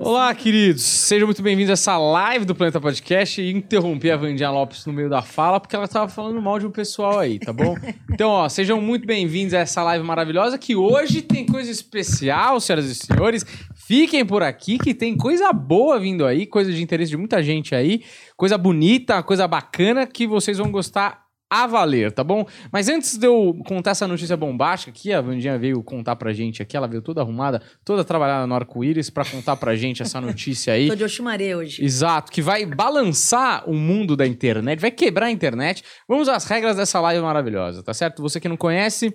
você. 0.00 0.08
Olá, 0.08 0.34
queridos. 0.34 0.82
Sejam 0.82 1.26
muito 1.26 1.42
bem-vindos 1.42 1.70
a 1.70 1.74
essa 1.74 1.98
live 1.98 2.44
do 2.44 2.54
Planeta 2.54 2.80
Podcast. 2.80 3.40
E 3.40 3.52
interrompi 3.52 4.10
a 4.10 4.16
Vandinha 4.16 4.50
Lopes 4.50 4.86
no 4.86 4.92
meio 4.92 5.10
da 5.10 5.20
fala 5.22 5.60
porque 5.60 5.76
ela 5.76 5.84
estava 5.84 6.08
falando 6.08 6.40
mal 6.40 6.58
de 6.58 6.66
um 6.66 6.70
pessoal 6.70 7.18
aí, 7.18 7.38
tá 7.38 7.52
bom? 7.52 7.76
Então, 8.12 8.28
ó, 8.28 8.48
sejam 8.48 8.80
muito 8.80 9.06
bem-vindos 9.06 9.54
a 9.54 9.60
essa 9.60 9.82
live 9.82 10.04
maravilhosa 10.04 10.58
que 10.58 10.76
hoje 10.76 11.22
tem 11.22 11.46
coisa 11.46 11.70
especial, 11.70 12.60
senhoras 12.60 12.86
e 12.86 12.94
senhores. 12.94 13.46
Fiquem 13.74 14.26
por 14.26 14.42
aqui 14.42 14.78
que 14.78 14.92
tem 14.92 15.16
coisa 15.16 15.52
boa 15.52 15.98
vindo 15.98 16.26
aí, 16.26 16.44
coisa 16.44 16.70
de 16.70 16.82
interesse 16.82 17.10
de 17.10 17.16
muita 17.16 17.42
gente 17.42 17.74
aí, 17.74 18.02
coisa 18.36 18.58
bonita, 18.58 19.22
coisa 19.22 19.48
bacana 19.48 20.06
que 20.06 20.26
vocês 20.26 20.58
vão 20.58 20.70
gostar 20.70 21.19
a 21.50 21.66
valer, 21.66 22.12
tá 22.12 22.22
bom? 22.22 22.46
Mas 22.70 22.88
antes 22.88 23.18
de 23.18 23.26
eu 23.26 23.58
contar 23.66 23.90
essa 23.90 24.06
notícia 24.06 24.36
bombástica 24.36 24.92
aqui, 24.92 25.12
a 25.12 25.20
Vandinha 25.20 25.58
veio 25.58 25.82
contar 25.82 26.14
pra 26.14 26.32
gente 26.32 26.62
aqui, 26.62 26.76
ela 26.76 26.86
veio 26.86 27.02
toda 27.02 27.20
arrumada, 27.20 27.60
toda 27.84 28.04
trabalhada 28.04 28.46
no 28.46 28.54
arco-íris 28.54 29.10
pra 29.10 29.24
contar 29.24 29.56
pra 29.56 29.74
gente 29.74 30.00
essa 30.00 30.20
notícia 30.20 30.72
aí. 30.72 30.86
Tô 30.88 30.94
de 30.94 31.02
Oxumaré 31.02 31.56
hoje. 31.56 31.84
Exato, 31.84 32.30
que 32.30 32.40
vai 32.40 32.64
balançar 32.64 33.68
o 33.68 33.74
mundo 33.74 34.16
da 34.16 34.24
internet, 34.26 34.78
vai 34.78 34.92
quebrar 34.92 35.26
a 35.26 35.30
internet. 35.30 35.82
Vamos 36.08 36.28
às 36.28 36.44
regras 36.44 36.76
dessa 36.76 37.00
live 37.00 37.20
maravilhosa, 37.20 37.82
tá 37.82 37.92
certo? 37.92 38.22
Você 38.22 38.38
que 38.38 38.48
não 38.48 38.56
conhece, 38.56 39.12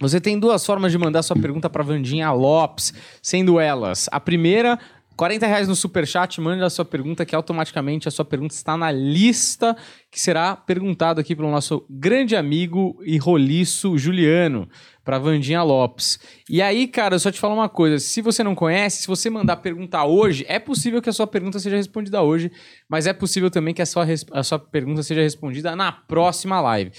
você 0.00 0.20
tem 0.20 0.38
duas 0.38 0.66
formas 0.66 0.90
de 0.90 0.98
mandar 0.98 1.22
sua 1.22 1.36
pergunta 1.36 1.70
para 1.70 1.84
Vandinha 1.84 2.32
Lopes, 2.32 2.92
sendo 3.22 3.60
elas: 3.60 4.08
a 4.10 4.18
primeira, 4.18 4.78
40 5.16 5.46
reais 5.46 5.68
no 5.68 5.76
superchat, 5.76 6.40
mande 6.40 6.62
a 6.62 6.70
sua 6.70 6.84
pergunta, 6.84 7.24
que 7.24 7.34
automaticamente 7.34 8.08
a 8.08 8.10
sua 8.10 8.24
pergunta 8.24 8.54
está 8.54 8.76
na 8.76 8.90
lista 8.90 9.76
que 10.10 10.20
será 10.20 10.56
perguntado 10.56 11.20
aqui 11.20 11.34
pelo 11.34 11.50
nosso 11.50 11.84
grande 11.88 12.36
amigo 12.36 12.98
e 13.04 13.16
roliço 13.16 13.96
Juliano, 13.98 14.68
para 15.04 15.18
Vandinha 15.18 15.62
Lopes. 15.62 16.18
E 16.48 16.62
aí, 16.62 16.86
cara, 16.88 17.14
eu 17.14 17.18
só 17.18 17.30
te 17.30 17.38
falo 17.38 17.54
uma 17.54 17.68
coisa: 17.68 17.98
se 17.98 18.20
você 18.20 18.42
não 18.42 18.54
conhece, 18.54 19.02
se 19.02 19.06
você 19.06 19.28
mandar 19.30 19.56
perguntar 19.56 20.04
hoje, 20.04 20.44
é 20.48 20.58
possível 20.58 21.02
que 21.02 21.10
a 21.10 21.12
sua 21.12 21.26
pergunta 21.26 21.58
seja 21.58 21.76
respondida 21.76 22.22
hoje, 22.22 22.50
mas 22.88 23.06
é 23.06 23.12
possível 23.12 23.50
também 23.50 23.74
que 23.74 23.82
a 23.82 23.86
sua, 23.86 24.06
a 24.32 24.42
sua 24.42 24.58
pergunta 24.58 25.02
seja 25.02 25.20
respondida 25.20 25.76
na 25.76 25.92
próxima 25.92 26.60
live. 26.60 26.92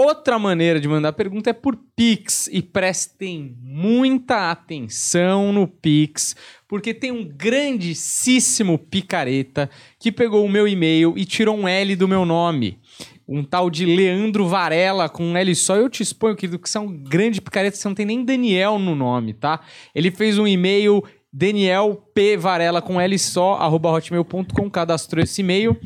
Outra 0.00 0.38
maneira 0.38 0.80
de 0.80 0.86
mandar 0.86 1.12
pergunta 1.12 1.50
é 1.50 1.52
por 1.52 1.76
Pix. 1.96 2.48
E 2.52 2.62
prestem 2.62 3.56
muita 3.60 4.48
atenção 4.48 5.52
no 5.52 5.66
Pix, 5.66 6.36
porque 6.68 6.94
tem 6.94 7.10
um 7.10 7.24
grandíssimo 7.24 8.78
picareta 8.78 9.68
que 9.98 10.12
pegou 10.12 10.44
o 10.44 10.48
meu 10.48 10.68
e-mail 10.68 11.14
e 11.16 11.24
tirou 11.24 11.58
um 11.58 11.66
L 11.66 11.96
do 11.96 12.06
meu 12.06 12.24
nome. 12.24 12.78
Um 13.26 13.42
tal 13.42 13.68
de 13.68 13.84
Leandro 13.84 14.46
Varela 14.46 15.08
com 15.08 15.32
um 15.32 15.36
L 15.36 15.52
só. 15.56 15.74
Eu 15.74 15.90
te 15.90 16.00
exponho, 16.00 16.36
querido, 16.36 16.60
que 16.60 16.70
você 16.70 16.78
é 16.78 16.80
um 16.80 16.96
grande 16.96 17.40
picareta, 17.40 17.76
você 17.76 17.88
não 17.88 17.94
tem 17.96 18.06
nem 18.06 18.24
Daniel 18.24 18.78
no 18.78 18.94
nome, 18.94 19.34
tá? 19.34 19.62
Ele 19.92 20.12
fez 20.12 20.38
um 20.38 20.46
e-mail 20.46 21.02
Daniel 21.32 22.08
P. 22.14 22.36
Varela 22.36 22.80
com 22.80 23.00
L 23.00 23.18
só, 23.18 23.54
arroba 23.54 23.90
hotmail.com, 23.90 24.70
cadastrou 24.70 25.24
esse 25.24 25.40
e-mail. 25.40 25.76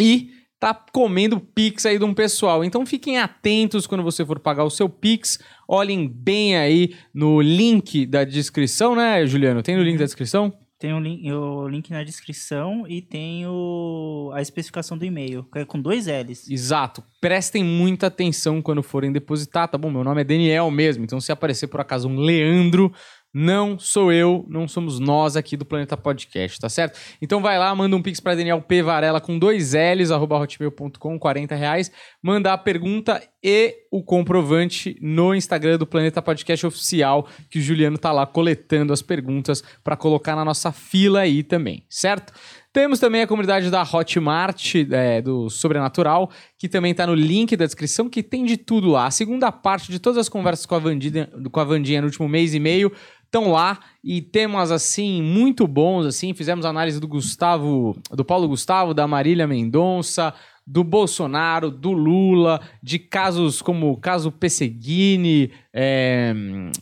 E 0.00 0.37
tá 0.58 0.74
comendo 0.92 1.40
Pix 1.40 1.86
aí 1.86 1.98
de 1.98 2.04
um 2.04 2.14
pessoal. 2.14 2.64
Então 2.64 2.84
fiquem 2.84 3.18
atentos 3.18 3.86
quando 3.86 4.02
você 4.02 4.24
for 4.24 4.38
pagar 4.38 4.64
o 4.64 4.70
seu 4.70 4.88
Pix. 4.88 5.38
Olhem 5.68 6.08
bem 6.08 6.56
aí 6.56 6.94
no 7.12 7.40
link 7.40 8.06
da 8.06 8.24
descrição, 8.24 8.94
né, 8.94 9.26
Juliano? 9.26 9.62
Tem 9.62 9.76
no 9.76 9.82
link 9.82 9.98
da 9.98 10.04
descrição? 10.04 10.52
Tem 10.78 10.94
o 10.94 11.00
link, 11.00 11.32
o 11.32 11.66
link 11.66 11.90
na 11.90 12.04
descrição 12.04 12.86
e 12.86 13.02
tem 13.02 13.44
o, 13.48 14.30
a 14.32 14.40
especificação 14.40 14.96
do 14.96 15.04
e-mail, 15.04 15.42
que 15.52 15.58
é 15.58 15.64
com 15.64 15.80
dois 15.80 16.06
L's. 16.06 16.48
Exato. 16.48 17.02
Prestem 17.20 17.64
muita 17.64 18.06
atenção 18.06 18.62
quando 18.62 18.80
forem 18.80 19.10
depositar, 19.10 19.66
tá 19.66 19.76
bom? 19.76 19.90
Meu 19.90 20.04
nome 20.04 20.20
é 20.20 20.24
Daniel 20.24 20.70
mesmo, 20.70 21.02
então 21.02 21.20
se 21.20 21.32
aparecer 21.32 21.66
por 21.66 21.80
acaso 21.80 22.08
um 22.08 22.20
Leandro, 22.20 22.92
não 23.32 23.78
sou 23.78 24.12
eu, 24.12 24.44
não 24.48 24.66
somos 24.66 24.98
nós 24.98 25.36
aqui 25.36 25.56
do 25.56 25.64
Planeta 25.64 25.96
Podcast, 25.96 26.58
tá 26.58 26.68
certo? 26.68 26.98
Então 27.20 27.40
vai 27.42 27.58
lá, 27.58 27.74
manda 27.74 27.94
um 27.94 28.02
pix 28.02 28.20
para 28.20 28.34
Daniel 28.34 28.62
P. 28.62 28.82
Varela 28.82 29.20
com 29.20 29.38
dois 29.38 29.74
L's, 29.74 30.10
arroba 30.10 30.38
hotmail.com, 30.38 31.18
40 31.18 31.54
reais. 31.54 31.90
Manda 32.22 32.52
a 32.52 32.58
pergunta 32.58 33.22
e 33.42 33.74
o 33.90 34.02
comprovante 34.02 34.96
no 35.00 35.34
Instagram 35.34 35.78
do 35.78 35.86
Planeta 35.86 36.20
Podcast 36.22 36.66
Oficial, 36.66 37.28
que 37.50 37.58
o 37.58 37.62
Juliano 37.62 37.98
tá 37.98 38.12
lá 38.12 38.26
coletando 38.26 38.92
as 38.92 39.02
perguntas 39.02 39.62
para 39.84 39.96
colocar 39.96 40.34
na 40.34 40.44
nossa 40.44 40.72
fila 40.72 41.20
aí 41.20 41.42
também, 41.42 41.84
certo? 41.88 42.32
Temos 42.78 43.00
também 43.00 43.22
a 43.22 43.26
comunidade 43.26 43.72
da 43.72 43.82
Hotmart, 43.82 44.76
é, 44.92 45.20
do 45.20 45.50
Sobrenatural, 45.50 46.30
que 46.56 46.68
também 46.68 46.92
está 46.92 47.04
no 47.04 47.12
link 47.12 47.56
da 47.56 47.64
descrição, 47.64 48.08
que 48.08 48.22
tem 48.22 48.44
de 48.44 48.56
tudo 48.56 48.90
lá. 48.90 49.06
A 49.06 49.10
segunda 49.10 49.50
parte 49.50 49.90
de 49.90 49.98
todas 49.98 50.16
as 50.16 50.28
conversas 50.28 50.64
com 50.64 50.76
a 50.76 50.78
Vandinha, 50.78 51.28
com 51.50 51.58
a 51.58 51.64
Vandinha 51.64 52.00
no 52.00 52.06
último 52.06 52.28
mês 52.28 52.54
e 52.54 52.60
meio 52.60 52.92
estão 53.24 53.50
lá 53.50 53.80
e 54.02 54.22
temas 54.22 54.70
assim 54.70 55.20
muito 55.20 55.66
bons 55.66 56.06
assim 56.06 56.32
fizemos 56.32 56.64
análise 56.64 57.00
do 57.00 57.08
Gustavo 57.08 57.96
do 58.12 58.24
Paulo 58.24 58.46
Gustavo 58.46 58.94
da 58.94 59.08
Marília 59.08 59.46
Mendonça 59.46 60.32
do 60.64 60.84
Bolsonaro 60.84 61.70
do 61.70 61.90
Lula 61.90 62.60
de 62.80 62.98
casos 63.00 63.60
como 63.60 63.90
o 63.90 63.96
caso 63.96 64.30
Pesseguini 64.30 65.50
é, 65.74 66.32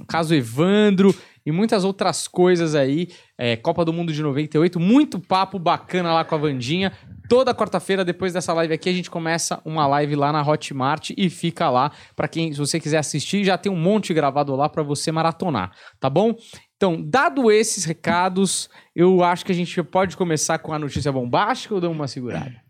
caso 0.07 0.35
Evandro 0.35 1.13
e 1.47 1.53
muitas 1.53 1.85
outras 1.85 2.27
coisas 2.27 2.75
aí. 2.75 3.09
É, 3.39 3.57
Copa 3.57 3.85
do 3.85 3.93
Mundo 3.93 4.13
de 4.13 4.23
98, 4.23 4.81
muito 4.81 5.21
papo 5.21 5.59
bacana 5.59 6.13
lá 6.13 6.25
com 6.25 6.35
a 6.35 6.39
Vandinha. 6.39 6.93
Toda 7.29 7.55
quarta-feira, 7.55 8.05
depois 8.05 8.33
dessa 8.33 8.53
live 8.53 8.73
aqui, 8.73 8.89
a 8.89 8.93
gente 8.93 9.11
começa 9.11 9.61
uma 9.65 9.87
live 9.87 10.15
lá 10.15 10.33
na 10.33 10.47
Hotmart 10.47 11.11
e 11.17 11.29
fica 11.29 11.69
lá. 11.69 11.91
para 12.15 12.29
quem, 12.29 12.53
se 12.53 12.59
você 12.59 12.81
quiser 12.81 12.99
assistir, 12.99 13.45
já 13.45 13.59
tem 13.59 13.71
um 13.71 13.77
monte 13.77 14.15
gravado 14.15 14.55
lá 14.55 14.69
para 14.69 14.83
você 14.83 15.13
maratonar, 15.13 15.73
tá 16.01 16.09
bom? 16.09 16.35
Então, 16.77 17.03
dado 17.03 17.51
esses 17.51 17.85
recados, 17.85 18.69
eu 18.95 19.23
acho 19.23 19.45
que 19.45 19.53
a 19.53 19.55
gente 19.55 19.83
pode 19.83 20.17
começar 20.17 20.59
com 20.59 20.73
a 20.73 20.79
notícia 20.79 21.11
bombástica 21.11 21.75
ou 21.75 21.81
dar 21.81 21.89
uma 21.89 22.07
segurada? 22.07 22.66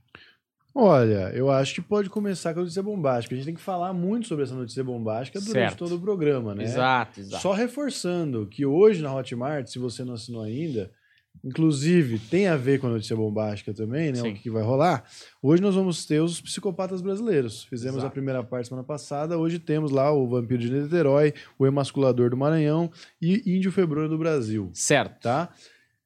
Olha, 0.78 1.30
eu 1.34 1.50
acho 1.50 1.74
que 1.74 1.80
pode 1.80 2.10
começar 2.10 2.52
com 2.52 2.60
a 2.60 2.62
notícia 2.62 2.82
bombástica. 2.82 3.34
A 3.34 3.38
gente 3.38 3.46
tem 3.46 3.54
que 3.54 3.60
falar 3.62 3.94
muito 3.94 4.28
sobre 4.28 4.44
essa 4.44 4.54
notícia 4.54 4.84
bombástica 4.84 5.40
durante 5.40 5.52
Certo. 5.70 5.78
todo 5.78 5.96
o 5.96 6.00
programa, 6.00 6.54
né? 6.54 6.64
Exato, 6.64 7.20
exato. 7.20 7.42
Só 7.42 7.52
reforçando 7.52 8.46
que 8.46 8.66
hoje 8.66 9.00
na 9.00 9.14
Hotmart, 9.14 9.68
se 9.68 9.78
você 9.78 10.04
não 10.04 10.12
assinou 10.12 10.42
ainda, 10.42 10.90
inclusive 11.42 12.18
tem 12.18 12.46
a 12.46 12.56
ver 12.58 12.78
com 12.78 12.88
a 12.88 12.90
notícia 12.90 13.16
bombástica 13.16 13.72
também, 13.72 14.08
né? 14.12 14.16
Sim. 14.20 14.32
O 14.32 14.34
que 14.34 14.50
vai 14.50 14.62
rolar. 14.62 15.04
Hoje 15.42 15.62
nós 15.62 15.74
vamos 15.74 16.04
ter 16.04 16.20
os 16.20 16.42
psicopatas 16.42 17.00
brasileiros. 17.00 17.64
Fizemos 17.64 17.96
Exato. 17.96 18.08
a 18.08 18.10
primeira 18.10 18.44
parte 18.44 18.68
semana 18.68 18.84
passada. 18.86 19.38
Hoje 19.38 19.58
temos 19.58 19.90
lá 19.90 20.12
o 20.12 20.28
Vampiro 20.28 20.60
de 20.60 20.70
Niterói, 20.70 21.32
o 21.58 21.66
Emasculador 21.66 22.28
do 22.28 22.36
Maranhão 22.36 22.90
e 23.18 23.42
Índio 23.56 23.72
Febrônio 23.72 24.10
do 24.10 24.18
Brasil, 24.18 24.70
Certo. 24.74 25.22
tá? 25.22 25.48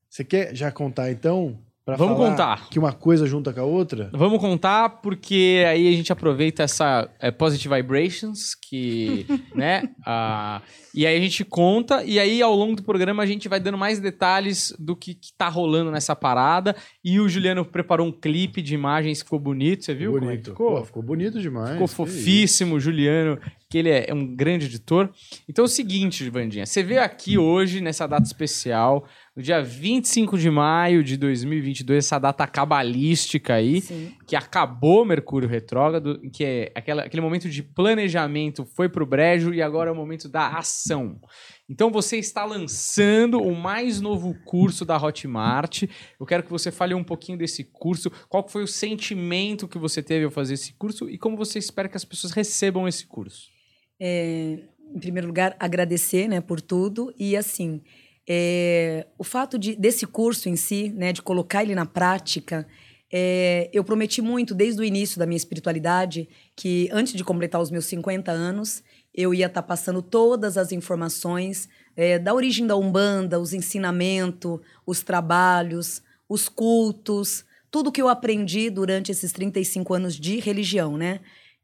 Você 0.09 0.23
quer 0.23 0.55
já 0.55 0.71
contar 0.71 1.11
então? 1.11 1.59
Pra 1.97 2.05
Vamos 2.05 2.17
falar 2.17 2.31
contar. 2.31 2.69
Que 2.69 2.79
uma 2.79 2.93
coisa 2.93 3.27
junta 3.27 3.53
com 3.53 3.61
a 3.61 3.65
outra? 3.65 4.11
Vamos 4.13 4.41
contar, 4.41 5.01
porque 5.01 5.65
aí 5.67 5.89
a 5.89 5.93
gente 5.93 6.13
aproveita 6.13 6.63
essa 6.63 7.11
é, 7.19 7.31
Positive 7.31 7.75
Vibrations, 7.77 8.55
que, 8.55 9.27
né? 9.55 9.91
ah, 10.07 10.63
e 10.95 11.07
aí 11.07 11.17
a 11.17 11.21
gente 11.21 11.45
conta, 11.45 12.05
e 12.05 12.19
aí 12.19 12.43
ao 12.43 12.55
longo 12.55 12.77
do 12.77 12.83
programa 12.83 13.23
a 13.23 13.27
gente 13.27 13.49
vai 13.49 13.61
dando 13.61 13.79
mais 13.79 14.01
detalhes 14.01 14.75
do 14.79 14.97
que, 14.97 15.15
que 15.15 15.33
tá 15.37 15.49
rolando 15.49 15.91
nessa 15.91 16.15
parada. 16.17 16.75
E 17.05 17.21
o 17.21 17.29
Juliano 17.29 17.65
preparou 17.65 18.07
um 18.07 18.13
clipe 18.13 18.63
de 18.63 18.75
imagens, 18.75 19.23
ficou 19.23 19.39
bonito, 19.39 19.85
você 19.85 19.95
viu? 19.95 20.13
como 20.13 20.25
é 20.25 20.37
que 20.37 20.43
bonito. 20.43 20.51
ficou? 20.51 20.77
Pô, 20.77 20.85
ficou 20.85 21.03
bonito 21.03 21.41
demais. 21.41 21.73
Ficou 21.73 21.89
fofíssimo, 21.89 22.79
Juliano, 22.81 23.39
que 23.71 23.79
ele 23.79 23.89
é 23.89 24.13
um 24.13 24.27
grande 24.35 24.67
editor. 24.67 25.09
Então 25.49 25.65
é 25.65 25.67
o 25.67 25.69
seguinte, 25.69 26.29
Vandinha, 26.29 26.67
você 26.67 26.83
veio 26.83 27.01
aqui 27.01 27.39
hoje, 27.39 27.81
nessa 27.81 28.05
data 28.05 28.25
especial, 28.25 29.07
no 29.35 29.41
dia 29.41 29.63
25 29.63 30.37
de 30.37 30.51
maio 30.51 31.05
de 31.05 31.17
2022, 31.17 32.05
essa 32.05 32.19
data 32.19 32.45
cabalística 32.49 33.55
aí, 33.55 33.81
Sim. 33.81 34.13
que 34.27 34.35
acabou 34.35 35.05
Mercúrio 35.05 35.49
retrógrado, 35.49 36.21
que 36.33 36.45
é 36.45 36.73
aquela, 36.75 37.05
aquele 37.05 37.23
momento 37.23 37.49
de 37.49 37.63
planejamento 37.63 38.67
foi 38.67 38.89
pro 38.89 39.07
brejo 39.07 39.55
e 39.55 39.63
agora 39.63 39.89
é 39.89 39.93
o 39.93 39.97
momento 39.97 40.29
da 40.29 40.49
ação. 40.49 41.21
Então 41.69 41.93
você 41.93 42.17
está 42.17 42.45
lançando 42.45 43.41
o 43.41 43.55
mais 43.55 44.01
novo 44.01 44.35
curso 44.45 44.85
da 44.85 45.01
Hotmart. 45.01 45.85
Eu 46.19 46.27
quero 46.27 46.43
que 46.43 46.51
você 46.51 46.73
fale 46.73 46.93
um 46.93 47.05
pouquinho 47.05 47.39
desse 47.39 47.63
curso, 47.63 48.11
qual 48.29 48.49
foi 48.49 48.65
o 48.65 48.67
sentimento 48.67 49.69
que 49.69 49.79
você 49.79 50.03
teve 50.03 50.25
ao 50.25 50.31
fazer 50.33 50.55
esse 50.55 50.73
curso 50.73 51.09
e 51.09 51.17
como 51.17 51.37
você 51.37 51.61
espera 51.61 51.89
que 51.89 51.97
as 51.97 52.05
pessoas 52.05 52.33
recebam 52.33 52.89
esse 52.89 53.07
curso. 53.07 53.60
É, 54.01 54.59
em 54.95 54.99
primeiro 54.99 55.27
lugar, 55.29 55.55
agradecer 55.61 56.27
né, 56.27 56.41
por 56.41 56.61
tudo. 56.61 57.15
E 57.19 57.37
assim, 57.37 57.81
é, 58.29 59.07
o 59.19 59.25
fato 59.25 59.59
de, 59.59 59.77
desse 59.77 60.07
curso 60.07 60.49
em 60.49 60.57
si, 60.57 60.89
né, 60.91 61.13
de 61.13 61.23
colocar 61.23 61.63
ele 61.63 61.75
na 61.75 61.87
prática, 61.87 62.67
é, 63.13 63.69
eu 63.73 63.83
prometi 63.83 64.23
muito 64.23 64.55
desde 64.55 64.81
o 64.81 64.85
início 64.85 65.19
da 65.19 65.27
minha 65.27 65.37
espiritualidade 65.37 66.29
que 66.55 66.89
antes 66.93 67.15
de 67.15 67.25
completar 67.25 67.61
os 67.61 67.71
meus 67.71 67.87
50 67.87 68.31
anos, 68.31 68.83
eu 69.13 69.35
ia 69.35 69.47
estar 69.47 69.63
passando 69.63 70.01
todas 70.01 70.57
as 70.57 70.71
informações 70.71 71.69
é, 71.97 72.19
da 72.19 72.33
origem 72.33 72.67
da 72.67 72.77
Umbanda, 72.77 73.41
os 73.41 73.53
ensinamentos, 73.53 74.61
os 74.87 75.03
trabalhos, 75.03 76.03
os 76.29 76.49
cultos, 76.49 77.45
tudo 77.71 77.91
que 77.91 78.01
eu 78.01 78.09
aprendi 78.09 78.71
durante 78.71 79.11
esses 79.11 79.33
35 79.33 79.95
anos 79.95 80.15
de 80.15 80.39
religião, 80.39 80.97
né? 80.97 81.21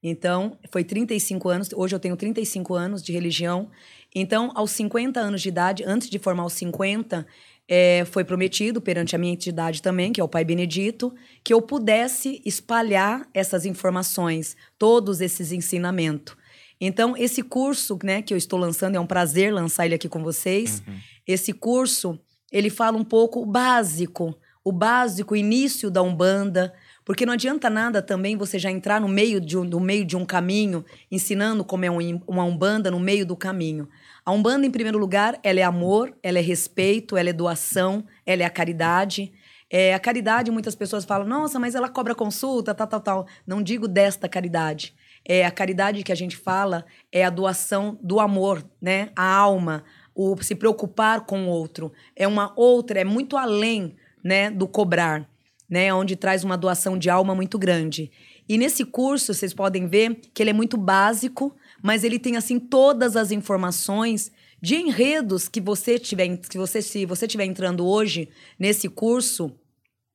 Então, 0.09 0.57
foi 0.71 0.85
35 0.85 1.49
anos, 1.49 1.69
hoje 1.75 1.93
eu 1.93 1.99
tenho 1.99 2.17
35 2.17 2.75
anos 2.75 3.03
de 3.03 3.13
religião. 3.13 3.69
Então, 4.15 4.53
aos 4.55 4.71
50 4.71 5.19
anos 5.19 5.43
de 5.43 5.49
idade, 5.49 5.83
antes 5.85 6.09
de 6.09 6.17
formar 6.17 6.45
os 6.45 6.53
50, 6.53 7.27
é, 7.67 8.05
foi 8.05 8.23
prometido 8.23 8.81
perante 8.81 9.17
a 9.17 9.19
minha 9.19 9.33
entidade 9.33 9.83
também, 9.83 10.13
que 10.13 10.21
é 10.21 10.25
o 10.25 10.29
Pai 10.29 10.45
Benedito, 10.45 11.13
que 11.43 11.53
eu 11.53 11.61
pudesse 11.61 12.41
espalhar 12.45 13.29
essas 13.35 13.67
informações, 13.67 14.57
todos 14.79 15.21
esses 15.21 15.51
ensinamentos. 15.51 16.37
Então, 16.81 17.17
esse 17.17 17.43
curso 17.43 17.99
né, 18.05 18.23
que 18.23 18.33
eu 18.33 18.39
estou 18.39 18.61
lançando, 18.61 18.95
é 18.95 19.01
um 19.01 19.07
prazer 19.07 19.53
lançar 19.53 19.87
ele 19.87 19.97
aqui 19.97 20.09
com 20.09 20.23
vocês. 20.23 20.85
Uhum. 20.87 20.95
Esse 21.27 21.53
curso, 21.53 22.17
ele 22.53 22.71
fala 22.71 22.97
um 22.97 23.05
pouco 23.05 23.41
o 23.41 23.47
básico, 23.47 24.39
o 24.63 24.71
básico, 24.71 25.35
o 25.35 25.37
início 25.37 25.91
da 25.91 26.01
Umbanda, 26.01 26.73
porque 27.07 27.25
não 27.25 27.35
adianta 27.35 27.71
nada 27.71 28.03
também 28.03 28.37
você 28.37 28.59
já 28.59 28.69
entrar 28.69 29.01
no 29.01 29.07
meio 29.07 29.41
de 29.41 29.57
um, 29.57 29.63
no 29.63 29.79
meio 29.79 30.05
de 30.05 30.17
um 30.17 30.27
caminho, 30.27 30.85
ensinando 31.09 31.65
como 31.65 31.85
é 31.85 31.91
um, 31.91 32.21
uma 32.27 32.43
Umbanda 32.43 32.91
no 32.91 32.99
meio 32.99 33.25
do 33.25 33.37
caminho. 33.37 33.89
A 34.25 34.33
Umbanda, 34.33 34.67
em 34.67 34.73
primeiro 34.73 34.99
lugar, 34.99 35.39
ela 35.45 35.61
é 35.61 35.63
amor, 35.63 36.13
ela 36.21 36.41
é 36.41 36.43
respeito, 36.43 37.17
ela 37.17 37.31
é 37.31 37.33
doação, 37.33 38.05
ela 38.27 38.43
é 38.43 38.45
a 38.45 38.51
caridade. 38.51 39.33
É, 39.71 39.95
a 39.95 40.01
caridade, 40.01 40.51
muitas 40.51 40.75
pessoas 40.75 41.05
falam, 41.05 41.29
nossa, 41.29 41.61
mas 41.61 41.77
ela 41.77 41.89
cobra 41.89 42.13
consulta, 42.13 42.75
tal, 42.75 42.89
tal, 42.89 43.01
tal. 43.01 43.27
Não 43.47 43.63
digo 43.63 43.87
desta 43.87 44.29
caridade. 44.29 44.93
É, 45.25 45.47
a 45.47 45.51
caridade 45.53 46.03
que 46.03 46.11
a 46.11 46.17
gente 46.17 46.37
fala 46.37 46.85
é 47.13 47.25
a 47.25 47.31
doação 47.31 47.97
do 48.03 48.19
amor, 48.19 48.69
né? 48.83 49.11
A 49.15 49.33
alma, 49.33 49.85
o 50.13 50.37
se 50.43 50.57
preocupar 50.57 51.21
com 51.21 51.47
o 51.47 51.51
outro. 51.51 51.93
É 52.17 52.27
uma 52.27 52.53
outra, 52.57 53.01
é 53.01 53.05
muito 53.05 53.37
além 53.37 53.95
né, 54.25 54.51
do 54.51 54.67
cobrar, 54.67 55.29
né? 55.69 55.93
Onde 55.93 56.17
traz 56.17 56.45
uma 56.45 56.57
doação 56.57 56.99
de 56.99 57.11
alma 57.11 57.35
muito 57.35 57.59
grande. 57.59 58.11
E 58.49 58.57
nesse 58.57 58.85
curso, 58.85 59.35
vocês 59.35 59.53
podem 59.53 59.87
ver 59.87 60.21
que 60.33 60.43
ele 60.43 60.51
é 60.51 60.53
muito 60.53 60.77
básico, 60.77 61.55
mas 61.83 62.05
ele 62.05 62.19
tem 62.19 62.37
assim 62.37 62.59
todas 62.59 63.17
as 63.17 63.31
informações 63.31 64.31
de 64.61 64.77
enredos 64.77 65.49
que 65.49 65.61
você 65.61 65.99
tiver, 65.99 66.37
que 66.39 66.59
você 66.59 66.81
se 66.81 67.05
você 67.05 67.27
estiver 67.27 67.45
entrando 67.45 67.87
hoje 67.87 68.29
nesse 68.59 68.89
curso 68.89 69.53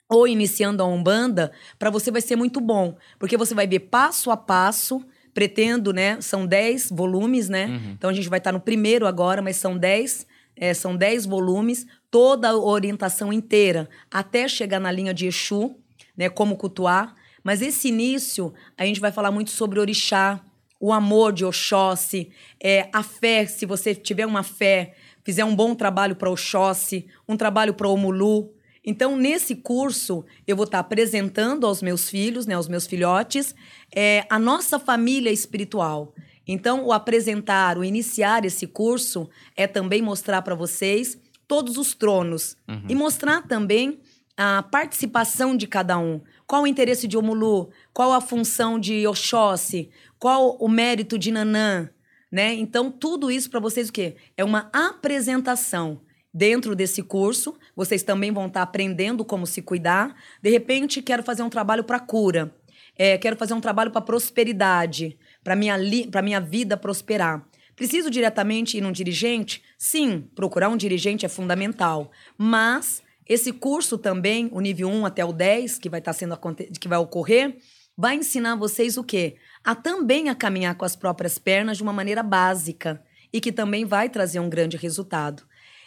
ou 0.10 0.28
iniciando 0.28 0.84
a 0.84 0.88
Umbanda, 0.88 1.52
para 1.80 1.90
você 1.90 2.12
vai 2.12 2.20
ser 2.20 2.36
muito 2.36 2.60
bom, 2.60 2.98
porque 3.18 3.38
você 3.38 3.56
vai 3.56 3.66
ver 3.66 3.80
passo 3.80 4.30
a 4.30 4.36
passo, 4.36 5.02
pretendo, 5.34 5.94
né, 5.94 6.20
são 6.20 6.46
10 6.46 6.90
volumes, 6.92 7.48
né? 7.48 7.68
Uhum. 7.68 7.92
Então 7.94 8.10
a 8.10 8.14
gente 8.14 8.28
vai 8.28 8.40
estar 8.40 8.52
no 8.52 8.60
primeiro 8.60 9.08
agora, 9.08 9.42
mas 9.42 9.56
são 9.56 9.78
10, 9.78 10.28
é, 10.58 10.74
são 10.74 10.98
10 10.98 11.26
volumes, 11.26 11.88
toda 12.12 12.50
a 12.50 12.58
orientação 12.58 13.32
inteira, 13.32 13.90
até 14.12 14.48
chegar 14.48 14.80
na 14.80 14.92
linha 14.92 15.14
de 15.14 15.26
Exu, 15.26 15.76
né, 16.16 16.30
como 16.30 16.58
cultuar. 16.58 17.16
Mas 17.42 17.62
esse 17.62 17.88
início, 17.88 18.54
a 18.78 18.86
gente 18.86 19.00
vai 19.00 19.12
falar 19.12 19.32
muito 19.32 19.50
sobre 19.50 19.80
orixá, 19.80 20.44
o 20.80 20.92
amor 20.92 21.32
de 21.32 21.46
Oxóssi, 21.46 22.32
é, 22.62 22.90
a 22.92 23.02
fé, 23.02 23.46
se 23.46 23.66
você 23.66 23.96
tiver 23.96 24.26
uma 24.26 24.44
fé, 24.44 24.96
fizer 25.24 25.46
um 25.46 25.56
bom 25.56 25.74
trabalho 25.74 26.16
para 26.16 26.30
Oxóssi, 26.30 27.08
um 27.28 27.38
trabalho 27.38 27.74
para 27.74 27.88
Omulu. 27.88 28.54
Então, 28.84 29.16
nesse 29.16 29.56
curso, 29.56 30.26
eu 30.46 30.56
vou 30.56 30.66
estar 30.66 30.80
apresentando 30.80 31.68
aos 31.68 31.84
meus 31.84 32.10
filhos, 32.10 32.48
né, 32.48 32.56
aos 32.56 32.68
meus 32.68 32.88
filhotes, 32.88 33.56
é, 33.96 34.26
a 34.30 34.40
nossa 34.40 34.80
família 34.80 35.32
espiritual. 35.32 36.14
Então, 36.48 36.84
o 36.84 36.92
apresentar, 36.92 37.78
o 37.78 37.84
iniciar 37.84 38.44
esse 38.44 38.66
curso 38.66 39.30
é 39.56 39.68
também 39.68 40.02
mostrar 40.02 40.42
para 40.42 40.56
vocês 40.56 41.18
todos 41.52 41.76
os 41.78 41.94
tronos 41.94 42.56
Uhum. 42.66 42.86
e 42.88 42.96
mostrar 42.96 43.42
também 43.46 44.00
a 44.38 44.64
participação 44.64 45.50
de 45.58 45.68
cada 45.68 45.98
um. 46.00 46.22
Qual 46.48 46.64
o 46.64 46.68
interesse 46.68 47.08
de 47.10 47.18
Omulu? 47.18 47.70
Qual 47.94 48.14
a 48.14 48.22
função 48.22 48.80
de 48.80 49.06
Oxóssi? 49.06 49.90
Qual 50.18 50.56
o 50.62 50.70
mérito 50.70 51.18
de 51.20 51.30
Nanã? 51.30 51.90
Né? 52.32 52.54
Então, 52.54 52.90
tudo 52.90 53.30
isso 53.30 53.50
para 53.50 53.60
vocês 53.60 53.90
o 53.90 53.92
quê? 53.92 54.16
É 54.38 54.46
uma 54.46 54.70
apresentação. 54.72 56.00
Dentro 56.34 56.74
desse 56.74 57.04
curso, 57.04 57.54
vocês 57.76 58.02
também 58.02 58.32
vão 58.32 58.48
estar 58.48 58.62
aprendendo 58.62 59.26
como 59.26 59.46
se 59.46 59.62
cuidar. 59.62 60.16
De 60.42 60.50
repente, 60.50 61.02
quero 61.02 61.22
fazer 61.22 61.44
um 61.44 61.50
trabalho 61.50 61.84
para 61.84 62.00
cura. 62.00 62.56
É, 62.98 63.18
quero 63.18 63.36
fazer 63.36 63.54
um 63.54 63.60
trabalho 63.60 63.92
para 63.92 64.00
prosperidade, 64.02 65.18
para 65.44 65.56
minha, 65.58 65.76
li- 65.76 66.06
minha 66.22 66.40
vida 66.40 66.78
prosperar. 66.78 67.46
Preciso 67.76 68.10
diretamente 68.10 68.78
ir 68.78 68.82
num 68.82 68.92
dirigente? 68.92 69.64
Sim, 69.78 70.28
procurar 70.36 70.70
um 70.70 70.78
dirigente 70.78 71.26
é 71.26 71.30
fundamental. 71.30 72.12
Mas 72.38 73.02
esse 73.28 73.52
curso 73.52 73.98
também, 73.98 74.50
o 74.52 74.60
nível 74.60 74.90
1 74.90 75.06
até 75.06 75.24
o 75.24 75.32
10, 75.32 75.78
que 75.78 75.90
vai 75.90 76.00
estar 76.00 76.14
sendo 76.14 76.34
aconte- 76.34 76.70
que 76.80 76.88
vai 76.88 77.00
ocorrer, 77.00 77.58
vai 77.98 78.16
ensinar 78.16 78.56
vocês 78.56 78.98
o 78.98 79.04
quê? 79.04 79.36
A 79.64 79.74
também 79.76 80.30
a 80.30 80.36
caminhar 80.36 80.76
com 80.76 80.86
as 80.86 80.96
próprias 80.96 81.38
pernas 81.38 81.78
de 81.78 81.84
uma 81.84 81.94
maneira 81.94 82.24
básica 82.24 83.02
e 83.32 83.40
que 83.40 83.52
também 83.52 83.86
vai 83.86 84.10
trazer 84.10 84.40
um 84.40 84.50
grande 84.50 84.78
resultado. 84.78 85.44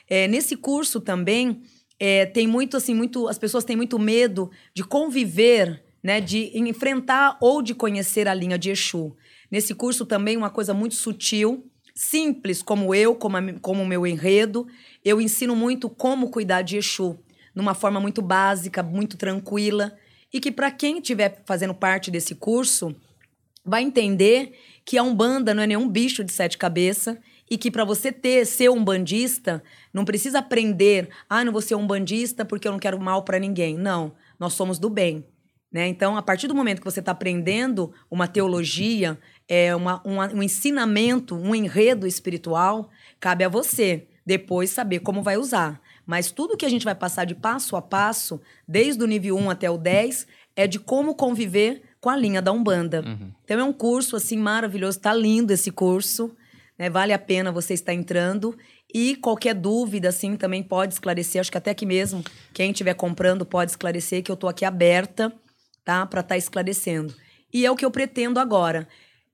É, 0.09 0.27
nesse 0.29 0.57
curso 0.57 1.01
também 1.01 1.63
é, 1.99 2.27
tem 2.27 2.47
muito 2.47 2.77
assim, 2.77 2.95
muito 2.95 3.29
as 3.29 3.39
pessoas 3.39 3.65
têm 3.65 3.77
muito 3.77 3.99
medo 3.99 4.51
de 4.75 4.83
conviver, 4.85 5.83
né, 6.03 6.21
de 6.21 6.51
enfrentar 6.59 7.39
ou 7.41 7.63
de 7.63 7.75
conhecer 7.75 8.29
a 8.29 8.35
linha 8.35 8.59
de 8.59 8.71
Exu. 8.71 9.17
Nesse 9.51 9.75
curso 9.75 10.05
também 10.05 10.37
uma 10.37 10.51
coisa 10.51 10.75
muito 10.75 10.95
sutil, 10.95 11.71
simples 11.95 12.63
como 12.63 12.95
eu, 12.95 13.15
como 13.15 13.37
a- 13.37 13.53
como 13.61 13.87
meu 13.87 14.07
enredo, 14.07 14.67
eu 15.05 15.21
ensino 15.21 15.55
muito 15.55 15.89
como 15.89 16.31
cuidar 16.31 16.63
de 16.63 16.77
Exu, 16.77 17.19
numa 17.55 17.75
forma 17.75 18.01
muito 18.01 18.21
básica, 18.21 18.83
muito 18.83 19.17
tranquila, 19.17 19.97
e 20.33 20.41
que 20.41 20.51
para 20.51 20.71
quem 20.71 20.99
estiver 20.99 21.43
fazendo 21.47 21.73
parte 21.75 22.11
desse 22.11 22.35
curso, 22.35 22.95
vai 23.65 23.83
entender 23.83 24.53
que 24.85 24.99
a 24.99 25.03
Umbanda 25.03 25.55
não 25.55 25.63
é 25.63 25.67
nenhum 25.67 25.89
bicho 25.89 26.25
de 26.25 26.33
sete 26.33 26.59
cabeças 26.59 27.17
e 27.49 27.57
que 27.57 27.71
para 27.71 27.85
você 27.85 28.11
ter 28.11 28.45
ser 28.45 28.71
um 28.71 28.85
bandista, 28.85 29.63
não 29.93 30.05
precisa 30.05 30.41
aprender, 30.41 31.09
ah, 31.29 31.45
não 31.45 31.53
vou 31.53 31.63
ser 31.63 31.75
um 31.75 31.87
bandista 31.87 32.45
porque 32.45 32.67
eu 32.67 32.73
não 32.73 32.79
quero 32.79 33.01
mal 33.01 33.23
para 33.23 33.39
ninguém. 33.39 33.77
Não, 33.79 34.13
nós 34.39 34.55
somos 34.55 34.79
do 34.79 34.91
bem. 34.91 35.25
Né? 35.73 35.89
Então, 35.89 36.17
a 36.17 36.23
partir 36.23 36.47
do 36.47 36.55
momento 36.55 36.79
que 36.79 36.85
você 36.85 37.01
está 37.01 37.13
aprendendo 37.13 37.93
uma 38.11 38.29
teologia, 38.29 39.19
é 39.49 39.75
uma, 39.75 40.01
uma- 40.05 40.33
um 40.33 40.43
ensinamento, 40.43 41.35
um 41.35 41.55
enredo 41.55 42.07
espiritual, 42.07 42.91
cabe 43.21 43.45
a 43.45 43.49
você 43.49 44.07
depois 44.27 44.71
saber 44.71 45.01
como 45.01 45.23
vai 45.23 45.37
usar. 45.37 45.81
Mas 46.07 46.31
tudo 46.31 46.57
que 46.57 46.65
a 46.67 46.69
gente 46.69 46.85
vai 46.85 46.95
passar 46.95 47.25
de 47.25 47.35
passo 47.35 47.77
a 47.77 47.83
passo, 47.83 48.41
desde 48.67 49.03
o 49.03 49.07
nível 49.07 49.37
1 49.37 49.51
até 49.51 49.71
o 49.71 49.77
10, 49.79 50.27
é 50.57 50.67
de 50.67 50.79
como 50.79 51.15
conviver 51.15 51.83
com 52.01 52.11
a 52.11 52.17
linha 52.17 52.41
da 52.43 52.53
Umbanda. 52.53 53.03
Então 53.45 53.59
é 53.61 53.65
um 53.65 53.73
curso 53.73 54.17
assim 54.17 54.37
maravilhoso, 54.39 55.01
tá 55.01 55.13
lindo 55.15 55.53
esse 55.53 55.71
curso, 55.71 56.35
né? 56.79 56.91
Vale 56.91 57.13
a 57.13 57.19
pena 57.19 57.51
você 57.53 57.73
estar 57.75 57.95
entrando 57.95 58.57
e 58.93 59.17
qualquer 59.17 59.55
dúvida 59.55 60.09
assim 60.11 60.37
também 60.37 60.63
pode 60.63 60.93
esclarecer, 60.95 61.41
acho 61.41 61.51
que 61.51 61.59
até 61.59 61.71
aqui 61.71 61.87
mesmo 61.87 62.23
quem 62.53 62.71
estiver 62.71 62.95
comprando 62.95 63.45
pode 63.47 63.71
esclarecer 63.73 64.23
que 64.23 64.31
eu 64.31 64.37
tô 64.37 64.47
aqui 64.49 64.65
aberta, 64.65 65.33
tá, 65.85 66.05
para 66.07 66.21
estar 66.21 66.37
esclarecendo. 66.37 67.15
E 67.53 67.65
é 67.65 67.71
o 67.71 67.77
que 67.77 67.85
eu 67.85 67.91
pretendo 67.91 68.39
agora. 68.41 68.87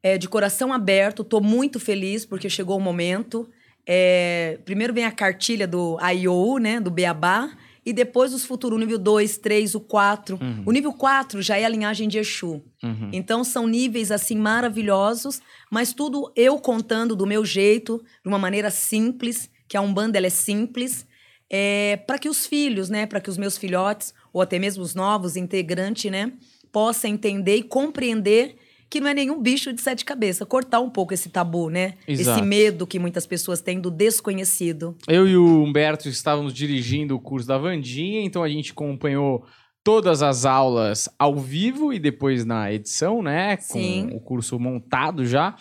É, 0.03 0.17
de 0.17 0.29
coração 0.29 0.73
aberto, 0.73 1.23
tô 1.23 1.41
muito 1.41 1.79
feliz 1.79 2.25
porque 2.25 2.49
chegou 2.49 2.79
o 2.79 2.81
momento. 2.81 3.49
É, 3.87 4.59
primeiro 4.65 4.95
vem 4.95 5.05
a 5.05 5.11
cartilha 5.11 5.67
do 5.67 5.99
IOU, 6.01 6.59
né, 6.59 6.81
do 6.81 6.91
Beabá, 6.91 7.51
e 7.85 7.93
depois 7.93 8.33
os 8.33 8.45
futuros, 8.45 8.77
o 8.77 8.81
nível 8.81 8.99
2, 8.99 9.39
3, 9.39 9.75
o 9.75 9.81
4. 9.81 10.39
O 10.67 10.73
nível 10.73 10.93
4 10.93 11.43
já 11.43 11.59
é 11.59 11.65
a 11.65 11.69
linhagem 11.69 12.09
de 12.09 12.19
Exu. 12.19 12.63
Uhum. 12.83 13.11
Então 13.13 13.43
são 13.43 13.67
níveis 13.67 14.11
assim 14.11 14.37
maravilhosos, 14.37 15.41
mas 15.71 15.93
tudo 15.93 16.31
eu 16.37 16.59
contando 16.59 17.17
do 17.17 17.27
meu 17.27 17.45
jeito, 17.45 18.03
de 18.23 18.29
uma 18.29 18.39
maneira 18.39 18.71
simples, 18.71 19.51
que 19.67 19.77
a 19.77 19.81
Umbanda 19.81 20.19
ela 20.19 20.27
é 20.27 20.31
simples, 20.31 21.07
é, 21.49 21.97
para 22.07 22.19
que 22.19 22.29
os 22.29 22.47
filhos, 22.47 22.89
né, 22.91 23.07
para 23.07 23.21
que 23.21 23.31
os 23.31 23.39
meus 23.39 23.59
filhotes 23.59 24.15
ou 24.33 24.41
até 24.41 24.59
mesmo 24.59 24.83
os 24.83 24.95
novos 24.95 25.37
integrantes, 25.37 26.11
né, 26.11 26.33
possam 26.71 27.11
entender 27.11 27.57
e 27.57 27.63
compreender 27.63 28.57
que 28.91 29.01
não 29.01 29.09
é 29.09 29.15
nenhum 29.15 29.41
bicho 29.41 29.73
de 29.73 29.81
sete 29.81 30.05
cabeças, 30.05 30.47
cortar 30.49 30.81
um 30.81 30.91
pouco 30.91 31.15
esse 31.15 31.29
tabu, 31.29 31.71
né? 31.71 31.95
Exato. 32.09 32.39
Esse 32.39 32.47
medo 32.47 32.87
que 32.87 32.99
muitas 32.99 33.25
pessoas 33.25 33.61
têm 33.61 33.81
do 33.81 33.91
desconhecido. 33.91 34.97
Eu 35.07 35.29
e 35.29 35.37
o 35.37 35.63
Humberto 35.63 36.09
estávamos 36.09 36.53
dirigindo 36.53 37.15
o 37.15 37.21
curso 37.21 37.47
da 37.47 37.57
Vandinha, 37.57 38.21
então 38.21 38.43
a 38.43 38.49
gente 38.49 38.73
acompanhou 38.73 39.47
todas 39.85 40.23
as 40.23 40.45
aulas 40.45 41.09
ao 41.19 41.37
vivo 41.37 41.93
e 41.93 41.99
depois 41.99 42.45
na 42.45 42.73
edição, 42.73 43.23
né? 43.23 43.57
Com 43.57 43.79
Sim. 43.79 44.11
o 44.13 44.21
curso 44.21 44.59
montado 44.59 45.25
já. 45.25 45.55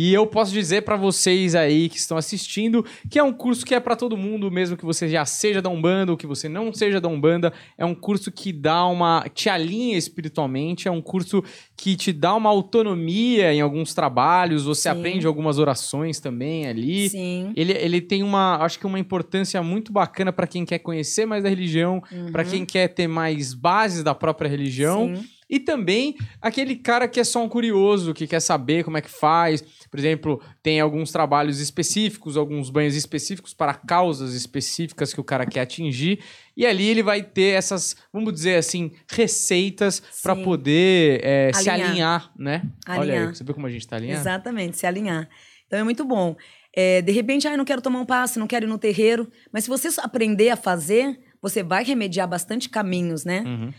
E 0.00 0.14
eu 0.14 0.24
posso 0.28 0.52
dizer 0.52 0.82
para 0.82 0.94
vocês 0.94 1.56
aí 1.56 1.88
que 1.88 1.96
estão 1.96 2.16
assistindo 2.16 2.84
que 3.10 3.18
é 3.18 3.22
um 3.22 3.32
curso 3.32 3.66
que 3.66 3.74
é 3.74 3.80
para 3.80 3.96
todo 3.96 4.16
mundo, 4.16 4.48
mesmo 4.48 4.76
que 4.76 4.84
você 4.84 5.08
já 5.08 5.24
seja 5.24 5.60
da 5.60 5.68
Umbanda 5.68 6.12
ou 6.12 6.16
que 6.16 6.24
você 6.24 6.48
não 6.48 6.72
seja 6.72 7.00
da 7.00 7.08
Umbanda. 7.08 7.52
É 7.76 7.84
um 7.84 7.96
curso 7.96 8.30
que 8.30 8.52
dá 8.52 8.86
uma. 8.86 9.26
te 9.34 9.48
alinha 9.48 9.98
espiritualmente, 9.98 10.86
é 10.86 10.90
um 10.90 11.02
curso 11.02 11.42
que 11.76 11.96
te 11.96 12.12
dá 12.12 12.32
uma 12.36 12.48
autonomia 12.48 13.52
em 13.52 13.60
alguns 13.60 13.92
trabalhos, 13.92 14.64
você 14.64 14.82
Sim. 14.82 14.88
aprende 14.90 15.26
algumas 15.26 15.58
orações 15.58 16.20
também 16.20 16.68
ali. 16.68 17.08
Sim. 17.08 17.52
Ele, 17.56 17.72
ele 17.72 18.00
tem 18.00 18.22
uma, 18.22 18.58
acho 18.64 18.78
que 18.78 18.86
uma 18.86 19.00
importância 19.00 19.60
muito 19.64 19.92
bacana 19.92 20.32
para 20.32 20.46
quem 20.46 20.64
quer 20.64 20.78
conhecer 20.78 21.26
mais 21.26 21.42
da 21.42 21.48
religião, 21.48 22.00
para 22.30 22.44
Uhum. 22.44 22.50
quem 22.50 22.64
quer 22.64 22.86
ter 22.86 23.08
mais 23.08 23.52
bases 23.52 24.04
da 24.04 24.14
própria 24.14 24.48
religião. 24.48 25.12
Sim. 25.16 25.28
E 25.48 25.58
também 25.58 26.14
aquele 26.42 26.76
cara 26.76 27.08
que 27.08 27.18
é 27.18 27.24
só 27.24 27.42
um 27.42 27.48
curioso, 27.48 28.12
que 28.12 28.26
quer 28.26 28.40
saber 28.40 28.84
como 28.84 28.98
é 28.98 29.00
que 29.00 29.10
faz. 29.10 29.62
Por 29.90 29.98
exemplo, 29.98 30.42
tem 30.62 30.78
alguns 30.78 31.10
trabalhos 31.10 31.58
específicos, 31.58 32.36
alguns 32.36 32.68
banhos 32.68 32.94
específicos 32.94 33.54
para 33.54 33.72
causas 33.72 34.34
específicas 34.34 35.14
que 35.14 35.20
o 35.20 35.24
cara 35.24 35.46
quer 35.46 35.60
atingir. 35.60 36.20
E 36.56 36.66
ali 36.66 36.88
ele 36.88 37.02
vai 37.02 37.22
ter 37.22 37.54
essas, 37.54 37.96
vamos 38.12 38.34
dizer 38.34 38.56
assim, 38.56 38.92
receitas 39.10 40.02
para 40.22 40.36
poder 40.36 41.20
é, 41.24 41.50
se 41.54 41.70
Alinhar. 41.70 41.90
alinhar, 41.90 42.32
né? 42.36 42.62
Olha 42.88 43.00
aí, 43.00 43.10
Alinhar. 43.10 43.34
você 43.34 43.44
viu 43.44 43.54
como 43.54 43.66
a 43.66 43.70
gente 43.70 43.86
tá 43.86 43.96
alinhando? 43.96 44.20
Exatamente, 44.20 44.76
se 44.76 44.86
alinhar. 44.86 45.28
Então 45.66 45.78
é 45.78 45.84
muito 45.84 46.04
bom. 46.04 46.36
É, 46.74 47.00
de 47.02 47.12
repente, 47.12 47.48
ah, 47.48 47.52
eu 47.52 47.58
não 47.58 47.64
quero 47.64 47.80
tomar 47.80 48.00
um 48.00 48.06
passe, 48.06 48.38
não 48.38 48.46
quero 48.46 48.66
ir 48.66 48.68
no 48.68 48.78
terreiro. 48.78 49.30
Mas 49.52 49.64
se 49.64 49.70
você 49.70 49.88
aprender 50.00 50.50
a 50.50 50.56
fazer, 50.56 51.18
você 51.40 51.62
vai 51.62 51.84
remediar 51.84 52.28
bastante 52.28 52.68
caminhos, 52.68 53.24
né? 53.24 53.42
Uhum. 53.46 53.72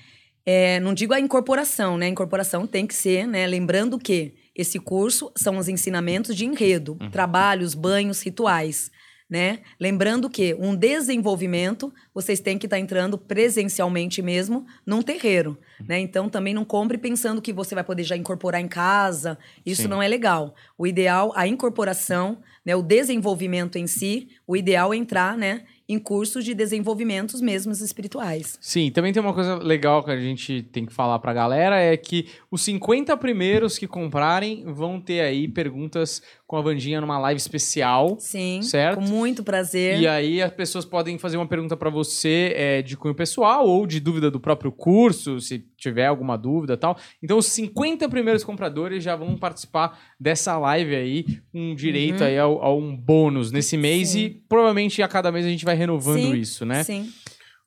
É, 0.51 0.79
não 0.79 0.95
digo 0.95 1.13
a 1.13 1.19
incorporação, 1.19 1.95
né? 1.95 2.07
A 2.07 2.09
incorporação 2.09 2.65
tem 2.65 2.87
que 2.87 2.95
ser, 2.95 3.27
né? 3.27 3.45
Lembrando 3.45 3.99
que 3.99 4.33
esse 4.55 4.79
curso 4.79 5.31
são 5.37 5.59
os 5.59 5.67
ensinamentos 5.67 6.35
de 6.35 6.43
enredo, 6.43 6.97
trabalhos, 7.11 7.75
banhos, 7.75 8.19
rituais, 8.23 8.89
né? 9.29 9.59
Lembrando 9.79 10.27
que 10.27 10.55
um 10.55 10.75
desenvolvimento, 10.75 11.93
vocês 12.11 12.39
têm 12.39 12.57
que 12.57 12.65
estar 12.65 12.79
entrando 12.79 13.15
presencialmente 13.15 14.23
mesmo 14.23 14.65
num 14.83 15.03
terreiro, 15.03 15.55
né? 15.87 15.99
Então 15.99 16.27
também 16.27 16.55
não 16.55 16.65
compre 16.65 16.97
pensando 16.97 17.43
que 17.43 17.53
você 17.53 17.75
vai 17.75 17.83
poder 17.83 18.03
já 18.03 18.17
incorporar 18.17 18.59
em 18.59 18.67
casa. 18.67 19.37
Isso 19.63 19.83
Sim. 19.83 19.87
não 19.87 20.01
é 20.01 20.07
legal. 20.07 20.55
O 20.75 20.87
ideal, 20.87 21.31
a 21.35 21.47
incorporação, 21.47 22.39
né? 22.65 22.75
O 22.75 22.81
desenvolvimento 22.81 23.77
em 23.77 23.85
si, 23.85 24.29
o 24.47 24.57
ideal 24.57 24.95
é 24.95 24.97
entrar, 24.97 25.37
né? 25.37 25.65
Em 25.89 25.97
cursos 25.97 26.45
de 26.45 26.53
desenvolvimentos 26.53 27.41
mesmos 27.41 27.81
espirituais. 27.81 28.59
Sim, 28.61 28.91
também 28.91 29.11
tem 29.11 29.21
uma 29.21 29.33
coisa 29.33 29.55
legal 29.55 30.03
que 30.03 30.11
a 30.11 30.19
gente 30.19 30.61
tem 30.71 30.85
que 30.85 30.93
falar 30.93 31.17
pra 31.17 31.33
galera, 31.33 31.79
é 31.79 31.97
que 31.97 32.27
os 32.51 32.61
50 32.61 33.17
primeiros 33.17 33.75
que 33.77 33.87
comprarem 33.87 34.63
vão 34.65 35.01
ter 35.01 35.21
aí 35.21 35.47
perguntas 35.47 36.21
com 36.49 36.57
a 36.57 36.61
Vandinha 36.63 36.99
numa 36.99 37.19
live 37.19 37.37
especial. 37.37 38.17
Sim. 38.19 38.63
Certo. 38.63 38.95
Com 39.01 39.05
muito 39.05 39.43
prazer. 39.43 39.99
E 39.99 40.07
aí 40.07 40.41
as 40.41 40.51
pessoas 40.51 40.83
podem 40.83 41.15
fazer 41.19 41.37
uma 41.37 41.45
pergunta 41.45 41.77
pra 41.77 41.91
você 41.91 42.51
é, 42.55 42.81
de 42.81 42.97
cunho 42.97 43.13
pessoal 43.13 43.67
ou 43.67 43.85
de 43.85 43.99
dúvida 43.99 44.31
do 44.31 44.39
próprio 44.39 44.71
curso, 44.71 45.39
se 45.39 45.59
tiver 45.77 46.07
alguma 46.07 46.35
dúvida 46.35 46.73
e 46.73 46.77
tal. 46.77 46.97
Então 47.21 47.37
os 47.37 47.45
50 47.45 48.09
primeiros 48.09 48.43
compradores 48.43 49.03
já 49.03 49.15
vão 49.15 49.37
participar 49.37 49.99
dessa 50.19 50.57
live 50.57 50.95
aí, 50.95 51.23
com 51.51 51.75
direito 51.75 52.21
Uhum. 52.21 52.25
aí 52.27 52.39
ao, 52.39 52.63
a 52.63 52.75
um 52.75 52.97
bônus 52.97 53.51
nesse 53.51 53.77
mês 53.77 54.09
Sim. 54.09 54.19
e 54.21 54.29
provavelmente 54.49 55.03
a 55.03 55.07
cada 55.07 55.31
mês 55.31 55.45
a 55.45 55.49
gente 55.49 55.63
vai 55.63 55.75
renovando 55.75 56.17
Sim, 56.19 56.33
isso, 56.33 56.65
né? 56.65 56.83
Sim. 56.83 57.11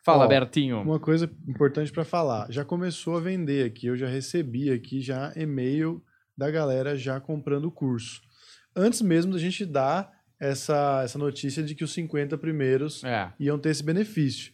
Fala, 0.04 0.24
Ó, 0.24 0.28
Bertinho. 0.28 0.80
Uma 0.80 0.98
coisa 0.98 1.30
importante 1.46 1.92
para 1.92 2.04
falar, 2.04 2.50
já 2.50 2.64
começou 2.64 3.16
a 3.16 3.20
vender 3.20 3.64
aqui, 3.64 3.86
eu 3.86 3.96
já 3.96 4.08
recebi 4.08 4.72
aqui 4.72 5.00
já 5.00 5.32
e-mail 5.36 6.02
da 6.36 6.50
galera 6.50 6.96
já 6.96 7.20
comprando 7.20 7.66
o 7.66 7.70
curso. 7.70 8.20
Antes 8.74 9.02
mesmo 9.02 9.32
da 9.32 9.38
gente 9.38 9.64
dar 9.64 10.10
essa, 10.40 11.02
essa 11.04 11.18
notícia 11.18 11.62
de 11.62 11.74
que 11.74 11.84
os 11.84 11.92
50 11.92 12.36
primeiros 12.38 13.02
É. 13.04 13.30
iam 13.38 13.58
ter 13.58 13.70
esse 13.70 13.82
benefício. 13.82 14.52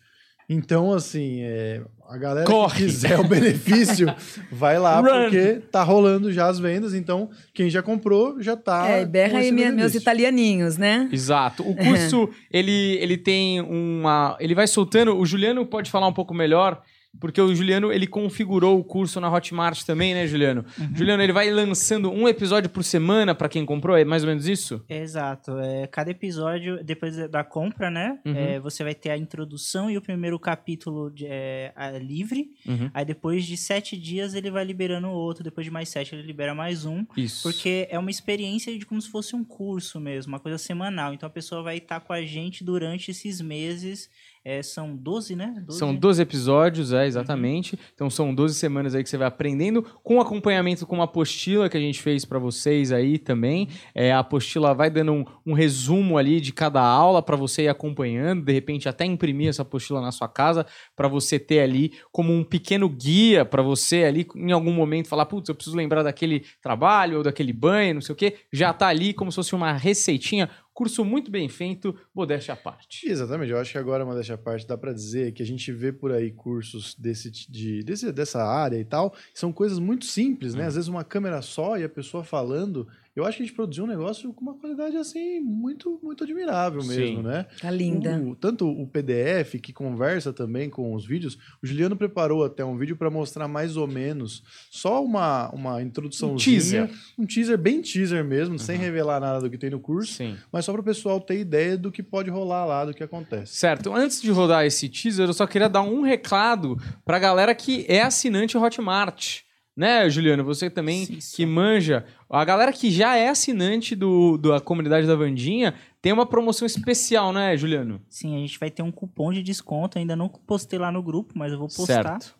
Então, 0.51 0.95
assim, 0.95 1.43
é, 1.43 1.83
a 2.09 2.17
galera 2.17 2.47
Corre! 2.47 2.79
que 2.79 2.85
quiser 2.87 3.21
o 3.21 3.25
benefício, 3.29 4.07
vai 4.51 4.79
lá, 4.79 4.99
Run! 4.99 5.25
porque 5.25 5.57
tá 5.71 5.83
rolando 5.83 6.33
já 6.33 6.47
as 6.49 6.59
vendas. 6.59 6.95
Então, 6.95 7.29
quem 7.53 7.69
já 7.69 7.83
comprou 7.83 8.41
já 8.41 8.57
tá. 8.57 8.89
é, 8.89 9.05
berra 9.05 9.33
com 9.33 9.37
aí 9.37 9.53
meus 9.53 9.95
italianinhos, 9.95 10.79
né? 10.79 11.07
Exato. 11.13 11.63
O 11.69 11.77
curso, 11.77 12.31
ele, 12.51 12.97
ele 12.99 13.19
tem 13.19 13.61
uma. 13.61 14.39
Ele 14.41 14.55
vai 14.55 14.67
soltando. 14.67 15.15
O 15.19 15.27
Juliano 15.27 15.67
pode 15.67 15.91
falar 15.91 16.07
um 16.09 16.15
pouco 16.15 16.33
melhor, 16.33 16.83
porque 17.21 17.41
o 17.41 17.55
Juliano 17.55 17.93
ele 17.93 18.07
configurou 18.07 18.79
o 18.79 18.85
curso 18.85 19.21
na 19.21 19.33
Hotmart 19.33 19.83
também, 19.85 20.15
né, 20.15 20.27
Juliano? 20.27 20.65
Juliano, 20.95 21.23
ele 21.23 21.33
vai 21.33 21.51
lançando 21.51 22.11
um 22.11 22.29
episódio 22.29 22.71
por 22.71 22.85
semana 22.85 23.35
pra 23.35 23.49
quem 23.49 23.65
comprou, 23.65 23.97
é 23.97 24.05
mais 24.05 24.23
ou 24.23 24.29
menos 24.29 24.47
isso? 24.47 24.85
Exato. 24.89 25.59
É, 25.59 25.87
cada 25.87 26.11
episódio, 26.11 26.83
depois 26.85 27.17
da 27.29 27.43
compra, 27.43 27.91
né? 27.91 28.19
Uhum. 28.25 28.35
é, 28.37 28.61
você 28.61 28.85
vai 28.85 28.95
ter 28.95 29.11
a 29.11 29.17
introdução 29.17 29.91
e 29.91 29.97
o 29.97 30.03
primeiro 30.03 30.39
capítulo 30.39 31.11
de, 31.11 31.27
é, 31.27 31.73
livre. 32.01 32.51
Uhum. 32.67 32.91
Aí 32.93 33.05
depois 33.05 33.45
de 33.45 33.57
sete 33.57 33.97
dias 33.97 34.35
ele 34.35 34.51
vai 34.51 34.65
liberando 34.65 35.09
outro. 35.09 35.43
Depois 35.43 35.65
de 35.65 35.71
mais 35.71 35.89
sete 35.89 36.15
ele 36.15 36.23
libera 36.23 36.55
mais 36.55 36.85
um. 36.85 37.05
Isso. 37.17 37.43
Porque 37.43 37.89
é 37.91 37.99
uma 37.99 38.11
experiência 38.11 38.77
de 38.77 38.87
como 38.87 39.01
se 39.01 39.11
fosse 39.11 39.35
um 39.35 39.45
curso 39.45 40.01
mesmo, 40.01 40.33
uma 40.33 40.41
coisa 40.41 40.59
semanal. 40.59 41.13
Então 41.15 41.27
a 41.27 41.31
pessoa 41.31 41.63
vai 41.63 41.79
estar 41.79 42.01
com 42.01 42.13
a 42.13 42.23
gente 42.23 42.63
durante 42.65 43.11
esses 43.11 43.41
meses. 43.41 44.09
É, 44.45 44.63
são 44.63 44.97
12, 44.97 45.37
né? 45.37 45.55
12? 45.67 45.79
São 45.79 45.95
12 45.95 46.23
episódios, 46.23 46.93
é, 46.93 47.07
exatamente. 47.07 47.79
Então 47.95 48.09
são 48.09 48.35
12 48.35 48.55
semanas 48.55 48.95
aí 48.95 49.03
que 49.03 49.11
você 49.11 49.19
vai 49.19 49.29
aprendendo, 49.29 49.83
com 50.03 50.21
acompanhamento 50.21 50.87
com 50.87 50.95
uma 50.97 51.05
apostila 51.05 51.69
que 51.69 51.77
a 51.77 51.81
gente 51.81 52.01
fez 52.01 52.25
pra 52.25 52.39
vocês 52.39 52.93
aí 52.93 53.19
também. 53.19 53.69
É, 53.95 54.13
a 54.13 54.21
apostila 54.21 54.75
vai 54.75 54.91
dando 54.91 55.13
um, 55.13 55.25
um 55.47 55.53
resumo 55.53 56.17
ali 56.19 56.41
de 56.41 56.53
cada 56.53 56.83
aula 56.83 57.23
pra 57.23 57.37
você 57.37 57.63
ir 57.63 57.69
acompanhando, 57.69 58.45
de 58.45 58.53
repente 58.53 58.89
até 58.89 59.05
imprimir 59.05 59.49
essa 59.49 59.63
apostila 59.63 60.01
na 60.01 60.13
sua 60.13 60.29
casa 60.29 60.67
pra 60.97 61.09
você 61.09 61.39
ter 61.39 61.61
ali 61.61 61.93
como 62.13 62.33
um 62.33 62.45
pequeno 62.45 62.89
guia 62.89 63.45
pra 63.45 63.63
você 63.63 64.05
ali 64.05 64.27
em 64.35 64.53
algum 64.53 64.73
momento 64.73 65.09
falar, 65.09 65.27
putz, 65.27 65.49
eu 65.49 65.55
preciso 65.55 65.77
lembrar 65.77 66.03
daquele 66.03 66.45
trabalho 66.63 67.19
ou 67.19 67.23
daquele 67.23 67.53
banho, 67.53 67.95
não 67.95 68.01
sei 68.01 68.13
o 68.13 68.17
quê. 68.17 68.37
Já 68.53 68.73
tá 68.73 68.89
ali 68.89 69.13
como 69.13 69.31
se 69.31 69.37
fosse 69.37 69.55
uma 69.55 69.73
receitinha. 69.73 70.49
Curso 70.79 71.05
muito 71.05 71.29
bem 71.29 71.49
feito, 71.49 71.93
modéstia 72.15 72.55
à 72.55 72.57
parte. 72.57 73.11
Exatamente, 73.11 73.51
eu 73.51 73.59
acho 73.59 73.73
que 73.73 73.79
agora, 73.79 74.05
uma 74.05 74.15
dessa 74.15 74.39
parte, 74.39 74.65
dá 74.65 74.79
para 74.79 74.93
dizer 74.93 75.33
que 75.33 75.43
a 75.43 75.45
gente 75.45 75.73
vê 75.73 75.91
por 75.93 76.13
aí 76.13 76.31
cursos 76.31 76.95
desse, 76.95 77.33
de, 77.33 77.83
desse, 77.83 78.13
dessa 78.13 78.45
área 78.45 78.79
e 78.79 78.85
tal, 78.85 79.13
são 79.35 79.53
coisas 79.53 79.81
muito 79.81 80.05
simples, 80.05 80.55
né? 80.55 80.67
Às 80.67 80.77
vezes 80.77 80.87
uma 80.87 81.03
câmera 81.03 81.43
só 81.43 81.77
e 81.77 81.83
a 81.83 81.89
pessoa 81.89 82.23
falando. 82.23 82.87
Eu 83.19 83.25
acho 83.27 83.37
que 83.39 83.43
a 83.43 83.47
gente 83.47 83.55
produziu 83.55 83.85
um 83.85 83.87
negócio 83.87 84.33
com 84.33 84.41
uma 84.43 84.55
qualidade 84.55 84.97
assim, 84.97 85.41
muito, 85.41 85.99
muito 86.03 86.23
admirável 86.25 86.81
Sim. 86.83 86.89
mesmo, 86.89 87.23
né? 87.23 87.47
Tá 87.61 87.71
linda. 87.71 88.17
O- 88.19 88.37
tanto 88.37 88.69
o 88.69 88.87
PDF 88.87 89.59
que 89.61 89.73
conversa 89.73 90.33
também 90.33 90.71
com 90.71 90.95
os 90.95 91.07
vídeos, 91.07 91.37
o 91.63 91.67
Juliano 91.67 91.97
preparou 91.97 92.45
até 92.45 92.65
um 92.65 92.77
vídeo 92.77 92.97
para 92.97 93.11
mostrar 93.11 93.49
mais 93.49 93.77
ou 93.77 93.87
menos 93.87 94.43
só 94.71 95.03
uma, 95.05 95.51
uma 95.51 95.83
introdução, 95.83 96.37
teaser. 96.37 96.91
um 97.19 97.27
teaser 97.27 97.59
bem 97.59 97.83
teaser 97.83 98.25
mesmo, 98.25 98.59
sem 98.59 98.77
Uhum. 98.77 98.83
revelar 98.83 99.21
nada 99.21 99.41
do 99.41 99.51
que 99.51 99.59
tem 99.59 99.71
no 99.71 99.81
curso, 99.81 100.13
Sim. 100.15 100.37
mas 100.53 100.65
só 100.65 100.73
para 100.73 100.81
o 100.81 100.85
pessoal 100.85 101.21
ter 101.21 101.39
ideia 101.41 101.77
do 101.77 101.91
que 101.91 102.03
pode 102.03 102.31
rolar 102.31 102.65
lá, 102.65 102.85
do 102.85 102.95
que 102.95 103.03
acontece. 103.03 103.55
Certo. 103.55 103.93
Antes 103.95 104.23
de 104.23 104.31
rodar 104.31 104.65
esse 104.65 104.89
teaser, 104.89 105.29
eu 105.29 105.33
só 105.35 105.47
queria 105.47 105.69
dar 105.69 105.83
um 105.83 106.03
recado 106.03 106.77
pra 107.05 107.19
galera 107.19 107.55
que 107.55 107.85
é 107.89 108.03
assinante 108.03 108.57
Hotmart. 108.57 109.41
Né, 109.79 110.11
Juliano? 110.11 110.43
Você 110.43 110.69
também 110.69 111.05
Sim, 111.05 111.19
que 111.37 111.47
manja. 111.47 112.05
A 112.29 112.45
galera 112.45 112.73
que 112.73 112.91
já 112.91 113.15
é 113.15 113.29
assinante 113.29 113.95
do, 113.95 114.37
da 114.37 114.61
comunidade 114.61 115.07
da 115.07 115.15
Vandinha 115.15 115.73
tem 116.03 116.13
uma 116.13 116.27
promoção 116.27 116.67
especial, 116.67 117.33
né, 117.33 117.57
Juliano? 117.57 118.03
Sim, 118.09 118.35
a 118.35 118.41
gente 118.41 118.59
vai 118.59 118.73
ter 118.73 118.83
um 118.83 118.91
cupom 118.91 119.33
de 119.33 119.41
desconto. 119.41 119.97
Ainda 119.97 120.17
não 120.17 120.29
postei 120.29 120.81
lá 120.81 120.91
no 120.91 121.01
grupo, 121.01 121.35
mas 121.37 121.53
eu 121.53 121.61
vou 121.61 121.69
postar. 121.69 122.21
Certo. 122.21 122.35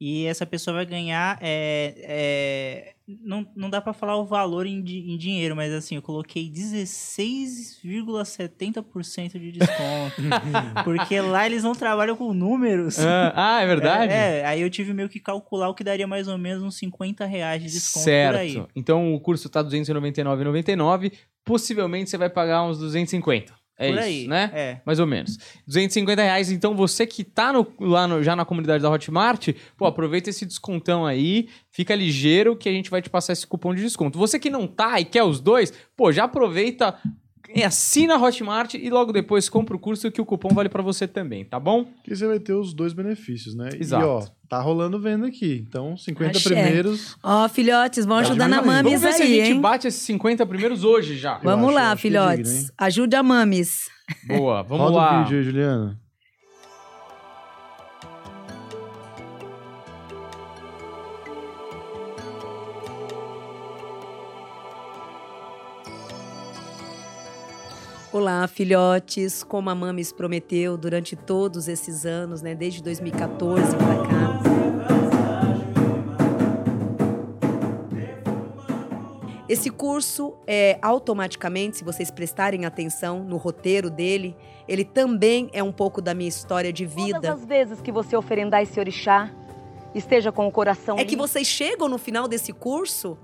E 0.00 0.26
essa 0.26 0.46
pessoa 0.46 0.76
vai 0.76 0.86
ganhar. 0.86 1.36
É, 1.42 1.94
é, 1.98 2.94
não, 3.08 3.46
não 3.54 3.70
dá 3.70 3.80
pra 3.80 3.92
falar 3.92 4.16
o 4.16 4.24
valor 4.24 4.66
em, 4.66 4.78
em 4.78 5.16
dinheiro, 5.16 5.54
mas 5.54 5.72
assim, 5.72 5.94
eu 5.94 6.02
coloquei 6.02 6.50
16,70% 6.50 9.38
de 9.38 9.52
desconto. 9.52 10.22
porque 10.84 11.20
lá 11.20 11.46
eles 11.46 11.62
não 11.62 11.72
trabalham 11.72 12.16
com 12.16 12.34
números. 12.34 12.98
Ah, 12.98 13.32
ah, 13.36 13.62
é 13.62 13.66
verdade? 13.66 14.12
É, 14.12 14.40
é, 14.40 14.46
aí 14.46 14.60
eu 14.60 14.68
tive 14.68 14.92
meio 14.92 15.08
que 15.08 15.20
calcular 15.20 15.68
o 15.68 15.74
que 15.74 15.84
daria 15.84 16.08
mais 16.08 16.26
ou 16.26 16.36
menos 16.36 16.64
uns 16.64 16.76
50 16.78 17.24
reais 17.24 17.62
de 17.62 17.70
desconto 17.70 18.04
certo. 18.04 18.32
por 18.32 18.40
aí. 18.40 18.60
Então 18.74 19.14
o 19.14 19.20
curso 19.20 19.48
tá 19.48 19.60
R$ 19.60 19.68
299,99. 19.68 21.12
Possivelmente 21.44 22.10
você 22.10 22.18
vai 22.18 22.28
pagar 22.28 22.64
uns 22.64 22.76
250. 22.78 23.54
É 23.78 23.88
por 23.88 23.94
isso, 23.98 24.04
aí. 24.04 24.26
né? 24.26 24.50
É. 24.54 24.80
Mais 24.86 24.98
ou 24.98 25.06
menos. 25.06 25.36
250 25.66 26.22
reais. 26.22 26.50
Então, 26.50 26.74
você 26.74 27.06
que 27.06 27.22
tá 27.22 27.52
no- 27.52 27.66
lá 27.78 28.06
no- 28.08 28.22
já 28.22 28.34
na 28.34 28.44
comunidade 28.44 28.82
da 28.82 28.90
Hotmart, 28.90 29.48
pô, 29.76 29.84
aproveita 29.86 30.30
esse 30.30 30.46
descontão 30.46 31.04
aí. 31.04 31.48
Fica 31.70 31.94
ligeiro 31.94 32.56
que 32.56 32.68
a 32.68 32.72
gente 32.72 32.90
vai 32.90 33.02
te 33.02 33.10
passar 33.10 33.34
esse 33.34 33.46
cupom 33.46 33.74
de 33.74 33.82
desconto. 33.82 34.18
Você 34.18 34.38
que 34.38 34.48
não 34.48 34.66
tá 34.66 34.98
e 34.98 35.04
quer 35.04 35.22
os 35.24 35.40
dois, 35.40 35.72
pô, 35.96 36.10
já 36.10 36.24
aproveita, 36.24 36.94
assina 37.64 38.14
a 38.14 38.18
Hotmart 38.22 38.74
e 38.74 38.90
logo 38.90 39.12
depois 39.12 39.48
compra 39.48 39.74
o 39.76 39.78
curso 39.78 40.10
que 40.10 40.20
o 40.20 40.24
cupom 40.24 40.48
vale 40.54 40.68
pra 40.68 40.82
você 40.82 41.06
também, 41.08 41.44
tá 41.44 41.58
bom? 41.60 41.86
Que 42.04 42.14
você 42.14 42.26
vai 42.26 42.38
ter 42.38 42.52
os 42.52 42.72
dois 42.74 42.92
benefícios, 42.92 43.54
né? 43.54 43.70
Exato. 43.78 44.04
E 44.04 44.06
ó, 44.08 44.26
tá 44.48 44.60
rolando 44.60 45.00
venda 45.00 45.26
aqui. 45.26 45.64
Então, 45.68 45.96
50 45.96 46.38
Axé. 46.38 46.48
primeiros. 46.50 47.16
Ó, 47.22 47.48
filhotes, 47.48 48.04
vão 48.04 48.16
Tá 48.16 48.22
ajudando 48.22 48.52
a 48.54 48.60
demais. 48.60 48.66
Mamis 48.84 49.00
Vamos 49.00 49.00
ver 49.02 49.12
se 49.14 49.22
a 49.22 49.24
aí, 49.24 49.34
gente 49.36 49.52
hein? 49.54 49.60
bate 49.60 49.86
esses 49.88 50.02
50 50.02 50.44
primeiros 50.46 50.84
hoje 50.84 51.16
já. 51.16 51.38
Vamos 51.38 51.66
acho- 51.68 51.74
lá, 51.74 51.92
acho 51.92 52.02
que 52.02 52.08
é 52.08 52.10
filhotes. 52.10 52.52
digno? 52.52 52.70
Ajude 52.78 53.16
a 53.16 53.22
Mamis. 53.22 53.88
Boa, 54.26 54.62
vamos 54.62 54.84
Roda 54.86 54.96
lá. 54.96 55.20
o 55.20 55.24
vídeo 55.24 55.38
aí, 55.38 55.44
Juliano. 55.44 55.98
Olá, 68.18 68.48
filhotes. 68.48 69.44
Como 69.44 69.68
a 69.68 69.74
Mames 69.74 70.10
prometeu 70.10 70.78
durante 70.78 71.14
todos 71.14 71.68
esses 71.68 72.06
anos, 72.06 72.40
né, 72.40 72.54
desde 72.54 72.82
2014 72.82 73.76
para 73.76 73.96
cá. 74.08 74.40
Esse 79.46 79.68
curso 79.68 80.34
é 80.46 80.78
automaticamente, 80.80 81.76
se 81.76 81.84
vocês 81.84 82.10
prestarem 82.10 82.64
atenção 82.64 83.22
no 83.22 83.36
roteiro 83.36 83.90
dele, 83.90 84.34
ele 84.66 84.86
também 84.86 85.50
é 85.52 85.62
um 85.62 85.70
pouco 85.70 86.00
da 86.00 86.14
minha 86.14 86.30
história 86.30 86.72
de 86.72 86.86
vida. 86.86 87.20
Todas 87.20 87.42
as 87.42 87.44
vezes 87.44 87.82
que 87.82 87.92
você 87.92 88.16
oferendar 88.16 88.62
esse 88.62 88.80
orixá, 88.80 89.30
esteja 89.94 90.32
com 90.32 90.46
o 90.48 90.50
coração. 90.50 90.96
É 90.96 91.00
limpo. 91.00 91.10
que 91.10 91.16
vocês 91.16 91.46
chegam 91.46 91.86
no 91.86 91.98
final 91.98 92.26
desse 92.26 92.54
curso 92.54 93.18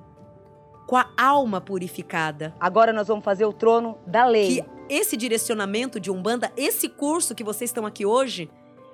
com 0.86 0.96
a 0.98 1.06
alma 1.16 1.58
purificada. 1.58 2.54
Agora 2.60 2.92
nós 2.92 3.08
vamos 3.08 3.24
fazer 3.24 3.46
o 3.46 3.52
trono 3.54 3.96
da 4.06 4.26
lei. 4.26 4.56
Que 4.56 4.81
esse 4.92 5.16
direcionamento 5.16 5.98
de 5.98 6.10
Umbanda, 6.10 6.52
esse 6.54 6.86
curso 6.86 7.34
que 7.34 7.42
vocês 7.42 7.70
estão 7.70 7.86
aqui 7.86 8.04
hoje, 8.04 8.50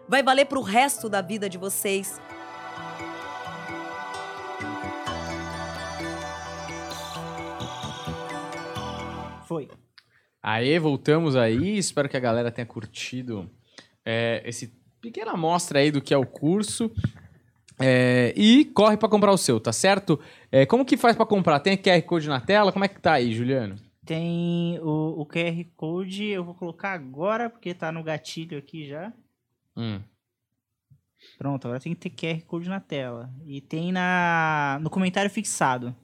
vai 0.08 0.22
valer 0.22 0.46
pro 0.46 0.60
resto 0.60 1.08
da 1.08 1.20
vida 1.20 1.48
de 1.48 1.58
vocês. 1.58 2.20
Foi. 9.46 9.68
Aê, 10.40 10.78
voltamos 10.78 11.34
aí. 11.34 11.76
Espero 11.76 12.08
que 12.08 12.16
a 12.16 12.20
galera 12.20 12.52
tenha 12.52 12.66
curtido 12.66 13.50
é, 14.04 14.40
esse 14.44 14.72
pequena 15.00 15.32
amostra 15.32 15.80
aí 15.80 15.90
do 15.90 16.00
que 16.00 16.14
é 16.14 16.16
o 16.16 16.24
curso. 16.24 16.92
É, 17.80 18.32
e 18.36 18.64
corre 18.66 18.96
pra 18.96 19.08
comprar 19.08 19.32
o 19.32 19.38
seu, 19.38 19.58
tá 19.58 19.72
certo? 19.72 20.20
É, 20.50 20.64
como 20.64 20.84
que 20.84 20.96
faz 20.96 21.16
pra 21.16 21.26
comprar? 21.26 21.58
Tem 21.60 21.76
QR 21.76 22.02
Code 22.02 22.28
na 22.28 22.40
tela? 22.40 22.72
Como 22.72 22.84
é 22.84 22.88
que 22.88 23.00
tá 23.00 23.14
aí, 23.14 23.32
Juliano? 23.32 23.87
Tem 24.08 24.80
o, 24.80 25.20
o 25.20 25.26
QR 25.26 25.62
Code, 25.76 26.24
eu 26.24 26.42
vou 26.42 26.54
colocar 26.54 26.94
agora, 26.94 27.50
porque 27.50 27.74
tá 27.74 27.92
no 27.92 28.02
gatilho 28.02 28.56
aqui 28.56 28.88
já. 28.88 29.12
Hum. 29.76 30.00
Pronto, 31.36 31.66
agora 31.66 31.78
tem 31.78 31.94
que 31.94 32.08
ter 32.08 32.38
QR 32.38 32.42
Code 32.46 32.70
na 32.70 32.80
tela. 32.80 33.30
E 33.44 33.60
tem 33.60 33.92
na 33.92 34.78
no 34.80 34.88
comentário 34.88 35.30
fixado. 35.30 35.94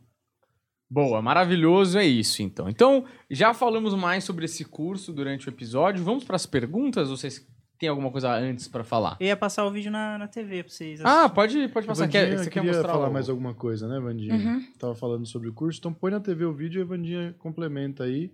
Boa, 0.90 1.22
maravilhoso, 1.22 1.98
é 1.98 2.04
isso 2.04 2.42
então. 2.42 2.68
Então, 2.68 3.06
já 3.30 3.54
falamos 3.54 3.94
mais 3.94 4.22
sobre 4.22 4.44
esse 4.44 4.66
curso 4.66 5.10
durante 5.10 5.48
o 5.48 5.50
episódio. 5.50 6.04
Vamos 6.04 6.24
pras 6.24 6.44
perguntas? 6.44 7.08
Vocês 7.08 7.48
têm 7.84 7.88
alguma 7.90 8.10
coisa 8.10 8.32
antes 8.34 8.66
pra 8.66 8.82
falar? 8.82 9.16
Eu 9.20 9.26
ia 9.26 9.36
passar 9.36 9.64
o 9.66 9.70
vídeo 9.70 9.90
na, 9.92 10.16
na 10.18 10.26
TV 10.26 10.62
pra 10.64 10.72
vocês 10.72 11.00
Ah, 11.02 11.08
assistirem. 11.26 11.34
pode, 11.34 11.68
pode 11.68 11.86
passar. 11.86 12.04
Vandinha, 12.04 12.26
Quer, 12.26 12.38
você 12.38 12.44
quer 12.44 12.50
queria 12.60 12.72
mostrar 12.72 12.92
falar 12.92 13.08
o- 13.08 13.12
mais 13.12 13.28
alguma 13.28 13.54
coisa, 13.54 13.86
né, 13.86 14.00
Vandinha? 14.00 14.34
Uhum. 14.34 14.72
Tava 14.78 14.94
falando 14.94 15.26
sobre 15.26 15.48
o 15.48 15.52
curso, 15.52 15.78
então 15.78 15.92
põe 15.92 16.10
na 16.10 16.20
TV 16.20 16.44
o 16.44 16.52
vídeo 16.54 16.80
e 16.80 16.82
a 16.82 16.86
Vandinha 16.86 17.34
complementa 17.38 18.04
aí. 18.04 18.32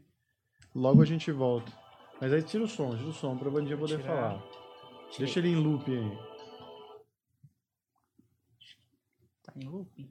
Logo 0.75 1.03
a 1.03 1.05
gente 1.05 1.33
volta. 1.33 1.73
Mas 2.21 2.33
aí 2.33 2.43
tira 2.43 2.63
o 2.65 2.69
som, 2.69 2.95
tira 2.97 3.09
o 3.09 3.13
som 3.13 3.37
pra 3.37 3.51
Vandinha 3.51 3.77
poder 3.77 3.99
Tirar. 3.99 4.15
falar. 4.15 4.43
Deixa 5.19 5.39
ele 5.41 5.49
em 5.49 5.57
loop 5.57 5.91
aí. 5.91 6.19
Tá 9.43 9.53
em 9.57 9.65
looping. 9.67 10.09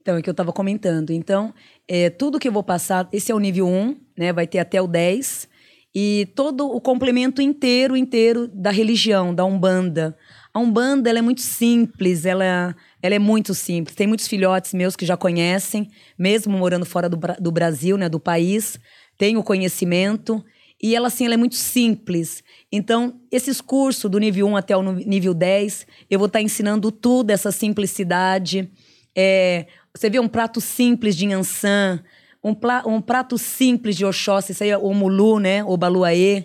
Então, 0.00 0.16
é 0.16 0.20
o 0.20 0.22
que 0.22 0.28
eu 0.28 0.32
estava 0.32 0.52
comentando. 0.52 1.10
Então, 1.10 1.52
é, 1.88 2.10
tudo 2.10 2.38
que 2.38 2.46
eu 2.46 2.52
vou 2.52 2.62
passar, 2.62 3.08
esse 3.10 3.32
é 3.32 3.34
o 3.34 3.38
nível 3.38 3.66
1, 3.66 3.96
né? 4.16 4.32
Vai 4.34 4.46
ter 4.46 4.58
até 4.58 4.80
o 4.80 4.86
10. 4.86 5.48
E 5.94 6.28
todo 6.34 6.66
o 6.66 6.80
complemento 6.80 7.40
inteiro, 7.40 7.96
inteiro 7.96 8.48
da 8.48 8.70
religião, 8.70 9.32
da 9.32 9.44
Umbanda. 9.44 10.16
A 10.52 10.58
Umbanda, 10.58 11.08
ela 11.08 11.20
é 11.20 11.22
muito 11.22 11.40
simples, 11.40 12.26
ela, 12.26 12.74
ela 13.00 13.14
é 13.14 13.18
muito 13.18 13.54
simples. 13.54 13.94
Tem 13.94 14.06
muitos 14.06 14.26
filhotes 14.26 14.74
meus 14.74 14.96
que 14.96 15.06
já 15.06 15.16
conhecem, 15.16 15.88
mesmo 16.18 16.56
morando 16.56 16.84
fora 16.84 17.08
do, 17.08 17.18
do 17.40 17.52
Brasil, 17.52 17.96
né? 17.96 18.08
Do 18.08 18.18
país. 18.18 18.78
Tem 19.16 19.36
o 19.36 19.42
conhecimento. 19.42 20.44
E 20.82 20.94
ela, 20.94 21.08
assim, 21.08 21.24
ela 21.24 21.34
é 21.34 21.36
muito 21.36 21.54
simples. 21.54 22.42
Então, 22.70 23.20
esses 23.30 23.60
cursos 23.60 24.10
do 24.10 24.18
nível 24.18 24.46
1 24.48 24.56
até 24.56 24.76
o 24.76 24.82
nível 24.92 25.32
10, 25.32 25.86
eu 26.10 26.18
vou 26.18 26.26
estar 26.26 26.40
ensinando 26.40 26.90
tudo, 26.90 27.30
essa 27.30 27.50
simplicidade. 27.50 28.68
É, 29.16 29.66
você 29.96 30.10
vê 30.10 30.18
um 30.18 30.28
prato 30.28 30.60
simples 30.60 31.16
de 31.16 31.26
Yansan, 31.26 32.02
um, 32.44 32.54
pla- 32.54 32.84
um 32.86 33.00
prato 33.00 33.38
simples 33.38 33.96
de 33.96 34.04
Oxóssi, 34.04 34.52
isso 34.52 34.62
aí 34.62 34.70
é 34.70 34.76
o 34.78 34.92
Mulu, 34.92 35.38
né? 35.40 35.64
O 35.64 35.76
Baluaê. 35.76 36.44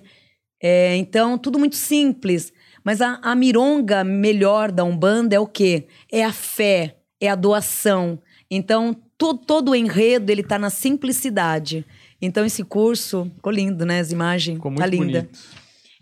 É, 0.61 0.95
então, 0.95 1.37
tudo 1.37 1.59
muito 1.59 1.75
simples. 1.75 2.51
Mas 2.83 3.01
a, 3.01 3.19
a 3.21 3.35
mironga 3.35 4.03
melhor 4.03 4.71
da 4.71 4.83
Umbanda 4.85 5.35
é 5.35 5.39
o 5.39 5.45
quê? 5.45 5.87
É 6.11 6.23
a 6.23 6.31
fé, 6.31 6.95
é 7.19 7.27
a 7.29 7.35
doação. 7.35 8.19
Então, 8.49 8.95
to- 9.17 9.37
todo 9.37 9.71
o 9.71 9.75
enredo, 9.75 10.31
ele 10.31 10.41
tá 10.41 10.57
na 10.57 10.69
simplicidade. 10.69 11.85
Então, 12.21 12.45
esse 12.45 12.63
curso, 12.63 13.29
ficou 13.35 13.51
lindo, 13.51 13.85
né? 13.85 13.99
As 13.99 14.11
imagens, 14.11 14.55
Ficou 14.55 14.71
muito 14.71 14.81
tá 14.81 14.87
linda. 14.87 15.21
bonito. 15.21 15.39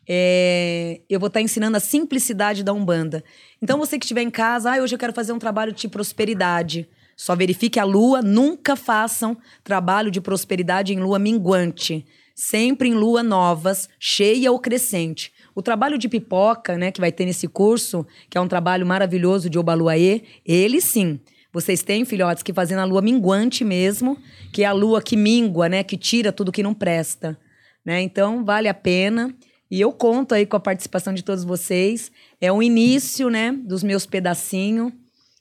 É, 0.09 1.01
eu 1.09 1.19
vou 1.19 1.27
estar 1.27 1.41
ensinando 1.41 1.75
a 1.75 1.81
simplicidade 1.81 2.63
da 2.63 2.71
Umbanda. 2.71 3.23
Então, 3.61 3.77
você 3.77 3.99
que 3.99 4.05
estiver 4.05 4.21
em 4.21 4.29
casa, 4.29 4.71
ah, 4.73 4.81
hoje 4.81 4.95
eu 4.95 4.99
quero 4.99 5.11
fazer 5.13 5.33
um 5.33 5.39
trabalho 5.39 5.73
de 5.73 5.87
prosperidade. 5.87 6.87
Só 7.17 7.35
verifique 7.35 7.79
a 7.79 7.83
lua, 7.83 8.21
nunca 8.21 8.75
façam 8.75 9.35
trabalho 9.63 10.11
de 10.11 10.21
prosperidade 10.21 10.93
em 10.93 10.99
lua 10.99 11.17
minguante. 11.17 12.05
Sempre 12.35 12.89
em 12.89 12.93
lua 12.93 13.23
novas, 13.23 13.89
cheia 13.99 14.51
ou 14.51 14.59
crescente. 14.59 15.33
O 15.55 15.61
trabalho 15.63 15.97
de 15.97 16.07
pipoca, 16.07 16.77
né, 16.77 16.91
que 16.91 17.01
vai 17.01 17.11
ter 17.11 17.25
nesse 17.25 17.47
curso, 17.47 18.05
que 18.29 18.37
é 18.37 18.41
um 18.41 18.47
trabalho 18.47 18.85
maravilhoso 18.85 19.49
de 19.49 19.57
Obaluaê, 19.57 20.21
ele 20.45 20.79
sim. 20.79 21.19
Vocês 21.51 21.81
têm, 21.81 22.05
filhotes, 22.05 22.43
que 22.43 22.53
fazem 22.53 22.77
na 22.77 22.83
lua 22.83 23.01
minguante 23.01 23.63
mesmo, 23.63 24.15
que 24.53 24.61
é 24.61 24.67
a 24.67 24.71
lua 24.71 25.01
que 25.01 25.17
mingua, 25.17 25.67
né, 25.67 25.81
que 25.81 25.97
tira 25.97 26.31
tudo 26.31 26.51
que 26.51 26.61
não 26.61 26.75
presta. 26.75 27.35
Né? 27.83 27.99
Então, 28.01 28.45
vale 28.45 28.67
a 28.67 28.73
pena. 28.75 29.33
E 29.71 29.81
eu 29.81 29.91
conto 29.91 30.35
aí 30.35 30.45
com 30.45 30.55
a 30.55 30.59
participação 30.59 31.15
de 31.15 31.23
todos 31.23 31.43
vocês. 31.43 32.11
É 32.39 32.51
o 32.51 32.61
início, 32.61 33.27
né, 33.31 33.51
dos 33.51 33.81
meus 33.81 34.05
pedacinhos, 34.05 34.93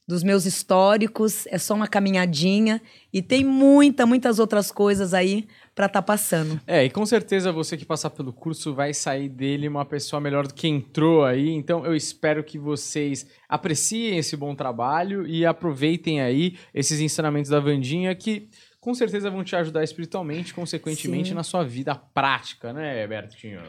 dos 0.06 0.22
meus 0.22 0.46
históricos. 0.46 1.46
É 1.48 1.58
só 1.58 1.74
uma 1.74 1.88
caminhadinha 1.88 2.80
e 3.12 3.20
tem 3.20 3.44
muita, 3.44 4.06
muitas 4.06 4.38
outras 4.38 4.70
coisas 4.70 5.12
aí 5.12 5.46
para 5.74 5.86
estar 5.86 6.02
passando. 6.02 6.60
É, 6.66 6.84
e 6.84 6.90
com 6.90 7.04
certeza 7.04 7.52
você 7.52 7.76
que 7.76 7.84
passar 7.84 8.10
pelo 8.10 8.32
curso 8.32 8.74
vai 8.74 8.94
sair 8.94 9.28
dele 9.28 9.68
uma 9.68 9.84
pessoa 9.84 10.20
melhor 10.20 10.46
do 10.46 10.54
que 10.54 10.68
entrou 10.68 11.24
aí. 11.24 11.50
Então 11.50 11.84
eu 11.84 11.94
espero 11.94 12.42
que 12.44 12.58
vocês 12.58 13.26
apreciem 13.48 14.18
esse 14.18 14.36
bom 14.36 14.54
trabalho 14.54 15.26
e 15.26 15.44
aproveitem 15.44 16.20
aí 16.20 16.56
esses 16.72 17.00
ensinamentos 17.00 17.50
da 17.50 17.60
Vandinha 17.60 18.14
que 18.14 18.48
com 18.80 18.94
certeza 18.94 19.28
vão 19.28 19.42
te 19.42 19.56
ajudar 19.56 19.82
espiritualmente, 19.82 20.54
consequentemente 20.54 21.30
Sim. 21.30 21.34
na 21.34 21.42
sua 21.42 21.64
vida 21.64 21.92
prática, 21.94 22.72
né, 22.72 23.04
Bertinho? 23.06 23.60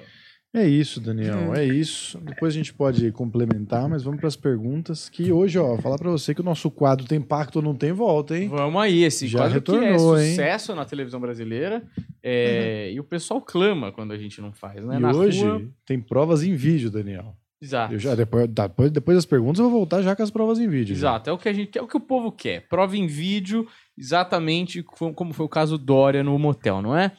É 0.56 0.66
isso, 0.68 1.00
Daniel, 1.02 1.38
Hum. 1.50 1.56
é 1.56 1.64
isso. 1.66 2.18
Depois 2.20 2.54
a 2.54 2.58
gente 2.58 2.74
pode 2.74 3.12
complementar, 3.12 3.88
mas 3.88 4.02
vamos 4.04 4.20
para 4.20 4.30
as 4.30 4.36
perguntas. 4.36 5.08
Que 5.10 5.32
hoje, 5.32 5.60
ó, 5.60 5.78
falar 5.78 5.98
para 5.98 6.10
você 6.10 6.34
que 6.34 6.42
o 6.42 6.44
nosso 6.44 6.72
quadro 6.72 7.06
tem 7.06 7.22
pacto 7.22 7.60
ou 7.60 7.64
não 7.64 7.76
tem 7.76 7.92
volta, 7.92 8.36
hein? 8.38 8.48
Vamos 8.48 8.82
aí, 8.82 9.04
esse 9.04 9.28
Já 9.28 9.40
quadro 9.40 9.62
que 9.62 9.72
é 9.72 9.80
retornou, 9.80 10.18
hein? 10.20 10.30
sucesso 10.32 10.74
na 10.74 10.86
televisão 10.86 11.20
brasileira 11.20 11.84
é, 12.24 12.92
e 12.92 13.00
o 13.00 13.04
pessoal 13.04 13.42
clama 13.42 13.92
quando 13.92 14.14
a 14.14 14.18
gente 14.18 14.42
não 14.42 14.52
faz, 14.54 14.84
né? 14.84 14.96
E 14.96 15.00
Na 15.00 15.12
hoje 15.12 15.44
rua- 15.46 15.62
tem 15.86 16.00
provas 16.00 16.42
em 16.44 16.56
vídeo, 16.56 16.90
Daniel. 16.90 17.36
Exato. 17.62 17.94
Eu 17.94 18.00
já, 18.00 18.16
depois, 18.16 18.48
tá, 18.54 18.68
depois, 18.68 18.92
depois 18.92 19.18
das 19.18 19.26
perguntas, 19.26 19.60
eu 19.60 19.70
vou 19.70 19.80
voltar 19.80 20.02
já 20.02 20.16
com 20.16 20.24
as 20.24 20.32
provas 20.32 20.60
em 20.60 20.68
vídeo. 20.68 20.96
já. 20.96 21.10
Exato, 21.10 21.30
é 21.30 21.34
o 21.34 21.38
que 21.38 21.50
a 21.50 21.54
gente, 21.54 21.78
é 21.78 21.82
o 21.82 21.88
que 21.88 21.98
o 21.98 22.00
povo 22.00 22.32
quer. 22.32 22.68
Prova 22.68 22.96
em 22.96 23.06
vídeo, 23.06 23.68
exatamente 23.98 24.82
co- 24.82 25.14
como 25.14 25.34
foi 25.34 25.46
o 25.46 25.50
caso 25.50 25.78
Dória 25.78 26.24
no 26.24 26.38
motel, 26.40 26.82
não 26.82 26.96
é? 26.98 27.12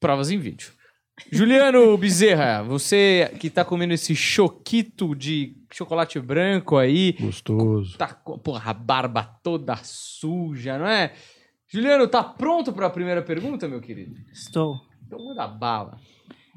Provas 0.00 0.30
em 0.30 0.38
vídeo. 0.38 0.70
Juliano 1.30 1.96
Bezerra, 1.98 2.62
você 2.62 3.30
que 3.38 3.50
tá 3.50 3.64
comendo 3.64 3.92
esse 3.94 4.14
choquito 4.14 5.14
de 5.14 5.56
chocolate 5.72 6.18
branco 6.20 6.76
aí, 6.76 7.12
Gostoso. 7.20 7.96
tá 7.98 8.08
com 8.14 8.38
porra, 8.38 8.70
a 8.70 8.74
barba 8.74 9.22
toda 9.42 9.76
suja, 9.82 10.78
não 10.78 10.86
é? 10.86 11.12
Juliano, 11.70 12.08
tá 12.08 12.22
pronto 12.24 12.72
para 12.72 12.86
a 12.86 12.90
primeira 12.90 13.20
pergunta, 13.22 13.68
meu 13.68 13.80
querido? 13.80 14.16
Estou. 14.32 14.80
Então 15.06 15.22
manda 15.24 15.46
bala. 15.46 15.98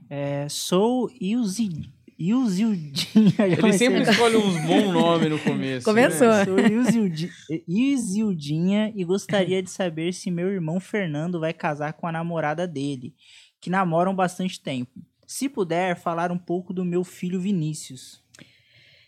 É, 0.09 0.47
sou 0.49 1.09
Ilzi... 1.19 1.89
Ilzildinha. 2.19 3.31
já 3.35 3.47
Ele 3.47 3.73
sempre 3.73 3.99
a- 4.07 4.11
escolhe 4.11 4.37
uns 4.37 4.55
bons 4.65 4.93
nomes 4.93 5.27
no 5.29 5.39
começo. 5.39 5.83
Começou. 5.83 6.27
né? 6.27 6.45
Sou 6.45 6.59
Ilzildi- 6.59 7.31
Ilzildinha 7.67 8.91
e 8.95 9.03
gostaria 9.03 9.61
de 9.61 9.69
saber 9.69 10.13
se 10.13 10.29
meu 10.31 10.47
irmão 10.49 10.79
Fernando 10.79 11.39
vai 11.39 11.51
casar 11.53 11.93
com 11.93 12.05
a 12.07 12.11
namorada 12.11 12.67
dele, 12.67 13.13
que 13.61 13.69
namoram 13.69 14.13
bastante 14.13 14.59
tempo. 14.59 14.99
Se 15.25 15.47
puder, 15.47 15.95
falar 15.95 16.31
um 16.31 16.37
pouco 16.37 16.73
do 16.73 16.83
meu 16.83 17.03
filho 17.03 17.39
Vinícius. 17.39 18.21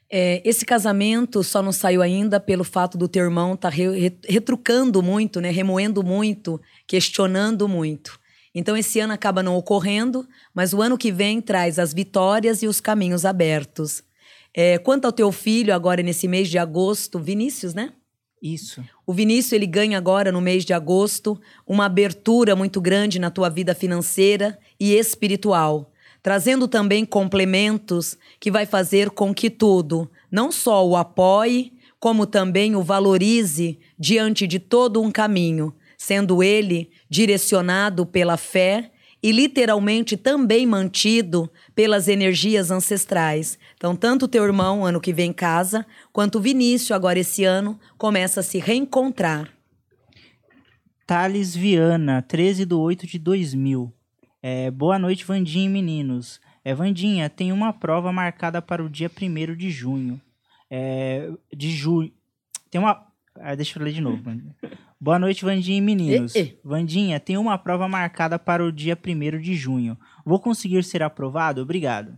É, 0.10 0.42
esse 0.46 0.63
casamento 0.63 1.44
só 1.44 1.62
não 1.62 1.72
saiu 1.72 2.02
ainda 2.02 2.39
pelo 2.39 2.63
fato 2.63 2.98
do 2.98 3.08
teu 3.08 3.24
irmão 3.24 3.56
estar 3.56 3.74
retrucando 4.30 5.02
muito, 5.02 5.42
né? 5.42 5.50
Remoendo 5.50 6.04
muito, 6.04 6.62
questionando 6.88 7.68
muito. 7.68 8.20
Então 8.54 8.78
esse 8.78 9.00
ano 9.00 9.12
acaba 9.12 9.42
não 9.42 9.56
ocorrendo, 9.56 10.28
mas 10.54 10.72
o 10.72 10.82
ano 10.82 11.00
que 11.00 11.12
vem 11.12 11.42
traz 11.42 11.80
as 11.80 11.94
vitórias 11.94 12.62
e 12.62 12.68
os 12.68 12.80
caminhos 12.80 13.26
abertos. 13.26 14.04
É, 14.56 14.78
quanto 14.78 15.06
ao 15.06 15.12
teu 15.12 15.32
filho, 15.32 15.74
agora 15.74 16.04
nesse 16.04 16.28
mês 16.28 16.48
de 16.48 16.60
agosto, 16.60 17.20
Vinícius, 17.20 17.74
né? 17.74 17.92
Isso. 18.43 18.84
O 19.08 19.13
Vinícius 19.13 19.53
ele 19.53 19.65
ganha 19.65 19.97
agora 19.97 20.29
no 20.29 20.41
mês 20.41 20.65
de 20.65 20.73
agosto 20.73 21.39
uma 21.65 21.86
abertura 21.86 22.58
muito 22.58 22.82
grande 22.82 23.17
na 23.17 23.32
tua 23.32 23.47
vida 23.47 23.73
financeira 23.73 24.60
e 24.77 24.93
espiritual, 24.93 25.89
trazendo 26.21 26.67
também 26.67 27.06
complementos 27.06 28.17
que 28.41 28.51
vai 28.51 28.65
fazer 28.65 29.12
com 29.12 29.34
que 29.34 29.49
tudo, 29.49 30.12
não 30.29 30.51
só 30.51 30.86
o 30.86 30.97
apoie, 30.97 31.71
como 32.01 32.25
também 32.25 32.75
o 32.75 32.84
valorize 32.84 33.79
diante 33.97 34.45
de 34.45 34.60
todo 34.60 35.01
um 35.01 35.10
caminho, 35.10 35.73
sendo 35.97 36.43
ele 36.43 36.89
direcionado 37.10 38.06
pela 38.06 38.36
fé 38.36 38.91
e 39.24 39.32
literalmente 39.32 40.18
também 40.18 40.68
mantido 40.68 41.50
pelas 41.74 42.10
energias 42.10 42.70
ancestrais. 42.70 43.58
Então, 43.78 43.96
tanto 43.96 44.26
o 44.26 44.28
teu 44.28 44.44
irmão, 44.44 44.86
ano 44.86 45.00
que 45.00 45.14
vem 45.14 45.32
casa, 45.32 45.86
quanto 46.12 46.38
o 46.38 46.42
Vinícius, 46.42 46.92
agora 46.92 47.18
esse 47.18 47.46
ano, 47.46 47.80
começa 47.98 48.42
a 48.42 48.44
se 48.44 48.60
reencontrar. 48.60 49.50
Thales 51.08 51.56
Viana, 51.56 52.22
13 52.22 52.66
de 52.66 52.76
8 52.76 53.08
de 53.08 53.18
2000. 53.18 53.94
É, 54.42 54.70
boa 54.70 55.00
noite, 55.00 55.24
Vandinha 55.24 55.66
e 55.66 55.70
meninos. 55.70 56.42
É, 56.66 56.74
Vandinha, 56.76 57.30
tem 57.30 57.54
uma 57.54 57.72
prova 57.72 58.12
marcada 58.12 58.62
para 58.62 58.84
o 58.84 58.90
dia 58.90 59.10
1 59.10 59.56
de 59.56 59.70
junho. 59.70 60.22
É, 60.70 61.30
de 61.56 61.72
julho. 61.72 62.12
Tem 62.70 62.80
uma. 62.80 63.08
Ah, 63.36 63.56
deixa 63.56 63.80
eu 63.80 63.84
ler 63.84 63.94
de 63.94 64.02
novo. 64.02 64.22
Boa 65.04 65.20
noite, 65.20 65.44
Vandinha 65.44 65.80
e 65.80 65.82
meninos. 65.82 66.34
E, 66.34 66.39
e. 66.39 66.60
Vandinha, 66.63 67.20
tem 67.20 67.36
uma 67.36 67.58
prova 67.58 67.89
marcada 67.89 68.39
para 68.39 68.63
o 68.63 68.72
dia 68.72 68.98
1 68.98 69.42
de 69.42 69.54
junho. 69.54 69.98
Vou 70.26 70.39
conseguir 70.39 70.82
ser 70.82 71.04
aprovado? 71.04 71.62
Obrigado. 71.62 72.18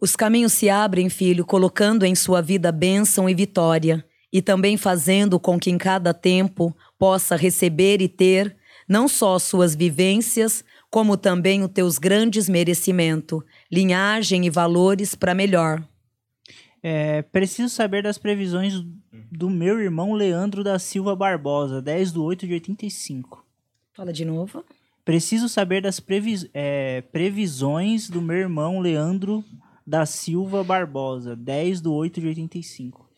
Os 0.00 0.16
caminhos 0.16 0.54
se 0.54 0.70
abrem, 0.70 1.10
filho, 1.10 1.44
colocando 1.44 2.06
em 2.06 2.14
sua 2.14 2.40
vida 2.40 2.72
bênção 2.72 3.28
e 3.28 3.34
vitória, 3.34 4.02
e 4.32 4.40
também 4.40 4.78
fazendo 4.78 5.38
com 5.38 5.60
que 5.60 5.70
em 5.70 5.76
cada 5.76 6.14
tempo 6.14 6.74
possa 6.98 7.36
receber 7.36 8.00
e 8.00 8.08
ter 8.08 8.56
não 8.88 9.08
só 9.08 9.38
suas 9.38 9.74
vivências, 9.74 10.64
como 10.90 11.18
também 11.18 11.62
os 11.62 11.70
teus 11.70 11.98
grandes 11.98 12.48
merecimentos, 12.48 13.42
linhagem 13.70 14.46
e 14.46 14.50
valores 14.50 15.14
para 15.14 15.34
melhor. 15.34 15.86
É, 16.82 17.22
preciso 17.22 17.68
saber 17.68 18.02
das 18.02 18.16
previsões 18.16 18.82
do 19.30 19.50
meu 19.50 19.80
irmão 19.80 20.14
Leandro 20.14 20.64
da 20.64 20.78
Silva 20.78 21.14
Barbosa, 21.14 21.82
10 21.82 22.12
de 22.12 22.18
8 22.18 22.46
de 22.46 22.52
85. 22.54 23.44
Fala 23.92 24.12
de 24.12 24.24
novo. 24.24 24.64
Preciso 25.04 25.48
saber 25.48 25.82
das 25.82 26.00
previs 26.00 26.48
é, 26.54 27.02
previsões 27.12 28.08
do 28.08 28.22
meu 28.22 28.36
irmão 28.36 28.80
Leandro 28.80 29.44
da 29.86 30.06
Silva 30.06 30.62
Barbosa, 30.62 31.34
10 31.34 31.80
de 31.82 31.88
8 31.88 32.20
de 32.20 32.26
85. 32.28 33.10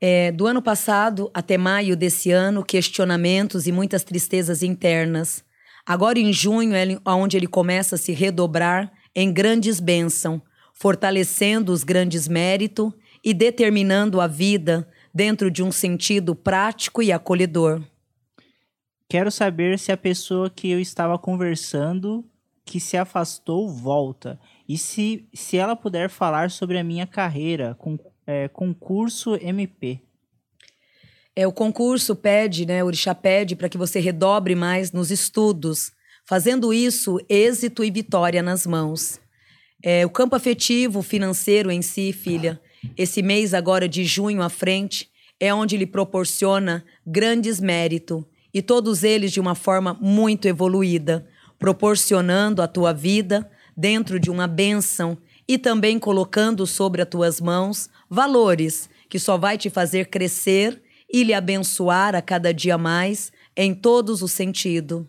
É, 0.00 0.32
do 0.32 0.46
ano 0.46 0.62
passado 0.62 1.30
até 1.34 1.58
maio 1.58 1.96
desse 1.96 2.30
ano, 2.30 2.64
questionamentos 2.64 3.66
e 3.66 3.72
muitas 3.72 4.02
tristezas 4.02 4.62
internas. 4.62 5.44
Agora 5.84 6.18
em 6.18 6.32
junho 6.32 6.74
é 6.74 6.86
onde 7.04 7.36
ele 7.36 7.46
começa 7.46 7.96
a 7.96 7.98
se 7.98 8.12
redobrar 8.12 8.90
em 9.14 9.32
grandes 9.32 9.80
bênçãos, 9.80 10.40
fortalecendo 10.80 11.72
os 11.72 11.84
grandes 11.84 12.26
méritos 12.26 12.90
e 13.22 13.34
determinando 13.34 14.18
a 14.18 14.26
vida 14.26 14.88
dentro 15.14 15.50
de 15.50 15.62
um 15.62 15.70
sentido 15.70 16.34
prático 16.34 17.02
e 17.02 17.12
acolhedor. 17.12 17.82
Quero 19.06 19.30
saber 19.30 19.78
se 19.78 19.92
a 19.92 19.96
pessoa 19.96 20.48
que 20.48 20.70
eu 20.70 20.80
estava 20.80 21.18
conversando 21.18 22.24
que 22.64 22.80
se 22.80 22.96
afastou 22.96 23.68
volta 23.68 24.40
e 24.66 24.78
se, 24.78 25.28
se 25.34 25.58
ela 25.58 25.76
puder 25.76 26.08
falar 26.08 26.50
sobre 26.50 26.78
a 26.78 26.84
minha 26.84 27.06
carreira 27.06 27.74
com 27.74 27.98
é, 28.26 28.48
concurso 28.48 29.34
MP. 29.34 30.00
É, 31.36 31.46
o 31.46 31.52
concurso 31.52 32.16
pede, 32.16 32.64
né, 32.64 32.82
o 32.82 32.86
Orixá 32.86 33.14
pede 33.14 33.54
para 33.54 33.68
que 33.68 33.76
você 33.76 34.00
redobre 34.00 34.54
mais 34.54 34.92
nos 34.92 35.10
estudos, 35.10 35.92
fazendo 36.26 36.72
isso, 36.72 37.18
êxito 37.28 37.84
e 37.84 37.90
vitória 37.90 38.42
nas 38.42 38.64
mãos. 38.64 39.20
É, 39.82 40.04
o 40.04 40.10
campo 40.10 40.36
afetivo, 40.36 41.02
financeiro 41.02 41.70
em 41.70 41.82
si, 41.82 42.12
filha, 42.12 42.60
esse 42.96 43.22
mês 43.22 43.54
agora 43.54 43.88
de 43.88 44.04
junho 44.04 44.42
à 44.42 44.48
frente, 44.48 45.08
é 45.38 45.52
onde 45.54 45.76
lhe 45.76 45.86
proporciona 45.86 46.84
grandes 47.06 47.60
méritos, 47.60 48.24
e 48.52 48.60
todos 48.60 49.04
eles 49.04 49.32
de 49.32 49.40
uma 49.40 49.54
forma 49.54 49.96
muito 50.00 50.46
evoluída, 50.46 51.26
proporcionando 51.58 52.60
a 52.62 52.68
tua 52.68 52.92
vida 52.92 53.50
dentro 53.76 54.18
de 54.18 54.30
uma 54.30 54.46
bênção 54.46 55.16
e 55.48 55.56
também 55.56 55.98
colocando 55.98 56.66
sobre 56.66 57.00
as 57.02 57.08
tuas 57.08 57.40
mãos 57.40 57.88
valores 58.08 58.88
que 59.08 59.18
só 59.18 59.36
vai 59.36 59.56
te 59.56 59.70
fazer 59.70 60.06
crescer 60.06 60.82
e 61.12 61.24
lhe 61.24 61.34
abençoar 61.34 62.14
a 62.14 62.22
cada 62.22 62.54
dia 62.54 62.78
mais 62.78 63.32
em 63.56 63.74
todos 63.74 64.22
os 64.22 64.32
sentidos. 64.32 65.04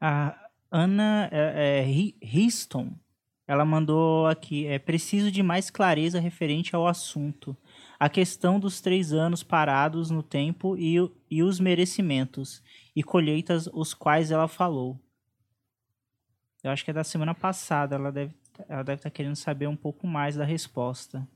A 0.00 0.36
Ana 0.70 1.28
é, 1.32 1.82
é, 1.82 1.84
ela 3.46 3.64
mandou 3.64 4.26
aqui, 4.26 4.66
é 4.66 4.78
preciso 4.78 5.30
de 5.30 5.42
mais 5.42 5.70
clareza 5.70 6.18
referente 6.18 6.74
ao 6.74 6.86
assunto. 6.86 7.56
A 7.98 8.08
questão 8.08 8.58
dos 8.58 8.80
três 8.80 9.12
anos 9.12 9.42
parados 9.42 10.10
no 10.10 10.22
tempo 10.22 10.76
e, 10.76 10.96
e 11.30 11.42
os 11.42 11.60
merecimentos 11.60 12.62
e 12.94 13.02
colheitas 13.02 13.68
os 13.72 13.94
quais 13.94 14.30
ela 14.30 14.48
falou. 14.48 14.98
Eu 16.62 16.70
acho 16.70 16.84
que 16.84 16.90
é 16.90 16.94
da 16.94 17.04
semana 17.04 17.34
passada, 17.34 17.94
ela 17.96 18.10
deve 18.10 18.34
ela 18.68 18.82
deve 18.82 19.00
estar 19.00 19.10
tá 19.10 19.14
querendo 19.14 19.36
saber 19.36 19.66
um 19.66 19.76
pouco 19.76 20.06
mais 20.06 20.36
da 20.36 20.44
resposta. 20.44 21.26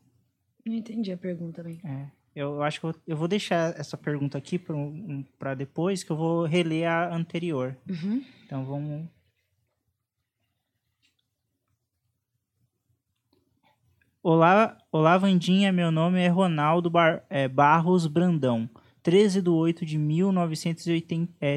Não 0.64 0.74
entendi 0.74 1.10
a 1.12 1.16
pergunta 1.16 1.62
bem. 1.62 1.80
É, 1.84 2.06
eu 2.34 2.62
acho 2.62 2.80
que 2.80 2.86
eu, 2.86 2.94
eu 3.06 3.16
vou 3.16 3.26
deixar 3.26 3.78
essa 3.78 3.96
pergunta 3.96 4.38
aqui 4.38 4.58
para 4.58 4.76
um, 4.76 5.24
depois, 5.56 6.04
que 6.04 6.10
eu 6.10 6.16
vou 6.16 6.44
reler 6.44 6.88
a 6.88 7.14
anterior. 7.14 7.76
Uhum. 7.88 8.22
Então 8.44 8.64
vamos. 8.64 9.08
Olá, 14.20 14.76
olá, 14.90 15.16
Vandinha. 15.16 15.70
Meu 15.70 15.92
nome 15.92 16.20
é 16.20 16.26
Ronaldo 16.26 16.90
Bar, 16.90 17.24
é, 17.30 17.46
Barros 17.46 18.08
Brandão, 18.08 18.68
13 19.00 19.40
de 19.40 19.48
8 19.48 19.86
de 19.86 19.96
1969. 19.96 21.38
É, 21.40 21.56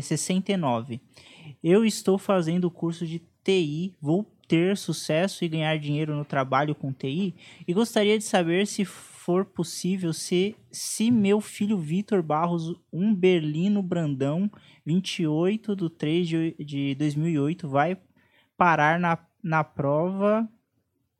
eu 1.64 1.84
estou 1.84 2.20
fazendo 2.20 2.66
o 2.66 2.72
curso 2.72 3.08
de 3.08 3.18
TI, 3.44 3.96
vou 4.00 4.32
ter 4.48 4.78
sucesso 4.78 5.44
e 5.44 5.50
ganhar 5.50 5.76
dinheiro 5.80 6.16
no 6.16 6.24
trabalho 6.24 6.76
com 6.76 6.94
TI 6.94 7.34
e 7.68 7.74
gostaria 7.74 8.20
de 8.20 8.24
saber 8.24 8.68
se 8.68 8.86
for 8.86 9.44
possível 9.44 10.14
se, 10.14 10.56
se 10.72 11.10
meu 11.10 11.42
filho 11.42 11.80
Vitor 11.80 12.22
Barros, 12.22 12.76
um 12.94 13.16
berlino 13.16 13.82
Brandão, 13.82 14.52
28 14.86 15.76
de 15.76 15.90
3 15.90 16.28
de, 16.28 16.56
de 16.60 16.94
2008, 16.94 17.68
vai 17.68 17.98
parar 18.56 19.00
na, 19.00 19.18
na 19.44 19.64
prova 19.64 20.48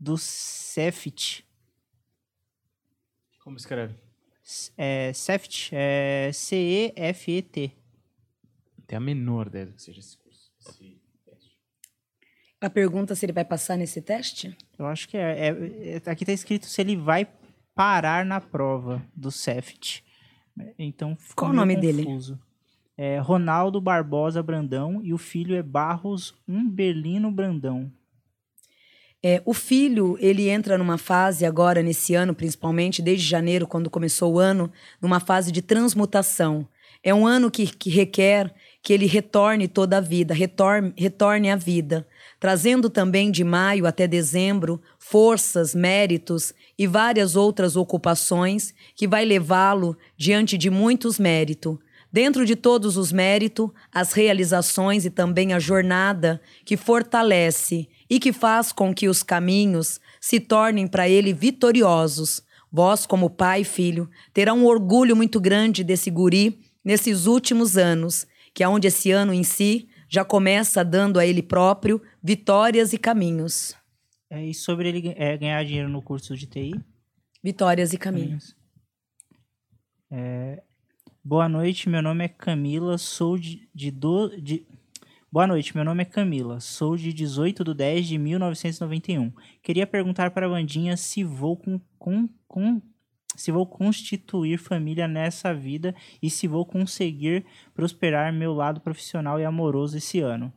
do 0.02 0.18
CEFT. 0.18 1.46
Como 3.44 3.56
escreve? 3.56 3.94
É, 4.76 5.14
CEFT, 5.14 5.70
é 5.74 6.32
C-E-F-E-T. 6.34 7.72
Tem 8.88 8.98
a 8.98 9.00
menor 9.00 9.48
ideia 9.48 9.68
do 9.68 9.74
que 9.74 9.82
seja 9.82 10.00
esse 10.00 10.18
curso. 10.18 10.52
Esse... 10.60 11.00
A 12.60 12.70
pergunta 12.70 13.14
se 13.14 13.26
ele 13.26 13.32
vai 13.32 13.46
passar 13.46 13.78
nesse 13.78 14.02
teste? 14.02 14.58
Eu 14.78 14.88
acho 14.88 15.08
que 15.08 15.18
é. 15.18 15.50
é, 15.50 15.98
é 15.98 16.10
aqui 16.10 16.24
está 16.24 16.34
escrito 16.34 16.66
se 16.66 16.82
ele 16.82 16.98
vai 16.98 17.28
parar 17.76 18.26
na 18.26 18.42
prova 18.42 19.06
do 19.16 19.32
CEFT. 19.32 20.04
Então, 20.78 21.16
Qual 21.36 21.52
o 21.52 21.54
nome 21.54 21.76
confuso. 21.76 22.34
dele? 22.34 22.42
É 22.98 23.20
Ronaldo 23.20 23.80
Barbosa 23.80 24.44
Brandão 24.44 25.02
e 25.04 25.14
o 25.14 25.18
filho 25.18 25.56
é 25.56 25.64
Barros 25.64 26.36
Umberlino 26.48 27.32
Brandão. 27.32 27.92
É, 29.24 29.42
o 29.46 29.54
filho, 29.54 30.18
ele 30.20 30.50
entra 30.50 30.78
numa 30.78 30.98
fase 30.98 31.46
agora, 31.46 31.84
nesse 31.84 32.16
ano, 32.16 32.34
principalmente, 32.34 33.02
desde 33.02 33.28
janeiro, 33.28 33.68
quando 33.68 33.90
começou 33.90 34.34
o 34.34 34.40
ano, 34.40 34.72
numa 35.02 35.20
fase 35.20 35.52
de 35.52 35.62
transmutação. 35.62 36.68
É 37.04 37.14
um 37.14 37.26
ano 37.26 37.50
que, 37.50 37.68
que 37.68 37.90
requer 37.90 38.54
que 38.82 38.94
ele 38.94 39.06
retorne 39.06 39.68
toda 39.68 39.98
a 39.98 40.02
vida, 40.02 40.34
retorne, 40.34 40.94
retorne 40.98 41.52
à 41.52 41.56
vida 41.56 42.08
trazendo 42.42 42.90
também 42.90 43.30
de 43.30 43.44
maio 43.44 43.86
até 43.86 44.08
dezembro 44.08 44.82
forças, 44.98 45.76
méritos 45.76 46.56
e 46.76 46.88
várias 46.88 47.36
outras 47.36 47.76
ocupações 47.76 48.74
que 48.96 49.08
vai 49.08 49.24
levá-lo 49.24 49.96
diante 50.18 50.58
de 50.58 50.68
muitos 50.68 51.20
méritos. 51.20 51.78
Dentro 52.12 52.44
de 52.44 52.56
todos 52.56 52.98
os 52.98 53.12
méritos, 53.12 53.70
as 53.94 54.14
realizações 54.14 55.06
e 55.06 55.12
também 55.12 55.54
a 55.54 55.60
jornada 55.60 56.42
que 56.66 56.76
fortalece 56.76 57.88
e 58.12 58.20
que 58.20 58.34
faz 58.34 58.74
com 58.74 58.94
que 58.94 59.08
os 59.08 59.24
caminhos 59.24 59.98
se 60.20 60.38
tornem 60.38 60.86
para 60.86 61.08
ele 61.08 61.32
vitoriosos. 61.32 62.44
Vós, 62.70 63.06
como 63.06 63.30
pai 63.30 63.62
e 63.62 63.64
filho, 63.64 64.10
terá 64.34 64.54
um 64.54 64.66
orgulho 64.66 65.16
muito 65.16 65.40
grande 65.40 65.82
desse 65.82 66.12
guri 66.12 66.60
nesses 66.84 67.26
últimos 67.26 67.78
anos, 67.78 68.28
que 68.54 68.66
é 68.66 68.68
onde 68.68 68.90
esse 68.90 69.12
ano 69.12 69.34
em 69.34 69.44
si 69.44 69.88
já 70.10 70.26
começa 70.26 70.84
dando 70.84 71.20
a 71.20 71.26
ele 71.26 71.42
próprio 71.42 72.02
vitórias 72.22 72.92
e 72.92 72.98
caminhos. 72.98 73.78
É, 74.30 74.46
e 74.46 74.54
sobre 74.54 74.90
ele 74.90 75.14
é, 75.16 75.38
ganhar 75.38 75.64
dinheiro 75.64 75.88
no 75.88 76.02
curso 76.02 76.36
de 76.36 76.48
TI? 76.48 76.74
Vitórias 77.42 77.94
e 77.94 77.98
caminhos. 77.98 78.54
É, 80.12 80.62
boa 81.24 81.48
noite, 81.48 81.88
meu 81.88 82.02
nome 82.02 82.26
é 82.26 82.28
Camila, 82.28 82.98
sou 82.98 83.38
de, 83.38 83.70
de, 83.74 83.90
do, 83.90 84.36
de... 84.42 84.68
Boa 85.34 85.48
noite, 85.48 85.74
meu 85.74 85.86
nome 85.86 86.02
é 86.02 86.06
Camila, 86.06 86.60
sou 86.60 86.98
de 86.98 87.14
18 87.14 87.64
de 87.64 87.74
10 87.74 88.06
de 88.06 88.18
1991. 88.18 89.32
Queria 89.64 89.88
perguntar 89.88 90.32
para 90.32 90.46
a 90.46 90.50
Vandinha 90.50 90.98
se 90.98 91.24
vou 91.24 91.56
com, 91.56 91.80
com, 91.98 92.28
com 92.50 92.82
se 93.38 93.50
vou 93.50 93.66
constituir 93.66 94.58
família 94.58 95.08
nessa 95.08 95.54
vida 95.54 95.96
e 96.22 96.30
se 96.30 96.50
vou 96.50 96.66
conseguir 96.66 97.46
prosperar 97.74 98.34
meu 98.34 98.54
lado 98.54 98.82
profissional 98.82 99.40
e 99.40 99.46
amoroso 99.46 99.98
esse 99.98 100.20
ano. 100.20 100.52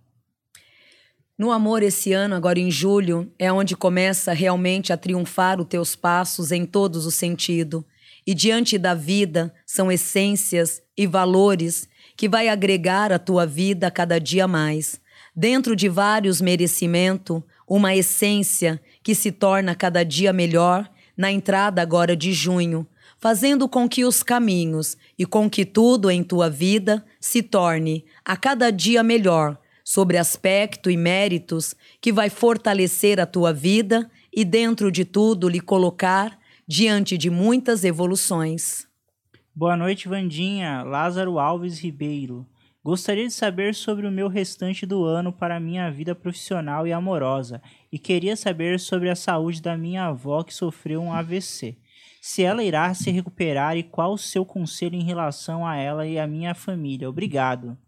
No 1.39 1.53
amor, 1.53 1.81
esse 1.85 2.13
ano, 2.13 2.35
agora 2.35 2.59
em 2.59 2.69
julho, 2.69 3.33
é 3.39 3.53
onde 3.53 3.77
começa 3.77 4.33
realmente 4.33 4.93
a 4.93 4.97
triunfar 4.97 5.61
os 5.61 5.69
teus 5.69 5.95
passos 5.95 6.51
em 6.51 6.67
todos 6.67 7.07
os 7.07 7.15
sentidos. 7.15 7.85
E 8.27 8.35
diante 8.35 8.77
da 8.77 8.93
vida 8.93 9.55
são 9.65 9.93
essências 9.93 10.83
e 10.97 11.07
valores 11.07 11.89
que 12.17 12.29
vai 12.29 12.49
agregar 12.49 13.13
a 13.13 13.19
tua 13.19 13.47
vida 13.47 13.91
cada 13.91 14.19
dia 14.19 14.47
mais. 14.47 15.01
Dentro 15.35 15.75
de 15.75 15.89
vários 15.89 16.41
merecimentos, 16.41 17.43
uma 17.67 17.95
essência 17.95 18.81
que 19.03 19.15
se 19.15 19.33
torna 19.33 19.75
cada 19.75 20.05
dia 20.05 20.33
melhor 20.33 20.89
na 21.17 21.31
entrada 21.31 21.83
agora 21.83 22.17
de 22.17 22.33
junho, 22.33 22.87
fazendo 23.19 23.69
com 23.69 23.89
que 23.89 24.05
os 24.05 24.23
caminhos 24.23 24.97
e 25.19 25.25
com 25.25 25.49
que 25.49 25.65
tudo 25.65 26.11
em 26.11 26.23
tua 26.23 26.51
vida 26.51 27.05
se 27.21 27.43
torne 27.43 28.05
a 28.25 28.37
cada 28.37 28.71
dia 28.71 29.03
melhor, 29.03 29.59
sobre 29.85 30.17
aspecto 30.17 30.91
e 30.91 30.97
méritos 30.97 31.75
que 32.01 32.11
vai 32.11 32.31
fortalecer 32.31 33.21
a 33.21 33.27
tua 33.27 33.53
vida 33.53 34.11
e 34.33 34.45
dentro 34.45 34.91
de 34.91 35.05
tudo 35.05 35.49
lhe 35.49 35.61
colocar 35.61 36.39
diante 36.67 37.19
de 37.19 37.29
muitas 37.29 37.85
evoluções. 37.85 38.87
Boa 39.57 39.77
noite, 39.77 40.09
Vandinha. 40.09 40.83
Lázaro 40.83 41.39
Alves 41.39 41.79
Ribeiro. 41.79 42.45
Gostaria 42.83 43.25
de 43.25 43.33
saber 43.33 43.73
sobre 43.73 44.05
o 44.05 44.11
meu 44.11 44.27
restante 44.27 44.85
do 44.85 45.05
ano 45.05 45.33
para 45.33 45.61
minha 45.61 45.89
vida 45.93 46.13
profissional 46.13 46.89
e 46.89 46.93
amorosa 46.93 47.63
e 47.93 47.97
queria 47.97 48.35
saber 48.35 48.81
sobre 48.81 49.09
a 49.11 49.15
saúde 49.15 49.63
da 49.63 49.77
minha 49.79 50.07
avó 50.07 50.43
que 50.43 50.53
sofreu 50.53 51.01
um 51.01 51.13
AVC. 51.13 51.77
Se 52.21 52.43
ela 52.43 52.65
irá 52.65 52.93
se 52.95 53.13
recuperar 53.13 53.77
e 53.77 53.85
qual 53.85 54.15
o 54.15 54.19
seu 54.19 54.45
conselho 54.45 54.97
em 54.97 55.05
relação 55.05 55.65
a 55.65 55.77
ela 55.77 56.05
e 56.05 56.19
a 56.19 56.27
minha 56.27 56.53
família. 56.53 57.09
Obrigado. 57.09 57.79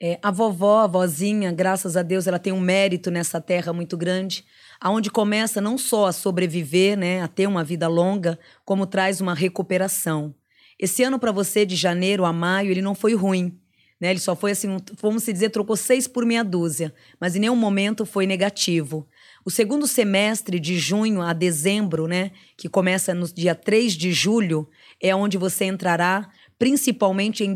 É, 0.00 0.18
a 0.22 0.30
vovó, 0.30 0.78
a 0.78 0.86
vozinha, 0.86 1.52
graças 1.52 1.98
a 1.98 2.02
Deus, 2.02 2.26
ela 2.26 2.38
tem 2.38 2.54
um 2.54 2.60
mérito 2.60 3.10
nessa 3.10 3.42
terra 3.42 3.74
muito 3.74 3.94
grande, 3.94 4.42
aonde 4.80 5.10
começa 5.10 5.60
não 5.60 5.76
só 5.76 6.06
a 6.06 6.12
sobreviver, 6.12 6.96
né, 6.96 7.20
a 7.20 7.28
ter 7.28 7.46
uma 7.46 7.62
vida 7.62 7.88
longa, 7.88 8.38
como 8.64 8.86
traz 8.86 9.20
uma 9.20 9.34
recuperação. 9.34 10.34
Esse 10.80 11.02
ano 11.02 11.18
para 11.18 11.30
você, 11.30 11.66
de 11.66 11.76
janeiro 11.76 12.24
a 12.24 12.32
maio, 12.32 12.70
ele 12.70 12.80
não 12.80 12.94
foi 12.94 13.14
ruim. 13.14 13.60
Né? 14.00 14.10
Ele 14.10 14.18
só 14.18 14.34
foi 14.34 14.52
assim, 14.52 14.78
vamos 14.98 15.26
dizer, 15.26 15.50
trocou 15.50 15.76
seis 15.76 16.08
por 16.08 16.24
meia 16.24 16.42
dúzia, 16.42 16.94
mas 17.20 17.36
em 17.36 17.40
nenhum 17.40 17.54
momento 17.54 18.06
foi 18.06 18.26
negativo. 18.26 19.06
O 19.44 19.50
segundo 19.50 19.86
semestre, 19.86 20.58
de 20.58 20.78
junho 20.78 21.20
a 21.20 21.34
dezembro, 21.34 22.06
né, 22.06 22.30
que 22.56 22.66
começa 22.66 23.14
no 23.14 23.26
dia 23.28 23.54
3 23.54 23.92
de 23.92 24.10
julho, 24.10 24.66
é 25.02 25.14
onde 25.14 25.36
você 25.36 25.66
entrará 25.66 26.30
principalmente 26.58 27.44
em, 27.44 27.54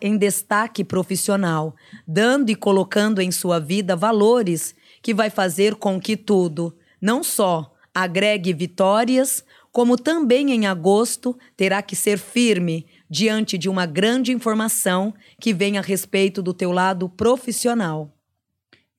em 0.00 0.16
destaque 0.16 0.84
profissional, 0.84 1.74
dando 2.06 2.50
e 2.50 2.54
colocando 2.54 3.20
em 3.20 3.32
sua 3.32 3.58
vida 3.58 3.96
valores 3.96 4.74
que 5.02 5.14
vai 5.14 5.30
fazer 5.30 5.74
com 5.74 6.00
que 6.00 6.16
tudo, 6.16 6.76
não 7.00 7.22
só 7.22 7.72
agregue 7.94 8.52
vitórias, 8.52 9.44
como 9.72 9.96
também 9.96 10.52
em 10.52 10.66
agosto 10.66 11.38
terá 11.56 11.82
que 11.82 11.94
ser 11.94 12.18
firme 12.18 12.86
diante 13.08 13.56
de 13.56 13.68
uma 13.68 13.86
grande 13.86 14.32
informação 14.32 15.14
que 15.40 15.52
vem 15.52 15.78
a 15.78 15.80
respeito 15.80 16.42
do 16.42 16.52
teu 16.52 16.72
lado 16.72 17.08
profissional. 17.08 18.12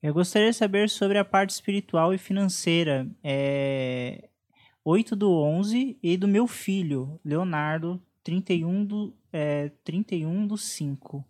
Eu 0.02 0.12
gostaria 0.12 0.50
de 0.50 0.56
saber 0.56 0.90
sobre 0.90 1.18
a 1.18 1.24
parte 1.24 1.50
espiritual 1.50 2.12
e 2.12 2.18
financeira. 2.18 3.06
É... 3.22 4.28
8 4.84 5.14
do 5.14 5.30
11 5.30 5.96
e 6.02 6.16
do 6.16 6.26
meu 6.26 6.48
filho, 6.48 7.20
Leonardo, 7.24 8.02
31 8.24 8.84
do, 8.84 9.14
é, 9.32 9.70
31 9.84 10.46
do 10.46 10.58
5. 10.58 11.24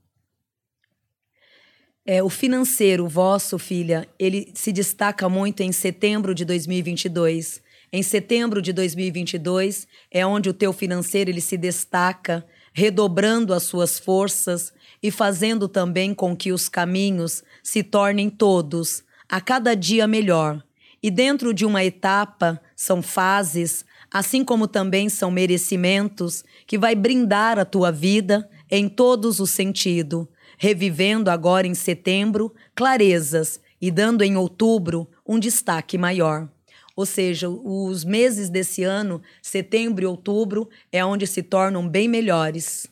É, 2.04 2.22
o 2.22 2.28
financeiro 2.28 3.06
vosso, 3.06 3.58
filha, 3.58 4.08
ele 4.18 4.50
se 4.54 4.72
destaca 4.72 5.28
muito 5.28 5.62
em 5.62 5.70
setembro 5.70 6.34
de 6.34 6.44
2022. 6.44 7.61
Em 7.94 8.02
setembro 8.02 8.62
de 8.62 8.72
2022 8.72 9.86
é 10.10 10.24
onde 10.24 10.48
o 10.48 10.54
teu 10.54 10.72
financeiro 10.72 11.28
ele 11.28 11.42
se 11.42 11.58
destaca, 11.58 12.42
redobrando 12.72 13.52
as 13.52 13.64
suas 13.64 13.98
forças 13.98 14.72
e 15.02 15.10
fazendo 15.10 15.68
também 15.68 16.14
com 16.14 16.34
que 16.34 16.52
os 16.52 16.70
caminhos 16.70 17.44
se 17.62 17.82
tornem 17.82 18.30
todos 18.30 19.04
a 19.28 19.42
cada 19.42 19.76
dia 19.76 20.06
melhor. 20.06 20.64
E 21.02 21.10
dentro 21.10 21.52
de 21.52 21.66
uma 21.66 21.84
etapa 21.84 22.58
são 22.74 23.02
fases, 23.02 23.84
assim 24.10 24.42
como 24.42 24.66
também 24.66 25.10
são 25.10 25.30
merecimentos 25.30 26.42
que 26.66 26.78
vai 26.78 26.94
brindar 26.94 27.58
a 27.58 27.64
tua 27.66 27.92
vida 27.92 28.48
em 28.70 28.88
todos 28.88 29.38
os 29.38 29.50
sentidos, 29.50 30.26
revivendo 30.56 31.28
agora 31.28 31.66
em 31.66 31.74
setembro 31.74 32.54
clarezas 32.74 33.60
e 33.78 33.90
dando 33.90 34.22
em 34.22 34.34
outubro 34.34 35.06
um 35.26 35.38
destaque 35.38 35.98
maior. 35.98 36.48
Ou 36.94 37.06
seja, 37.06 37.48
os 37.48 38.04
meses 38.04 38.48
desse 38.50 38.82
ano, 38.82 39.22
setembro 39.40 40.04
e 40.04 40.06
outubro, 40.06 40.68
é 40.90 41.04
onde 41.04 41.26
se 41.26 41.42
tornam 41.42 41.88
bem 41.88 42.08
melhores. 42.08 42.86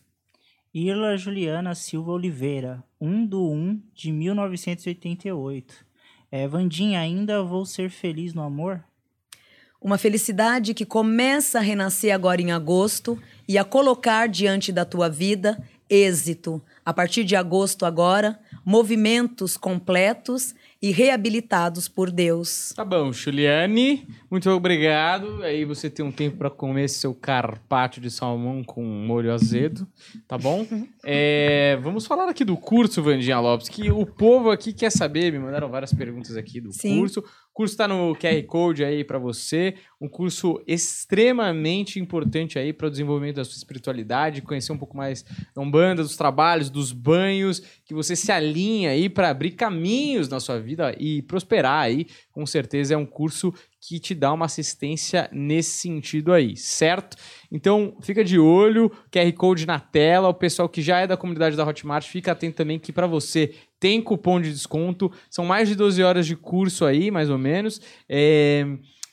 Irla 0.72 1.16
Juliana 1.16 1.74
Silva 1.74 2.12
Oliveira, 2.12 2.82
1 3.00 3.26
do 3.26 3.50
1 3.50 3.82
de 3.92 4.12
1988. 4.12 5.84
É, 6.30 6.46
Vandinha, 6.46 7.00
ainda 7.00 7.42
vou 7.42 7.66
ser 7.66 7.90
feliz 7.90 8.32
no 8.32 8.42
amor? 8.42 8.84
Uma 9.80 9.98
felicidade 9.98 10.74
que 10.74 10.84
começa 10.84 11.58
a 11.58 11.62
renascer 11.62 12.14
agora 12.14 12.40
em 12.40 12.52
agosto 12.52 13.20
e 13.48 13.58
a 13.58 13.64
colocar 13.64 14.28
diante 14.28 14.70
da 14.70 14.84
tua 14.84 15.08
vida 15.08 15.60
êxito. 15.88 16.62
A 16.84 16.92
partir 16.92 17.24
de 17.24 17.34
agosto 17.34 17.84
agora, 17.84 18.38
movimentos 18.64 19.56
completos 19.56 20.54
e 20.82 20.92
reabilitados 20.92 21.88
por 21.88 22.10
Deus. 22.10 22.72
Tá 22.74 22.84
bom, 22.84 23.12
Juliane, 23.12 24.08
muito 24.30 24.48
obrigado. 24.48 25.42
Aí 25.42 25.64
você 25.64 25.90
tem 25.90 26.04
um 26.04 26.10
tempo 26.10 26.38
para 26.38 26.48
comer 26.48 26.88
seu 26.88 27.14
carpaccio 27.14 28.00
de 28.00 28.10
salmão 28.10 28.64
com 28.64 28.82
molho 28.82 29.32
azedo, 29.32 29.86
tá 30.26 30.38
bom? 30.38 30.66
É, 31.04 31.78
vamos 31.82 32.06
falar 32.06 32.28
aqui 32.28 32.44
do 32.44 32.56
curso, 32.56 33.02
Vandinha 33.02 33.38
Lopes, 33.38 33.68
que 33.68 33.90
o 33.90 34.06
povo 34.06 34.50
aqui 34.50 34.72
quer 34.72 34.90
saber, 34.90 35.30
me 35.32 35.38
mandaram 35.38 35.68
várias 35.68 35.92
perguntas 35.92 36.36
aqui 36.36 36.60
do 36.60 36.72
Sim. 36.72 36.98
curso. 36.98 37.20
O 37.20 37.52
curso 37.52 37.74
está 37.74 37.86
no 37.86 38.14
QR 38.14 38.42
Code 38.46 38.84
aí 38.84 39.04
para 39.04 39.18
você, 39.18 39.74
um 40.00 40.08
curso 40.08 40.62
extremamente 40.66 42.00
importante 42.00 42.58
aí 42.58 42.72
para 42.72 42.86
o 42.86 42.90
desenvolvimento 42.90 43.36
da 43.36 43.44
sua 43.44 43.56
espiritualidade, 43.56 44.40
conhecer 44.40 44.72
um 44.72 44.78
pouco 44.78 44.96
mais 44.96 45.24
da 45.54 45.60
Umbanda, 45.60 46.02
dos 46.02 46.16
trabalhos, 46.16 46.70
dos 46.70 46.92
banhos, 46.92 47.60
que 47.90 47.94
você 47.94 48.14
se 48.14 48.30
alinha 48.30 48.90
aí 48.90 49.08
para 49.08 49.30
abrir 49.30 49.50
caminhos 49.50 50.28
na 50.28 50.38
sua 50.38 50.60
vida 50.60 50.94
e 50.96 51.22
prosperar 51.22 51.82
aí. 51.82 52.06
Com 52.30 52.46
certeza 52.46 52.94
é 52.94 52.96
um 52.96 53.04
curso 53.04 53.52
que 53.80 53.98
te 53.98 54.14
dá 54.14 54.32
uma 54.32 54.44
assistência 54.44 55.28
nesse 55.32 55.80
sentido 55.80 56.32
aí, 56.32 56.56
certo? 56.56 57.16
Então, 57.50 57.96
fica 58.00 58.22
de 58.22 58.38
olho, 58.38 58.92
QR 59.10 59.32
Code 59.32 59.66
na 59.66 59.80
tela, 59.80 60.28
o 60.28 60.34
pessoal 60.34 60.68
que 60.68 60.80
já 60.80 61.00
é 61.00 61.06
da 61.08 61.16
comunidade 61.16 61.56
da 61.56 61.66
Hotmart, 61.66 62.06
fica 62.06 62.30
atento 62.30 62.58
também 62.58 62.78
que 62.78 62.92
para 62.92 63.08
você 63.08 63.52
tem 63.80 64.00
cupom 64.00 64.40
de 64.40 64.52
desconto, 64.52 65.10
são 65.28 65.44
mais 65.44 65.68
de 65.68 65.74
12 65.74 66.00
horas 66.00 66.28
de 66.28 66.36
curso 66.36 66.84
aí, 66.84 67.10
mais 67.10 67.28
ou 67.28 67.38
menos. 67.38 67.80
É, 68.08 68.64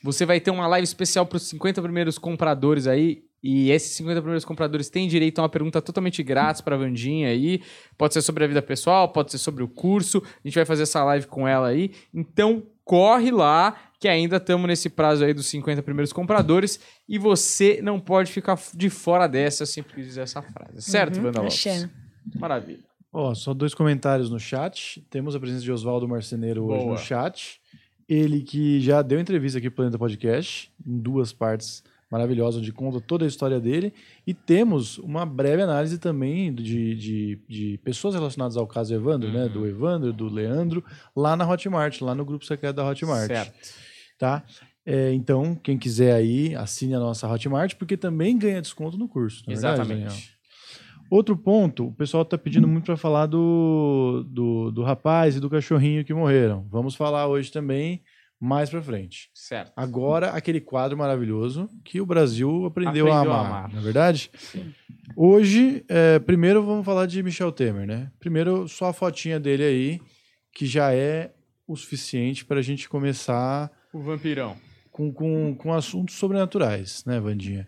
você 0.04 0.24
vai 0.24 0.38
ter 0.38 0.52
uma 0.52 0.68
live 0.68 0.84
especial 0.84 1.26
para 1.26 1.38
os 1.38 1.48
50 1.48 1.82
primeiros 1.82 2.16
compradores 2.16 2.86
aí, 2.86 3.24
e 3.42 3.70
esses 3.70 3.92
50 3.96 4.20
primeiros 4.20 4.44
compradores 4.44 4.88
têm 4.88 5.06
direito 5.06 5.38
a 5.38 5.42
uma 5.42 5.48
pergunta 5.48 5.80
totalmente 5.80 6.22
grátis 6.22 6.60
para 6.60 6.74
a 6.74 6.78
Vandinha 6.78 7.28
aí. 7.28 7.62
Pode 7.96 8.14
ser 8.14 8.22
sobre 8.22 8.44
a 8.44 8.46
vida 8.46 8.60
pessoal, 8.60 9.08
pode 9.10 9.30
ser 9.30 9.38
sobre 9.38 9.62
o 9.62 9.68
curso. 9.68 10.22
A 10.44 10.48
gente 10.48 10.56
vai 10.56 10.64
fazer 10.64 10.82
essa 10.82 11.04
live 11.04 11.26
com 11.26 11.46
ela 11.46 11.68
aí. 11.68 11.92
Então, 12.12 12.64
corre 12.84 13.30
lá, 13.30 13.76
que 14.00 14.08
ainda 14.08 14.38
estamos 14.38 14.66
nesse 14.66 14.90
prazo 14.90 15.24
aí 15.24 15.32
dos 15.32 15.46
50 15.46 15.82
primeiros 15.82 16.12
compradores. 16.12 16.80
E 17.08 17.16
você 17.16 17.80
não 17.80 18.00
pode 18.00 18.32
ficar 18.32 18.58
de 18.74 18.90
fora 18.90 19.28
dessa, 19.28 19.62
eu 19.62 19.66
sempre 19.66 20.02
dizer 20.02 20.22
essa 20.22 20.42
frase. 20.42 20.82
Certo, 20.82 21.18
uhum, 21.18 21.30
Lopes? 21.30 21.88
Maravilha. 22.34 22.88
Ó, 23.12 23.34
só 23.34 23.54
dois 23.54 23.72
comentários 23.72 24.30
no 24.30 24.38
chat. 24.38 25.00
Temos 25.08 25.34
a 25.34 25.40
presença 25.40 25.62
de 25.62 25.72
Oswaldo 25.72 26.08
Marceneiro 26.08 26.64
hoje 26.64 26.84
Boa. 26.84 26.92
no 26.92 26.98
chat. 26.98 27.60
Ele 28.08 28.40
que 28.40 28.80
já 28.80 29.00
deu 29.00 29.20
entrevista 29.20 29.58
aqui 29.58 29.68
pro 29.68 29.76
Planeta 29.76 29.98
Podcast, 29.98 30.72
em 30.86 30.98
duas 30.98 31.32
partes 31.32 31.84
maravilhosas, 32.10 32.60
onde 32.60 32.72
conta 32.72 33.00
toda 33.00 33.24
a 33.24 33.28
história 33.28 33.60
dele. 33.60 33.92
E 34.26 34.32
temos 34.32 34.98
uma 34.98 35.26
breve 35.26 35.62
análise 35.62 35.98
também 35.98 36.52
de, 36.54 36.94
de, 36.94 37.40
de 37.48 37.78
pessoas 37.84 38.14
relacionadas 38.14 38.56
ao 38.56 38.66
caso 38.66 38.94
Evandro, 38.94 39.30
né? 39.30 39.40
uhum. 39.40 39.46
né? 39.46 39.48
Do 39.48 39.66
Evandro, 39.66 40.12
do 40.12 40.28
Leandro, 40.28 40.84
lá 41.14 41.36
na 41.36 41.48
Hotmart, 41.48 42.00
lá 42.00 42.14
no 42.14 42.24
grupo 42.24 42.44
secreto 42.44 42.76
da 42.76 42.88
Hotmart. 42.88 43.26
Certo. 43.26 43.52
Tá? 44.18 44.42
É, 44.84 45.12
então, 45.12 45.54
quem 45.54 45.76
quiser 45.76 46.14
aí, 46.14 46.54
assine 46.54 46.94
a 46.94 46.98
nossa 46.98 47.30
Hotmart, 47.30 47.74
porque 47.74 47.96
também 47.96 48.38
ganha 48.38 48.62
desconto 48.62 48.96
no 48.96 49.06
curso. 49.06 49.44
Exatamente. 49.46 50.00
Verdade, 50.00 50.38
Outro 51.10 51.34
ponto, 51.36 51.86
o 51.86 51.92
pessoal 51.92 52.22
está 52.22 52.36
pedindo 52.36 52.68
muito 52.68 52.84
para 52.84 52.96
falar 52.96 53.24
do, 53.24 54.26
do, 54.28 54.70
do 54.70 54.82
rapaz 54.82 55.36
e 55.36 55.40
do 55.40 55.48
cachorrinho 55.48 56.04
que 56.04 56.12
morreram. 56.12 56.66
Vamos 56.70 56.94
falar 56.94 57.26
hoje 57.26 57.50
também, 57.50 58.02
mais 58.40 58.70
pra 58.70 58.80
frente. 58.82 59.30
Certo. 59.34 59.72
Agora, 59.76 60.30
aquele 60.30 60.60
quadro 60.60 60.96
maravilhoso 60.96 61.68
que 61.84 62.00
o 62.00 62.06
Brasil 62.06 62.64
aprendeu, 62.66 63.06
Aprendeu 63.08 63.12
a 63.12 63.16
a 63.16 63.20
amar, 63.20 63.46
amar. 63.46 63.72
não 63.72 63.78
é 63.80 63.82
verdade? 63.82 64.30
Hoje, 65.16 65.84
é, 65.88 66.18
primeiro 66.18 66.64
vamos 66.64 66.84
falar 66.84 67.06
de 67.06 67.22
Michel 67.22 67.50
Temer, 67.52 67.86
né? 67.86 68.10
Primeiro, 68.20 68.68
só 68.68 68.86
a 68.86 68.92
fotinha 68.92 69.40
dele 69.40 69.64
aí, 69.64 70.00
que 70.52 70.66
já 70.66 70.92
é 70.94 71.32
o 71.66 71.76
suficiente 71.76 72.44
para 72.44 72.58
a 72.60 72.62
gente 72.62 72.88
começar 72.88 73.70
O 73.92 74.00
vampirão. 74.00 74.56
com, 74.90 75.12
com, 75.12 75.54
com 75.54 75.74
assuntos 75.74 76.14
sobrenaturais, 76.16 77.04
né, 77.04 77.18
Vandinha? 77.20 77.66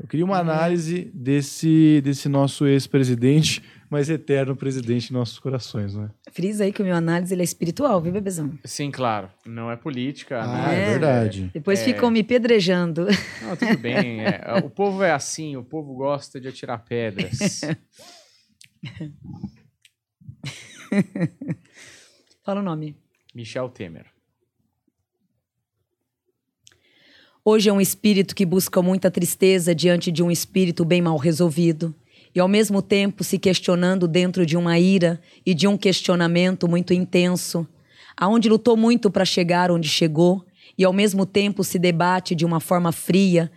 Eu 0.00 0.06
queria 0.06 0.24
uma 0.24 0.36
Uhum. 0.36 0.40
análise 0.42 1.10
desse, 1.12 2.00
desse 2.04 2.28
nosso 2.28 2.66
ex-presidente, 2.66 3.60
mas 3.90 4.08
eterno 4.08 4.54
presidente 4.54 5.10
em 5.10 5.12
nossos 5.12 5.38
corações, 5.40 5.94
né? 5.94 6.08
Frisa 6.30 6.62
aí 6.64 6.72
que 6.72 6.80
o 6.80 6.84
meu 6.84 6.94
análise 6.94 7.34
ele 7.34 7.40
é 7.42 7.44
espiritual, 7.44 8.00
viu, 8.00 8.12
bebezão? 8.12 8.56
Sim, 8.64 8.90
claro. 8.92 9.28
Não 9.44 9.70
é 9.72 9.76
política. 9.76 10.40
Ah, 10.40 10.68
né? 10.68 10.82
é 10.82 10.90
verdade. 10.90 11.50
Depois 11.52 11.80
É. 11.80 11.84
ficam 11.84 12.10
me 12.12 12.22
pedrejando. 12.22 13.06
Não, 13.42 13.56
tudo 13.56 13.76
bem. 13.82 14.20
é. 14.20 14.40
O 14.64 14.70
povo 14.70 15.02
é 15.02 15.10
assim, 15.10 15.56
o 15.56 15.64
povo 15.64 15.94
gosta 15.94 16.40
de 16.40 16.46
atirar 16.46 16.84
pedras. 16.84 17.60
Fala 22.44 22.60
o 22.60 22.62
nome. 22.64 22.96
Michel 23.34 23.68
Temer. 23.68 24.06
Hoje 27.50 27.70
é 27.70 27.72
um 27.72 27.80
espírito 27.80 28.34
que 28.34 28.44
busca 28.44 28.82
muita 28.82 29.10
tristeza 29.10 29.74
diante 29.74 30.12
de 30.12 30.22
um 30.22 30.30
espírito 30.30 30.84
bem 30.84 31.00
mal 31.00 31.16
resolvido. 31.16 31.94
E 32.34 32.38
ao 32.38 32.46
mesmo 32.46 32.82
tempo 32.82 33.24
se 33.24 33.38
questionando 33.38 34.06
dentro 34.06 34.44
de 34.44 34.54
uma 34.54 34.78
ira 34.78 35.18
e 35.46 35.54
de 35.54 35.66
um 35.66 35.74
questionamento 35.74 36.68
muito 36.68 36.92
intenso, 36.92 37.66
aonde 38.14 38.50
lutou 38.50 38.76
muito 38.76 39.10
para 39.10 39.24
chegar 39.24 39.70
onde 39.70 39.88
chegou 39.88 40.44
e 40.76 40.84
ao 40.84 40.92
mesmo 40.92 41.24
tempo 41.24 41.64
se 41.64 41.78
debate 41.78 42.34
de 42.34 42.44
uma 42.44 42.60
forma 42.60 42.92
fria 42.92 43.50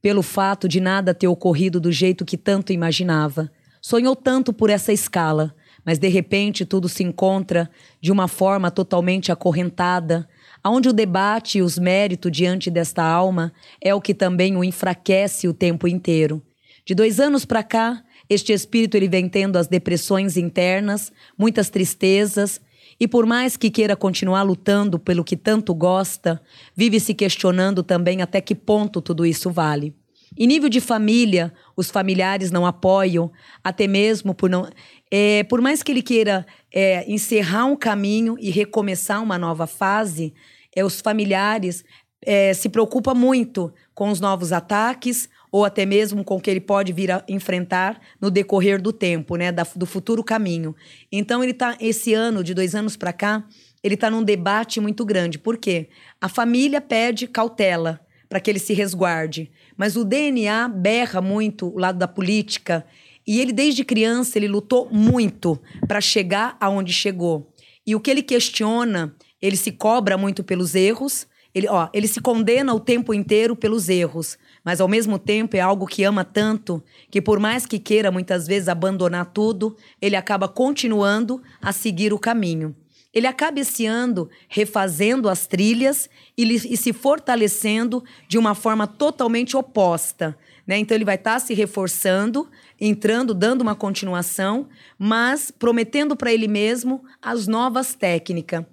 pelo 0.00 0.22
fato 0.22 0.68
de 0.68 0.80
nada 0.80 1.12
ter 1.12 1.26
ocorrido 1.26 1.80
do 1.80 1.90
jeito 1.90 2.24
que 2.24 2.36
tanto 2.36 2.72
imaginava. 2.72 3.50
Sonhou 3.80 4.14
tanto 4.14 4.52
por 4.52 4.70
essa 4.70 4.92
escala, 4.92 5.52
mas 5.84 5.98
de 5.98 6.06
repente 6.06 6.64
tudo 6.64 6.88
se 6.88 7.02
encontra 7.02 7.68
de 8.00 8.12
uma 8.12 8.28
forma 8.28 8.70
totalmente 8.70 9.32
acorrentada, 9.32 10.28
aonde 10.62 10.88
o 10.88 10.92
debate 10.92 11.58
e 11.58 11.62
os 11.62 11.78
méritos 11.78 12.30
diante 12.30 12.70
desta 12.70 13.02
alma 13.02 13.52
é 13.80 13.94
o 13.94 14.00
que 14.00 14.14
também 14.14 14.56
o 14.56 14.64
enfraquece 14.64 15.48
o 15.48 15.54
tempo 15.54 15.88
inteiro. 15.88 16.42
De 16.84 16.94
dois 16.94 17.20
anos 17.20 17.44
para 17.44 17.62
cá, 17.62 18.02
este 18.28 18.52
espírito 18.52 18.96
ele 18.96 19.08
vem 19.08 19.28
tendo 19.28 19.56
as 19.56 19.66
depressões 19.66 20.36
internas, 20.36 21.12
muitas 21.36 21.68
tristezas, 21.70 22.60
e 22.98 23.08
por 23.08 23.26
mais 23.26 23.56
que 23.56 23.70
queira 23.70 23.96
continuar 23.96 24.42
lutando 24.42 24.98
pelo 24.98 25.24
que 25.24 25.36
tanto 25.36 25.74
gosta, 25.74 26.40
vive 26.76 27.00
se 27.00 27.14
questionando 27.14 27.82
também 27.82 28.22
até 28.22 28.40
que 28.40 28.54
ponto 28.54 29.00
tudo 29.00 29.26
isso 29.26 29.50
vale. 29.50 29.94
Em 30.36 30.46
nível 30.46 30.68
de 30.68 30.80
família, 30.80 31.52
os 31.76 31.90
familiares 31.90 32.50
não 32.50 32.64
apoiam, 32.64 33.30
até 33.62 33.86
mesmo 33.86 34.34
por 34.34 34.48
não. 34.48 34.66
É, 35.10 35.44
por 35.44 35.60
mais 35.60 35.82
que 35.82 35.92
ele 35.92 36.00
queira 36.00 36.46
é, 36.72 37.10
encerrar 37.10 37.66
um 37.66 37.76
caminho 37.76 38.36
e 38.40 38.50
recomeçar 38.50 39.22
uma 39.22 39.36
nova 39.36 39.66
fase, 39.66 40.32
é, 40.74 40.84
os 40.84 41.00
familiares 41.00 41.84
é, 42.24 42.54
se 42.54 42.68
preocupam 42.68 43.14
muito 43.14 43.72
com 43.94 44.10
os 44.10 44.20
novos 44.20 44.52
ataques 44.52 45.28
ou 45.50 45.64
até 45.64 45.84
mesmo 45.84 46.24
com 46.24 46.36
o 46.36 46.40
que 46.40 46.50
ele 46.50 46.60
pode 46.60 46.92
vir 46.92 47.10
a 47.10 47.22
enfrentar 47.28 48.00
no 48.20 48.30
decorrer 48.30 48.80
do 48.80 48.92
tempo, 48.92 49.36
né, 49.36 49.52
da- 49.52 49.66
do 49.76 49.84
futuro 49.84 50.24
caminho. 50.24 50.74
Então 51.10 51.42
ele 51.42 51.52
está 51.52 51.76
esse 51.80 52.14
ano, 52.14 52.42
de 52.42 52.54
dois 52.54 52.74
anos 52.74 52.96
para 52.96 53.12
cá, 53.12 53.44
ele 53.82 53.94
está 53.94 54.08
num 54.08 54.22
debate 54.22 54.80
muito 54.80 55.04
grande. 55.04 55.38
Por 55.38 55.58
quê? 55.58 55.88
A 56.20 56.28
família 56.28 56.80
pede 56.80 57.26
cautela 57.26 58.00
para 58.28 58.40
que 58.40 58.50
ele 58.50 58.58
se 58.60 58.72
resguarde, 58.72 59.50
mas 59.76 59.94
o 59.96 60.04
DNA 60.04 60.68
berra 60.68 61.20
muito 61.20 61.66
o 61.68 61.78
lado 61.78 61.98
da 61.98 62.08
política 62.08 62.86
e 63.26 63.40
ele 63.40 63.52
desde 63.52 63.84
criança 63.84 64.38
ele 64.38 64.48
lutou 64.48 64.88
muito 64.90 65.60
para 65.86 66.00
chegar 66.00 66.56
aonde 66.58 66.92
chegou. 66.92 67.52
E 67.86 67.94
o 67.94 68.00
que 68.00 68.10
ele 68.10 68.22
questiona, 68.22 69.14
ele 69.42 69.56
se 69.56 69.72
cobra 69.72 70.16
muito 70.16 70.44
pelos 70.44 70.74
erros, 70.76 71.26
ele, 71.54 71.68
ó, 71.68 71.88
ele 71.92 72.08
se 72.08 72.20
condena 72.20 72.72
o 72.72 72.80
tempo 72.80 73.12
inteiro 73.12 73.54
pelos 73.54 73.88
erros, 73.88 74.38
mas 74.64 74.80
ao 74.80 74.88
mesmo 74.88 75.18
tempo 75.18 75.56
é 75.56 75.60
algo 75.60 75.86
que 75.86 76.04
ama 76.04 76.24
tanto 76.24 76.82
que 77.10 77.20
por 77.20 77.38
mais 77.38 77.66
que 77.66 77.78
queira 77.78 78.10
muitas 78.10 78.46
vezes 78.46 78.68
abandonar 78.68 79.26
tudo, 79.26 79.76
ele 80.00 80.16
acaba 80.16 80.48
continuando 80.48 81.42
a 81.60 81.72
seguir 81.72 82.12
o 82.12 82.18
caminho. 82.18 82.74
Ele 83.12 83.26
acaba 83.26 83.60
esse 83.60 83.84
ano 83.84 84.30
refazendo 84.48 85.28
as 85.28 85.46
trilhas 85.46 86.08
e, 86.38 86.44
e 86.44 86.76
se 86.78 86.94
fortalecendo 86.94 88.02
de 88.26 88.38
uma 88.38 88.54
forma 88.54 88.86
totalmente 88.86 89.54
oposta. 89.54 90.34
Né? 90.66 90.78
Então 90.78 90.94
ele 90.94 91.04
vai 91.04 91.16
estar 91.16 91.38
se 91.38 91.52
reforçando, 91.52 92.48
entrando, 92.80 93.34
dando 93.34 93.60
uma 93.60 93.74
continuação, 93.74 94.68
mas 94.98 95.50
prometendo 95.50 96.16
para 96.16 96.32
ele 96.32 96.48
mesmo 96.48 97.04
as 97.20 97.46
novas 97.46 97.94
técnicas. 97.94 98.64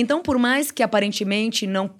Então, 0.00 0.22
por 0.22 0.38
mais 0.38 0.70
que 0.70 0.80
aparentemente 0.80 1.66
não 1.66 1.90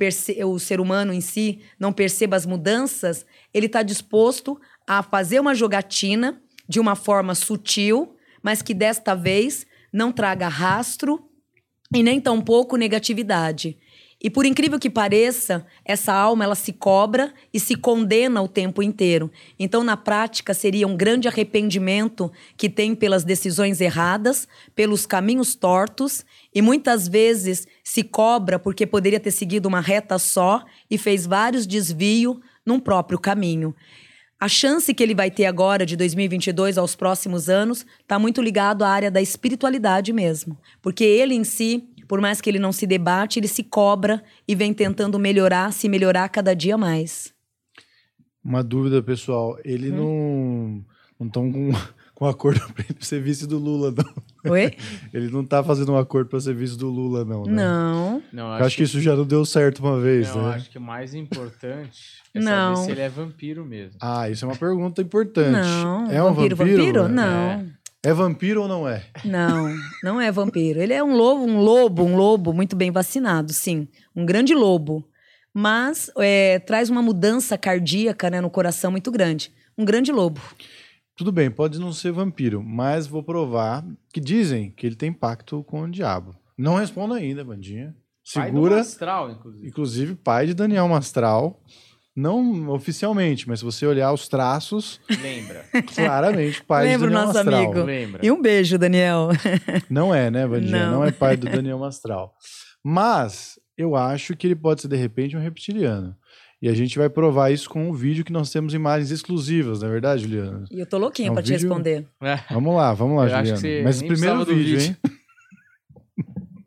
o 0.46 0.58
ser 0.60 0.80
humano 0.80 1.12
em 1.12 1.20
si 1.20 1.58
não 1.80 1.92
perceba 1.92 2.36
as 2.36 2.46
mudanças, 2.46 3.26
ele 3.52 3.66
está 3.66 3.82
disposto 3.82 4.56
a 4.86 5.02
fazer 5.02 5.40
uma 5.40 5.52
jogatina 5.52 6.40
de 6.68 6.78
uma 6.78 6.94
forma 6.94 7.34
sutil, 7.34 8.14
mas 8.40 8.62
que 8.62 8.72
desta 8.72 9.16
vez 9.16 9.66
não 9.92 10.12
traga 10.12 10.46
rastro 10.46 11.28
e 11.92 12.00
nem 12.00 12.20
tampouco 12.20 12.76
negatividade. 12.76 13.76
E 14.20 14.28
por 14.28 14.44
incrível 14.44 14.80
que 14.80 14.90
pareça, 14.90 15.64
essa 15.84 16.12
alma 16.12 16.42
ela 16.42 16.56
se 16.56 16.72
cobra 16.72 17.32
e 17.54 17.60
se 17.60 17.76
condena 17.76 18.42
o 18.42 18.48
tempo 18.48 18.82
inteiro. 18.82 19.30
Então, 19.56 19.84
na 19.84 19.96
prática, 19.96 20.52
seria 20.52 20.88
um 20.88 20.96
grande 20.96 21.28
arrependimento 21.28 22.30
que 22.56 22.68
tem 22.68 22.96
pelas 22.96 23.22
decisões 23.22 23.80
erradas, 23.80 24.48
pelos 24.74 25.06
caminhos 25.06 25.54
tortos 25.54 26.24
e 26.52 26.60
muitas 26.60 27.06
vezes 27.06 27.68
se 27.84 28.02
cobra 28.02 28.58
porque 28.58 28.86
poderia 28.86 29.20
ter 29.20 29.30
seguido 29.30 29.68
uma 29.68 29.80
reta 29.80 30.18
só 30.18 30.64
e 30.90 30.98
fez 30.98 31.24
vários 31.24 31.64
desvios 31.64 32.38
num 32.66 32.80
próprio 32.80 33.20
caminho. 33.20 33.72
A 34.40 34.48
chance 34.48 34.94
que 34.94 35.02
ele 35.02 35.16
vai 35.16 35.32
ter 35.32 35.46
agora, 35.46 35.84
de 35.84 35.96
2022 35.96 36.78
aos 36.78 36.94
próximos 36.94 37.48
anos, 37.48 37.84
está 38.00 38.20
muito 38.20 38.40
ligado 38.40 38.84
à 38.84 38.88
área 38.88 39.10
da 39.10 39.20
espiritualidade 39.20 40.12
mesmo. 40.12 40.56
Porque 40.80 41.02
ele 41.02 41.34
em 41.34 41.42
si, 41.42 41.88
por 42.08 42.20
mais 42.20 42.40
que 42.40 42.48
ele 42.48 42.58
não 42.58 42.72
se 42.72 42.86
debate, 42.86 43.38
ele 43.38 43.46
se 43.46 43.62
cobra 43.62 44.22
e 44.48 44.54
vem 44.54 44.72
tentando 44.72 45.18
melhorar, 45.18 45.72
se 45.72 45.88
melhorar 45.88 46.28
cada 46.30 46.54
dia 46.54 46.76
mais. 46.78 47.32
Uma 48.42 48.64
dúvida, 48.64 49.02
pessoal. 49.02 49.56
Hum. 49.56 49.60
Ele 49.64 49.90
não 49.90 50.84
não 51.20 51.26
estão 51.26 51.50
com, 51.52 51.70
com 52.14 52.26
acordo 52.26 52.60
para 52.72 52.84
ele 52.88 52.98
ser 53.00 53.20
vice 53.20 53.46
do 53.46 53.58
Lula, 53.58 53.92
não. 53.92 54.50
Oi? 54.52 54.72
Ele 55.12 55.28
não 55.30 55.44
tá 55.44 55.64
fazendo 55.64 55.92
um 55.92 55.98
acordo 55.98 56.30
para 56.30 56.38
ser 56.40 56.54
vice 56.54 56.78
do 56.78 56.88
Lula, 56.88 57.24
não. 57.24 57.44
né? 57.44 57.52
Não. 57.52 58.22
Não, 58.32 58.56
Eu 58.56 58.64
acho 58.64 58.76
que 58.76 58.84
isso 58.84 59.00
já 59.00 59.16
não 59.16 59.26
deu 59.26 59.44
certo 59.44 59.80
uma 59.80 59.98
vez, 59.98 60.32
não, 60.34 60.48
né? 60.48 60.54
acho 60.54 60.70
que 60.70 60.78
o 60.78 60.80
mais 60.80 61.12
importante 61.12 62.22
é 62.32 62.38
Não. 62.38 62.76
saber 62.76 62.86
se 62.86 62.92
ele 62.92 63.00
é 63.00 63.08
vampiro 63.08 63.64
mesmo. 63.64 63.98
Ah, 64.00 64.30
isso 64.30 64.44
é 64.44 64.48
uma 64.48 64.56
pergunta 64.56 65.02
importante. 65.02 65.50
Não. 65.50 66.10
É 66.10 66.22
um 66.22 66.32
vampiro? 66.32 66.56
vampiro? 66.56 67.08
né? 67.08 67.14
Não. 67.14 67.50
É 67.50 67.66
vampiro 68.06 68.62
ou 68.62 68.68
não 68.68 68.88
é? 68.88 69.04
Não, 69.24 69.74
não 70.02 70.20
é 70.20 70.30
vampiro. 70.30 70.80
Ele 70.80 70.92
é 70.92 71.02
um 71.02 71.16
lobo, 71.16 71.44
um 71.44 71.60
lobo, 71.60 72.04
um 72.04 72.16
lobo 72.16 72.52
muito 72.52 72.76
bem 72.76 72.90
vacinado, 72.90 73.52
sim. 73.52 73.88
Um 74.14 74.24
grande 74.24 74.54
lobo. 74.54 75.08
Mas 75.52 76.10
é, 76.16 76.60
traz 76.60 76.88
uma 76.88 77.02
mudança 77.02 77.58
cardíaca 77.58 78.30
né, 78.30 78.40
no 78.40 78.50
coração 78.50 78.90
muito 78.90 79.10
grande. 79.10 79.52
Um 79.76 79.84
grande 79.84 80.12
lobo. 80.12 80.40
Tudo 81.16 81.32
bem, 81.32 81.50
pode 81.50 81.80
não 81.80 81.92
ser 81.92 82.12
vampiro, 82.12 82.62
mas 82.62 83.08
vou 83.08 83.24
provar 83.24 83.84
que 84.12 84.20
dizem 84.20 84.70
que 84.70 84.86
ele 84.86 84.94
tem 84.94 85.12
pacto 85.12 85.64
com 85.64 85.82
o 85.82 85.90
diabo. 85.90 86.36
Não 86.56 86.76
respondo 86.76 87.14
ainda, 87.14 87.44
Bandinha. 87.44 87.96
Pai 88.32 88.50
do 88.50 88.54
Segura, 88.56 88.80
Astral, 88.80 89.30
inclusive. 89.30 89.68
inclusive 89.68 90.14
pai 90.14 90.46
de 90.46 90.54
Daniel 90.54 90.86
Mastral. 90.86 91.60
Não 92.20 92.68
oficialmente, 92.70 93.46
mas 93.48 93.60
se 93.60 93.64
você 93.64 93.86
olhar 93.86 94.12
os 94.12 94.26
traços, 94.26 95.00
Lembra. 95.22 95.64
claramente 95.94 96.64
pai 96.64 96.86
Lembra 96.86 97.06
o 97.06 97.10
de 97.10 97.14
Daniel 97.14 97.26
nosso 97.32 97.44
Mastral. 97.44 97.64
amigo. 97.72 97.82
Lembra. 97.86 98.26
E 98.26 98.30
um 98.32 98.42
beijo, 98.42 98.76
Daniel. 98.76 99.28
Não 99.88 100.12
é, 100.12 100.28
né, 100.30 100.44
Vandinha? 100.46 100.86
Não. 100.86 100.92
Não. 100.94 101.04
é 101.04 101.12
pai 101.12 101.36
do 101.36 101.48
Daniel 101.48 101.78
Mastral. 101.78 102.34
Mas 102.82 103.58
eu 103.76 103.94
acho 103.94 104.36
que 104.36 104.48
ele 104.48 104.56
pode 104.56 104.82
ser, 104.82 104.88
de 104.88 104.96
repente, 104.96 105.36
um 105.36 105.40
reptiliano. 105.40 106.16
E 106.60 106.68
a 106.68 106.74
gente 106.74 106.98
vai 106.98 107.08
provar 107.08 107.52
isso 107.52 107.70
com 107.70 107.88
um 107.88 107.92
vídeo 107.92 108.24
que 108.24 108.32
nós 108.32 108.50
temos 108.50 108.74
imagens 108.74 109.12
exclusivas, 109.12 109.80
não 109.80 109.88
é 109.88 109.92
verdade, 109.92 110.22
Juliana? 110.22 110.64
E 110.72 110.80
eu 110.80 110.86
tô 110.88 110.98
louquinha 110.98 111.28
É 111.28 111.30
um 111.30 111.34
pra 111.34 111.42
te 111.44 111.52
vídeo- 111.52 111.68
responder. 111.68 112.08
É. 112.20 112.40
Vamos 112.52 112.74
lá, 112.74 112.92
vamos 112.94 113.16
lá, 113.16 113.28
Eu 113.28 113.36
acho 113.36 113.52
que 113.52 113.58
Juliana. 113.60 113.60
você 113.60 113.82
Mas 113.84 114.00
nem 114.00 114.10
primeiro 114.10 114.44
do 114.44 114.54
vídeo, 114.56 114.78
vídeo. 114.80 114.96
hein? 115.04 115.12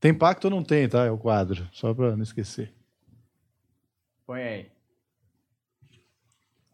Tem 0.00 0.12
pacto 0.14 0.46
ou 0.48 0.50
não 0.50 0.62
tem, 0.62 0.88
tá? 0.88 1.04
É 1.04 1.10
o 1.10 1.16
quadro, 1.18 1.66
só 1.72 1.92
pra 1.94 2.14
não 2.16 2.22
esquecer. 2.22 2.72
Põe 4.26 4.42
aí. 4.42 4.72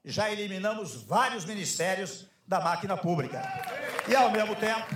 já 0.05 0.31
eliminamos 0.31 1.03
vários 1.03 1.45
ministérios 1.45 2.27
da 2.47 2.61
máquina 2.61 2.97
pública. 2.97 3.43
E, 4.09 4.15
ao 4.15 4.31
mesmo 4.31 4.55
tempo, 4.57 4.87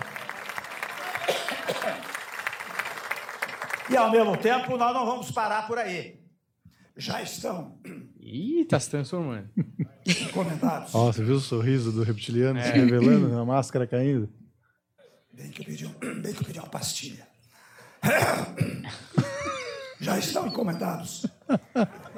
E 3.90 3.96
ao 3.96 4.10
mesmo 4.10 4.36
tempo, 4.38 4.76
nós 4.78 4.94
não 4.94 5.04
vamos 5.04 5.30
parar 5.30 5.66
por 5.66 5.78
aí. 5.78 6.18
Já 6.96 7.20
estão 7.20 7.78
Ih, 8.18 8.64
tá 8.64 8.80
se 8.80 8.88
transformando. 8.88 9.50
encomendados. 10.06 10.94
Ó, 10.94 11.12
você 11.12 11.22
viu 11.22 11.34
o 11.36 11.40
sorriso 11.40 11.92
do 11.92 12.02
reptiliano 12.02 12.60
se 12.62 12.70
revelando, 12.70 13.36
a 13.38 13.44
máscara 13.44 13.86
caindo? 13.86 14.32
Bem 15.32 15.50
que 15.50 15.60
eu 15.60 15.66
pedi, 15.66 15.86
um- 15.86 16.20
bem 16.22 16.32
que 16.32 16.40
eu 16.40 16.46
pedi 16.46 16.58
uma 16.60 16.68
pastilha. 16.68 17.26
Já 20.00 20.18
estão 20.18 20.46
encomendados 20.46 21.26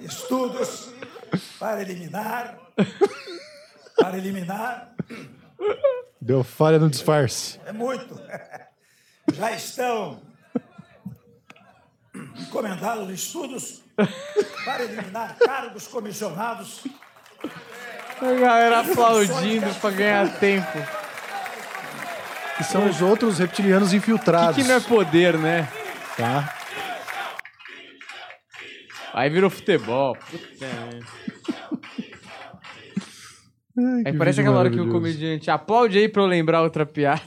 estudos 0.01 0.91
para 1.59 1.81
eliminar, 1.83 2.59
para 3.97 4.17
eliminar, 4.19 4.93
Deu 6.21 6.43
falha 6.43 6.79
no 6.79 6.91
disfarce. 6.91 7.61
é 7.67 7.73
muito. 7.73 8.21
Já 9.33 9.53
estão 9.53 10.21
encomendados 12.39 13.11
estudos 13.11 13.83
para 14.65 14.85
eliminar 14.85 15.37
cargos 15.39 15.87
comissionados 15.87 16.83
A 18.21 18.33
galera 18.41 18.81
aplaudindo 18.81 19.75
pra 19.81 19.91
ganhar 19.91 20.39
tempo. 20.39 20.79
Que 22.57 22.65
são 22.65 22.89
os 22.89 23.03
outros 23.03 23.39
reptilianos 23.39 23.93
O 23.93 23.97
infiltrados. 23.97 24.57
que, 24.57 24.63
que 24.63 24.69
não 24.69 24.77
é 24.77 24.81
poder, 24.81 25.37
né? 25.39 25.69
Tá? 26.17 26.56
Aí 29.17 29.31
virou 29.31 29.49
futebol. 29.49 30.14
Puta? 30.31 30.67
Ai, 33.79 34.03
Aí 34.07 34.12
parece 34.12 34.41
aquela 34.41 34.59
hora 34.59 34.71
que 34.71 34.79
o 34.79 34.91
comediante 34.91 35.51
aplaude 35.51 35.97
aí 35.99 36.07
pra 36.09 36.23
eu 36.23 36.27
lembrar 36.27 36.62
outra 36.62 36.85
piada. 36.85 37.23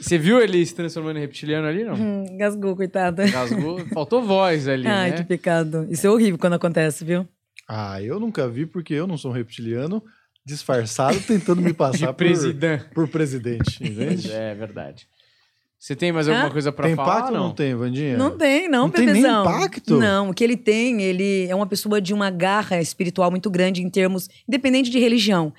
Você 0.00 0.18
viu 0.18 0.40
ele 0.40 0.64
se 0.66 0.74
transformando 0.74 1.16
em 1.18 1.20
reptiliano 1.20 1.66
ali, 1.68 1.84
não? 1.84 1.94
Hum, 1.94 2.36
Gasgou, 2.36 2.74
coitada. 2.76 3.24
Rasgou. 3.26 3.86
Faltou 3.94 4.20
voz 4.22 4.66
ali, 4.66 4.86
Ai, 4.86 5.10
né? 5.10 5.16
que 5.16 5.24
pecado. 5.24 5.86
Isso 5.90 6.06
é 6.06 6.10
horrível 6.10 6.38
quando 6.38 6.54
acontece, 6.54 7.04
viu? 7.04 7.26
Ah, 7.68 8.02
eu 8.02 8.18
nunca 8.18 8.48
vi 8.48 8.66
porque 8.66 8.94
eu 8.94 9.06
não 9.06 9.16
sou 9.16 9.30
um 9.30 9.34
reptiliano 9.34 10.02
disfarçado 10.44 11.18
tentando 11.20 11.60
me 11.62 11.72
passar 11.74 12.08
por, 12.08 12.14
presidente. 12.18 12.84
por 12.94 13.08
presidente, 13.08 13.82
entende? 13.82 14.30
É 14.30 14.54
verdade. 14.54 15.06
Você 15.86 15.94
tem 15.94 16.10
mais 16.10 16.26
alguma 16.28 16.48
Hã? 16.48 16.50
coisa 16.50 16.72
pra 16.72 16.88
tem 16.88 16.96
falar? 16.96 17.18
impacto 17.18 17.32
ou 17.32 17.38
não 17.38 17.52
tem, 17.52 17.72
Vandinha? 17.72 18.16
Não 18.16 18.36
tem, 18.36 18.68
não, 18.68 18.82
Não 18.86 18.90
tem 18.90 19.06
nem 19.06 19.22
impacto? 19.22 19.96
Não, 19.96 20.30
o 20.30 20.34
que 20.34 20.42
ele 20.42 20.56
tem, 20.56 21.00
ele 21.00 21.46
é 21.46 21.54
uma 21.54 21.64
pessoa 21.64 22.00
de 22.00 22.12
uma 22.12 22.28
garra 22.28 22.80
espiritual 22.80 23.30
muito 23.30 23.48
grande 23.48 23.84
em 23.84 23.88
termos, 23.88 24.28
independente 24.48 24.90
de 24.90 24.98
religião. 24.98 25.52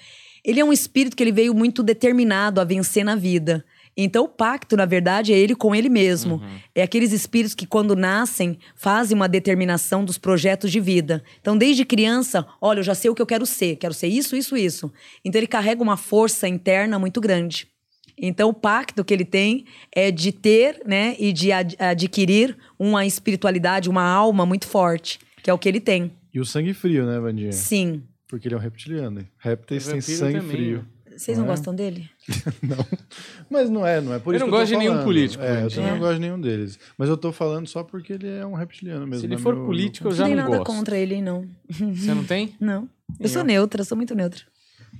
Ele 0.43 0.59
é 0.59 0.65
um 0.65 0.73
espírito 0.73 1.15
que 1.15 1.23
ele 1.23 1.31
veio 1.31 1.53
muito 1.53 1.81
determinado 1.81 2.59
a 2.59 2.65
vencer 2.65 3.05
na 3.05 3.15
vida. 3.15 3.63
Então, 3.95 4.25
o 4.25 4.27
pacto, 4.27 4.75
na 4.75 4.83
verdade, 4.83 5.31
é 5.31 5.37
ele 5.37 5.55
com 5.55 5.73
ele 5.73 5.87
mesmo. 5.87 6.35
Uhum. 6.35 6.59
É 6.75 6.83
aqueles 6.83 7.13
espíritos 7.13 7.55
que, 7.55 7.65
quando 7.65 7.95
nascem, 7.95 8.59
fazem 8.75 9.15
uma 9.15 9.29
determinação 9.29 10.03
dos 10.03 10.17
projetos 10.17 10.73
de 10.73 10.81
vida. 10.81 11.23
Então, 11.39 11.57
desde 11.57 11.85
criança, 11.85 12.45
olha, 12.61 12.79
eu 12.79 12.83
já 12.83 12.93
sei 12.93 13.09
o 13.09 13.15
que 13.15 13.21
eu 13.21 13.25
quero 13.25 13.45
ser. 13.45 13.77
Quero 13.77 13.93
ser 13.93 14.07
isso, 14.07 14.35
isso, 14.35 14.57
isso. 14.57 14.91
Então, 15.23 15.39
ele 15.39 15.47
carrega 15.47 15.81
uma 15.81 15.95
força 15.95 16.49
interna 16.49 16.99
muito 16.99 17.21
grande. 17.21 17.65
Então, 18.19 18.49
o 18.49 18.53
pacto 18.53 19.03
que 19.05 19.13
ele 19.13 19.25
tem 19.25 19.65
é 19.95 20.09
de 20.11 20.31
ter, 20.31 20.81
né, 20.85 21.15
e 21.19 21.31
de 21.31 21.51
ad- 21.51 21.75
adquirir 21.79 22.57
uma 22.79 23.05
espiritualidade, 23.05 23.89
uma 23.89 24.03
alma 24.03 24.45
muito 24.45 24.67
forte, 24.67 25.19
que 25.43 25.49
é 25.49 25.53
o 25.53 25.57
que 25.57 25.69
ele 25.69 25.79
tem. 25.79 26.11
E 26.33 26.39
o 26.39 26.45
sangue 26.45 26.73
frio, 26.73 27.05
né, 27.05 27.19
Vandinha? 27.19 27.51
Sim. 27.51 28.01
Porque 28.27 28.47
ele 28.47 28.55
é 28.55 28.57
um 28.57 28.61
reptiliano. 28.61 29.25
Répteis 29.37 29.87
O 29.87 29.91
têm 29.91 30.01
sangue 30.01 30.39
também, 30.39 30.49
frio. 30.55 30.77
né? 30.79 30.83
Vocês 31.17 31.35
não 31.37 31.45
Não 31.45 31.51
é? 31.51 31.55
gostam 31.55 31.73
dele? 31.73 32.07
Mas 33.49 33.69
não 33.69 33.85
é, 33.85 33.99
não 34.01 34.13
é 34.13 34.19
por 34.19 34.33
Eu 34.33 34.37
isso 34.37 34.45
não 34.45 34.51
que 34.51 34.55
eu 34.55 34.59
gosto 34.59 34.71
tô 34.71 34.73
de 34.73 34.77
nenhum 34.79 34.91
falando. 34.93 35.05
político, 35.05 35.43
É, 35.43 35.63
eu 35.63 35.69
também 35.69 35.89
não 35.89 35.95
É. 35.95 35.99
gosto 35.99 36.13
de 36.15 36.19
nenhum 36.19 36.39
deles. 36.41 36.79
Mas 36.97 37.09
eu 37.09 37.17
tô 37.17 37.31
falando 37.31 37.67
só 37.67 37.83
porque 37.83 38.13
ele 38.13 38.27
é 38.27 38.45
um 38.45 38.53
reptiliano 38.53 39.05
mesmo. 39.07 39.21
Se 39.21 39.25
ele 39.25 39.33
não 39.33 39.39
é 39.39 39.43
for 39.43 39.55
meu- 39.55 39.65
político, 39.65 40.07
eu 40.07 40.11
Não 40.11 40.17
já 40.17 40.25
tem 40.25 40.35
não 40.35 40.43
nada 40.43 40.57
gosto. 40.57 40.67
contra 40.67 40.97
ele, 40.97 41.21
não. 41.21 41.45
Você 41.69 42.13
não 42.13 42.23
tem? 42.23 42.53
Não. 42.61 42.87
Eu 43.19 43.29
sou 43.29 43.41
Eu. 43.41 43.45
neutra, 43.45 43.83
sou 43.83 43.95
muito 43.95 44.13
neutra. 44.13 44.41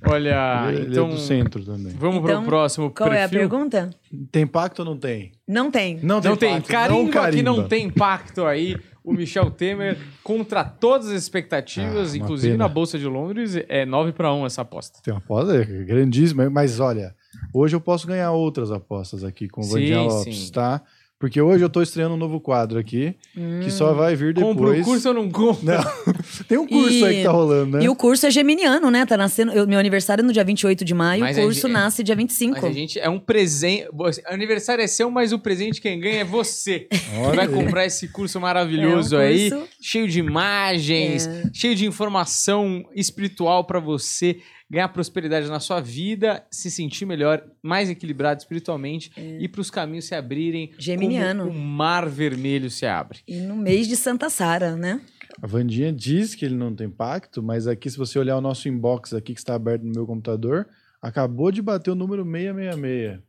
Olha, 0.05 0.65
Ele, 0.69 0.81
ele 0.81 0.91
então 0.91 1.07
é 1.07 1.09
do 1.11 1.17
centro 1.17 1.63
também. 1.63 1.93
vamos 1.97 2.17
Então, 2.23 2.41
pro 2.41 2.45
próximo 2.49 2.91
Qual 2.91 3.11
é 3.11 3.23
a 3.23 3.29
perfil. 3.29 3.49
pergunta? 3.49 3.89
Tem 4.31 4.45
pacto 4.45 4.81
ou 4.81 4.85
não 4.85 4.97
tem? 4.97 5.31
Não 5.47 5.71
tem. 5.71 5.99
Não 6.03 6.21
tem 6.21 6.29
Não 6.31 6.37
tem. 6.37 6.53
pacto, 6.55 6.69
Carimba, 6.69 7.29
que 7.31 7.41
não 7.41 7.53
carimba. 7.55 7.69
tem 7.69 7.85
impacto 7.85 8.45
aí. 8.45 8.77
O 9.03 9.13
Michel 9.13 9.49
Temer 9.49 9.97
contra 10.21 10.65
todas 10.65 11.07
as 11.07 11.13
expectativas, 11.23 12.13
Ah, 12.13 12.17
inclusive 12.17 12.53
pena. 12.55 12.65
na 12.65 12.67
Bolsa 12.67 12.99
de 12.99 13.05
Londres, 13.07 13.55
é 13.69 13.85
9 13.85 14.11
para 14.11 14.33
1 14.33 14.45
essa 14.45 14.63
aposta. 14.63 14.99
Tem 15.01 15.13
uma 15.13 15.19
aposta 15.19 15.63
grandíssima, 15.63 16.49
mas 16.49 16.81
olha, 16.81 17.15
hoje 17.53 17.73
eu 17.73 17.79
posso 17.79 18.05
ganhar 18.05 18.31
outras 18.33 18.69
apostas 18.69 19.23
aqui 19.23 19.47
com 19.47 19.61
o 19.61 19.63
Vandinha 19.63 20.01
Lopes, 20.01 20.37
sim. 20.47 20.51
tá? 20.51 20.81
Porque 21.19 21.41
hoje 21.41 21.63
eu 21.65 21.69
tô 21.69 21.81
estreando 21.81 22.13
um 22.13 22.17
novo 22.17 22.39
quadro 22.39 22.77
aqui, 22.77 23.15
que 23.63 23.71
só 23.71 23.91
vai 23.91 24.15
vir 24.15 24.35
depois. 24.35 24.55
Compra 24.55 24.79
o 24.79 24.83
curso 24.83 25.07
ou 25.07 25.13
não 25.15 25.31
compra? 25.31 25.77
Não, 25.77 26.13
tem 26.47 26.57
um 26.59 26.67
curso 26.67 26.91
E- 26.93 27.03
aí 27.05 27.15
que 27.17 27.23
tá 27.23 27.31
rolando, 27.31 27.77
né? 27.77 27.83
E 27.83 27.89
o 27.89 27.95
curso 27.95 28.27
é 28.27 28.29
geminiano, 28.31 28.91
né? 28.91 29.03
Tá 29.03 29.17
nascendo. 29.17 29.51
eu- 29.51 29.65
meu 29.65 29.79
aniversário 29.79 30.21
é 30.21 30.25
no 30.25 30.31
dia 30.31 30.43
28 30.43 30.85
de 30.85 30.93
maio, 30.93 31.21
Mas 31.21 31.35
o 31.39 31.41
curso 31.41 31.61
gente- 31.61 31.71
nasce 31.71 32.03
dia 32.03 32.15
25. 32.15 32.53
Mas 32.61 32.63
a 32.63 32.71
gente 32.71 32.99
é 32.99 33.09
um 33.09 33.17
presente. 33.19 33.87
Aniversário 34.27 34.83
é 34.83 34.87
seu, 34.87 35.09
mas 35.09 35.33
o 35.33 35.39
presente 35.39 35.81
quem 35.81 35.99
ganha 35.99 36.21
é 36.21 36.23
você. 36.23 36.81
Que 36.81 36.97
Olha 37.19 37.35
vai 37.35 37.47
comprar 37.47 37.85
esse 37.87 38.07
curso 38.09 38.39
maravilhoso 38.39 39.15
É 39.15 39.17
um 39.17 39.21
aí, 39.21 39.49
curso- 39.49 39.67
cheio 39.81 40.07
de 40.07 40.19
imagens, 40.19 41.27
cheio 41.51 41.75
de 41.75 41.87
informação 41.87 42.83
espiritual 42.95 43.65
pra 43.65 43.79
você 43.79 44.37
ganhar 44.69 44.87
prosperidade 44.89 45.47
na 45.47 45.59
sua 45.59 45.79
vida, 45.79 46.45
se 46.51 46.69
sentir 46.69 47.05
melhor, 47.05 47.43
mais 47.61 47.89
equilibrado 47.89 48.39
espiritualmente 48.39 49.11
e 49.17 49.47
pros 49.47 49.71
caminhos 49.71 50.05
se 50.05 50.15
abrirem. 50.15 50.71
É. 50.77 50.81
Geminiano. 50.81 51.47
Como 51.47 51.57
o 51.57 51.61
mar 51.61 52.07
vermelho 52.07 52.69
se 52.69 52.85
abre. 52.85 53.19
E 53.27 53.37
no 53.37 53.55
mês 53.55 53.87
de 53.87 53.95
Santa 53.95 54.29
Sara, 54.29 54.75
né? 54.75 55.01
A 55.41 55.47
Vandinha 55.47 55.93
diz 55.93 56.33
que 56.33 56.45
ele 56.45 56.55
não 56.55 56.75
tem 56.75 56.89
pacto, 56.89 57.43
mas 57.43 57.67
aqui, 57.67 57.89
se 57.89 57.97
você 57.97 58.17
olhar 58.17 58.37
o 58.37 58.41
nosso 58.41 58.67
inbox 58.67 59.13
aqui 59.13 59.33
que 59.33 59.39
está 59.39 59.55
aberto 59.55 59.83
no 59.83 59.91
meu 59.91 60.05
computador, 60.05 60.67
acabou 61.01 61.51
de 61.51 61.61
bater 61.61 61.91
o 61.91 61.95
número 61.95 62.23
666. 62.23 63.19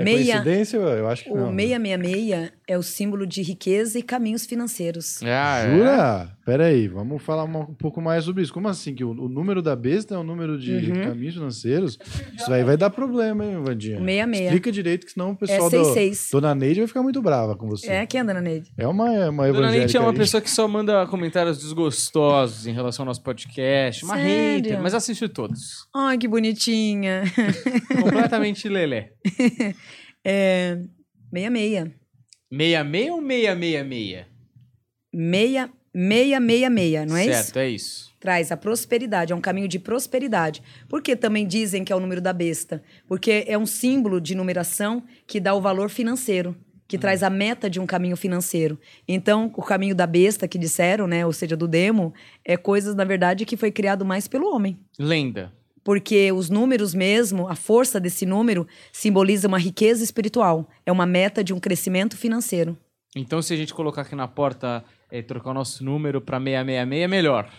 É 0.00 0.04
Meia- 0.04 0.32
coincidência? 0.34 0.76
Eu 0.76 1.08
acho 1.08 1.24
que 1.24 1.30
O 1.30 1.36
não. 1.36 1.54
666 1.54 2.52
é 2.66 2.78
o 2.78 2.82
símbolo 2.82 3.26
de 3.26 3.42
riqueza 3.42 3.98
e 3.98 4.02
caminhos 4.02 4.44
financeiros. 4.46 5.20
Ah, 5.22 5.58
é? 5.60 5.70
Jura? 5.76 6.38
Pera 6.44 6.64
aí, 6.66 6.88
vamos 6.88 7.22
falar 7.22 7.44
um 7.44 7.74
pouco 7.74 8.00
mais 8.00 8.24
sobre 8.24 8.42
isso. 8.42 8.52
Como 8.52 8.68
assim? 8.68 8.94
Que 8.94 9.04
o, 9.04 9.10
o 9.10 9.28
número 9.28 9.60
da 9.60 9.76
besta 9.76 10.14
é 10.14 10.18
o 10.18 10.22
número 10.22 10.58
de 10.58 10.72
Uhum. 10.90 11.02
caminhos 11.04 11.34
financeiros? 11.34 11.98
Isso 12.36 12.50
aí 12.52 12.64
vai 12.64 12.76
dar 12.76 12.88
problema, 12.90 13.44
hein, 13.44 13.62
Vandinha? 13.62 13.98
O 14.00 14.04
66. 14.04 14.44
Explica 14.46 14.72
direito, 14.72 15.06
que 15.06 15.12
senão 15.12 15.30
o 15.32 15.36
pessoal 15.36 15.58
É 15.68 15.70
do, 15.70 15.84
66. 15.84 16.28
Dona 16.32 16.54
Neide 16.54 16.80
vai 16.80 16.86
ficar 16.88 17.02
muito 17.02 17.20
brava 17.20 17.54
com 17.56 17.68
você. 17.68 17.88
É, 17.90 18.06
quem 18.06 18.20
anda 18.20 18.32
na 18.34 18.40
Neide? 18.40 18.70
É 18.78 18.86
uma, 18.86 19.14
é 19.14 19.28
uma 19.28 19.46
Dona 19.46 19.58
evangélica 19.58 19.78
Neide 19.78 19.96
é 19.96 20.00
uma 20.00 20.10
aí. 20.10 20.16
pessoa 20.16 20.40
que 20.40 20.50
só 20.50 20.66
manda 20.68 21.06
comentários 21.06 21.58
desgostosos 21.58 22.66
em 22.66 22.72
relação 22.72 23.02
ao 23.02 23.06
nosso 23.08 23.22
podcast. 23.22 24.04
Uma 24.04 24.16
Sério? 24.16 24.30
hater, 24.64 24.80
mas 24.82 24.94
assiste 24.94 25.28
todos. 25.28 25.86
Ai, 25.94 26.16
que 26.16 26.26
bonitinha. 26.28 27.24
Completamente 28.02 28.68
lelé. 28.68 29.12
É. 30.30 30.78
66. 31.32 31.90
66 32.50 33.10
ou 33.10 33.20
666? 33.22 34.26
Meia, 35.12 35.70
666, 35.94 37.06
não 37.10 37.16
é 37.16 37.24
certo, 37.24 37.48
isso? 37.48 37.58
é 37.58 37.68
isso. 37.70 38.08
Traz 38.20 38.52
a 38.52 38.56
prosperidade, 38.56 39.32
é 39.32 39.36
um 39.36 39.40
caminho 39.40 39.68
de 39.68 39.78
prosperidade. 39.78 40.62
Por 40.88 41.00
que 41.02 41.16
também 41.16 41.46
dizem 41.46 41.82
que 41.84 41.92
é 41.92 41.96
o 41.96 42.00
número 42.00 42.20
da 42.20 42.32
besta? 42.32 42.82
Porque 43.06 43.44
é 43.46 43.56
um 43.56 43.66
símbolo 43.66 44.20
de 44.20 44.34
numeração 44.34 45.02
que 45.26 45.40
dá 45.40 45.54
o 45.54 45.60
valor 45.60 45.88
financeiro, 45.88 46.54
que 46.86 46.96
Hum. 46.96 47.00
traz 47.00 47.22
a 47.22 47.30
meta 47.30 47.70
de 47.70 47.80
um 47.80 47.86
caminho 47.86 48.16
financeiro. 48.16 48.78
Então, 49.06 49.52
o 49.56 49.62
caminho 49.62 49.94
da 49.94 50.06
besta 50.06 50.46
que 50.46 50.58
disseram, 50.58 51.06
né, 51.06 51.24
ou 51.24 51.32
seja, 51.32 51.56
do 51.56 51.66
demo, 51.66 52.12
é 52.44 52.56
coisas, 52.56 52.94
na 52.94 53.04
verdade, 53.04 53.44
que 53.46 53.56
foi 53.56 53.70
criado 53.70 54.04
mais 54.04 54.28
pelo 54.28 54.54
homem. 54.54 54.78
Lenda. 54.98 55.52
Porque 55.88 56.30
os 56.30 56.50
números 56.50 56.92
mesmo, 56.92 57.48
a 57.48 57.54
força 57.54 57.98
desse 57.98 58.26
número, 58.26 58.68
simboliza 58.92 59.48
uma 59.48 59.58
riqueza 59.58 60.04
espiritual. 60.04 60.68
É 60.84 60.92
uma 60.92 61.06
meta 61.06 61.42
de 61.42 61.54
um 61.54 61.58
crescimento 61.58 62.14
financeiro. 62.14 62.76
Então, 63.16 63.40
se 63.40 63.54
a 63.54 63.56
gente 63.56 63.72
colocar 63.72 64.02
aqui 64.02 64.14
na 64.14 64.28
porta, 64.28 64.84
é, 65.10 65.22
trocar 65.22 65.52
o 65.52 65.54
nosso 65.54 65.82
número 65.82 66.20
pra 66.20 66.36
666, 66.36 67.04
é 67.04 67.08
melhor. 67.08 67.50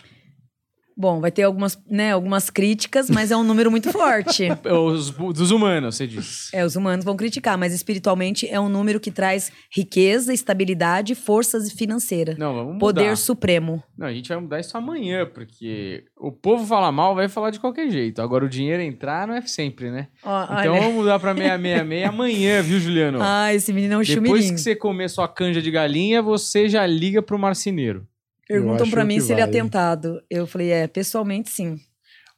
Bom, 1.00 1.18
vai 1.18 1.30
ter 1.30 1.44
algumas, 1.44 1.78
né, 1.88 2.12
algumas 2.12 2.50
críticas, 2.50 3.08
mas 3.08 3.30
é 3.30 3.36
um 3.36 3.42
número 3.42 3.70
muito 3.70 3.88
forte. 3.90 4.48
Os, 4.70 5.10
dos 5.10 5.50
humanos, 5.50 5.96
você 5.96 6.06
diz. 6.06 6.52
É, 6.52 6.62
os 6.62 6.76
humanos 6.76 7.06
vão 7.06 7.16
criticar, 7.16 7.56
mas 7.56 7.72
espiritualmente 7.72 8.46
é 8.46 8.60
um 8.60 8.68
número 8.68 9.00
que 9.00 9.10
traz 9.10 9.50
riqueza, 9.74 10.34
estabilidade, 10.34 11.14
forças 11.14 11.72
financeira. 11.72 12.36
Não, 12.38 12.52
vamos 12.52 12.72
mudar. 12.74 12.80
Poder 12.80 13.16
supremo. 13.16 13.82
Não, 13.96 14.08
a 14.08 14.12
gente 14.12 14.28
vai 14.28 14.38
mudar 14.38 14.60
isso 14.60 14.76
amanhã, 14.76 15.24
porque 15.24 16.04
o 16.18 16.30
povo 16.30 16.66
fala 16.66 16.92
mal, 16.92 17.14
vai 17.14 17.28
falar 17.28 17.48
de 17.50 17.58
qualquer 17.58 17.88
jeito. 17.90 18.20
Agora, 18.20 18.44
o 18.44 18.48
dinheiro 18.48 18.82
entrar 18.82 19.26
não 19.26 19.34
é 19.34 19.40
sempre, 19.40 19.90
né? 19.90 20.08
Ó, 20.22 20.44
Então, 20.44 20.72
olha. 20.74 20.80
vamos 20.82 20.94
mudar 20.96 21.18
pra 21.18 21.34
666 21.34 22.04
amanhã, 22.06 22.60
viu, 22.60 22.78
Juliano? 22.78 23.18
Ah, 23.22 23.54
esse 23.54 23.72
menino 23.72 23.94
é 23.94 23.96
um 23.96 24.00
Depois 24.02 24.14
chumirinho. 24.28 24.54
que 24.54 24.60
você 24.60 24.76
comer 24.76 25.08
sua 25.08 25.26
canja 25.26 25.62
de 25.62 25.70
galinha, 25.70 26.20
você 26.20 26.68
já 26.68 26.86
liga 26.86 27.22
pro 27.22 27.38
marceneiro. 27.38 28.06
Perguntam 28.50 28.90
pra 28.90 29.04
mim 29.04 29.20
se 29.20 29.32
ele 29.32 29.40
é 29.40 29.44
atentado. 29.44 30.20
Eu 30.28 30.46
falei, 30.46 30.70
é, 30.70 30.86
pessoalmente 30.86 31.50
sim. 31.50 31.78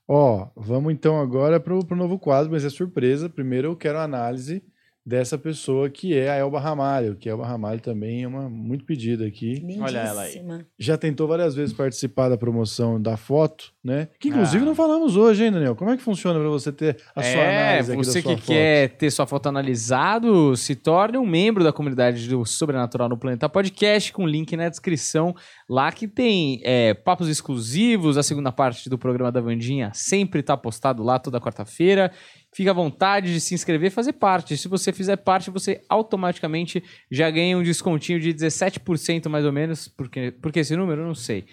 Ó, 0.06 0.48
vamos 0.56 0.92
então 0.92 1.20
agora 1.20 1.58
pro, 1.58 1.84
pro 1.84 1.96
novo 1.96 2.18
quadro, 2.18 2.52
mas 2.52 2.64
é 2.64 2.70
surpresa. 2.70 3.28
Primeiro 3.28 3.68
eu 3.68 3.76
quero 3.76 3.98
a 3.98 4.02
análise 4.02 4.62
dessa 5.04 5.36
pessoa 5.36 5.90
que 5.90 6.16
é 6.16 6.30
a 6.30 6.36
Elba 6.36 6.60
Ramalho, 6.60 7.16
que 7.16 7.28
a 7.28 7.32
Elba 7.32 7.44
Ramalho 7.46 7.80
também 7.80 8.22
é 8.22 8.28
uma 8.28 8.48
muito 8.48 8.84
pedida 8.84 9.26
aqui. 9.26 9.54
Lindíssima. 9.54 9.84
Olha 9.86 9.98
ela 9.98 10.22
aí. 10.22 10.40
Já 10.78 10.96
tentou 10.96 11.26
várias 11.26 11.54
vezes 11.54 11.74
participar 11.74 12.28
da 12.28 12.36
promoção 12.36 13.02
da 13.02 13.16
foto, 13.16 13.72
né? 13.82 14.08
Que 14.20 14.28
inclusive 14.28 14.62
Ah. 14.62 14.66
não 14.66 14.74
falamos 14.74 15.16
hoje, 15.16 15.44
hein, 15.44 15.50
Daniel? 15.50 15.74
Como 15.74 15.90
é 15.90 15.96
que 15.96 16.02
funciona 16.02 16.38
para 16.38 16.48
você 16.48 16.70
ter 16.70 16.96
a 17.16 17.22
sua 17.22 17.30
é, 17.32 17.68
análise 17.72 17.92
aqui 17.92 18.04
você 18.04 18.18
da 18.18 18.22
sua 18.22 18.34
que 18.36 18.40
foto? 18.42 18.46
quer 18.52 18.88
ter 18.90 19.10
sua 19.10 19.26
foto 19.26 19.48
analisado, 19.48 20.56
se 20.56 20.76
torne 20.76 21.18
um 21.18 21.26
membro 21.26 21.64
da 21.64 21.72
comunidade 21.72 22.28
do 22.28 22.44
Sobrenatural 22.44 23.08
no 23.08 23.18
Planeta 23.18 23.48
Podcast, 23.48 24.12
com 24.12 24.26
link 24.26 24.56
na 24.56 24.68
descrição. 24.68 25.34
Lá 25.68 25.90
que 25.90 26.06
tem 26.06 26.60
é, 26.64 26.94
papos 26.94 27.28
exclusivos, 27.28 28.16
a 28.16 28.22
segunda 28.22 28.52
parte 28.52 28.88
do 28.88 28.96
programa 28.96 29.32
da 29.32 29.40
Vandinha 29.40 29.90
sempre 29.94 30.42
tá 30.42 30.56
postado 30.56 31.02
lá 31.02 31.18
toda 31.18 31.40
quarta-feira. 31.40 32.12
Fica 32.54 32.70
à 32.70 32.74
vontade 32.74 33.32
de 33.32 33.40
se 33.40 33.54
inscrever 33.54 33.86
e 33.86 33.90
fazer 33.90 34.12
parte. 34.12 34.58
Se 34.58 34.68
você 34.68 34.92
fizer 34.92 35.16
parte, 35.16 35.50
você 35.50 35.82
automaticamente 35.88 36.84
já 37.10 37.30
ganha 37.30 37.56
um 37.56 37.62
descontinho 37.62 38.20
de 38.20 38.34
17% 38.34 39.28
mais 39.30 39.46
ou 39.46 39.52
menos. 39.52 39.88
Porque, 39.88 40.32
porque 40.32 40.60
esse 40.60 40.76
número? 40.76 41.00
Eu 41.00 41.06
não 41.06 41.14
sei. 41.14 41.46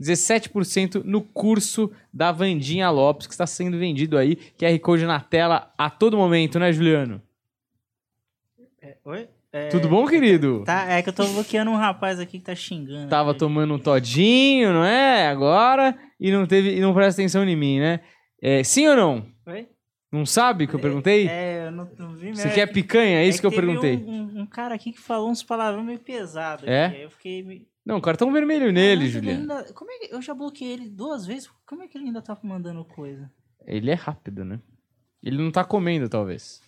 17% 0.00 1.02
no 1.04 1.20
curso 1.20 1.92
da 2.12 2.32
Vandinha 2.32 2.88
Lopes, 2.88 3.26
que 3.26 3.34
está 3.34 3.46
sendo 3.46 3.78
vendido 3.78 4.16
aí. 4.16 4.36
QR 4.58 4.78
Code 4.80 5.04
na 5.04 5.20
tela 5.20 5.70
a 5.76 5.90
todo 5.90 6.16
momento, 6.16 6.58
né, 6.58 6.72
Juliano? 6.72 7.20
Oi? 9.04 9.28
É, 9.52 9.68
Tudo 9.68 9.88
bom, 9.88 10.06
querido? 10.06 10.64
Tá, 10.64 10.90
é 10.90 11.02
que 11.02 11.08
eu 11.08 11.12
tô 11.12 11.26
bloqueando 11.28 11.70
um 11.70 11.76
rapaz 11.76 12.18
aqui 12.18 12.38
que 12.38 12.44
tá 12.44 12.54
xingando. 12.54 13.08
Tava 13.08 13.32
tomando 13.34 13.74
um 13.74 13.78
todinho, 13.78 14.72
não 14.72 14.84
é? 14.84 15.28
Agora. 15.28 15.96
E 16.18 16.30
não 16.30 16.46
teve 16.46 16.76
e 16.76 16.80
não 16.80 16.92
presta 16.92 17.20
atenção 17.20 17.44
em 17.44 17.56
mim, 17.56 17.78
né? 17.78 18.00
É, 18.42 18.62
sim 18.64 18.86
ou 18.88 18.96
não? 18.96 19.26
Oi? 19.46 19.68
Não 20.10 20.24
sabe 20.24 20.64
o 20.64 20.68
que 20.68 20.74
eu 20.74 20.80
perguntei? 20.80 21.28
É, 21.28 21.66
eu 21.66 21.72
não, 21.72 21.90
não 21.98 22.14
vi 22.14 22.26
mesmo. 22.26 22.36
Você 22.42 22.48
É 22.48 22.52
quer 22.52 22.66
picanha? 22.72 23.18
É 23.18 23.26
isso 23.26 23.40
que, 23.40 23.46
eu 23.46 23.50
teve 23.50 23.66
perguntei. 23.66 23.96
Um, 23.96 24.22
um- 24.38 24.40
um 24.42 24.46
cara 24.46 24.74
aqui 24.74 24.92
que 24.92 25.00
falou 25.00 25.28
uns 25.30 25.42
palavrões 25.42 25.84
meio 25.86 25.98
pesados. 25.98 26.66
É? 26.66 26.86
aqui, 26.86 27.00
eu 27.02 27.10
fiquei. 27.10 27.42
me- 27.42 27.66
Não, 27.84 28.00
cartão 28.00 28.32
vermelho 28.32 28.72
nele, 28.72 29.04
Mas 29.04 29.14
ele 29.16 29.26
Juliano. 29.32 29.40
ainda- 29.54 29.72
como 29.74 29.90
é 29.90 29.98
que, 29.98 30.14
eu 30.14 30.22
já 30.22 30.32
bloqueei 30.34 30.72
ele 30.72 30.88
duas 30.88 31.26
vezes. 31.26 31.50
Como 31.66 31.82
é 31.82 31.88
que 31.88 31.98
ele 31.98 32.06
ainda 32.06 32.22
tá 32.22 32.36
mandando 32.42 32.84
coisa? 32.84 33.30
Ele 33.66 33.90
é 33.90 33.94
rápido, 33.94 34.44
né? 34.44 34.60
Ele 35.22 35.38
não 35.42 35.50
tá 35.50 35.64
comendo, 35.64 36.08
talvez. 36.08 36.60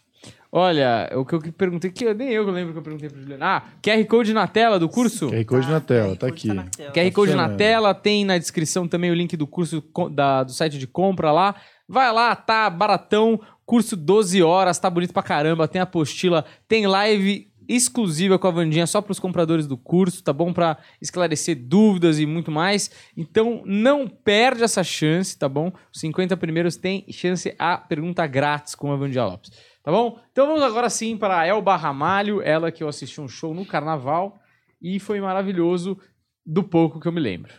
Olha, 0.50 1.08
o 1.14 1.24
que 1.24 1.34
eu 1.34 1.40
que 1.40 1.52
perguntei, 1.52 1.90
que 1.92 2.04
eu- 2.04 2.14
nem 2.14 2.30
eu 2.30 2.42
lembro 2.50 2.72
que 2.72 2.78
eu 2.78 2.82
perguntei 2.82 3.08
pro 3.08 3.20
Juliano. 3.20 3.44
Ah, 3.44 3.62
QR 3.82 4.04
Code 4.06 4.32
na 4.32 4.48
tela 4.48 4.78
do 4.78 4.88
curso? 4.88 5.28
QR 5.28 5.44
Code 5.44 5.70
na 5.70 5.80
tela, 5.80 6.16
tá 6.16 6.26
QR 6.26 6.30
Code 6.30 6.48
aqui. 6.48 6.52
na 6.54 6.64
tela. 6.64 6.92
QR 6.92 7.12
Code 7.12 7.34
na 7.34 7.48
tela, 7.50 7.94
tem 7.94 8.24
na 8.24 8.36
descrição 8.38 8.88
também 8.88 9.10
o 9.10 9.14
link 9.14 9.36
do 9.36 9.46
curso 9.46 9.82
da- 10.12 10.42
do 10.42 10.50
site 10.52 10.78
de 10.78 10.86
compra 10.88 11.30
lá. 11.30 11.54
Vai 11.88 12.12
lá, 12.12 12.36
tá 12.36 12.68
baratão, 12.68 13.40
curso 13.64 13.96
12 13.96 14.42
horas, 14.42 14.78
tá 14.78 14.90
bonito 14.90 15.12
pra 15.12 15.22
caramba, 15.22 15.66
tem 15.66 15.80
apostila, 15.80 16.44
tem 16.68 16.86
live 16.86 17.50
exclusiva 17.68 18.38
com 18.38 18.46
a 18.46 18.50
Vandinha 18.50 18.86
só 18.86 19.02
pros 19.02 19.20
compradores 19.20 19.66
do 19.66 19.76
curso, 19.76 20.22
tá 20.24 20.32
bom? 20.32 20.52
Pra 20.52 20.78
esclarecer 21.02 21.54
dúvidas 21.54 22.18
e 22.18 22.24
muito 22.24 22.50
mais. 22.50 22.90
Então 23.16 23.62
não 23.66 24.08
perde 24.08 24.62
essa 24.62 24.82
chance, 24.82 25.38
tá 25.38 25.48
bom? 25.48 25.70
Os 25.92 26.00
50 26.00 26.36
primeiros 26.36 26.76
têm 26.76 27.04
chance 27.10 27.54
a 27.58 27.76
pergunta 27.76 28.26
grátis 28.26 28.74
com 28.74 28.90
a 28.90 28.96
Vandinha 28.96 29.24
Lopes, 29.24 29.50
tá 29.82 29.92
bom? 29.92 30.18
Então 30.32 30.46
vamos 30.46 30.62
agora 30.62 30.88
sim 30.88 31.16
para 31.16 31.46
Elba 31.46 31.76
Ramalho, 31.76 32.40
ela 32.40 32.72
que 32.72 32.82
eu 32.82 32.88
assisti 32.88 33.20
um 33.20 33.28
show 33.28 33.52
no 33.52 33.66
carnaval 33.66 34.38
e 34.80 34.98
foi 34.98 35.20
maravilhoso 35.20 35.98
do 36.44 36.64
pouco 36.64 36.98
que 36.98 37.06
eu 37.06 37.12
me 37.12 37.20
lembro. 37.20 37.52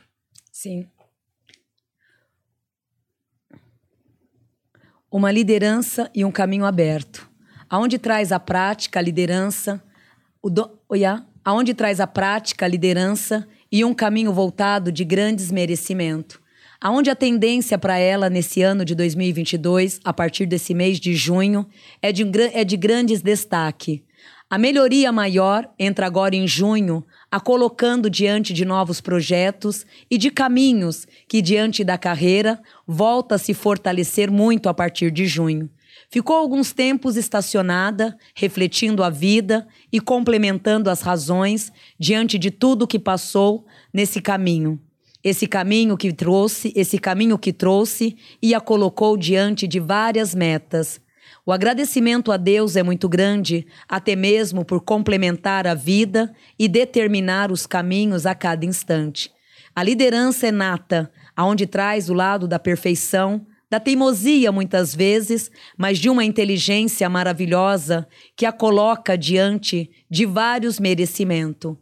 Sim. 0.52 0.88
Uma 5.12 5.32
liderança 5.32 6.10
e 6.14 6.24
um 6.24 6.32
caminho 6.32 6.66
aberto. 6.66 7.30
Aonde 7.70 7.98
traz 7.98 8.32
a 8.32 8.40
prática, 8.40 9.00
a 9.00 9.02
liderança, 9.02 9.82
o 10.42 10.50
do... 10.50 10.70
Oiá? 10.88 11.26
aonde 11.44 11.74
traz 11.74 12.00
a 12.00 12.08
prática, 12.08 12.66
a 12.66 12.70
liderança 12.70 13.48
e 13.72 13.84
um 13.84 13.94
caminho 13.94 14.32
voltado 14.34 14.92
de 14.92 15.04
grandes 15.04 15.52
merecimento. 15.52 16.40
Aonde 16.82 17.10
a 17.10 17.16
tendência 17.16 17.78
para 17.78 17.98
ela 17.98 18.30
nesse 18.30 18.62
ano 18.62 18.86
de 18.86 18.96
2022, 18.96 20.00
a 20.04 20.14
partir 20.14 20.46
desse 20.46 20.74
mês 20.74 21.00
de 21.00 21.14
junho, 21.14 21.68
é 22.02 22.12
de, 22.12 22.24
é 22.54 22.64
de 22.64 22.78
grandes 22.78 23.22
destaque. 23.22 24.04
A 24.50 24.58
melhoria 24.58 25.12
maior 25.12 25.70
entra 25.78 26.06
agora 26.06 26.36
em 26.36 26.48
junho, 26.48 27.04
a 27.32 27.40
colocando 27.40 28.10
diante 28.10 28.54
de 28.54 28.66
novos 28.66 29.00
projetos 29.02 29.86
e 30.10 30.18
de 30.18 30.32
caminhos 30.32 31.08
que, 31.28 31.42
diante 31.42 31.84
da 31.84 31.98
carreira, 31.98 32.62
volta 32.88 33.36
a 33.36 33.38
se 33.38 33.54
fortalecer 33.54 34.32
muito 34.32 34.68
a 34.68 34.74
partir 34.74 35.12
de 35.12 35.28
junho. 35.28 35.70
Ficou 36.10 36.36
alguns 36.36 36.74
tempos 36.74 37.16
estacionada, 37.16 38.18
refletindo 38.34 39.04
a 39.04 39.10
vida 39.10 39.68
e 39.92 40.00
complementando 40.00 40.90
as 40.90 41.02
razões 41.02 41.72
diante 42.00 42.40
de 42.40 42.50
tudo 42.50 42.88
que 42.88 42.98
passou 42.98 43.66
nesse 43.94 44.20
caminho. 44.20 44.80
Esse 45.24 45.46
caminho 45.46 45.98
que 45.98 46.12
trouxe, 46.14 46.72
esse 46.76 46.98
caminho 46.98 47.38
que 47.38 47.52
trouxe 47.52 48.16
e 48.42 48.56
a 48.56 48.62
colocou 48.62 49.18
diante 49.18 49.68
de 49.68 49.80
várias 49.80 50.34
metas. 50.34 51.00
O 51.50 51.52
agradecimento 51.52 52.32
a 52.32 52.38
Deus 52.38 52.76
é 52.76 52.84
muito 52.84 53.10
grande, 53.10 53.66
até 53.88 54.16
mesmo 54.16 54.64
por 54.64 54.82
complementar 54.82 55.66
a 55.66 55.74
vida 55.74 56.32
e 56.60 56.68
determinar 56.68 57.52
os 57.52 57.66
caminhos 57.66 58.28
a 58.28 58.36
cada 58.36 58.68
instante. 58.68 59.32
A 59.76 59.82
liderança 59.82 60.46
é 60.46 60.52
nata, 60.52 61.12
aonde 61.36 61.66
traz 61.66 62.08
o 62.08 62.14
lado 62.14 62.48
da 62.48 62.60
perfeição, 62.60 63.48
da 63.68 63.80
teimosia 63.80 64.52
muitas 64.52 64.94
vezes, 64.94 65.50
mas 65.76 65.98
de 65.98 66.08
uma 66.08 66.24
inteligência 66.24 67.10
maravilhosa 67.10 68.08
que 68.36 68.46
a 68.46 68.52
coloca 68.52 69.18
diante 69.18 69.90
de 70.08 70.28
vários 70.28 70.80
merecimentos. 70.80 71.76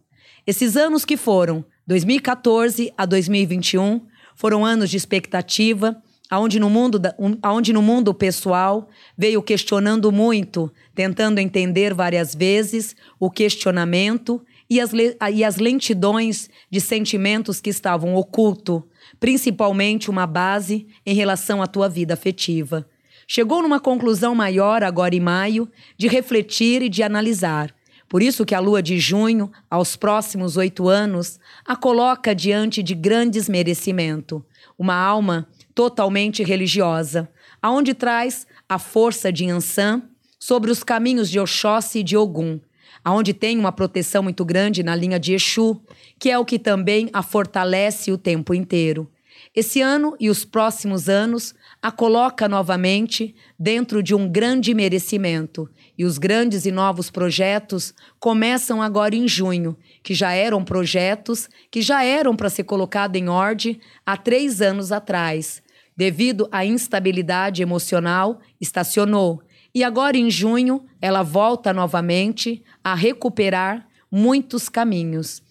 Esses 0.48 0.78
anos 0.78 1.04
que 1.04 1.18
foram 1.18 1.66
2014 1.86 2.94
a 2.98 3.06
2021 3.06 4.00
foram 4.34 4.64
anos 4.66 4.90
de 4.90 4.96
expectativa, 4.96 6.02
aonde 6.30 6.60
no 6.60 6.70
mundo 6.70 7.00
aonde 7.42 7.72
no 7.74 7.82
mundo 7.82 8.14
pessoal 8.14 8.90
veio 9.18 9.42
questionando 9.42 10.12
muito, 10.12 10.72
tentando 10.94 11.40
entender 11.40 11.94
várias 11.94 12.36
vezes 12.36 12.96
o 13.20 13.30
questionamento 13.30 14.42
e 14.70 14.82
as, 14.82 14.92
e 15.34 15.44
as 15.44 15.58
lentidões 15.58 16.50
de 16.70 16.82
sentimentos 16.82 17.62
que 17.62 17.70
estavam 17.70 18.16
oculto, 18.16 18.84
principalmente 19.20 20.10
uma 20.10 20.28
base 20.28 20.88
em 21.06 21.16
relação 21.16 21.62
à 21.62 21.68
tua 21.68 21.88
vida 21.88 22.14
afetiva. 22.14 22.88
Chegou 23.26 23.62
numa 23.62 23.80
conclusão 23.80 24.34
maior 24.34 24.84
agora 24.84 25.16
em 25.16 25.20
maio 25.20 25.70
de 25.98 26.08
refletir 26.08 26.82
e 26.82 26.90
de 26.90 27.04
analisar. 27.04 27.74
Por 28.08 28.22
isso 28.22 28.46
que 28.46 28.56
a 28.56 28.60
lua 28.60 28.82
de 28.82 28.98
junho, 29.00 29.52
aos 29.70 29.98
próximos 29.98 30.56
oito 30.56 30.88
anos, 30.88 31.38
a 31.66 31.76
coloca 31.76 32.34
diante 32.34 32.82
de 32.82 32.96
grandes 32.96 33.50
merecimento. 33.50 34.46
Uma 34.78 34.96
alma 34.96 35.46
totalmente 35.78 36.44
religiosa, 36.44 37.30
aonde 37.62 37.94
traz 37.94 38.48
a 38.68 38.80
força 38.80 39.32
de 39.32 39.48
Ansan 39.48 40.02
sobre 40.40 40.72
os 40.72 40.84
caminhos 40.84 41.30
de 41.30 41.40
Oxóssi 41.40 42.00
e 42.00 42.04
de 42.04 42.18
Ogum, 42.18 42.60
aonde 43.06 43.32
tem 43.32 43.60
uma 43.60 43.72
proteção 43.72 44.24
muito 44.24 44.44
grande 44.44 44.82
na 44.82 44.96
linha 44.96 45.20
de 45.20 45.36
Exu, 45.36 45.80
que 46.18 46.32
é 46.32 46.40
o 46.40 46.44
que 46.44 46.58
também 46.58 47.12
a 47.14 47.22
fortalece 47.22 48.12
o 48.12 48.18
tempo 48.18 48.56
inteiro. 48.56 49.08
Esse 49.56 49.80
ano 49.80 50.16
e 50.20 50.32
os 50.32 50.44
próximos 50.44 51.08
anos 51.08 51.54
a 51.80 51.92
coloca 51.92 52.50
novamente 52.50 53.36
dentro 53.58 54.02
de 54.02 54.16
um 54.16 54.28
grande 54.28 54.74
merecimento. 54.74 55.70
E 55.96 56.06
os 56.06 56.18
grandes 56.18 56.66
e 56.66 56.72
novos 56.72 57.12
projetos 57.12 57.94
começam 58.20 58.82
agora 58.82 59.16
em 59.16 59.28
junho, 59.28 59.78
que 60.02 60.16
já 60.16 60.34
eram 60.34 60.64
projetos 60.64 61.48
que 61.70 61.84
já 61.84 62.04
eram 62.04 62.36
para 62.36 62.50
ser 62.50 62.64
colocado 62.64 63.16
em 63.16 63.30
ordem 63.30 63.80
há 64.04 64.18
três 64.18 64.60
anos 64.60 64.92
atrás. 64.92 65.62
Devido 65.98 66.48
à 66.52 66.64
instabilidade 66.64 67.62
emocional, 67.62 68.40
estacionou. 68.62 69.42
E 69.74 69.84
agora 69.84 70.16
em 70.16 70.30
junho 70.30 70.86
ela 71.02 71.24
volta 71.24 71.74
novamente 71.74 72.64
a 72.84 72.94
recuperar 72.94 73.88
muitos 74.12 74.70
caminhos. 74.70 75.42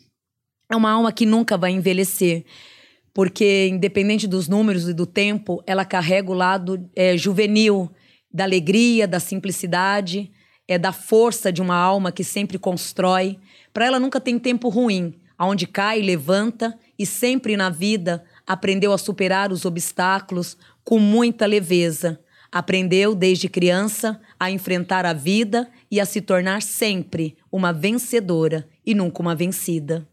É 0.70 0.76
uma 0.76 0.90
alma 0.90 1.12
que 1.12 1.26
nunca 1.26 1.58
vai 1.58 1.72
envelhecer 1.72 2.44
porque 3.16 3.68
independente 3.68 4.26
dos 4.26 4.46
números 4.46 4.86
e 4.90 4.92
do 4.92 5.06
tempo, 5.06 5.64
ela 5.66 5.86
carrega 5.86 6.30
o 6.30 6.34
lado 6.34 6.86
é, 6.94 7.16
juvenil 7.16 7.90
da 8.30 8.44
alegria, 8.44 9.08
da 9.08 9.18
simplicidade, 9.18 10.30
é 10.68 10.76
da 10.76 10.92
força 10.92 11.50
de 11.50 11.62
uma 11.62 11.74
alma 11.74 12.12
que 12.12 12.22
sempre 12.22 12.58
constrói. 12.58 13.38
Para 13.72 13.86
ela 13.86 13.98
nunca 13.98 14.20
tem 14.20 14.38
tempo 14.38 14.68
ruim, 14.68 15.14
aonde 15.38 15.66
cai, 15.66 16.02
levanta 16.02 16.78
e 16.98 17.06
sempre 17.06 17.56
na 17.56 17.70
vida 17.70 18.22
aprendeu 18.46 18.92
a 18.92 18.98
superar 18.98 19.50
os 19.52 19.64
obstáculos 19.64 20.56
com 20.84 20.98
muita 20.98 21.46
leveza. 21.46 22.20
Aprendeu 22.52 23.14
desde 23.14 23.48
criança 23.48 24.20
a 24.38 24.50
enfrentar 24.50 25.04
a 25.04 25.12
vida 25.12 25.68
e 25.90 26.00
a 26.00 26.06
se 26.06 26.20
tornar 26.20 26.62
sempre 26.62 27.36
uma 27.50 27.72
vencedora 27.72 28.66
e 28.84 28.94
nunca 28.94 29.20
uma 29.20 29.34
vencida. 29.34 30.06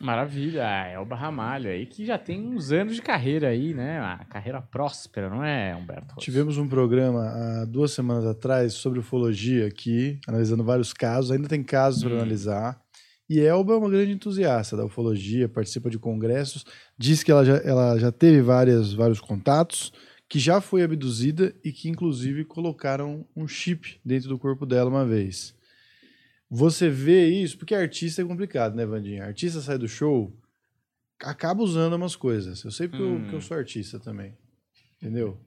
Maravilha, 0.00 0.62
é 0.62 0.94
Elba 0.94 1.14
Ramalho 1.14 1.70
aí, 1.70 1.86
que 1.86 2.04
já 2.04 2.18
tem 2.18 2.44
uns 2.44 2.72
anos 2.72 2.96
de 2.96 3.02
carreira 3.02 3.48
aí, 3.48 3.72
né? 3.72 4.00
Uma 4.00 4.24
carreira 4.24 4.60
próspera, 4.60 5.30
não 5.30 5.42
é, 5.44 5.74
Humberto? 5.76 6.14
Rosso? 6.14 6.24
Tivemos 6.24 6.58
um 6.58 6.66
programa 6.68 7.20
há 7.28 7.64
duas 7.64 7.92
semanas 7.92 8.26
atrás 8.26 8.72
sobre 8.74 8.98
ufologia 8.98 9.68
aqui, 9.68 10.18
analisando 10.26 10.64
vários 10.64 10.92
casos. 10.92 11.30
Ainda 11.30 11.48
tem 11.48 11.62
casos 11.62 12.02
para 12.02 12.12
Hum. 12.12 12.16
analisar. 12.16 12.80
E 13.34 13.40
Elba 13.40 13.72
é 13.72 13.76
uma 13.76 13.90
grande 13.90 14.12
entusiasta 14.12 14.76
da 14.76 14.84
ufologia, 14.84 15.48
participa 15.48 15.90
de 15.90 15.98
congressos. 15.98 16.64
Diz 16.96 17.24
que 17.24 17.32
ela 17.32 17.44
já, 17.44 17.56
ela 17.56 17.98
já 17.98 18.12
teve 18.12 18.40
várias, 18.40 18.92
vários 18.92 19.20
contatos, 19.20 19.92
que 20.28 20.38
já 20.38 20.60
foi 20.60 20.84
abduzida 20.84 21.52
e 21.64 21.72
que, 21.72 21.88
inclusive, 21.88 22.44
colocaram 22.44 23.26
um 23.34 23.48
chip 23.48 23.98
dentro 24.04 24.28
do 24.28 24.38
corpo 24.38 24.64
dela 24.64 24.88
uma 24.88 25.04
vez. 25.04 25.52
Você 26.48 26.88
vê 26.88 27.26
isso, 27.28 27.58
porque 27.58 27.74
artista 27.74 28.22
é 28.22 28.24
complicado, 28.24 28.76
né, 28.76 28.86
Vandinha? 28.86 29.24
Artista 29.24 29.60
sai 29.60 29.78
do 29.78 29.88
show, 29.88 30.32
acaba 31.20 31.60
usando 31.62 31.94
umas 31.94 32.14
coisas. 32.14 32.62
Eu 32.62 32.70
sei 32.70 32.86
porque 32.86 33.02
eu- 33.02 33.14
Hum. 33.16 33.28
que 33.30 33.34
eu 33.34 33.40
sou 33.40 33.56
artista 33.56 33.98
também. 33.98 34.32
Entendeu? 35.02 35.40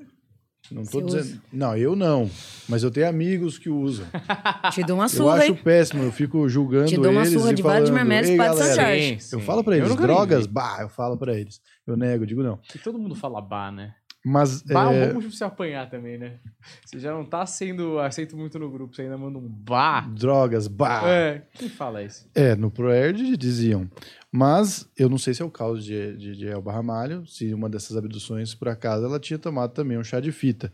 Não 0.71 0.83
tô 0.83 0.99
Você 0.99 1.05
dizendo. 1.05 1.21
usa? 1.23 1.41
Não, 1.51 1.77
eu 1.77 1.95
não. 1.95 2.29
Mas 2.67 2.83
eu 2.83 2.91
tenho 2.91 3.07
amigos 3.07 3.57
que 3.57 3.69
usam. 3.69 4.05
Te 4.71 4.83
dou 4.83 4.97
uma 4.97 5.05
eu 5.05 5.09
surra, 5.09 5.35
acho 5.35 5.51
hein? 5.51 5.59
péssimo. 5.63 6.03
Eu 6.03 6.11
fico 6.11 6.47
julgando 6.49 6.87
Te 6.87 6.97
dou 6.97 7.11
uma 7.11 7.21
eles 7.21 7.33
surra 7.33 7.51
e 7.51 7.55
de 7.55 7.61
Vale 7.61 7.85
de 7.85 7.91
falando, 7.91 7.93
Marmelos, 7.97 8.29
"Ei, 8.29 8.37
Padre 8.37 8.57
São 8.57 8.67
galera, 8.67 8.81
Jorge." 8.91 9.19
Sim, 9.21 9.35
Eu 9.35 9.39
sim. 9.39 9.45
falo 9.45 9.63
pra 9.63 9.77
eles, 9.77 9.89
nunca 9.89 10.03
drogas, 10.03 10.45
bah, 10.45 10.77
eu 10.81 10.89
falo 10.89 11.17
pra 11.17 11.33
eles. 11.37 11.61
Eu 11.85 11.95
nego, 11.95 12.25
digo 12.25 12.43
não. 12.43 12.57
Que 12.57 12.77
todo 12.79 12.99
mundo 12.99 13.15
fala 13.15 13.41
bah, 13.41 13.71
né? 13.71 13.93
Mas 14.25 14.61
Bah 14.61 14.91
é 14.91 14.97
é, 14.97 15.03
um 15.05 15.07
bom 15.07 15.13
motivo 15.15 15.29
pra 15.29 15.37
você 15.37 15.43
apanhar 15.45 15.89
também, 15.89 16.17
né? 16.17 16.39
Você 16.85 16.99
já 16.99 17.13
não 17.13 17.23
tá 17.23 17.45
sendo 17.45 17.97
aceito 17.97 18.35
muito 18.35 18.59
no 18.59 18.69
grupo, 18.69 18.93
você 18.93 19.03
ainda 19.03 19.17
manda 19.17 19.37
um 19.37 19.47
bah. 19.47 20.01
drogas, 20.01 20.67
bah. 20.67 21.03
É, 21.05 21.43
quem 21.53 21.69
fala 21.69 22.03
isso? 22.03 22.29
É, 22.35 22.53
no 22.53 22.69
ProErd 22.69 23.37
diziam. 23.37 23.89
Mas 24.37 24.87
eu 24.95 25.09
não 25.09 25.17
sei 25.17 25.33
se 25.33 25.41
é 25.41 25.45
o 25.45 25.49
caso 25.49 25.81
de, 25.81 26.15
de, 26.15 26.35
de 26.35 26.47
Elba 26.47 26.71
Ramalho, 26.71 27.25
se 27.25 27.51
uma 27.55 27.67
dessas 27.67 27.97
abduções, 27.97 28.53
por 28.53 28.69
acaso, 28.69 29.03
ela 29.03 29.19
tinha 29.19 29.39
tomado 29.39 29.73
também 29.73 29.97
um 29.97 30.03
chá 30.03 30.19
de 30.19 30.31
fita. 30.31 30.71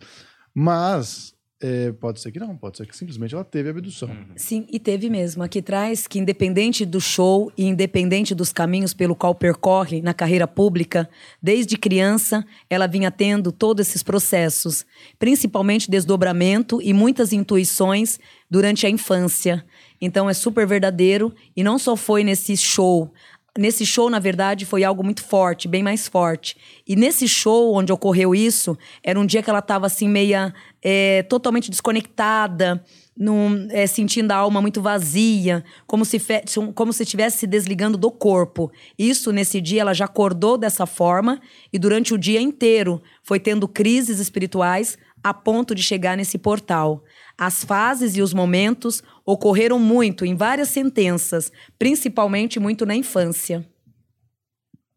Mas 0.54 1.34
é, 1.62 1.94
pode 1.94 2.20
ser 2.20 2.30
que 2.34 2.42
não, 2.42 2.58
pode 2.58 2.76
ser 2.76 2.86
que 2.86 2.96
simplesmente 2.96 3.34
ela 3.34 3.46
teve 3.46 3.70
abdução. 3.70 4.10
Sim, 4.36 4.68
e 4.70 4.78
teve 4.78 5.10
mesmo. 5.10 5.42
Aqui 5.44 5.62
traz 5.62 6.08
que, 6.08 6.20
independente 6.20 6.86
do 6.86 7.00
show 7.00 7.50
e 7.58 7.64
independente 7.66 8.36
dos 8.36 8.52
caminhos 8.52 8.94
pelo 8.94 9.16
qual 9.16 9.34
percorre 9.34 10.02
na 10.02 10.14
carreira 10.14 10.46
pública, 10.46 11.10
desde 11.42 11.78
criança 11.78 12.46
ela 12.70 12.86
vinha 12.86 13.10
tendo 13.10 13.50
todos 13.50 13.88
esses 13.88 14.04
processos, 14.04 14.86
principalmente 15.18 15.90
desdobramento 15.90 16.82
e 16.82 16.92
muitas 16.92 17.32
intuições 17.32 18.20
durante 18.52 18.86
a 18.86 18.90
infância. 18.90 19.66
Então 20.02 20.30
é 20.30 20.34
super 20.34 20.68
verdadeiro 20.68 21.34
e 21.56 21.64
não 21.64 21.80
só 21.80 21.96
foi 21.96 22.26
nesse 22.26 22.58
show. 22.58 23.14
Nesse 23.58 23.86
show, 23.86 24.10
na 24.10 24.18
verdade, 24.18 24.66
foi 24.66 24.84
algo 24.84 25.04
muito 25.04 25.24
forte, 25.24 25.68
bem 25.68 25.84
mais 25.84 26.08
forte. 26.08 26.58
E 26.88 26.96
nesse 26.96 27.28
show 27.28 27.76
onde 27.76 27.94
ocorreu 27.94 28.34
isso, 28.34 28.76
era 29.04 29.20
um 29.20 29.26
dia 29.28 29.44
que 29.44 29.50
ela 29.50 29.60
estava 29.60 29.86
assim, 29.86 30.10
meia 30.10 30.52
é, 30.82 31.22
totalmente 31.24 31.70
desconectada, 31.70 32.84
num, 33.16 33.68
é, 33.70 33.86
sentindo 33.86 34.32
a 34.32 34.38
alma 34.38 34.60
muito 34.60 34.82
vazia, 34.82 35.64
como 35.86 36.04
se, 36.04 36.18
fe- 36.18 36.44
como 36.74 36.92
se 36.92 37.04
estivesse 37.04 37.38
se 37.38 37.48
desligando 37.48 37.96
do 37.96 38.10
corpo. 38.10 38.72
Isso, 38.98 39.32
nesse 39.32 39.62
dia, 39.62 39.82
ela 39.82 39.94
já 39.94 40.06
acordou 40.06 40.58
dessa 40.58 40.88
forma 40.88 41.40
e 41.72 41.78
durante 41.78 42.12
o 42.12 42.18
dia 42.18 42.42
inteiro 42.42 43.04
foi 43.22 43.40
tendo 43.40 43.68
crises 43.68 44.20
espirituais 44.20 44.98
a 45.24 45.34
ponto 45.34 45.74
de 45.74 45.82
chegar 45.82 46.18
nesse 46.18 46.38
portal. 46.38 47.04
As 47.38 47.64
fases 47.64 48.16
e 48.18 48.22
os 48.22 48.34
momentos 48.34 49.02
ocorreram 49.26 49.80
muito 49.80 50.26
em 50.26 50.36
várias 50.36 50.70
sentenças, 50.70 51.52
principalmente 51.80 52.60
muito 52.60 52.86
na 52.86 52.96
infância. 52.96 53.68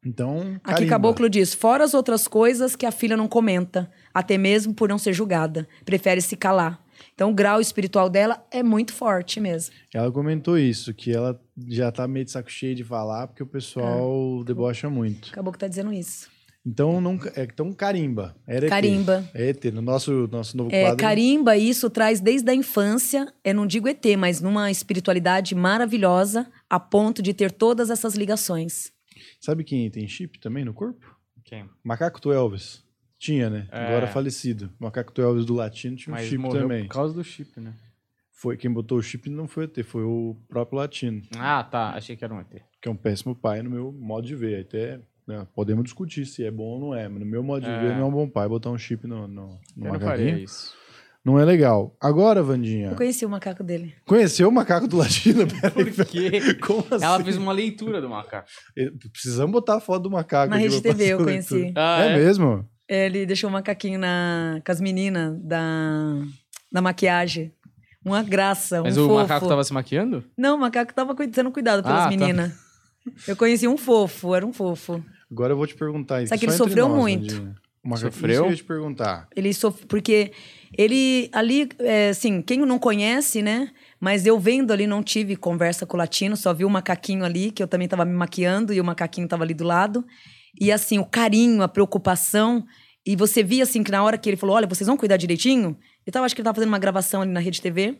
Então, 0.04 0.38
Aqui 0.62 0.74
carimba. 0.74 0.90
Caboclo 0.90 1.28
diz: 1.28 1.52
fora 1.52 1.82
as 1.84 1.94
outras 1.94 2.28
coisas 2.28 2.76
que 2.76 2.86
a 2.86 2.92
filha 2.92 3.16
não 3.16 3.26
comenta, 3.26 3.90
até 4.14 4.38
mesmo 4.38 4.72
por 4.72 4.88
não 4.88 4.98
ser 4.98 5.12
julgada, 5.12 5.68
prefere 5.84 6.20
se 6.20 6.36
calar. 6.36 6.80
Então, 7.12 7.30
o 7.30 7.34
grau 7.34 7.60
espiritual 7.60 8.08
dela 8.08 8.46
é 8.50 8.62
muito 8.62 8.92
forte 8.92 9.40
mesmo. 9.40 9.74
Ela 9.92 10.10
comentou 10.12 10.58
isso, 10.58 10.94
que 10.94 11.12
ela 11.12 11.38
já 11.68 11.90
tá 11.90 12.06
meio 12.06 12.24
de 12.24 12.30
saco 12.30 12.50
cheio 12.50 12.74
de 12.74 12.84
falar, 12.84 13.26
porque 13.26 13.42
o 13.42 13.46
pessoal 13.46 14.42
debocha 14.44 14.88
muito. 14.88 15.32
Caboclo 15.32 15.58
tá 15.58 15.66
dizendo 15.66 15.92
isso. 15.92 16.30
Então, 16.66 17.00
não, 17.00 17.16
é, 17.36 17.44
então 17.44 17.72
carimba. 17.72 18.36
Era 18.46 18.66
ET. 18.66 18.70
Carimba. 18.70 19.30
É 19.32 19.50
ET. 19.50 19.64
No 19.66 19.80
nosso, 19.80 20.26
nosso 20.32 20.56
novo 20.56 20.70
É, 20.74 20.82
quadro. 20.82 20.96
carimba, 20.98 21.56
isso 21.56 21.88
traz 21.88 22.18
desde 22.20 22.50
a 22.50 22.54
infância, 22.54 23.32
eu 23.44 23.54
não 23.54 23.66
digo 23.66 23.86
ET, 23.86 24.04
mas 24.18 24.40
numa 24.40 24.68
espiritualidade 24.70 25.54
maravilhosa, 25.54 26.50
a 26.68 26.80
ponto 26.80 27.22
de 27.22 27.32
ter 27.32 27.52
todas 27.52 27.88
essas 27.88 28.14
ligações. 28.16 28.90
Sabe 29.40 29.62
quem 29.62 29.88
tem 29.90 30.08
chip 30.08 30.40
também 30.40 30.64
no 30.64 30.74
corpo? 30.74 31.06
Quem? 31.44 31.68
Macaco 31.84 32.20
do 32.20 32.32
Elvis. 32.32 32.84
Tinha, 33.18 33.48
né? 33.48 33.68
É. 33.70 33.86
Agora 33.86 34.08
falecido. 34.08 34.70
Macaco 34.78 35.12
do 35.14 35.22
Elvis 35.22 35.44
do 35.46 35.54
Latino 35.54 35.96
tinha 35.96 36.12
um 36.12 36.16
Mas 36.18 36.26
chip 36.26 36.36
morreu 36.38 36.62
também. 36.62 36.82
por 36.86 36.92
causa 36.94 37.14
do 37.14 37.22
chip, 37.22 37.60
né? 37.60 37.72
Foi 38.32 38.56
quem 38.56 38.70
botou 38.70 38.98
o 38.98 39.02
chip 39.02 39.30
não 39.30 39.46
foi 39.48 39.64
o 39.64 39.66
ET, 39.66 39.82
foi 39.84 40.02
o 40.02 40.36
próprio 40.48 40.78
Latino, 40.78 41.22
Ah, 41.38 41.62
tá. 41.64 41.90
Achei 41.90 42.16
que 42.16 42.24
era 42.24 42.34
um 42.34 42.40
ET. 42.40 42.60
que 42.82 42.88
é 42.88 42.90
um 42.90 42.96
péssimo 42.96 43.34
pai 43.34 43.62
no 43.62 43.70
meu 43.70 43.92
modo 43.92 44.26
de 44.26 44.34
ver. 44.34 44.60
Até 44.62 45.00
né, 45.26 45.46
podemos 45.54 45.84
discutir 45.84 46.24
se 46.26 46.44
é 46.44 46.50
bom 46.50 46.64
ou 46.64 46.80
não 46.80 46.94
é, 46.94 47.08
mas 47.08 47.20
no 47.20 47.26
meu 47.26 47.42
modo 47.42 47.62
de 47.64 47.68
É. 47.70 47.80
ver 47.80 47.94
não 47.96 48.02
é 48.02 48.04
um 48.04 48.10
bom 48.12 48.28
pai 48.28 48.48
botar 48.48 48.70
um 48.70 48.78
chip 48.78 49.06
no, 49.06 49.26
no, 49.26 49.58
no 49.76 49.86
Eu 49.86 49.92
não 49.94 50.00
faria 50.00 50.38
isso. 50.38 50.72
Não 51.24 51.40
é 51.40 51.44
legal. 51.44 51.96
Agora, 52.00 52.40
Vandinha, 52.40 52.90
Eu 52.90 52.94
conheci 52.96 53.26
o 53.26 53.28
macaco 53.28 53.64
dele. 53.64 53.92
conheceu 54.06 54.48
o 54.48 54.52
macaco 54.52 54.86
do 54.86 54.96
Latino? 54.96 55.44
Peraí, 55.60 55.92
Por 55.92 56.04
quê? 56.04 56.54
Como 56.64 56.86
assim? 56.88 57.04
Ela 57.04 57.24
fez 57.24 57.36
uma 57.36 57.52
leitura 57.52 58.00
do 58.00 58.08
macaco. 58.08 58.48
Precisamos 59.12 59.50
botar 59.50 59.74
a 59.76 59.80
foto 59.80 60.04
do 60.04 60.10
macaco. 60.12 60.50
Na 60.50 60.56
Rede 60.56 60.80
TV 60.80 61.06
eu 61.14 61.18
conheci. 61.18 61.72
Ah, 61.74 62.04
é, 62.04 62.16
mesmo? 62.16 62.64
Ele 62.88 63.26
deixou 63.26 63.50
o 63.50 63.52
macaquinho 63.52 63.98
na, 63.98 64.60
com 64.64 64.70
as 64.70 64.80
meninas 64.80 65.36
da, 65.42 66.14
da 66.70 66.80
maquiagem. 66.80 67.52
Uma 68.04 68.22
graça, 68.22 68.80
Mas 68.84 68.96
um 68.96 69.06
o 69.06 69.08
fofo. 69.08 69.20
macaco 69.22 69.48
tava 69.48 69.64
se 69.64 69.72
maquiando? 69.72 70.22
Não, 70.38 70.54
o 70.56 70.60
macaco 70.60 70.94
tava 70.94 71.12
sendo 71.34 71.50
cuidado 71.50 71.82
pelas 71.82 72.02
Ah, 72.02 72.04
tá. 72.04 72.10
meninas. 72.10 72.52
Eu 73.26 73.34
conheci 73.34 73.66
um 73.66 73.76
fofo, 73.76 74.32
era 74.32 74.46
um 74.46 74.52
fofo. 74.52 75.04
Agora 75.30 75.52
eu 75.52 75.56
vou 75.56 75.66
te 75.66 75.74
perguntar 75.74 76.22
isso. 76.22 76.32
Só 76.32 76.38
que 76.38 76.46
ele 76.46 76.52
sofreu 76.52 76.88
nós, 76.88 76.98
muito. 76.98 77.54
Macaco, 77.86 78.12
Sofreu? 78.12 78.32
Isso 78.32 78.42
que 78.42 78.46
eu 78.46 78.50
ia 78.50 78.56
te 78.56 78.64
perguntar. 78.64 79.28
Ele 79.36 79.54
sofre, 79.54 79.86
porque 79.86 80.32
ele 80.76 81.28
ali, 81.32 81.68
é, 81.78 82.08
assim, 82.08 82.42
quem 82.42 82.58
não 82.58 82.78
conhece, 82.78 83.42
né? 83.42 83.70
Mas 84.00 84.26
eu 84.26 84.38
vendo 84.38 84.72
ali, 84.72 84.86
não 84.86 85.02
tive 85.02 85.36
conversa 85.36 85.86
com 85.86 85.96
o 85.96 85.98
latino, 85.98 86.36
só 86.36 86.52
vi 86.52 86.64
o 86.64 86.70
macaquinho 86.70 87.24
ali, 87.24 87.50
que 87.50 87.62
eu 87.62 87.68
também 87.68 87.86
tava 87.86 88.04
me 88.04 88.12
maquiando, 88.12 88.72
e 88.72 88.80
o 88.80 88.84
macaquinho 88.84 89.28
tava 89.28 89.44
ali 89.44 89.54
do 89.54 89.64
lado. 89.64 90.04
E 90.60 90.72
assim, 90.72 90.98
o 90.98 91.04
carinho, 91.04 91.62
a 91.62 91.68
preocupação. 91.68 92.64
E 93.06 93.14
você 93.14 93.42
via, 93.42 93.62
assim, 93.62 93.84
que 93.84 93.90
na 93.90 94.02
hora 94.02 94.18
que 94.18 94.28
ele 94.28 94.36
falou: 94.36 94.56
olha, 94.56 94.66
vocês 94.66 94.86
vão 94.86 94.96
cuidar 94.96 95.16
direitinho? 95.16 95.76
Eu 96.04 96.12
tava, 96.12 96.26
acho 96.26 96.34
que 96.34 96.40
ele 96.40 96.44
tava 96.44 96.56
fazendo 96.56 96.70
uma 96.70 96.78
gravação 96.78 97.22
ali 97.22 97.30
na 97.30 97.40
Rede 97.40 97.60
TV. 97.60 97.98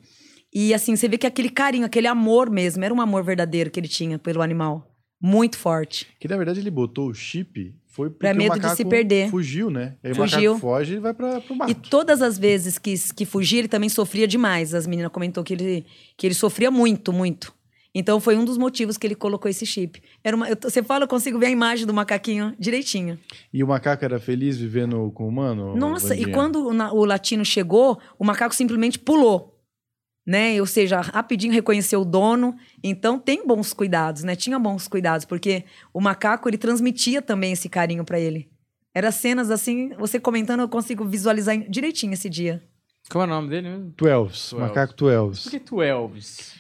E 0.53 0.75
assim, 0.75 0.97
você 0.97 1.09
vê 1.09 1.19
que 1.19 1.27
aquele 1.27 1.51
carinho, 1.51 1.87
aquele 1.87 2.07
amor 2.07 2.51
mesmo, 2.51 2.83
era 2.85 2.93
um 2.93 3.01
amor 3.01 3.23
verdadeiro 3.23 3.71
que 3.71 3.79
ele 3.79 3.89
tinha 3.89 4.19
pelo 4.19 4.43
animal. 4.43 4.96
Muito 5.21 5.59
forte. 5.59 6.07
Que 6.21 6.29
na 6.29 6.37
verdade 6.37 6.61
ele 6.61 6.71
botou 6.71 7.09
o 7.09 7.15
chip 7.15 7.75
foi 7.97 8.09
o 8.09 8.37
medo 8.37 8.61
de 8.61 8.77
se 8.77 8.85
perder. 8.85 9.31
fugiu, 9.31 9.71
né? 9.71 9.95
Aí 10.05 10.15
Fugiu. 10.15 10.57
o 10.57 10.59
foge 10.59 10.97
e 10.97 10.99
vai 10.99 11.15
pra, 11.15 11.41
pro 11.41 11.57
mato. 11.57 11.71
E 11.71 11.75
todas 11.75 12.21
as 12.21 12.37
vezes 12.37 12.77
que, 12.77 12.95
que 13.15 13.25
fugia, 13.25 13.61
ele 13.61 13.69
também 13.69 13.89
sofria 13.89 14.29
demais. 14.29 14.75
As 14.75 14.87
meninas 14.87 15.11
comentou 15.11 15.43
que 15.43 15.55
ele, 15.55 15.87
que 16.15 16.27
ele 16.27 16.35
sofria 16.35 16.71
muito, 16.71 17.11
muito. 17.11 17.55
Então 17.95 18.21
foi 18.21 18.37
um 18.37 18.45
dos 18.45 18.59
motivos 18.59 18.99
que 18.99 19.07
ele 19.07 19.15
colocou 19.15 19.51
esse 19.51 19.65
chip. 19.65 20.03
Era 20.23 20.37
uma, 20.37 20.47
eu 20.47 20.59
você 20.61 20.83
fala, 20.83 21.05
eu 21.05 21.09
consigo 21.09 21.39
ver 21.39 21.47
a 21.47 21.51
imagem 21.51 21.87
do 21.87 21.95
macaquinho 21.95 22.55
direitinho. 22.59 23.19
E 23.51 23.65
o 23.65 23.67
macaco 23.67 24.05
era 24.05 24.21
feliz 24.21 24.59
vivendo 24.59 25.11
com 25.13 25.25
o 25.25 25.29
humano? 25.29 25.75
Nossa, 25.75 26.15
e 26.15 26.31
quando 26.31 26.69
o, 26.69 26.99
o 26.99 27.05
latino 27.07 27.47
chegou, 27.47 27.99
o 28.19 28.25
macaco 28.27 28.55
simplesmente 28.55 28.99
pulou. 28.99 29.56
Né? 30.27 30.61
Ou 30.61 30.67
seja, 30.67 31.01
rapidinho 31.01 31.53
reconheceu 31.53 32.01
o 32.01 32.05
dono. 32.05 32.57
Então 32.83 33.19
tem 33.19 33.47
bons 33.47 33.73
cuidados, 33.73 34.25
né? 34.25 34.35
Tinha 34.35 34.59
bons 34.59 34.89
cuidados, 34.89 35.25
porque 35.25 35.65
o 35.95 36.01
macaco 36.01 36.49
ele 36.49 36.59
transmitia 36.59 37.23
também 37.23 37.53
esse 37.53 37.69
carinho 37.69 38.05
pra 38.05 38.19
ele. 38.19 38.51
Era 38.93 39.13
cenas 39.13 39.51
assim, 39.51 39.91
você 39.99 40.19
comentando, 40.19 40.61
eu 40.61 40.69
consigo 40.69 41.05
visualizar 41.05 41.57
direitinho 41.69 42.15
esse 42.15 42.29
dia. 42.31 42.63
Como 43.09 43.23
é 43.23 43.27
o 43.27 43.31
nome 43.31 43.49
dele 43.51 43.69
mesmo? 43.69 43.93
Tu 43.97 44.09
Elvis, 44.09 44.49
Tu 44.51 44.57
Elvis. 44.57 44.69
macaco 44.69 44.95
tu 44.95 45.09
Elvis. 45.09 45.43
Por 45.45 45.51
que 45.51 45.61
tu 45.61 45.81
Elvis? 45.83 46.55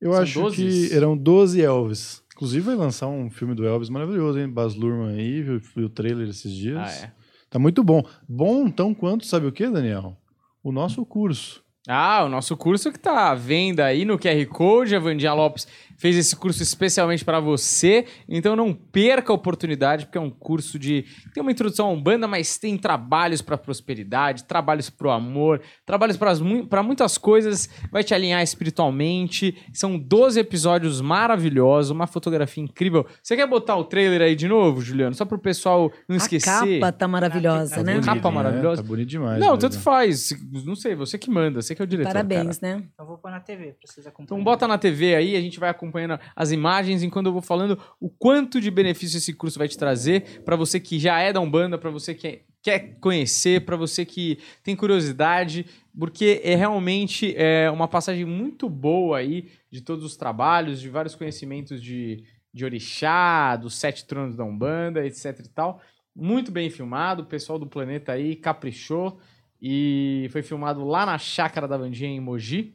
Eu 0.00 0.12
São 0.12 0.22
acho 0.22 0.40
12? 0.42 0.56
que 0.88 0.94
eram 0.94 1.16
12 1.16 1.62
Elvis. 1.62 2.22
Inclusive 2.34 2.66
vai 2.66 2.74
lançar 2.74 3.06
um 3.06 3.30
filme 3.30 3.54
do 3.54 3.64
Elvis 3.64 3.88
maravilhoso, 3.90 4.40
hein? 4.40 4.48
Baz 4.48 4.74
Luhrmann 4.74 5.14
aí, 5.16 5.40
viu, 5.40 5.60
viu 5.76 5.86
o 5.86 5.88
trailer 5.88 6.28
esses 6.28 6.52
dias. 6.52 6.78
Ah, 6.78 7.04
é. 7.06 7.12
Tá 7.48 7.60
muito 7.60 7.84
bom. 7.84 8.02
Bom 8.28 8.68
tão 8.68 8.92
quanto, 8.92 9.24
sabe 9.24 9.46
o 9.46 9.52
que, 9.52 9.68
Daniel? 9.68 10.16
O 10.64 10.72
nosso 10.72 11.06
curso. 11.06 11.63
Ah, 11.86 12.24
o 12.24 12.30
nosso 12.30 12.56
curso 12.56 12.90
que 12.90 12.98
tá 12.98 13.30
à 13.30 13.34
venda 13.34 13.84
aí 13.84 14.06
no 14.06 14.18
QR 14.18 14.46
Code. 14.46 14.96
A 14.96 14.98
Vandinha 14.98 15.34
Lopes 15.34 15.68
fez 15.98 16.16
esse 16.16 16.34
curso 16.34 16.62
especialmente 16.62 17.22
para 17.24 17.38
você. 17.40 18.06
Então 18.26 18.56
não 18.56 18.72
perca 18.72 19.30
a 19.30 19.34
oportunidade, 19.34 20.06
porque 20.06 20.16
é 20.16 20.20
um 20.20 20.30
curso 20.30 20.78
de. 20.78 21.04
Tem 21.34 21.42
uma 21.42 21.52
introdução 21.52 21.86
à 21.88 21.90
Umbanda, 21.90 22.26
mas 22.26 22.56
tem 22.56 22.78
trabalhos 22.78 23.42
para 23.42 23.58
prosperidade, 23.58 24.44
trabalhos 24.44 24.88
para 24.88 25.08
o 25.08 25.10
amor, 25.10 25.60
trabalhos 25.84 26.16
para 26.16 26.82
muitas 26.82 27.18
coisas. 27.18 27.68
Vai 27.92 28.02
te 28.02 28.14
alinhar 28.14 28.42
espiritualmente. 28.42 29.54
São 29.70 29.98
12 29.98 30.40
episódios 30.40 31.02
maravilhosos, 31.02 31.90
uma 31.90 32.06
fotografia 32.06 32.64
incrível. 32.64 33.06
Você 33.22 33.36
quer 33.36 33.46
botar 33.46 33.76
o 33.76 33.84
trailer 33.84 34.22
aí 34.22 34.34
de 34.34 34.48
novo, 34.48 34.80
Juliano? 34.80 35.14
Só 35.14 35.26
para 35.26 35.36
o 35.36 35.40
pessoal 35.40 35.92
não 36.08 36.16
esquecer. 36.16 36.48
A 36.48 36.60
capa 36.80 36.92
tá 36.92 37.06
maravilhosa, 37.06 37.76
Tá 37.76 37.82
né? 37.82 37.92
bonito. 37.92 38.06
Capa 38.06 38.30
maravilhosa. 38.30 38.82
Tá 38.82 38.88
bonito 38.88 39.08
demais. 39.08 39.38
Não, 39.38 39.48
mesmo. 39.48 39.58
tanto 39.58 39.78
faz. 39.78 40.30
Não 40.64 40.74
sei, 40.74 40.94
você 40.94 41.18
que 41.18 41.28
manda, 41.30 41.60
você 41.60 41.73
que 41.74 41.82
é 41.82 41.84
o 41.84 41.88
diretor. 41.88 42.12
Parabéns, 42.12 42.58
cara. 42.58 42.78
né? 42.78 42.84
Eu 42.98 43.06
vou 43.06 43.18
pôr 43.18 43.30
na 43.30 43.40
TV 43.40 43.72
pra 43.72 43.90
vocês 43.90 44.06
acompanharem. 44.06 44.42
Então 44.42 44.44
bota 44.44 44.68
na 44.68 44.78
TV 44.78 45.14
aí, 45.14 45.36
a 45.36 45.40
gente 45.40 45.58
vai 45.58 45.70
acompanhando 45.70 46.18
as 46.34 46.52
imagens 46.52 47.02
enquanto 47.02 47.26
eu 47.26 47.32
vou 47.32 47.42
falando 47.42 47.78
o 48.00 48.08
quanto 48.08 48.60
de 48.60 48.70
benefício 48.70 49.18
esse 49.18 49.32
curso 49.32 49.58
vai 49.58 49.68
te 49.68 49.76
trazer 49.76 50.42
para 50.44 50.56
você 50.56 50.78
que 50.78 50.98
já 50.98 51.20
é 51.20 51.32
da 51.32 51.40
Umbanda, 51.40 51.78
para 51.78 51.90
você 51.90 52.14
que 52.14 52.42
quer 52.64 52.98
conhecer, 52.98 53.66
para 53.66 53.76
você 53.76 54.06
que 54.06 54.38
tem 54.62 54.74
curiosidade, 54.74 55.66
porque 55.98 56.40
é 56.42 56.54
realmente 56.54 57.34
é, 57.36 57.70
uma 57.70 57.86
passagem 57.86 58.24
muito 58.24 58.70
boa 58.70 59.18
aí 59.18 59.50
de 59.70 59.82
todos 59.82 60.02
os 60.02 60.16
trabalhos, 60.16 60.80
de 60.80 60.88
vários 60.88 61.14
conhecimentos 61.14 61.82
de, 61.82 62.24
de 62.52 62.64
orixá, 62.64 63.54
dos 63.56 63.76
sete 63.76 64.06
tronos 64.06 64.34
da 64.34 64.44
Umbanda, 64.44 65.06
etc 65.06 65.40
e 65.40 65.48
tal. 65.50 65.80
Muito 66.16 66.50
bem 66.50 66.70
filmado, 66.70 67.22
o 67.22 67.26
pessoal 67.26 67.58
do 67.58 67.66
planeta 67.66 68.12
aí 68.12 68.34
caprichou 68.34 69.20
e 69.60 70.28
foi 70.30 70.42
filmado 70.42 70.84
lá 70.84 71.06
na 71.06 71.18
Chácara 71.18 71.66
da 71.66 71.76
Vandinha 71.76 72.10
em 72.10 72.20
Mogi. 72.20 72.74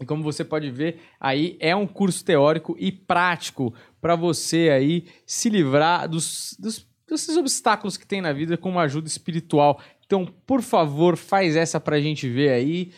E 0.00 0.04
como 0.04 0.22
você 0.22 0.44
pode 0.44 0.70
ver, 0.70 1.00
aí 1.18 1.56
é 1.58 1.74
um 1.74 1.86
curso 1.86 2.24
teórico 2.24 2.76
e 2.78 2.92
prático 2.92 3.74
para 4.00 4.14
você 4.14 4.70
aí 4.70 5.06
se 5.26 5.50
livrar 5.50 6.08
dos, 6.08 6.56
dos, 6.58 6.86
desses 7.08 7.36
obstáculos 7.36 7.96
que 7.96 8.06
tem 8.06 8.20
na 8.20 8.32
vida 8.32 8.56
com 8.56 8.70
uma 8.70 8.82
ajuda 8.82 9.08
espiritual. 9.08 9.80
Então, 10.06 10.24
por 10.46 10.62
favor, 10.62 11.16
faz 11.16 11.56
essa 11.56 11.80
pra 11.80 12.00
gente 12.00 12.28
ver 12.28 12.50
aí. 12.50 12.92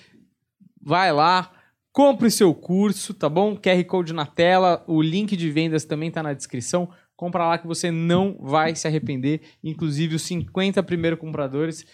Vai 0.83 1.11
lá, 1.11 1.51
compre 1.93 2.31
seu 2.31 2.55
curso, 2.55 3.15
tá 3.15 3.29
bom? 3.29 3.57
QR 3.57 3.83
Code 3.85 4.13
na 4.13 4.27
tela, 4.27 4.85
o 4.87 5.01
link 5.01 5.37
de 5.37 5.51
vendas 5.51 5.85
também 5.85 6.11
tá 6.11 6.23
na 6.23 6.35
descrição. 6.35 6.91
Compra 7.17 7.47
lá 7.47 7.59
que 7.59 7.67
você 7.67 7.91
não 7.91 8.37
vai 8.41 8.75
se 8.75 8.87
arrepender. 8.87 9.41
Inclusive, 9.65 10.17
os 10.17 10.23
50 10.23 10.83
primeiros 10.83 11.19
compradores 11.19 11.87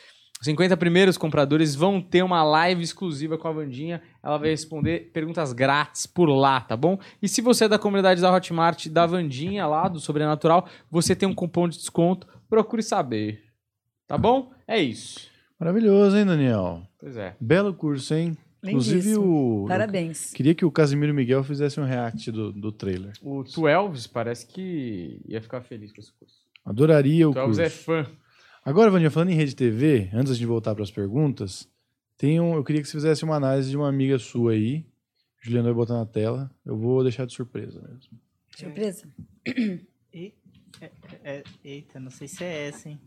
os 0.47 0.51
50 0.53 0.77
primeiros 0.77 1.19
compradores 1.19 1.75
vão 1.75 2.01
ter 2.01 2.23
uma 2.23 2.45
live 2.45 2.81
exclusiva 2.81 3.37
com 3.37 3.49
a 3.49 3.53
Vandinha. 3.53 4.01
Ela 4.23 4.39
vai 4.39 4.51
responder 4.51 5.11
perguntas 5.13 5.53
grátis 5.53 6.07
por 6.07 6.27
lá, 6.27 6.61
tá 6.61 6.77
bom? 6.77 6.99
E 7.21 7.29
se 7.29 7.43
você 7.43 7.65
é 7.65 7.69
da 7.69 7.81
comunidade 7.81 8.21
da 8.21 8.33
Hotmart, 8.33 8.87
da 8.87 9.07
Vandinha 9.07 9.67
lá, 9.67 9.89
do 9.89 9.99
Sobrenatural, 9.99 10.69
você 10.89 11.17
tem 11.17 11.29
um 11.29 11.35
cupom 11.35 11.69
de 11.69 11.79
desconto. 11.79 12.29
Procure 12.49 12.81
saber. 12.81 13.43
Tá 14.07 14.17
bom? 14.17 14.53
É 14.69 14.81
isso. 14.81 15.29
Maravilhoso, 15.59 16.17
hein, 16.17 16.25
Daniel? 16.25 16.83
Pois 17.01 17.17
é. 17.17 17.35
Belo 17.41 17.75
curso, 17.75 18.15
hein? 18.15 18.37
Inclusive 18.63 18.99
Lindíssimo. 18.99 19.65
o. 19.65 19.67
Parabéns. 19.67 20.33
Queria 20.33 20.55
que 20.55 20.65
o 20.65 20.71
Casimiro 20.71 21.13
Miguel 21.13 21.43
fizesse 21.43 21.81
um 21.81 21.85
react 21.85 22.31
do, 22.31 22.53
do 22.53 22.71
trailer. 22.71 23.13
O 23.21 23.43
Twelves 23.43 24.07
parece 24.07 24.47
que 24.47 25.21
ia 25.27 25.43
ficar 25.43 25.61
feliz 25.63 25.93
com 25.93 26.01
esse 26.01 26.13
curso. 26.13 26.37
Adoraria 26.65 27.29
o 27.29 27.33
Twelves 27.33 27.59
curso. 27.59 27.63
é 27.63 28.05
fã. 28.05 28.07
Agora, 28.67 28.91
Vandinha, 28.91 29.13
falando 29.13 29.31
em 29.31 29.37
rede 29.37 29.55
TV, 29.55 30.11
antes 30.13 30.37
de 30.37 30.45
voltar 30.45 30.75
para 30.75 30.83
as 30.83 30.91
perguntas, 30.91 31.69
tem 32.19 32.41
um, 32.41 32.57
eu 32.57 32.65
queria 32.65 32.83
que 32.83 32.89
você 32.89 32.95
fizesse 32.97 33.25
uma 33.25 33.37
análise 33.37 33.71
de 33.71 33.77
uma 33.77 33.89
amiga 33.89 34.19
sua 34.19 34.55
aí. 34.55 34.85
Juliana 35.41 35.69
vai 35.69 35.75
botar 35.75 35.95
na 35.95 36.05
tela. 36.05 36.51
Eu 36.65 36.77
vou 36.77 37.05
deixar 37.05 37.27
de 37.27 37.33
surpresa 37.33 37.81
mesmo. 37.81 38.19
Surpresa. 38.57 39.07
E- 40.13 40.35
é- 40.81 40.91
é- 41.23 41.45
eita, 41.65 42.01
não 42.01 42.11
sei 42.11 42.27
se 42.27 42.43
é 42.43 42.67
essa, 42.67 42.89
hein? 42.89 43.01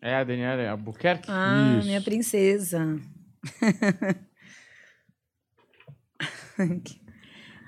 É 0.00 0.14
a 0.14 0.22
Daniela 0.22 0.70
Albuquerque? 0.70 1.28
Ah, 1.28 1.78
Isso. 1.78 1.86
minha 1.88 2.00
princesa. 2.00 3.00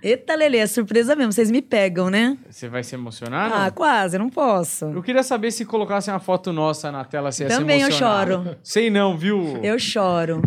Eita, 0.02 0.34
Lelê, 0.34 0.58
é 0.58 0.66
surpresa 0.66 1.16
mesmo. 1.16 1.32
Vocês 1.32 1.50
me 1.50 1.60
pegam, 1.60 2.08
né? 2.08 2.38
Você 2.48 2.68
vai 2.68 2.84
se 2.84 2.94
emocionar? 2.94 3.52
Ah, 3.52 3.64
não? 3.64 3.70
quase, 3.72 4.16
eu 4.16 4.20
não 4.20 4.30
posso. 4.30 4.86
Eu 4.86 5.02
queria 5.02 5.22
saber 5.22 5.50
se 5.50 5.64
colocasse 5.64 6.10
uma 6.10 6.20
foto 6.20 6.52
nossa 6.52 6.92
na 6.92 7.04
tela, 7.04 7.32
você 7.32 7.44
ia 7.44 7.48
Também 7.48 7.80
se 7.80 7.86
eu 7.86 7.90
choro. 7.92 8.56
Sei 8.62 8.90
não, 8.90 9.16
viu? 9.16 9.58
Eu 9.62 9.78
choro. 9.78 10.40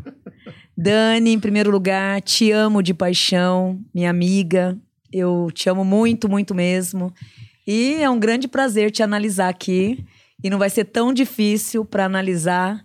Dani, 0.77 1.33
em 1.33 1.39
primeiro 1.39 1.69
lugar, 1.69 2.21
te 2.21 2.51
amo 2.51 2.81
de 2.81 2.93
paixão, 2.93 3.79
minha 3.93 4.09
amiga. 4.09 4.77
Eu 5.11 5.49
te 5.53 5.69
amo 5.69 5.83
muito, 5.83 6.29
muito 6.29 6.55
mesmo. 6.55 7.13
E 7.67 7.95
é 7.95 8.09
um 8.09 8.19
grande 8.19 8.47
prazer 8.47 8.89
te 8.89 9.03
analisar 9.03 9.49
aqui. 9.49 10.05
E 10.43 10.49
não 10.49 10.57
vai 10.57 10.69
ser 10.69 10.85
tão 10.85 11.13
difícil 11.13 11.85
para 11.85 12.05
analisar 12.05 12.83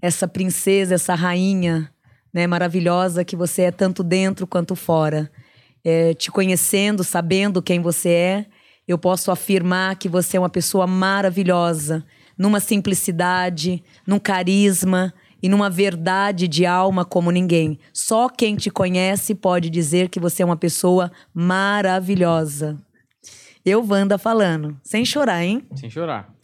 essa 0.00 0.26
princesa, 0.26 0.94
essa 0.94 1.14
rainha, 1.14 1.90
né, 2.32 2.46
maravilhosa 2.46 3.24
que 3.24 3.36
você 3.36 3.62
é 3.62 3.70
tanto 3.70 4.02
dentro 4.02 4.46
quanto 4.46 4.74
fora. 4.74 5.30
É, 5.88 6.14
te 6.14 6.32
conhecendo, 6.32 7.04
sabendo 7.04 7.62
quem 7.62 7.78
você 7.78 8.08
é, 8.08 8.46
eu 8.88 8.98
posso 8.98 9.30
afirmar 9.30 9.94
que 9.94 10.08
você 10.08 10.36
é 10.36 10.40
uma 10.40 10.48
pessoa 10.48 10.84
maravilhosa, 10.84 12.04
numa 12.36 12.58
simplicidade, 12.58 13.84
num 14.04 14.18
carisma 14.18 15.14
e 15.40 15.48
numa 15.48 15.70
verdade 15.70 16.48
de 16.48 16.66
alma 16.66 17.04
como 17.04 17.30
ninguém. 17.30 17.78
Só 17.92 18.28
quem 18.28 18.56
te 18.56 18.68
conhece 18.68 19.32
pode 19.32 19.70
dizer 19.70 20.08
que 20.08 20.18
você 20.18 20.42
é 20.42 20.46
uma 20.46 20.56
pessoa 20.56 21.12
maravilhosa. 21.32 22.76
Eu, 23.64 23.84
Wanda, 23.88 24.18
falando, 24.18 24.76
sem 24.82 25.04
chorar, 25.04 25.44
hein? 25.44 25.64
Sem 25.76 25.88
chorar. 25.88 26.34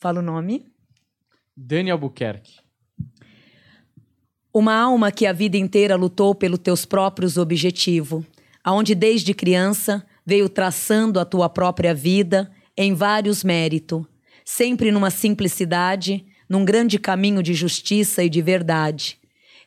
Fala 0.00 0.18
o 0.18 0.22
nome. 0.22 0.66
Dani 1.56 1.92
Albuquerque. 1.92 2.54
Uma 4.52 4.74
alma 4.74 5.12
que 5.12 5.26
a 5.26 5.32
vida 5.32 5.56
inteira 5.56 5.94
lutou 5.94 6.34
pelos 6.34 6.58
teus 6.58 6.84
próprios 6.84 7.36
objetivos, 7.36 8.24
aonde 8.68 8.94
desde 8.94 9.32
criança 9.32 10.04
veio 10.26 10.46
traçando 10.46 11.18
a 11.18 11.24
tua 11.24 11.48
própria 11.48 11.94
vida 11.94 12.52
em 12.76 12.92
vários 12.92 13.42
méritos, 13.42 14.04
sempre 14.44 14.92
numa 14.92 15.08
simplicidade, 15.08 16.26
num 16.46 16.66
grande 16.66 16.98
caminho 16.98 17.42
de 17.42 17.54
justiça 17.54 18.22
e 18.22 18.28
de 18.28 18.42
verdade. 18.42 19.18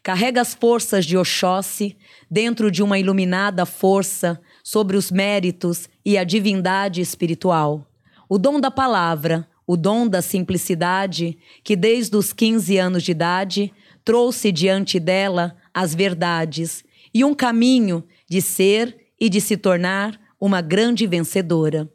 Carrega 0.03 0.39
as 0.39 0.53
forças 0.53 1.03
de 1.03 1.17
Oxóssi 1.17 1.97
dentro 2.29 2.69
de 2.69 2.83
uma 2.83 2.99
iluminada 2.99 3.65
força 3.65 4.39
sobre 4.63 4.95
os 4.95 5.09
méritos 5.09 5.89
e 6.05 6.15
a 6.15 6.23
divindade 6.23 7.01
espiritual. 7.01 7.87
O 8.29 8.37
dom 8.37 8.59
da 8.59 8.69
palavra, 8.69 9.47
o 9.65 9.75
dom 9.75 10.07
da 10.07 10.21
simplicidade, 10.21 11.39
que 11.63 11.75
desde 11.75 12.15
os 12.15 12.31
15 12.31 12.77
anos 12.77 13.01
de 13.01 13.09
idade 13.09 13.73
trouxe 14.05 14.51
diante 14.51 14.99
dela 14.99 15.57
as 15.73 15.95
verdades 15.95 16.83
e 17.11 17.25
um 17.25 17.33
caminho 17.33 18.03
de 18.31 18.41
ser 18.41 18.95
e 19.19 19.27
de 19.27 19.41
se 19.41 19.57
tornar 19.57 20.17
uma 20.39 20.61
grande 20.61 21.05
vencedora. 21.05 21.91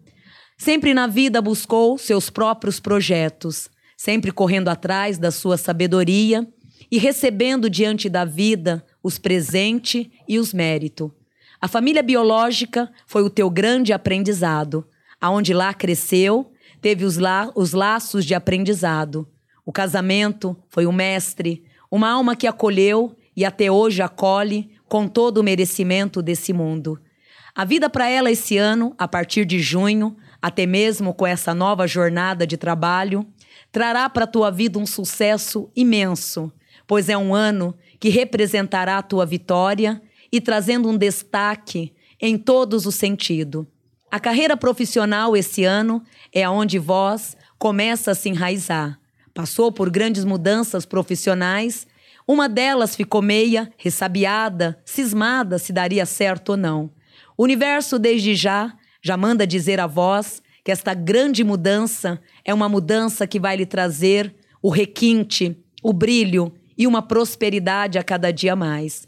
Sempre 0.59 0.93
na 0.93 1.07
vida 1.07 1.41
buscou 1.41 1.97
seus 1.97 2.29
próprios 2.29 2.79
projetos, 2.79 3.71
sempre 3.97 4.31
correndo 4.31 4.69
atrás 4.69 5.17
da 5.17 5.31
sua 5.31 5.57
sabedoria 5.57 6.47
e 6.91 6.99
recebendo 6.99 7.71
diante 7.71 8.11
da 8.11 8.27
vida 8.27 8.85
os 9.03 9.17
presentes 9.17 10.09
e 10.29 10.39
os 10.39 10.53
méritos. 10.53 11.11
A 11.59 11.67
família 11.67 12.03
biológica 12.03 12.93
foi 13.07 13.23
o 13.23 13.31
teu 13.31 13.49
grande 13.49 13.95
aprendizado, 13.95 14.87
aonde 15.19 15.55
lá 15.55 15.73
cresceu, 15.73 16.53
teve 16.83 17.07
os, 17.07 17.17
la 17.17 17.51
os 17.55 17.73
laços 17.73 18.27
de 18.27 18.35
aprendizado. 18.35 19.27
O 19.65 19.73
casamento 19.73 20.55
foi 20.69 20.85
o 20.85 20.93
mestre, 20.93 21.65
uma 21.91 22.11
alma 22.11 22.37
que 22.37 22.47
acolheu 22.47 23.17
e 23.35 23.43
até 23.43 23.71
hoje 23.71 24.03
acolhe 24.03 24.76
com 24.89 25.09
todo 25.09 25.39
o 25.39 25.43
merecimento 25.43 26.23
desse 26.23 26.53
mundo. 26.53 27.01
A 27.55 27.65
vida 27.65 27.89
para 27.89 28.09
ela 28.09 28.31
esse 28.31 28.59
ano, 28.59 28.95
a 28.99 29.09
partir 29.09 29.45
de 29.45 29.61
junho, 29.61 30.17
até 30.43 30.67
mesmo 30.67 31.15
com 31.15 31.27
essa 31.27 31.55
nova 31.55 31.87
jornada 31.87 32.47
de 32.47 32.57
trabalho, 32.57 33.27
trará 33.73 34.09
para 34.09 34.25
a 34.25 34.29
tua 34.29 34.51
vida 34.51 34.79
um 34.79 34.87
sucesso 34.87 35.71
imenso, 35.75 36.53
pois 36.87 37.09
é 37.09 37.17
um 37.17 37.35
ano 37.35 37.75
que 37.99 38.11
representará 38.11 38.99
a 38.99 39.03
tua 39.03 39.25
vitória 39.25 40.01
e 40.31 40.41
trazendo 40.41 40.89
um 40.89 40.97
destaque 40.97 41.95
em 42.21 42.37
todos 42.37 42.87
os 42.87 42.95
sentidos. 42.95 43.67
A 44.11 44.21
carreira 44.21 44.57
profissional 44.57 45.37
esse 45.37 45.65
ano 45.65 46.03
é 46.33 46.49
onde 46.49 46.79
vós 46.79 47.37
começa 47.59 48.13
a 48.13 48.15
se 48.15 48.29
enraizar. 48.29 48.99
Passou 49.35 49.73
por 49.73 49.91
grandes 49.91 50.25
mudanças 50.25 50.87
profissionais, 50.87 51.87
uma 52.27 52.49
delas 52.49 52.97
ficou 52.97 53.23
meia, 53.23 53.73
ressabiada, 53.77 54.81
cismada 54.85 55.59
se 55.59 55.73
daria 55.73 56.05
certo 56.05 56.51
ou 56.51 56.57
não. 56.57 56.91
O 57.37 57.45
universo, 57.45 57.99
desde 57.99 58.35
já, 58.35 58.75
já 59.03 59.17
manda 59.17 59.47
dizer 59.47 59.79
a 59.79 59.87
vós 59.87 60.43
que 60.65 60.73
esta 60.73 60.93
grande 60.93 61.45
mudança 61.45 62.21
é 62.45 62.53
uma 62.53 62.69
mudança 62.69 63.27
que 63.27 63.39
vai 63.39 63.57
lhe 63.57 63.67
trazer 63.67 64.35
o 64.61 64.69
requinte, 64.69 65.57
o 65.81 65.93
brilho 65.93 66.53
e 66.77 66.89
uma 66.89 67.01
prosperidade 67.01 67.99
a 67.99 68.03
cada 68.03 68.33
dia 68.33 68.57
mais. 68.57 69.07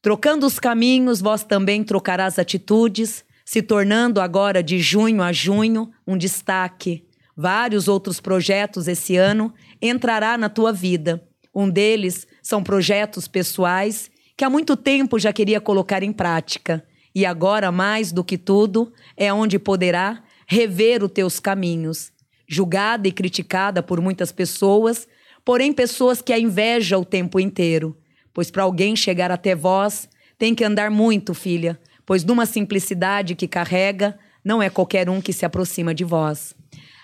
Trocando 0.00 0.46
os 0.46 0.60
caminhos, 0.60 1.20
vós 1.20 1.42
também 1.42 1.82
trocarás 1.82 2.38
atitudes, 2.38 3.24
se 3.44 3.60
tornando 3.62 4.20
agora 4.20 4.62
de 4.62 4.78
junho 4.78 5.20
a 5.22 5.32
junho 5.32 5.90
um 6.06 6.16
destaque. 6.16 7.04
Vários 7.36 7.88
outros 7.88 8.20
projetos 8.20 8.86
esse 8.86 9.16
ano 9.16 9.52
entrará 9.82 10.38
na 10.38 10.48
tua 10.48 10.72
vida. 10.72 11.26
Um 11.52 11.68
deles 11.68 12.26
são 12.46 12.62
projetos 12.62 13.26
pessoais 13.26 14.08
que 14.36 14.44
há 14.44 14.48
muito 14.48 14.76
tempo 14.76 15.18
já 15.18 15.32
queria 15.32 15.60
colocar 15.60 16.04
em 16.04 16.12
prática. 16.12 16.86
E 17.12 17.26
agora, 17.26 17.72
mais 17.72 18.12
do 18.12 18.22
que 18.22 18.38
tudo, 18.38 18.92
é 19.16 19.32
onde 19.32 19.58
poderá 19.58 20.22
rever 20.46 21.02
os 21.02 21.10
teus 21.10 21.40
caminhos. 21.40 22.12
Julgada 22.46 23.08
e 23.08 23.10
criticada 23.10 23.82
por 23.82 24.00
muitas 24.00 24.30
pessoas, 24.30 25.08
porém 25.44 25.72
pessoas 25.72 26.22
que 26.22 26.32
a 26.32 26.38
invejam 26.38 27.00
o 27.00 27.04
tempo 27.04 27.40
inteiro. 27.40 27.96
Pois 28.32 28.48
para 28.48 28.62
alguém 28.62 28.94
chegar 28.94 29.32
até 29.32 29.56
vós, 29.56 30.08
tem 30.38 30.54
que 30.54 30.62
andar 30.62 30.88
muito, 30.88 31.34
filha, 31.34 31.76
pois 32.06 32.22
numa 32.22 32.46
simplicidade 32.46 33.34
que 33.34 33.48
carrega, 33.48 34.16
não 34.44 34.62
é 34.62 34.70
qualquer 34.70 35.10
um 35.10 35.20
que 35.20 35.32
se 35.32 35.44
aproxima 35.44 35.92
de 35.92 36.04
vós. 36.04 36.54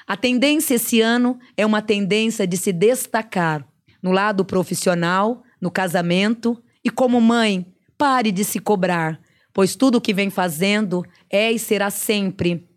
A 0.07 0.17
tendência 0.17 0.77
esse 0.77 1.01
ano 1.01 1.37
é 1.57 1.67
uma 1.67 1.83
tendência 1.83 2.47
de 2.47 2.57
se 2.57 2.73
destacar 2.73 3.72
no 4.03 4.11
lado 4.11 4.45
profissional, 4.45 5.43
no 5.61 5.71
casamento 5.71 6.61
e 6.85 6.91
como 6.91 7.21
mãe, 7.21 7.67
pare 7.97 8.33
de 8.33 8.45
se 8.45 8.59
cobrar, 8.59 9.21
pois 9.53 9.77
tudo 9.77 9.99
o 9.99 10.01
que 10.01 10.13
vem 10.13 10.29
fazendo 10.29 11.05
é 11.31 11.53
e 11.53 11.59
será 11.59 11.89
sempre 11.91 12.69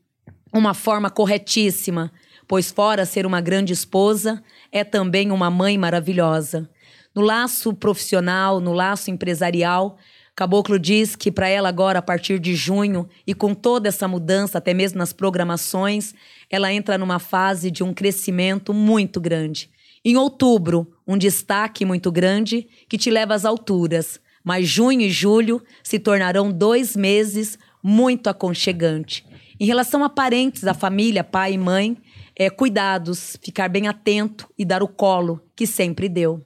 uma 0.53 0.73
forma 0.73 1.09
corretíssima, 1.09 2.11
pois 2.47 2.71
fora 2.71 3.05
ser 3.05 3.25
uma 3.25 3.41
grande 3.41 3.73
esposa, 3.73 4.41
é 4.71 4.83
também 4.83 5.31
uma 5.31 5.49
mãe 5.49 5.77
maravilhosa. 5.77 6.69
No 7.13 7.21
laço 7.21 7.73
profissional, 7.73 8.59
no 8.59 8.71
laço 8.71 9.09
empresarial, 9.09 9.97
Caboclo 10.35 10.77
diz 10.77 11.15
que 11.15 11.31
para 11.31 11.47
ela 11.47 11.69
agora, 11.69 11.99
a 11.99 12.01
partir 12.01 12.39
de 12.39 12.55
junho, 12.55 13.07
e 13.25 13.33
com 13.33 13.53
toda 13.53 13.87
essa 13.87 14.07
mudança, 14.07 14.57
até 14.57 14.73
mesmo 14.73 14.97
nas 14.97 15.13
programações, 15.13 16.13
ela 16.49 16.71
entra 16.73 16.97
numa 16.97 17.19
fase 17.19 17.71
de 17.71 17.83
um 17.83 17.93
crescimento 17.93 18.73
muito 18.73 19.21
grande. 19.21 19.69
Em 20.03 20.17
outubro, 20.17 20.94
um 21.07 21.17
destaque 21.17 21.85
muito 21.85 22.11
grande 22.11 22.67
que 22.89 22.97
te 22.97 23.09
leva 23.09 23.33
às 23.33 23.45
alturas, 23.45 24.19
mas 24.43 24.67
junho 24.67 25.01
e 25.01 25.09
julho 25.09 25.61
se 25.83 25.99
tornarão 25.99 26.51
dois 26.51 26.95
meses 26.95 27.57
muito 27.83 28.27
aconchegantes. 28.29 29.23
Em 29.59 29.65
relação 29.65 30.03
a 30.03 30.09
parentes, 30.09 30.65
a 30.65 30.73
família, 30.73 31.23
pai 31.23 31.53
e 31.53 31.57
mãe, 31.57 31.97
é, 32.35 32.49
cuidados, 32.49 33.37
ficar 33.41 33.69
bem 33.69 33.87
atento 33.87 34.47
e 34.57 34.65
dar 34.65 34.83
o 34.83 34.87
colo 34.87 35.41
que 35.55 35.65
sempre 35.65 36.09
deu. 36.09 36.43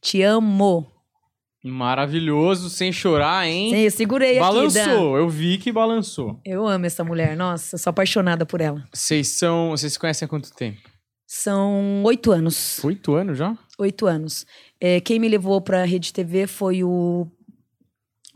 Te 0.00 0.22
amo. 0.22 0.86
Maravilhoso, 1.64 2.68
sem 2.68 2.92
chorar, 2.92 3.46
hein? 3.46 3.70
Sim, 3.70 3.80
eu 3.82 3.90
segurei 3.90 4.38
balançou, 4.38 4.82
aqui. 4.82 4.90
Dan. 4.90 5.18
eu 5.18 5.28
vi 5.28 5.58
que 5.58 5.70
balançou. 5.70 6.40
Eu 6.44 6.66
amo 6.66 6.86
essa 6.86 7.04
mulher, 7.04 7.36
nossa, 7.36 7.78
sou 7.78 7.90
apaixonada 7.90 8.44
por 8.44 8.60
ela. 8.60 8.84
Vocês 8.92 9.28
são. 9.28 9.70
Vocês 9.70 9.92
se 9.92 9.98
conhecem 9.98 10.26
há 10.26 10.28
quanto 10.28 10.52
tempo? 10.52 10.80
São 11.26 12.02
oito 12.04 12.30
anos. 12.30 12.82
Oito 12.84 13.14
anos 13.14 13.38
já? 13.38 13.56
Oito 13.82 14.06
anos. 14.06 14.46
É, 14.80 15.00
quem 15.00 15.18
me 15.18 15.28
levou 15.28 15.60
pra 15.60 15.84
Rede 15.84 16.12
TV 16.12 16.46
foi 16.46 16.84
o 16.84 17.26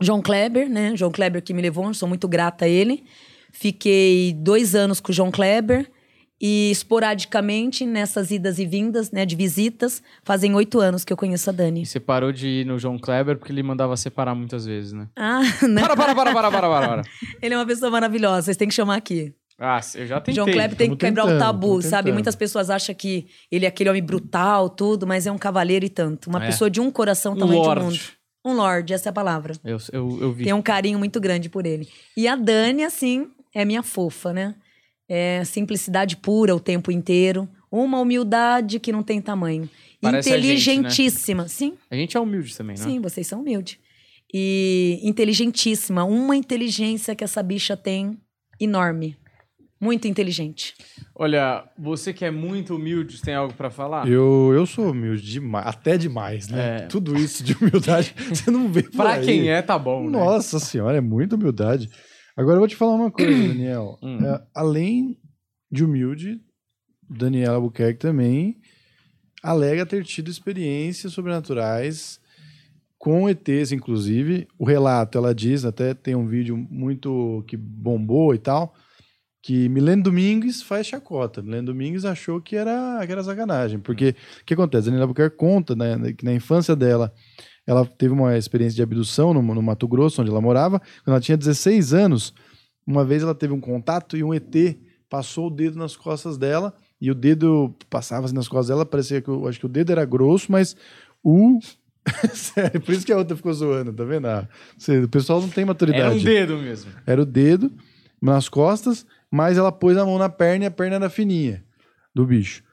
João 0.01 0.21
Kleber, 0.21 0.69
né? 0.69 0.95
João 0.95 1.11
Kleber 1.11 1.41
que 1.41 1.53
me 1.53 1.61
levou, 1.61 1.93
sou 1.93 2.07
muito 2.07 2.27
grata 2.27 2.65
a 2.65 2.67
ele. 2.67 3.03
Fiquei 3.51 4.33
dois 4.33 4.75
anos 4.75 4.99
com 4.99 5.11
o 5.11 5.15
João 5.15 5.31
Kleber 5.31 5.89
e 6.39 6.69
esporadicamente 6.69 7.85
nessas 7.85 8.29
idas 8.29 8.59
e 8.59 8.65
vindas, 8.65 9.11
né, 9.11 9.25
de 9.25 9.35
visitas, 9.35 10.03
fazem 10.23 10.53
oito 10.53 10.79
anos 10.79 11.03
que 11.03 11.11
eu 11.11 11.17
conheço 11.17 11.49
a 11.49 11.53
Dani. 11.53 11.81
E 11.81 11.85
você 11.85 11.99
parou 11.99 12.31
de 12.31 12.47
ir 12.47 12.65
no 12.65 12.77
João 12.77 12.99
Kleber 12.99 13.37
porque 13.37 13.51
ele 13.51 13.63
mandava 13.63 13.97
separar 13.97 14.35
muitas 14.35 14.65
vezes, 14.65 14.93
né? 14.93 15.07
Ah, 15.15 15.41
não. 15.67 15.81
Para, 15.81 15.95
para, 15.95 16.13
para, 16.13 16.33
para, 16.33 16.51
para, 16.51 16.69
para, 16.69 16.87
para. 16.87 17.01
Ele 17.41 17.53
é 17.53 17.57
uma 17.57 17.65
pessoa 17.65 17.89
maravilhosa, 17.89 18.43
vocês 18.43 18.57
têm 18.57 18.67
que 18.67 18.75
chamar 18.75 18.97
aqui. 18.97 19.33
Ah, 19.59 19.79
eu 19.95 20.05
já 20.05 20.17
tentei. 20.21 20.35
João 20.35 20.47
Kleber 20.51 20.77
tem 20.77 20.89
que 20.91 20.97
quebrar 20.97 21.23
o 21.23 21.27
tentando, 21.27 21.39
tabu, 21.39 21.67
tamo 21.79 21.81
sabe? 21.81 22.11
Muitas 22.11 22.35
pessoas 22.35 22.69
acham 22.69 22.93
que 22.93 23.25
ele 23.51 23.65
é 23.65 23.67
aquele 23.67 23.89
homem 23.89 24.03
brutal, 24.03 24.69
tudo, 24.69 25.07
mas 25.07 25.25
é 25.25 25.31
um 25.31 25.37
cavaleiro 25.37 25.83
e 25.85 25.89
tanto. 25.89 26.29
Uma 26.29 26.43
É. 26.43 26.47
pessoa 26.47 26.69
de 26.69 26.79
um 26.79 26.91
coração 26.91 27.33
Um 27.33 27.37
tamanho 27.37 27.61
de 27.61 27.67
lorde. 27.67 27.83
mundo. 27.85 27.99
Um 28.45 28.53
lorde, 28.53 28.93
essa 28.93 29.09
é 29.09 29.11
a 29.11 29.13
palavra. 29.13 29.55
Eu, 29.65 29.77
eu, 29.91 30.17
eu 30.21 30.31
vi. 30.33 30.43
Tem 30.43 30.53
um 30.53 30.61
carinho 30.61 30.99
muito 30.99 31.19
grande 31.19 31.49
por 31.49 31.65
ele. 31.65 31.89
E 32.15 32.27
a 32.27 32.35
Dani, 32.35 32.83
assim, 32.83 33.27
é 33.53 33.65
minha 33.65 33.81
fofa, 33.81 34.31
né? 34.31 34.53
É 35.09 35.43
simplicidade 35.43 36.15
pura 36.17 36.55
o 36.55 36.59
tempo 36.59 36.91
inteiro. 36.91 37.49
Uma 37.71 37.99
humildade 37.99 38.79
que 38.79 38.91
não 38.91 39.01
tem 39.03 39.19
tamanho. 39.19 39.67
Parece 39.99 40.29
a 40.31 40.33
gente, 40.35 40.43
né? 40.45 40.53
Inteligentíssima. 40.53 41.47
Sim, 41.47 41.73
A 41.89 41.95
gente 41.95 42.15
é 42.15 42.19
humilde 42.19 42.55
também, 42.55 42.77
né? 42.77 42.83
sim, 42.83 43.01
vocês 43.01 43.25
são 43.25 43.41
humildes. 43.41 43.77
E 44.33 44.99
inteligentíssima. 45.03 46.03
Uma 46.03 46.35
inteligência 46.35 47.15
que 47.15 47.23
essa 47.23 47.41
bicha 47.41 47.75
tem 47.75 48.17
enorme. 48.59 49.17
Muito 49.79 50.07
inteligente. 50.07 50.73
Olha, 51.15 51.63
você 51.77 52.11
que 52.13 52.25
é 52.25 52.31
muito 52.31 52.75
humilde, 52.75 53.21
tem 53.21 53.35
algo 53.35 53.53
pra 53.53 53.69
falar? 53.69 54.07
Eu, 54.07 54.51
eu 54.53 54.65
sou 54.65 54.91
humilde 54.91 55.21
demais, 55.21 55.67
até 55.67 55.97
demais, 55.97 56.47
né? 56.47 56.83
É. 56.83 56.87
Tudo 56.87 57.15
isso 57.15 57.43
de 57.43 57.53
humildade, 57.53 58.13
você 58.29 58.49
não 58.49 58.71
vê 58.71 58.83
por 58.83 58.91
Pra 58.93 59.13
aí. 59.13 59.25
quem 59.25 59.49
é, 59.49 59.61
tá 59.61 59.77
bom, 59.77 60.05
né? 60.09 60.17
Nossa 60.17 60.59
senhora, 60.59 60.97
é 60.97 61.01
muita 61.01 61.35
humildade. 61.35 61.89
Agora 62.35 62.55
eu 62.55 62.59
vou 62.59 62.67
te 62.67 62.75
falar 62.75 62.93
uma 62.95 63.11
coisa, 63.11 63.31
Daniel. 63.47 63.97
Hum. 64.01 64.25
É, 64.25 64.41
além 64.55 65.17
de 65.71 65.83
humilde, 65.83 66.41
Daniel 67.09 67.55
Albuquerque 67.55 67.99
também 67.99 68.57
alega 69.43 69.85
ter 69.85 70.03
tido 70.03 70.29
experiências 70.29 71.13
sobrenaturais 71.13 72.19
com 72.97 73.29
ETs, 73.29 73.71
inclusive. 73.71 74.47
O 74.57 74.65
relato, 74.65 75.17
ela 75.17 75.33
diz, 75.33 75.63
até 75.65 75.93
tem 75.93 76.15
um 76.15 76.25
vídeo 76.27 76.57
muito 76.57 77.43
que 77.47 77.55
bombou 77.55 78.33
e 78.33 78.39
tal, 78.39 78.73
que 79.47 79.69
Milene 79.69 80.03
Domingues 80.03 80.61
faz 80.61 80.87
chacota. 80.87 81.41
Milene 81.41 81.67
Domingues 81.67 82.03
achou 82.03 82.41
que 82.41 82.53
era, 82.53 83.01
que 83.05 83.11
era 83.13 83.23
sacanagem. 83.23 83.79
Porque 83.79 84.13
o 84.41 84.45
que 84.45 84.53
acontece? 84.53 84.87
Daniela 84.87 85.05
Albuquerque 85.05 85.37
conta 85.37 85.73
né, 85.73 86.11
que 86.11 86.25
na 86.25 86.33
infância 86.33 86.75
dela 86.75 87.13
ela 87.65 87.85
teve 87.85 88.13
uma 88.13 88.37
experiência 88.37 88.75
de 88.75 88.83
abdução 88.83 89.33
no, 89.33 89.41
no 89.41 89.61
Mato 89.61 89.87
Grosso, 89.87 90.21
onde 90.21 90.29
ela 90.29 90.41
morava. 90.41 90.79
Quando 91.01 91.13
ela 91.13 91.21
tinha 91.21 91.37
16 91.37 91.93
anos, 91.93 92.33
uma 92.85 93.05
vez 93.05 93.23
ela 93.23 93.33
teve 93.33 93.53
um 93.53 93.61
contato 93.61 94.17
e 94.17 94.23
um 94.23 94.33
ET 94.33 94.53
passou 95.09 95.47
o 95.47 95.49
dedo 95.49 95.79
nas 95.79 95.95
costas 95.95 96.37
dela 96.37 96.73
e 96.99 97.09
o 97.09 97.15
dedo 97.15 97.73
passava 97.89 98.25
assim 98.25 98.35
nas 98.35 98.49
costas 98.49 98.67
dela, 98.67 98.85
parecia 98.85 99.21
que 99.21 99.29
eu 99.29 99.47
acho 99.47 99.61
que 99.61 99.65
o 99.65 99.69
dedo 99.69 99.93
era 99.93 100.03
grosso, 100.03 100.51
mas 100.51 100.75
o 101.23 101.57
Sério, 102.33 102.81
por 102.81 102.93
isso 102.93 103.05
que 103.05 103.13
a 103.13 103.17
outra 103.17 103.37
ficou 103.37 103.53
zoando, 103.53 103.93
tá 103.93 104.03
vendo? 104.03 104.27
Ah, 104.27 104.45
o 105.05 105.07
pessoal 105.07 105.39
não 105.39 105.47
tem 105.47 105.63
maturidade. 105.63 106.03
Era 106.03 106.13
um 106.13 106.21
dedo 106.21 106.57
mesmo. 106.57 106.91
Era 107.05 107.21
o 107.21 107.25
dedo 107.25 107.71
nas 108.21 108.49
costas, 108.49 109.05
mas 109.31 109.57
ela 109.57 109.71
pôs 109.71 109.97
a 109.97 110.05
mão 110.05 110.17
na 110.17 110.29
perna 110.29 110.65
e 110.65 110.67
a 110.67 110.71
perna 110.71 110.95
era 110.95 111.09
fininha 111.09 111.63
do 112.13 112.25
bicho. 112.25 112.63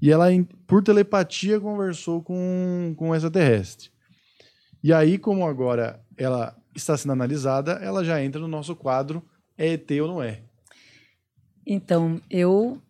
E 0.00 0.10
ela, 0.10 0.26
por 0.66 0.82
telepatia, 0.82 1.60
conversou 1.60 2.22
com, 2.22 2.94
com 2.96 3.10
o 3.10 3.14
extraterrestre. 3.14 3.90
E 4.82 4.92
aí, 4.92 5.18
como 5.18 5.46
agora 5.46 6.00
ela 6.16 6.56
está 6.74 6.96
sendo 6.96 7.12
analisada, 7.12 7.72
ela 7.72 8.02
já 8.02 8.22
entra 8.22 8.40
no 8.40 8.48
nosso 8.48 8.74
quadro 8.74 9.22
é 9.58 9.74
ET 9.74 9.90
ou 10.00 10.08
não 10.08 10.22
é. 10.22 10.40
Então, 11.66 12.18
eu. 12.30 12.80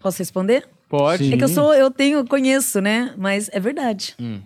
Posso 0.00 0.18
responder? 0.18 0.68
Pode. 0.88 1.24
Sim. 1.24 1.34
É 1.34 1.36
que 1.36 1.44
eu 1.44 1.48
sou, 1.48 1.72
eu 1.72 1.88
tenho, 1.88 2.26
conheço, 2.26 2.80
né? 2.80 3.14
Mas 3.16 3.48
é 3.52 3.60
verdade. 3.60 4.16
Hum. 4.20 4.42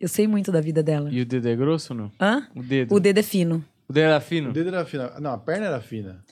Eu 0.00 0.08
sei 0.08 0.26
muito 0.26 0.50
da 0.50 0.60
vida 0.60 0.82
dela. 0.82 1.08
E 1.12 1.20
o 1.20 1.26
dedo 1.26 1.48
é 1.48 1.54
grosso 1.54 1.92
ou 1.92 1.98
não? 2.00 2.12
Hã? 2.20 2.48
O 2.56 2.62
dedo. 2.64 2.94
O 2.94 2.98
dedo 2.98 3.18
é 3.18 3.22
fino. 3.22 3.64
O 3.88 3.92
dedo 3.92 4.06
era 4.06 4.20
fino? 4.20 4.50
O 4.50 4.52
dedo 4.52 4.68
era 4.70 4.84
fina. 4.84 5.20
Não, 5.20 5.32
a 5.34 5.38
perna 5.38 5.66
era 5.66 5.80
fina. 5.80 6.24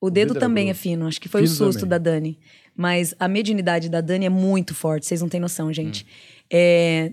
O 0.00 0.10
dedo, 0.10 0.34
também 0.34 0.70
é 0.70 0.74
fino. 0.74 1.06
Acho 1.06 1.20
que 1.20 1.28
foi 1.28 1.42
Fino 1.42 1.52
o 1.52 1.56
susto 1.56 1.80
também. 1.80 1.90
da 1.90 1.98
Dani. 1.98 2.38
Mas 2.76 3.14
a 3.18 3.26
mediunidade 3.26 3.88
da 3.88 4.00
Dani 4.00 4.26
é 4.26 4.30
muito 4.30 4.74
forte. 4.74 5.06
Vocês 5.06 5.22
não 5.22 5.28
têm 5.28 5.40
noção, 5.40 5.72
gente. 5.72 6.06
É, 6.52 7.12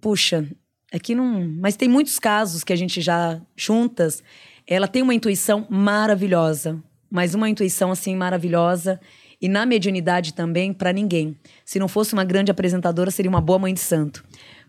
Puxa, 0.00 0.46
aqui 0.92 1.14
não. 1.14 1.48
Mas 1.60 1.76
tem 1.76 1.88
muitos 1.88 2.18
casos 2.18 2.64
que 2.64 2.72
a 2.72 2.76
gente 2.76 3.00
já 3.00 3.40
juntas. 3.56 4.22
Ela 4.66 4.88
tem 4.88 5.02
uma 5.02 5.14
intuição 5.14 5.66
maravilhosa. 5.70 6.82
Mas 7.10 7.34
uma 7.34 7.48
intuição 7.48 7.90
assim 7.90 8.16
maravilhosa. 8.16 9.00
E 9.40 9.48
na 9.48 9.66
mediunidade 9.66 10.34
também, 10.34 10.72
pra 10.72 10.92
ninguém. 10.92 11.36
Se 11.64 11.78
não 11.78 11.88
fosse 11.88 12.12
uma 12.12 12.24
grande 12.24 12.50
apresentadora, 12.50 13.10
seria 13.10 13.30
uma 13.30 13.40
boa 13.40 13.58
mãe 13.58 13.74
de 13.74 13.80
santo. 13.80 14.24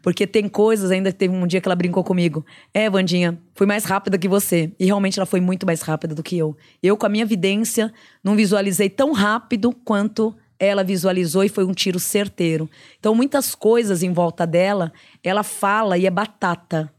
Porque 0.06 0.28
tem 0.28 0.48
coisas, 0.48 0.92
ainda 0.92 1.12
teve 1.12 1.34
um 1.34 1.48
dia 1.48 1.60
que 1.60 1.68
ela 1.68 1.76
brincou 1.76 2.04
comigo. 2.04 2.46
É, 2.72 2.88
Vandinha, 2.88 3.40
fui 3.56 3.66
mais 3.66 3.86
rápida 3.86 4.20
que 4.20 4.28
você. 4.28 4.72
E 4.80 4.86
realmente 4.86 5.18
ela 5.18 5.26
foi 5.26 5.42
muito 5.42 5.66
mais 5.66 5.82
rápida 5.82 6.14
do 6.14 6.22
que 6.22 6.38
eu. 6.38 6.56
Eu, 6.84 6.96
com 6.96 7.08
a 7.08 7.10
minha 7.10 7.26
vidência, 7.26 7.92
não 8.24 8.36
visualizei 8.36 8.88
tão 8.88 9.14
rápido 9.14 9.72
quanto 9.84 10.36
ela 10.60 10.84
visualizou 10.84 11.44
e 11.44 11.50
foi 11.50 11.66
um 11.66 11.74
tiro 11.74 12.00
certeiro. 12.00 12.70
Então, 13.00 13.16
muitas 13.16 13.56
coisas 13.56 14.04
em 14.04 14.14
volta 14.14 14.46
dela, 14.46 14.94
ela 15.24 15.42
fala 15.42 15.98
e 15.98 16.06
é 16.06 16.12
batata. 16.12 16.94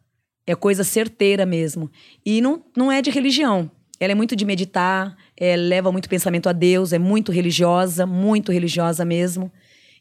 É 0.45 0.57
coisa 0.57 0.83
certeira 0.83 1.47
mesmo. 1.47 1.89
E 2.25 2.41
não, 2.41 2.65
não 2.77 2.91
é 2.91 3.01
de 3.01 3.13
religião. 3.13 3.71
Ela 4.01 4.11
é 4.11 4.17
muito 4.17 4.35
de 4.35 4.45
meditar, 4.45 5.17
é, 5.37 5.55
leva 5.55 5.93
muito 5.93 6.09
pensamento 6.09 6.49
a 6.49 6.53
Deus, 6.53 6.93
é 6.93 6.99
muito 6.99 7.31
religiosa, 7.31 8.05
muito 8.05 8.51
religiosa 8.51 9.05
mesmo. 9.05 9.53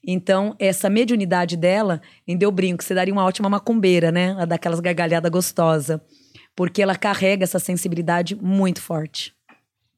Então, 0.08 0.56
essa 0.60 0.90
mediunidade 0.90 1.58
dela, 1.58 2.02
em 2.28 2.38
deu 2.38 2.52
brinco, 2.52 2.84
você 2.84 2.94
daria 2.94 3.14
uma 3.14 3.24
ótima 3.26 3.50
macumbeira, 3.50 4.12
né? 4.12 4.28
Ela 4.30 4.46
dá 4.46 4.56
aquelas 4.56 4.80
gargalhadas 4.80 5.32
gostosa. 5.32 6.02
Porque 6.56 6.82
ela 6.82 6.96
carrega 6.96 7.44
essa 7.44 7.60
sensibilidade 7.60 8.36
muito 8.36 8.82
forte. 8.82 9.34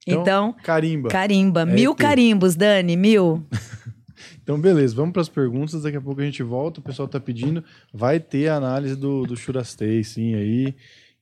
Então, 0.08 0.22
Então, 0.22 0.56
Carimba. 0.64 1.10
carimba. 1.10 1.62
É 1.62 1.66
mil 1.66 1.92
ET. 1.92 1.98
carimbos, 1.98 2.56
Dani, 2.56 2.96
mil. 2.96 3.46
Então, 4.42 4.60
beleza, 4.60 4.96
vamos 4.96 5.12
para 5.12 5.22
as 5.22 5.30
perguntas. 5.30 5.84
Daqui 5.84 5.98
a 5.98 6.02
pouco 6.02 6.22
a 6.22 6.24
gente 6.24 6.42
volta. 6.42 6.80
O 6.80 6.84
pessoal 6.84 7.08
tá 7.08 7.20
pedindo. 7.20 7.62
Vai 7.94 8.18
ter 8.20 8.48
a 8.48 8.56
análise 8.56 8.96
do, 8.96 9.24
do 9.24 9.36
Shurastei, 9.36 10.04
sim, 10.06 10.36
aí. 10.36 10.74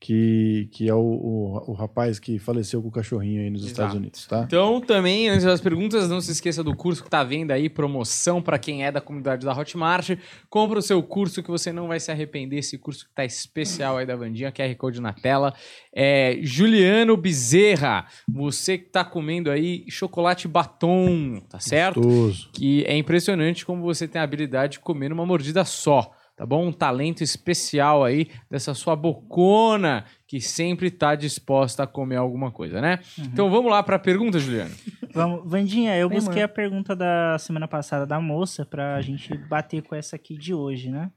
Que, 0.06 0.70
que 0.72 0.88
é 0.88 0.94
o, 0.94 1.00
o, 1.00 1.72
o 1.72 1.74
rapaz 1.74 2.20
que 2.20 2.38
faleceu 2.38 2.80
com 2.80 2.90
o 2.90 2.92
cachorrinho 2.92 3.42
aí 3.42 3.50
nos 3.50 3.62
Exato. 3.62 3.72
Estados 3.72 3.96
Unidos, 3.96 4.28
tá? 4.28 4.44
Então, 4.46 4.80
também, 4.80 5.30
antes 5.30 5.46
das 5.46 5.60
perguntas, 5.60 6.08
não 6.08 6.22
se 6.22 6.32
esqueça 6.32 6.64
do 6.64 6.76
curso 6.76 7.04
que 7.04 7.10
tá 7.10 7.24
vendo 7.24 7.50
aí, 7.50 7.70
promoção 7.70 8.40
para 8.40 8.60
quem 8.60 8.86
é 8.86 8.92
da 8.92 9.02
comunidade 9.02 9.44
da 9.44 9.52
Hotmart. 9.52 10.12
Compra 10.48 10.78
o 10.78 10.82
seu 10.84 11.02
curso 11.02 11.42
que 11.42 11.50
você 11.50 11.74
não 11.74 11.88
vai 11.88 12.00
se 12.00 12.12
arrepender. 12.12 12.60
Esse 12.60 12.78
curso 12.78 13.08
que 13.08 13.16
tá 13.16 13.26
especial 13.26 13.98
aí 13.98 14.06
da 14.06 14.16
Vandinha, 14.16 14.52
QR 14.52 14.76
Code 14.76 15.02
na 15.02 15.12
tela. 15.12 15.56
É, 15.92 16.38
Juliano 16.44 17.18
Bezerra, 17.18 18.06
você 18.30 18.78
que 18.78 18.86
tá 18.86 19.04
comendo 19.04 19.50
aí 19.50 19.86
chocolate 19.90 20.48
batom, 20.48 21.42
tá 21.50 21.60
certo? 21.60 22.00
Gostoso. 22.00 22.52
que 22.54 22.86
é 22.86 22.96
impressionante 22.96 23.66
como 23.66 23.82
você 23.82 24.08
tem 24.08 24.22
a 24.22 24.24
habilidade 24.24 24.74
de 24.74 24.82
comer 24.82 25.10
numa 25.10 25.26
mordida 25.26 25.66
só, 25.66 26.12
tá 26.36 26.46
bom? 26.46 26.68
Um 26.68 26.72
talento 26.72 27.24
especial 27.24 28.04
aí 28.04 28.30
dessa 28.50 28.74
sua 28.74 28.96
bocona 28.96 30.06
que 30.28 30.42
sempre 30.42 30.92
tá 30.92 31.16
disposta 31.16 31.84
a 31.84 31.88
comer 31.88 32.18
alguma 32.18 32.52
coisa, 32.52 32.82
né? 32.82 33.00
Então 33.20 33.50
vamos 33.50 33.72
lá 33.72 33.82
pra 33.82 33.98
pergunta, 33.98 34.40
Juliano. 34.40 34.76
Vamos, 35.14 35.50
Vandinha, 35.50 35.96
eu 35.98 36.10
Vem, 36.10 36.18
busquei 36.18 36.42
amor. 36.42 36.52
a 36.52 36.54
pergunta 36.54 36.96
da 36.96 37.38
semana 37.40 37.68
passada 37.68 38.06
da 38.06 38.20
moça 38.20 38.66
pra 38.66 39.02
gente 39.02 39.34
bater 39.48 39.82
com 39.82 39.96
essa 39.96 40.16
aqui 40.16 40.38
de 40.38 40.54
hoje, 40.54 40.90
né? 40.90 41.12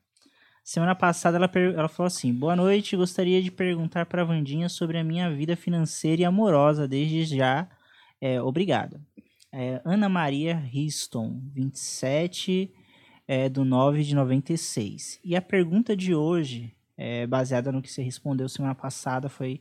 Semana 0.62 0.95
passada 0.95 1.37
ela, 1.39 1.51
ela 1.55 1.89
falou 1.89 2.07
assim: 2.09 2.33
Boa 2.33 2.55
noite, 2.55 2.95
gostaria 2.95 3.43
de 3.43 3.51
perguntar 3.51 4.05
pra 4.05 4.23
Vandinha 4.23 4.69
sobre 4.69 4.99
a 4.99 5.05
minha 5.05 5.31
vida 5.35 5.57
financeira 5.57 6.23
e 6.23 6.25
amorosa 6.27 6.87
desde 6.87 7.25
já. 7.25 7.66
É, 8.21 8.41
obrigada. 8.43 9.01
É, 9.51 9.81
Ana 9.83 10.11
Maria 10.11 10.55
Riston, 10.57 11.41
27 11.55 12.71
é, 13.29 13.47
do 13.47 13.62
9 13.62 14.03
de 14.03 14.14
96. 14.14 15.20
E 15.22 15.37
a 15.37 15.43
pergunta 15.43 15.95
de 15.95 16.14
hoje, 16.14 16.74
é, 16.97 17.26
baseada 17.26 17.70
no 17.70 17.83
que 17.83 17.93
você 17.93 18.03
respondeu 18.03 18.49
semana 18.49 18.74
passada, 18.74 19.29
foi: 19.29 19.61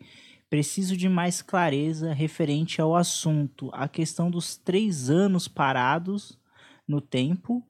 preciso 0.50 0.96
de 0.96 1.10
mais 1.10 1.42
clareza 1.42 2.14
referente 2.14 2.80
ao 2.80 2.96
assunto, 2.96 3.70
a 3.74 3.90
questão 3.90 4.32
dos 4.32 4.56
três 4.56 5.10
anos 5.10 5.50
parados 5.50 6.40
no 6.88 7.02
tempo 7.02 7.62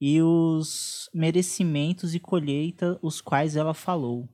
e 0.00 0.20
os 0.20 1.08
merecimentos 1.14 2.14
e 2.14 2.18
colheita 2.18 2.98
os 3.00 3.20
quais 3.20 3.54
ela 3.54 3.72
falou. 3.72 4.28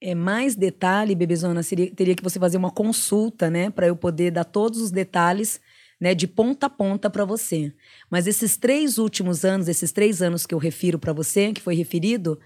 É 0.00 0.14
mais 0.14 0.54
detalhe, 0.54 1.14
bebezona, 1.14 1.62
seria, 1.62 1.90
teria 1.90 2.14
que 2.14 2.22
você 2.22 2.38
fazer 2.38 2.58
uma 2.58 2.70
consulta, 2.70 3.48
né, 3.48 3.70
para 3.70 3.86
eu 3.86 3.96
poder 3.96 4.30
dar 4.30 4.44
todos 4.44 4.80
os 4.80 4.90
detalhes, 4.90 5.58
né, 6.00 6.14
de 6.14 6.26
ponta 6.26 6.66
a 6.66 6.70
ponta 6.70 7.08
para 7.08 7.24
você. 7.24 7.72
Mas 8.10 8.26
esses 8.26 8.56
três 8.56 8.98
últimos 8.98 9.44
anos, 9.44 9.68
esses 9.68 9.92
três 9.92 10.22
anos 10.22 10.46
que 10.46 10.54
eu 10.54 10.58
refiro 10.58 10.98
para 10.98 11.12
você, 11.12 11.52
que 11.52 11.60
foi 11.60 11.74
referido, 11.74 12.38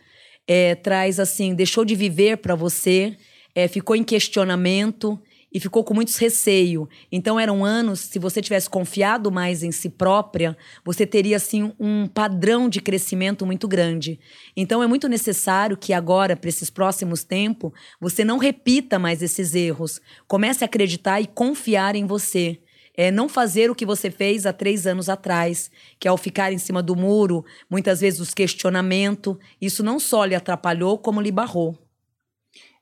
é, 0.47 0.75
traz 0.75 1.21
assim, 1.21 1.55
deixou 1.55 1.85
de 1.85 1.95
viver 1.95 2.39
para 2.39 2.55
você, 2.55 3.17
é, 3.55 3.69
ficou 3.69 3.97
em 3.97 4.05
questionamento 4.05 5.21
e 5.53 5.59
ficou 5.59 5.83
com 5.83 5.93
muitos 5.93 6.17
receio. 6.17 6.89
Então 7.11 7.39
eram 7.39 7.65
anos, 7.65 8.01
se 8.01 8.19
você 8.19 8.41
tivesse 8.41 8.71
confiado 8.71 9.33
mais 9.33 9.63
em 9.63 9.73
si 9.73 9.89
própria, 9.89 10.57
você 10.85 11.05
teria 11.05 11.37
assim 11.37 11.73
um 11.79 12.07
padrão 12.07 12.69
de 12.69 12.81
crescimento 12.81 13.45
muito 13.45 13.67
grande. 13.67 14.21
Então 14.57 14.83
é 14.83 14.87
muito 14.87 15.09
necessário 15.09 15.77
que 15.77 15.93
agora, 15.93 16.37
para 16.37 16.49
esses 16.49 16.71
próximos 16.71 17.25
tempos, 17.25 17.73
você 18.01 18.25
não 18.25 18.39
repita 18.39 18.99
mais 18.99 19.23
esses 19.23 19.55
erros. 19.55 20.01
Comece 20.29 20.63
a 20.65 20.67
acreditar 20.67 21.21
e 21.21 21.27
confiar 21.27 21.97
em 21.97 22.07
você. 22.07 22.61
É 22.97 23.11
não 23.11 23.29
fazer 23.29 23.71
o 23.71 23.75
que 23.75 23.87
você 23.87 24.11
fez 24.11 24.47
há 24.47 24.53
três 24.53 24.87
anos 24.87 25.09
atrás, 25.09 25.71
que 25.99 26.09
é 26.09 26.11
ao 26.11 26.17
ficar 26.17 26.53
em 26.53 26.59
cima 26.59 26.83
do 26.83 26.97
muro, 26.97 27.45
muitas 27.69 28.01
vezes 28.01 28.21
os 28.21 28.35
questionamentos. 28.35 29.37
Isso 29.61 29.83
não 29.83 29.99
só 29.99 30.25
lhe 30.25 30.35
atrapalhou, 30.35 30.99
como 30.99 31.21
lhe 31.21 31.33
barrou. 31.33 31.79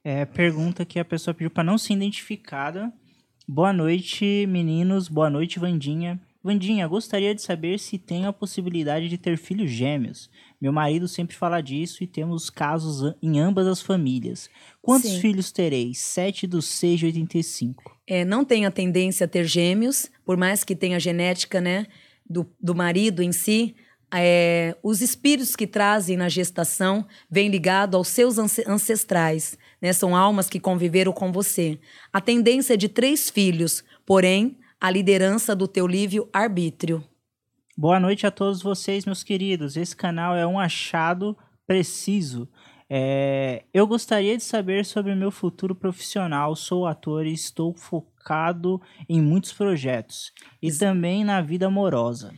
É, 0.03 0.25
pergunta 0.25 0.85
que 0.85 0.99
a 0.99 1.05
pessoa 1.05 1.35
pediu 1.35 1.51
para 1.51 1.65
não 1.65 1.77
ser 1.77 1.95
identificada. 1.95 2.93
Boa 3.47 3.73
noite, 3.73 4.47
meninos. 4.49 5.09
Boa 5.09 5.31
noite, 5.31 5.59
Vandinha. 5.59 6.21
Vandinha, 6.43 6.87
gostaria 6.87 7.35
de 7.35 7.43
saber 7.43 7.79
se 7.79 7.99
tem 7.99 8.25
a 8.25 8.33
possibilidade 8.33 9.09
de 9.09 9.19
ter 9.19 9.37
filhos 9.37 9.71
gêmeos. 9.71 10.31
Meu 10.61 10.73
marido 10.73 11.07
sempre 11.07 11.37
fala 11.37 11.61
disso 11.61 12.03
e 12.03 12.07
temos 12.07 12.51
casos 12.51 13.15
em 13.23 13.39
ambas 13.39 13.67
as 13.67 13.81
famílias. 13.81 14.51
Quantos 14.83 15.11
Sim. 15.11 15.21
filhos 15.21 15.53
tereis? 15.53 15.99
7 15.99 16.47
do 16.47 16.61
6 16.61 16.99
de 17.01 17.07
85. 17.07 17.97
é, 18.07 18.25
não 18.25 18.45
tem 18.45 18.67
a 18.67 18.71
tendência 18.71 19.25
a 19.25 19.29
ter 19.29 19.45
gêmeos, 19.45 20.11
por 20.25 20.37
mais 20.37 20.65
que 20.65 20.75
tenha 20.75 20.97
a 20.97 21.01
genética 21.01 21.61
né, 21.61 21.87
do, 22.29 22.45
do 22.61 22.75
marido 22.75 23.23
em 23.23 23.31
si, 23.33 23.77
é, 24.13 24.75
os 24.83 25.03
espíritos 25.03 25.55
que 25.55 25.67
trazem 25.67 26.17
na 26.17 26.29
gestação 26.29 27.07
vêm 27.31 27.49
ligados 27.49 27.95
aos 27.97 28.09
seus 28.09 28.39
ance- 28.39 28.65
ancestrais, 28.67 29.59
né? 29.83 29.93
São 29.93 30.17
almas 30.17 30.49
que 30.49 30.59
conviveram 30.59 31.13
com 31.13 31.31
você. 31.31 31.79
A 32.11 32.19
tendência 32.21 32.73
é 32.73 32.77
de 32.77 32.89
três 32.89 33.29
filhos, 33.29 33.85
porém, 34.07 34.57
a 34.81 34.91
liderança 34.91 35.55
do 35.55 35.69
teu 35.69 35.87
livre 35.87 36.23
arbítrio. 36.33 37.05
Boa 37.81 38.01
noite 38.01 38.27
a 38.27 38.31
todos 38.33 38.61
vocês, 38.61 39.07
meus 39.07 39.23
queridos. 39.23 39.77
Esse 39.77 39.95
canal 39.95 40.35
é 40.35 40.45
um 40.45 40.59
achado 40.59 41.39
preciso. 41.65 42.49
É, 42.91 43.67
eu 43.73 43.87
gostaria 43.87 44.37
de 44.37 44.43
saber 44.43 44.85
sobre 44.85 45.13
o 45.13 45.17
meu 45.17 45.31
futuro 45.31 45.77
profissional. 45.77 46.57
Sou 46.57 46.89
ator 46.89 47.25
e 47.25 47.33
estou 47.33 47.73
focado 47.73 48.83
em 49.09 49.23
muitos 49.23 49.53
projetos 49.53 50.33
e 50.61 50.73
também 50.73 51.23
na 51.23 51.41
vida 51.41 51.67
amorosa. 51.69 52.35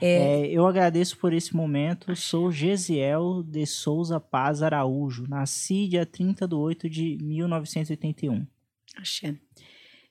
É, 0.00 0.46
eu 0.46 0.66
agradeço 0.66 1.18
por 1.18 1.34
esse 1.34 1.54
momento. 1.54 2.16
Sou 2.16 2.50
Gesiel 2.50 3.42
de 3.42 3.66
Souza 3.66 4.18
Paz 4.18 4.62
Araújo. 4.62 5.26
Nasci 5.28 5.86
dia 5.86 6.06
30 6.06 6.48
de 6.48 6.54
8 6.54 6.88
de 6.88 7.18
1981. 7.20 8.46
Axé. 8.96 9.36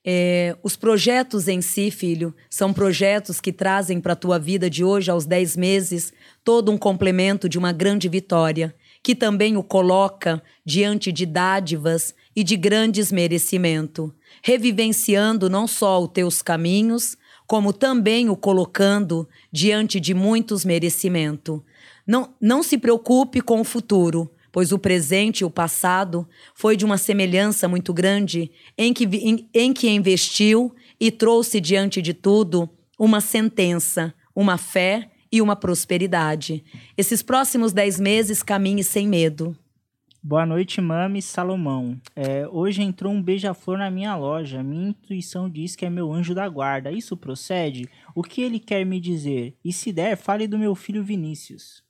É, 0.09 0.55
os 0.63 0.77
projetos 0.77 1.49
em 1.49 1.61
si, 1.61 1.91
filho, 1.91 2.33
são 2.49 2.71
projetos 2.71 3.41
que 3.41 3.51
trazem 3.51 3.99
para 3.99 4.13
a 4.13 4.15
tua 4.15 4.39
vida 4.39 4.69
de 4.69 4.81
hoje 4.81 5.11
aos 5.11 5.25
10 5.25 5.57
meses 5.57 6.13
todo 6.45 6.71
um 6.71 6.77
complemento 6.77 7.49
de 7.49 7.57
uma 7.57 7.73
grande 7.73 8.07
vitória, 8.07 8.73
que 9.03 9.13
também 9.13 9.57
o 9.57 9.63
coloca 9.63 10.41
diante 10.65 11.11
de 11.11 11.25
dádivas 11.25 12.15
e 12.33 12.41
de 12.41 12.55
grandes 12.55 13.11
merecimento, 13.11 14.15
revivenciando 14.41 15.49
não 15.49 15.67
só 15.67 16.01
os 16.01 16.09
teus 16.11 16.41
caminhos, 16.41 17.17
como 17.45 17.73
também 17.73 18.29
o 18.29 18.37
colocando 18.37 19.27
diante 19.51 19.99
de 19.99 20.13
muitos 20.13 20.63
merecimentos. 20.63 21.59
Não, 22.07 22.33
não 22.39 22.63
se 22.63 22.77
preocupe 22.77 23.41
com 23.41 23.59
o 23.59 23.65
futuro, 23.65 24.31
pois 24.51 24.71
o 24.71 24.79
presente 24.79 25.41
e 25.41 25.45
o 25.45 25.49
passado 25.49 26.27
foi 26.55 26.75
de 26.75 26.85
uma 26.85 26.97
semelhança 26.97 27.67
muito 27.67 27.93
grande 27.93 28.51
em 28.77 28.93
que, 28.93 29.05
em, 29.05 29.49
em 29.53 29.73
que 29.73 29.89
investiu 29.89 30.73
e 30.99 31.11
trouxe 31.11 31.61
diante 31.61 32.01
de 32.01 32.13
tudo 32.13 32.69
uma 32.97 33.21
sentença, 33.21 34.13
uma 34.35 34.57
fé 34.57 35.09
e 35.31 35.41
uma 35.41 35.55
prosperidade. 35.55 36.63
Esses 36.97 37.21
próximos 37.21 37.73
dez 37.73 37.99
meses 37.99 38.41
caminhe 38.41 38.83
sem 38.83 39.07
medo. 39.07 39.55
Boa 40.23 40.45
noite, 40.45 40.81
Mami 40.81 41.21
Salomão. 41.21 41.97
É, 42.15 42.45
hoje 42.49 42.81
entrou 42.81 43.13
um 43.13 43.21
beija-flor 43.21 43.77
na 43.77 43.89
minha 43.89 44.15
loja. 44.15 44.61
Minha 44.61 44.89
intuição 44.89 45.49
diz 45.49 45.75
que 45.75 45.85
é 45.85 45.89
meu 45.89 46.11
anjo 46.11 46.35
da 46.35 46.49
guarda. 46.49 46.91
Isso 46.91 47.15
procede? 47.15 47.87
O 48.13 48.21
que 48.21 48.41
ele 48.41 48.59
quer 48.59 48.85
me 48.85 48.99
dizer? 48.99 49.55
E 49.63 49.71
se 49.71 49.93
der, 49.93 50.17
fale 50.17 50.45
do 50.47 50.57
meu 50.57 50.75
filho 50.75 51.03
Vinícius. 51.03 51.81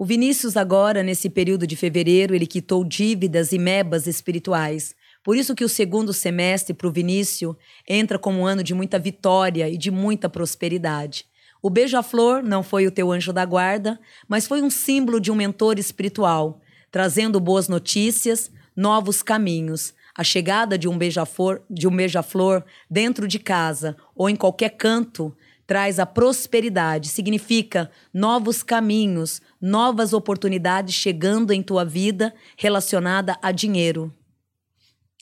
O 0.00 0.04
Vinícius 0.04 0.56
agora, 0.56 1.02
nesse 1.02 1.28
período 1.28 1.66
de 1.66 1.74
fevereiro, 1.74 2.32
ele 2.32 2.46
quitou 2.46 2.84
dívidas 2.84 3.50
e 3.50 3.58
mebas 3.58 4.06
espirituais. 4.06 4.94
Por 5.24 5.36
isso 5.36 5.56
que 5.56 5.64
o 5.64 5.68
segundo 5.68 6.12
semestre 6.12 6.72
para 6.72 6.86
o 6.86 6.92
Vinícius 6.92 7.56
entra 7.86 8.16
como 8.16 8.38
um 8.38 8.46
ano 8.46 8.62
de 8.62 8.74
muita 8.74 8.96
vitória 8.96 9.68
e 9.68 9.76
de 9.76 9.90
muita 9.90 10.28
prosperidade. 10.28 11.26
O 11.60 11.68
beija-flor 11.68 12.44
não 12.44 12.62
foi 12.62 12.86
o 12.86 12.92
teu 12.92 13.10
anjo 13.10 13.32
da 13.32 13.44
guarda, 13.44 13.98
mas 14.28 14.46
foi 14.46 14.62
um 14.62 14.70
símbolo 14.70 15.20
de 15.20 15.32
um 15.32 15.34
mentor 15.34 15.80
espiritual, 15.80 16.60
trazendo 16.92 17.40
boas 17.40 17.66
notícias, 17.66 18.52
novos 18.76 19.20
caminhos. 19.20 19.94
A 20.16 20.22
chegada 20.22 20.78
de 20.78 20.86
um 20.86 20.96
beija-flor, 20.96 21.60
de 21.68 21.88
um 21.88 21.96
beija-flor 21.96 22.64
dentro 22.88 23.26
de 23.26 23.40
casa 23.40 23.96
ou 24.14 24.30
em 24.30 24.36
qualquer 24.36 24.76
canto 24.76 25.34
traz 25.68 25.98
a 25.98 26.06
prosperidade, 26.06 27.08
significa 27.10 27.90
novos 28.10 28.62
caminhos, 28.62 29.42
novas 29.60 30.12
oportunidades 30.12 30.94
chegando 30.94 31.52
em 31.52 31.62
tua 31.62 31.84
vida 31.84 32.34
relacionada 32.56 33.36
a 33.42 33.52
dinheiro. 33.52 34.12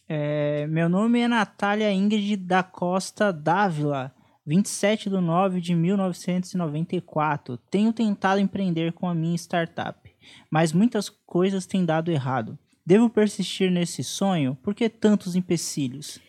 É, 0.09 0.67
meu 0.69 0.89
nome 0.89 1.21
é 1.21 1.29
Natália 1.29 1.93
Ingrid 1.93 2.37
da 2.37 2.63
Costa 2.63 3.33
Dávila. 3.33 4.15
27 4.47 5.11
de 5.11 5.21
9 5.21 5.61
de 5.61 5.75
1994. 5.75 7.57
Tenho 7.69 7.93
tentado 7.93 8.41
empreender 8.41 8.93
com 8.93 9.09
a 9.09 9.15
minha 9.15 9.35
startup, 9.35 9.99
mas 10.49 10.73
muitas 10.73 11.09
coisas 11.09 11.67
têm 11.67 11.85
dado 11.85 12.13
errado. 12.13 12.57
Devo 12.87 13.11
persistir 13.11 13.73
nesse 13.73 14.05
sonho? 14.05 14.57
Por 14.63 14.73
que 14.73 14.89
tantos 14.89 15.35
empecilhos? 15.35 16.21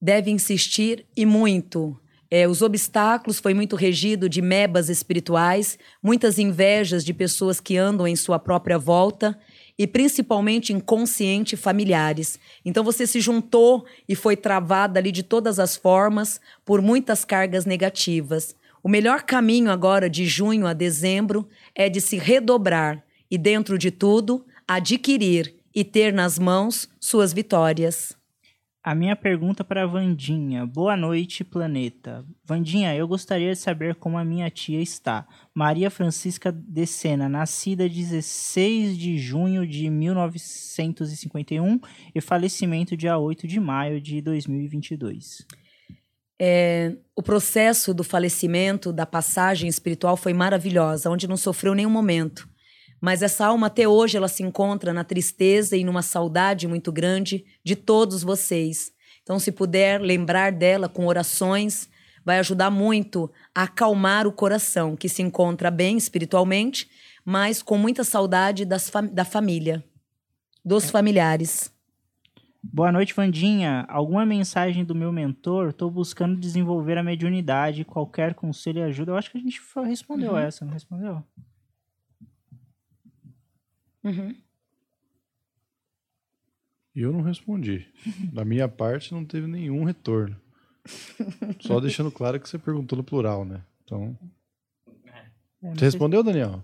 Deve 0.00 0.30
insistir 0.30 1.04
e 1.16 1.26
muito. 1.26 2.00
É, 2.30 2.46
os 2.46 2.60
obstáculos 2.60 3.38
foi 3.38 3.54
muito 3.54 3.74
regido 3.74 4.28
de 4.28 4.42
mebas 4.42 4.90
espirituais, 4.90 5.78
muitas 6.02 6.38
invejas 6.38 7.02
de 7.04 7.14
pessoas 7.14 7.58
que 7.58 7.76
andam 7.78 8.06
em 8.06 8.16
sua 8.16 8.38
própria 8.38 8.78
volta 8.78 9.38
e 9.78 9.86
principalmente 9.86 10.72
inconsciente 10.72 11.56
familiares. 11.56 12.38
Então 12.64 12.84
você 12.84 13.06
se 13.06 13.20
juntou 13.20 13.86
e 14.06 14.14
foi 14.14 14.36
travada 14.36 15.00
ali 15.00 15.10
de 15.10 15.22
todas 15.22 15.58
as 15.58 15.74
formas 15.74 16.38
por 16.64 16.82
muitas 16.82 17.24
cargas 17.24 17.64
negativas. 17.64 18.54
O 18.82 18.88
melhor 18.88 19.22
caminho 19.22 19.70
agora 19.70 20.10
de 20.10 20.26
junho 20.26 20.66
a 20.66 20.72
dezembro 20.72 21.48
é 21.74 21.88
de 21.88 22.00
se 22.00 22.18
redobrar 22.18 23.02
e 23.30 23.38
dentro 23.38 23.78
de 23.78 23.90
tudo 23.90 24.44
adquirir 24.66 25.54
e 25.74 25.84
ter 25.84 26.12
nas 26.12 26.38
mãos 26.38 26.88
suas 27.00 27.32
vitórias. 27.32 28.17
A 28.88 28.94
minha 28.94 29.14
pergunta 29.14 29.62
para 29.62 29.86
Vandinha. 29.86 30.64
Boa 30.64 30.96
noite, 30.96 31.44
planeta. 31.44 32.24
Vandinha, 32.42 32.96
eu 32.96 33.06
gostaria 33.06 33.52
de 33.52 33.58
saber 33.58 33.96
como 33.96 34.16
a 34.16 34.24
minha 34.24 34.48
tia 34.48 34.80
está. 34.80 35.28
Maria 35.54 35.90
Francisca 35.90 36.50
de 36.50 36.86
Sena, 36.86 37.28
nascida 37.28 37.86
16 37.86 38.96
de 38.96 39.18
junho 39.18 39.66
de 39.66 39.90
1951 39.90 41.78
e 42.14 42.20
falecimento 42.22 42.96
dia 42.96 43.18
8 43.18 43.46
de 43.46 43.60
maio 43.60 44.00
de 44.00 44.22
2022. 44.22 45.46
É, 46.40 46.96
o 47.14 47.22
processo 47.22 47.92
do 47.92 48.02
falecimento, 48.02 48.90
da 48.90 49.04
passagem 49.04 49.68
espiritual 49.68 50.16
foi 50.16 50.32
maravilhosa, 50.32 51.10
onde 51.10 51.28
não 51.28 51.36
sofreu 51.36 51.74
nenhum 51.74 51.90
momento. 51.90 52.48
Mas 53.00 53.22
essa 53.22 53.46
alma 53.46 53.68
até 53.68 53.86
hoje 53.86 54.16
ela 54.16 54.28
se 54.28 54.42
encontra 54.42 54.92
na 54.92 55.04
tristeza 55.04 55.76
e 55.76 55.84
numa 55.84 56.02
saudade 56.02 56.66
muito 56.66 56.90
grande 56.90 57.44
de 57.64 57.76
todos 57.76 58.22
vocês. 58.22 58.92
Então, 59.22 59.38
se 59.38 59.52
puder 59.52 60.00
lembrar 60.00 60.52
dela 60.52 60.88
com 60.88 61.06
orações, 61.06 61.88
vai 62.24 62.38
ajudar 62.38 62.70
muito 62.70 63.30
a 63.54 63.64
acalmar 63.64 64.26
o 64.26 64.32
coração, 64.32 64.96
que 64.96 65.08
se 65.08 65.22
encontra 65.22 65.70
bem 65.70 65.96
espiritualmente, 65.96 66.88
mas 67.24 67.62
com 67.62 67.76
muita 67.78 68.04
saudade 68.04 68.64
das 68.64 68.88
fam 68.90 69.06
da 69.06 69.24
família, 69.24 69.84
dos 70.64 70.90
familiares. 70.90 71.72
Boa 72.62 72.90
noite, 72.90 73.14
Vandinha. 73.14 73.86
Alguma 73.88 74.26
mensagem 74.26 74.84
do 74.84 74.94
meu 74.94 75.12
mentor? 75.12 75.68
Estou 75.68 75.90
buscando 75.90 76.36
desenvolver 76.36 76.98
a 76.98 77.02
mediunidade. 77.02 77.84
Qualquer 77.84 78.34
conselho 78.34 78.80
e 78.80 78.82
ajuda. 78.82 79.12
Eu 79.12 79.16
acho 79.16 79.30
que 79.30 79.38
a 79.38 79.40
gente 79.40 79.60
respondeu 79.86 80.32
Uhum. 80.32 80.38
essa, 80.38 80.64
não 80.64 80.72
respondeu? 80.72 81.22
Uhum. 84.08 84.34
E 86.94 87.00
eu 87.02 87.12
não 87.12 87.22
respondi. 87.22 87.86
Da 88.32 88.44
minha 88.44 88.68
parte, 88.68 89.12
não 89.12 89.24
teve 89.24 89.46
nenhum 89.46 89.84
retorno. 89.84 90.36
Só 91.60 91.78
deixando 91.80 92.10
claro 92.10 92.40
que 92.40 92.48
você 92.48 92.58
perguntou 92.58 92.96
no 92.96 93.04
plural, 93.04 93.44
né? 93.44 93.62
Então. 93.84 94.18
É, 95.62 95.74
Você 95.74 95.84
respondeu, 95.84 96.22
Daniel? 96.22 96.62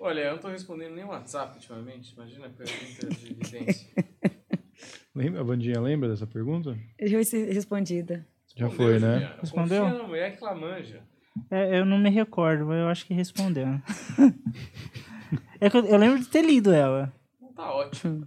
Olha, 0.00 0.20
eu 0.20 0.32
não 0.32 0.38
tô 0.38 0.48
respondendo 0.48 0.94
nem 0.94 1.04
WhatsApp 1.04 1.54
ultimamente. 1.56 2.12
Imagina 2.12 2.46
a 2.46 2.50
pergunta 2.50 3.06
de 3.08 3.30
evidência. 3.30 3.88
Lembra, 5.14 5.40
a 5.40 5.44
Vandinha 5.44 5.80
lembra 5.80 6.08
dessa 6.08 6.26
pergunta? 6.26 6.78
Já 7.00 7.24
foi 7.24 7.44
respondida. 7.52 8.24
Já 8.54 8.70
foi, 8.70 9.00
né? 9.00 9.14
Juliana. 9.14 9.36
Respondeu? 9.40 9.82
Confia 9.84 9.98
na 9.98 10.06
mulher 10.06 10.36
que 10.36 10.44
ela 10.44 10.54
manja. 10.54 11.02
É, 11.50 11.80
eu 11.80 11.84
não 11.84 11.98
me 11.98 12.10
recordo, 12.10 12.66
mas 12.66 12.78
eu 12.78 12.88
acho 12.88 13.04
que 13.06 13.14
respondeu. 13.14 13.66
é 15.60 15.68
que 15.70 15.76
eu, 15.76 15.84
eu 15.84 15.96
lembro 15.98 16.18
de 16.18 16.26
ter 16.26 16.42
lido 16.42 16.72
ela. 16.72 17.12
Tá 17.54 17.72
ótimo. 17.72 18.26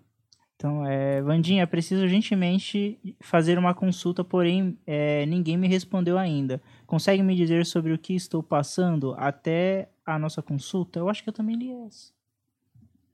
Então, 0.62 0.86
é, 0.86 1.24
Vandinha, 1.24 1.66
preciso 1.66 2.04
urgentemente 2.04 3.00
fazer 3.20 3.58
uma 3.58 3.74
consulta, 3.74 4.24
porém 4.24 4.78
é, 4.86 5.26
ninguém 5.26 5.58
me 5.58 5.68
respondeu 5.68 6.20
ainda. 6.20 6.62
Consegue 6.86 7.24
me 7.24 7.36
dizer 7.36 7.66
sobre 7.66 7.94
o 7.94 7.98
que 7.98 8.14
estou 8.14 8.44
passando 8.44 9.16
até 9.18 9.90
a 10.06 10.20
nossa 10.20 10.40
consulta? 10.40 11.00
Eu 11.00 11.10
acho 11.10 11.24
que 11.24 11.30
eu 11.30 11.34
também 11.34 11.56
li 11.56 11.72
essa. 11.72 12.14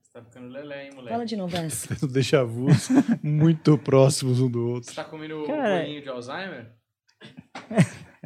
Você 0.02 0.12
tá 0.12 0.22
ficando 0.22 0.48
lelé, 0.48 0.84
hein, 0.84 0.90
moleque? 0.94 1.10
Fala 1.10 1.24
de 1.24 1.36
novo 1.36 1.56
essa. 1.56 1.94
Tendo 1.94 2.12
déjà 2.12 2.44
vus 2.44 2.90
muito 3.22 3.78
próximos 3.78 4.40
um 4.40 4.50
do 4.50 4.68
outro. 4.68 4.90
Você 4.90 4.96
tá 4.96 5.04
comendo 5.04 5.44
Cara, 5.46 5.80
bolinho 5.80 6.02
de 6.02 6.08
Alzheimer? 6.10 6.72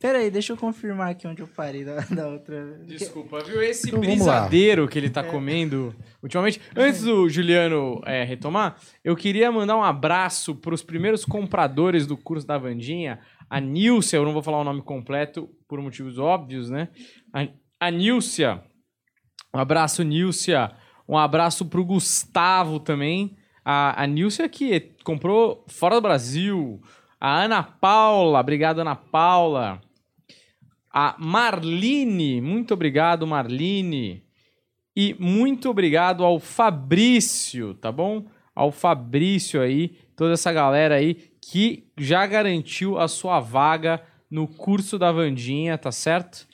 Pera 0.00 0.16
aí, 0.18 0.30
deixa 0.30 0.54
eu 0.54 0.56
confirmar 0.56 1.10
aqui 1.10 1.28
onde 1.28 1.42
eu 1.42 1.46
parei 1.46 1.84
da, 1.84 1.96
da 2.10 2.26
outra. 2.28 2.80
Desculpa, 2.86 3.40
viu? 3.44 3.62
Esse 3.62 3.88
Então, 3.88 4.00
brisadeiro 4.00 4.88
que 4.88 4.98
ele 4.98 5.10
tá 5.10 5.22
comendo 5.22 5.94
ultimamente. 6.22 6.58
Antes 6.74 7.02
do 7.02 7.28
Juliano 7.28 8.00
é, 8.06 8.24
retomar, 8.24 8.76
eu 9.04 9.14
queria 9.14 9.52
mandar 9.52 9.76
um 9.76 9.82
abraço 9.82 10.54
pros 10.54 10.82
primeiros 10.82 11.26
compradores 11.26 12.06
do 12.06 12.16
curso 12.16 12.46
da 12.46 12.56
Vandinha. 12.56 13.20
A 13.50 13.60
Nilcia, 13.60 14.16
eu 14.18 14.24
não 14.24 14.32
vou 14.32 14.42
falar 14.42 14.60
o 14.60 14.64
nome 14.64 14.80
completo 14.80 15.50
por 15.68 15.78
motivos 15.82 16.18
óbvios, 16.18 16.70
né? 16.70 16.88
A, 17.30 17.46
a 17.78 17.90
Nilcia. 17.90 18.62
Um 19.54 19.58
abraço, 19.58 20.02
Nilcia. 20.02 20.72
Um 21.06 21.18
abraço 21.18 21.66
pro 21.66 21.84
Gustavo 21.84 22.80
também. 22.80 23.36
A, 23.62 24.02
a 24.02 24.06
Nilcia 24.06 24.48
que 24.48 24.92
comprou 25.04 25.62
fora 25.68 25.96
do 25.96 26.00
Brasil. 26.00 26.80
A 27.20 27.42
Ana 27.42 27.62
Paula, 27.62 28.40
obrigado, 28.40 28.80
Ana 28.80 28.96
Paula. 28.96 29.78
A 30.92 31.14
Marline, 31.18 32.40
muito 32.40 32.74
obrigado, 32.74 33.26
Marline. 33.26 34.22
E 34.96 35.14
muito 35.18 35.70
obrigado 35.70 36.24
ao 36.24 36.40
Fabrício, 36.40 37.74
tá 37.74 37.92
bom? 37.92 38.26
Ao 38.54 38.72
Fabrício 38.72 39.60
aí, 39.60 39.96
toda 40.16 40.32
essa 40.32 40.52
galera 40.52 40.96
aí 40.96 41.30
que 41.40 41.88
já 41.96 42.26
garantiu 42.26 42.98
a 42.98 43.08
sua 43.08 43.40
vaga 43.40 44.02
no 44.30 44.46
curso 44.46 44.98
da 44.98 45.10
Vandinha, 45.10 45.78
tá 45.78 45.92
certo? 45.92 46.46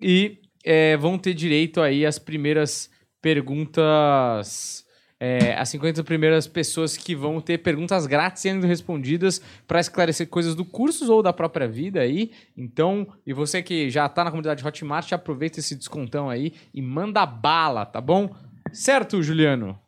E 0.00 0.38
é, 0.64 0.96
vão 0.96 1.18
ter 1.18 1.34
direito 1.34 1.80
aí 1.80 2.04
às 2.04 2.18
primeiras 2.18 2.90
perguntas. 3.20 4.84
É, 5.20 5.54
as 5.56 5.68
50 5.70 6.04
primeiras 6.04 6.46
pessoas 6.46 6.96
que 6.96 7.14
vão 7.14 7.40
ter 7.40 7.58
perguntas 7.58 8.06
grátis 8.06 8.42
sendo 8.42 8.66
respondidas 8.66 9.40
para 9.66 9.80
esclarecer 9.80 10.28
coisas 10.28 10.54
do 10.54 10.64
curso 10.64 11.12
ou 11.12 11.22
da 11.22 11.32
própria 11.32 11.66
vida 11.66 12.00
aí. 12.00 12.30
Então, 12.56 13.06
e 13.26 13.32
você 13.32 13.62
que 13.62 13.90
já 13.90 14.08
tá 14.08 14.22
na 14.24 14.30
comunidade 14.30 14.64
Hotmart, 14.66 15.12
aproveita 15.12 15.58
esse 15.60 15.74
descontão 15.74 16.30
aí 16.30 16.52
e 16.72 16.80
manda 16.80 17.24
bala, 17.26 17.84
tá 17.84 18.00
bom? 18.00 18.34
Certo, 18.72 19.22
Juliano? 19.22 19.78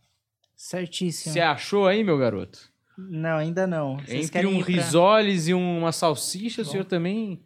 Certíssimo. 0.57 1.33
Você 1.33 1.41
achou 1.41 1.87
aí, 1.87 2.03
meu 2.05 2.19
garoto? 2.19 2.59
Não, 2.99 3.39
ainda 3.39 3.67
não. 3.67 3.97
Vocês 3.99 4.27
Entre 4.27 4.31
querem 4.33 4.55
um 4.55 4.63
pra- 4.63 4.67
risoles 4.75 5.49
e 5.49 5.55
uma 5.55 5.91
salsicha, 5.93 6.63
o 6.63 6.65
senhor 6.65 6.85
também. 6.85 7.41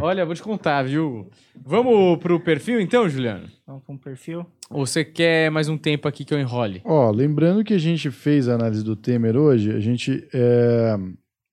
Olha, 0.00 0.24
vou 0.26 0.34
te 0.34 0.42
contar, 0.42 0.82
viu? 0.82 1.30
Vamos 1.54 2.18
pro 2.18 2.40
perfil 2.40 2.80
então, 2.80 3.08
Juliano? 3.08 3.48
Vamos 3.66 3.84
para 3.84 3.94
um 3.94 3.98
perfil? 3.98 4.44
Ou 4.72 4.86
você 4.86 5.04
quer 5.04 5.50
mais 5.50 5.68
um 5.68 5.76
tempo 5.76 6.06
aqui 6.06 6.24
que 6.24 6.32
eu 6.32 6.38
enrole? 6.38 6.80
Ó, 6.84 7.10
lembrando 7.10 7.64
que 7.64 7.74
a 7.74 7.78
gente 7.78 8.08
fez 8.08 8.48
a 8.48 8.54
análise 8.54 8.84
do 8.84 8.94
Temer 8.94 9.36
hoje, 9.36 9.72
a 9.72 9.80
gente 9.80 10.28
é, 10.32 10.96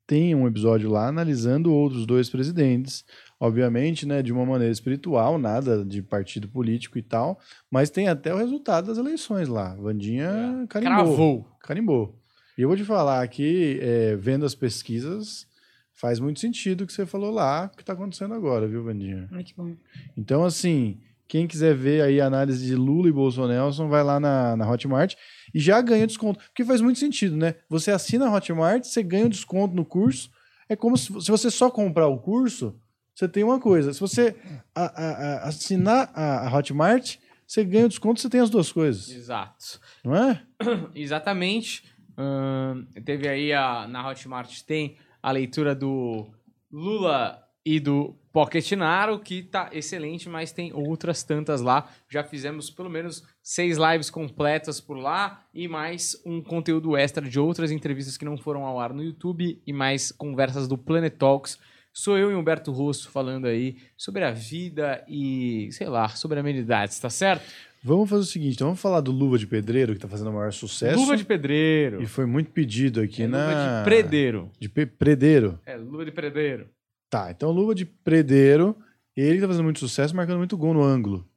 tem 0.05 0.35
um 0.35 0.47
episódio 0.47 0.87
lá 0.87 1.07
analisando 1.07 1.73
outros 1.73 2.05
dois 2.05 2.29
presidentes, 2.29 3.03
obviamente, 3.39 4.05
né, 4.05 4.21
de 4.21 4.31
uma 4.31 4.45
maneira 4.45 4.71
espiritual, 4.71 5.39
nada 5.39 5.83
de 5.83 6.03
partido 6.03 6.47
político 6.47 6.99
e 6.99 7.01
tal, 7.01 7.39
mas 7.71 7.89
tem 7.89 8.07
até 8.07 8.31
o 8.31 8.37
resultado 8.37 8.85
das 8.85 8.99
eleições 8.99 9.47
lá. 9.47 9.73
Vandinha 9.73 10.67
carimbou. 10.69 10.95
Cravou. 10.95 11.47
Carimbou. 11.59 12.15
E 12.55 12.61
eu 12.61 12.67
vou 12.67 12.77
te 12.77 12.83
falar 12.83 13.27
que, 13.27 13.79
é, 13.81 14.15
vendo 14.15 14.45
as 14.45 14.53
pesquisas, 14.53 15.47
faz 15.91 16.19
muito 16.19 16.39
sentido 16.39 16.83
o 16.83 16.87
que 16.87 16.93
você 16.93 17.05
falou 17.05 17.31
lá, 17.31 17.71
o 17.73 17.75
que 17.75 17.81
está 17.81 17.93
acontecendo 17.93 18.35
agora, 18.35 18.67
viu, 18.67 18.83
Vandinha? 18.83 19.27
Ai, 19.31 19.43
que 19.43 19.55
bom. 19.55 19.75
Então, 20.15 20.45
assim, 20.45 20.99
quem 21.27 21.47
quiser 21.47 21.75
ver 21.75 22.01
aí 22.01 22.19
a 22.21 22.25
análise 22.27 22.65
de 22.65 22.75
Lula 22.75 23.09
e 23.09 23.11
Bolsonaro, 23.11 23.71
vai 23.87 24.03
lá 24.03 24.19
na, 24.19 24.55
na 24.55 24.69
Hotmart 24.69 25.15
e 25.53 25.59
já 25.59 25.81
ganha 25.81 26.07
desconto. 26.07 26.39
Porque 26.45 26.63
faz 26.65 26.81
muito 26.81 26.99
sentido, 26.99 27.35
né? 27.35 27.55
Você 27.69 27.91
assina 27.91 28.27
a 28.27 28.33
Hotmart, 28.33 28.83
você 28.83 29.03
ganha 29.03 29.25
um 29.25 29.29
desconto 29.29 29.75
no 29.75 29.85
curso. 29.85 30.29
É 30.69 30.75
como 30.75 30.97
se, 30.97 31.07
se 31.21 31.29
você 31.31 31.49
só 31.51 31.69
comprar 31.69 32.07
o 32.07 32.19
curso, 32.19 32.79
você 33.15 33.27
tem 33.27 33.43
uma 33.43 33.59
coisa. 33.59 33.93
Se 33.93 33.99
você 33.99 34.35
a- 34.75 34.81
a- 34.85 35.11
a- 35.11 35.47
assinar 35.47 36.11
a, 36.13 36.55
Hotmart, 36.55 37.17
você 37.45 37.63
ganha 37.63 37.85
o 37.85 37.89
desconto, 37.89 38.19
você 38.21 38.29
tem 38.29 38.41
as 38.41 38.49
duas 38.49 38.71
coisas. 38.71 39.09
Exato. 39.09 39.79
Não 40.03 40.15
é? 40.15 40.41
Exatamente. 40.93 41.83
Ahn, 42.17 42.85
teve 43.05 43.27
aí 43.27 43.53
a, 43.53 43.87
na 43.87 44.07
Hotmart 44.09 44.61
tem 44.63 44.97
a 45.21 45.31
leitura 45.31 45.73
do 45.75 46.27
Lula 46.71 47.41
e 47.65 47.79
do 47.79 48.15
Pocket 48.37 48.71
Naro, 48.73 49.17
que 49.17 49.41
tá 49.41 49.67
excelente, 49.73 50.29
mas 50.29 50.51
tem 50.51 50.71
outras 50.71 51.23
tantas 51.23 51.59
lá. 51.59 51.89
Já 52.07 52.23
fizemos 52.23 52.69
pelo 52.69 52.87
menos 52.87 53.23
seis 53.41 53.79
lives 53.79 54.11
completas 54.11 54.79
por 54.79 54.95
lá 54.95 55.43
e 55.51 55.67
mais 55.67 56.15
um 56.23 56.39
conteúdo 56.39 56.95
extra 56.95 57.27
de 57.27 57.39
outras 57.39 57.71
entrevistas 57.71 58.15
que 58.15 58.23
não 58.23 58.37
foram 58.37 58.63
ao 58.63 58.79
ar 58.79 58.93
no 58.93 59.03
YouTube 59.03 59.59
e 59.65 59.73
mais 59.73 60.11
conversas 60.11 60.67
do 60.67 60.77
Planet 60.77 61.15
Talks 61.15 61.57
Sou 61.91 62.15
eu 62.15 62.29
e 62.29 62.35
Humberto 62.35 62.71
Rosso 62.71 63.09
falando 63.09 63.47
aí 63.47 63.77
sobre 63.97 64.23
a 64.23 64.29
vida 64.29 65.03
e, 65.07 65.69
sei 65.71 65.87
lá, 65.89 66.07
sobre 66.09 66.39
amenidades, 66.39 66.99
tá 66.99 67.09
certo? 67.09 67.43
Vamos 67.83 68.07
fazer 68.07 68.21
o 68.21 68.25
seguinte, 68.25 68.53
então 68.53 68.67
vamos 68.67 68.79
falar 68.79 69.01
do 69.01 69.11
Luva 69.11 69.39
de 69.39 69.47
Pedreiro, 69.47 69.95
que 69.95 69.99
tá 69.99 70.07
fazendo 70.07 70.29
o 70.29 70.33
maior 70.33 70.53
sucesso. 70.53 70.95
Luva 70.99 71.17
de 71.17 71.25
pedreiro. 71.25 72.03
E 72.03 72.05
foi 72.05 72.27
muito 72.27 72.51
pedido 72.51 73.01
aqui 73.01 73.23
É 73.23 73.27
na... 73.27 73.47
Luva 73.47 73.79
de 73.79 73.83
predeiro. 73.85 74.51
De 74.59 74.69
pe- 74.69 74.85
Predeiro. 74.85 75.59
É, 75.65 75.75
luva 75.75 76.05
de 76.05 76.11
predeiro. 76.11 76.69
Tá, 77.09 77.31
então 77.31 77.51
Luva 77.51 77.73
de 77.73 77.85
Predeiro, 77.85 78.75
ele 79.15 79.39
tá 79.39 79.47
fazendo 79.47 79.63
muito 79.63 79.79
sucesso, 79.79 80.15
marcando 80.15 80.37
muito 80.37 80.57
gol 80.57 80.73
no 80.73 80.83
ângulo. 80.83 81.27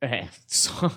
É, 0.00 0.28
só... 0.46 0.90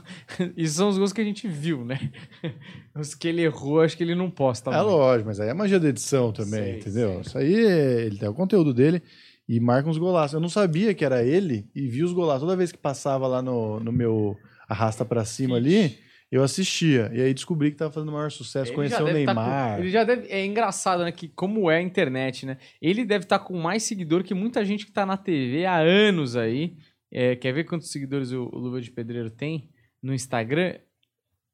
Isso 0.57 0.75
são 0.75 0.89
os 0.89 0.97
gols 0.97 1.13
que 1.13 1.21
a 1.21 1.23
gente 1.23 1.47
viu, 1.47 1.85
né? 1.85 2.11
Os 2.93 3.15
que 3.15 3.29
ele 3.29 3.41
errou, 3.41 3.81
acho 3.81 3.95
que 3.95 4.03
ele 4.03 4.13
não 4.13 4.29
posta. 4.29 4.69
É 4.71 4.73
muito. 4.73 4.89
lógico, 4.89 5.27
mas 5.29 5.39
aí 5.39 5.47
é 5.49 5.53
magia 5.53 5.79
da 5.79 5.87
edição 5.87 6.33
também, 6.33 6.63
Sei, 6.63 6.79
entendeu? 6.79 7.11
sei. 7.11 7.21
Isso 7.21 7.37
aí, 7.37 7.65
é- 7.65 8.01
ele 8.05 8.17
tem 8.17 8.27
o 8.27 8.33
conteúdo 8.33 8.73
dele 8.73 9.01
e 9.47 9.57
marca 9.59 9.89
uns 9.89 9.97
golaços. 9.97 10.33
Eu 10.33 10.41
não 10.41 10.49
sabia 10.49 10.93
que 10.93 11.05
era 11.05 11.23
ele 11.23 11.69
e 11.73 11.87
vi 11.87 12.03
os 12.03 12.11
golaços. 12.11 12.41
Toda 12.41 12.57
vez 12.57 12.71
que 12.73 12.77
passava 12.77 13.25
lá 13.25 13.41
no, 13.41 13.79
no 13.79 13.91
meu 13.91 14.37
arrasta 14.67 15.05
pra 15.05 15.23
cima 15.23 15.55
ali, 15.55 15.97
eu 16.31 16.43
assistia. 16.43 17.09
E 17.13 17.21
aí 17.21 17.33
descobri 17.33 17.71
que 17.71 17.77
tava 17.77 17.91
fazendo 17.91 18.09
o 18.09 18.13
maior 18.13 18.29
sucesso, 18.31 18.69
Ele 18.69 18.75
conheceu 18.75 19.03
o 19.03 19.07
tá 19.07 19.13
Neymar. 19.13 19.75
com- 19.77 19.81
ele 19.81 19.89
já 19.89 20.03
deve. 20.03 20.27
É 20.27 20.45
engraçado, 20.45 21.03
né? 21.03 21.11
Que 21.11 21.27
como 21.27 21.69
é 21.71 21.77
a 21.77 21.81
internet, 21.81 22.45
né? 22.45 22.57
Ele 22.81 23.03
deve 23.05 23.25
estar 23.25 23.39
com 23.39 23.57
mais 23.57 23.83
seguidor 23.83 24.23
que 24.23 24.33
muita 24.33 24.63
gente 24.63 24.85
que 24.85 24.91
tá 24.91 25.05
na 25.05 25.17
TV 25.17 25.65
há 25.65 25.77
anos 25.77 26.35
aí. 26.35 26.75
É, 27.11 27.35
quer 27.35 27.51
ver 27.53 27.63
quantos 27.63 27.89
seguidores 27.91 28.31
o, 28.31 28.43
o 28.53 28.57
Luva 28.59 28.79
de 28.79 28.91
Pedreiro 28.91 29.31
tem 29.31 29.69
no 30.01 30.13
Instagram? 30.13 30.75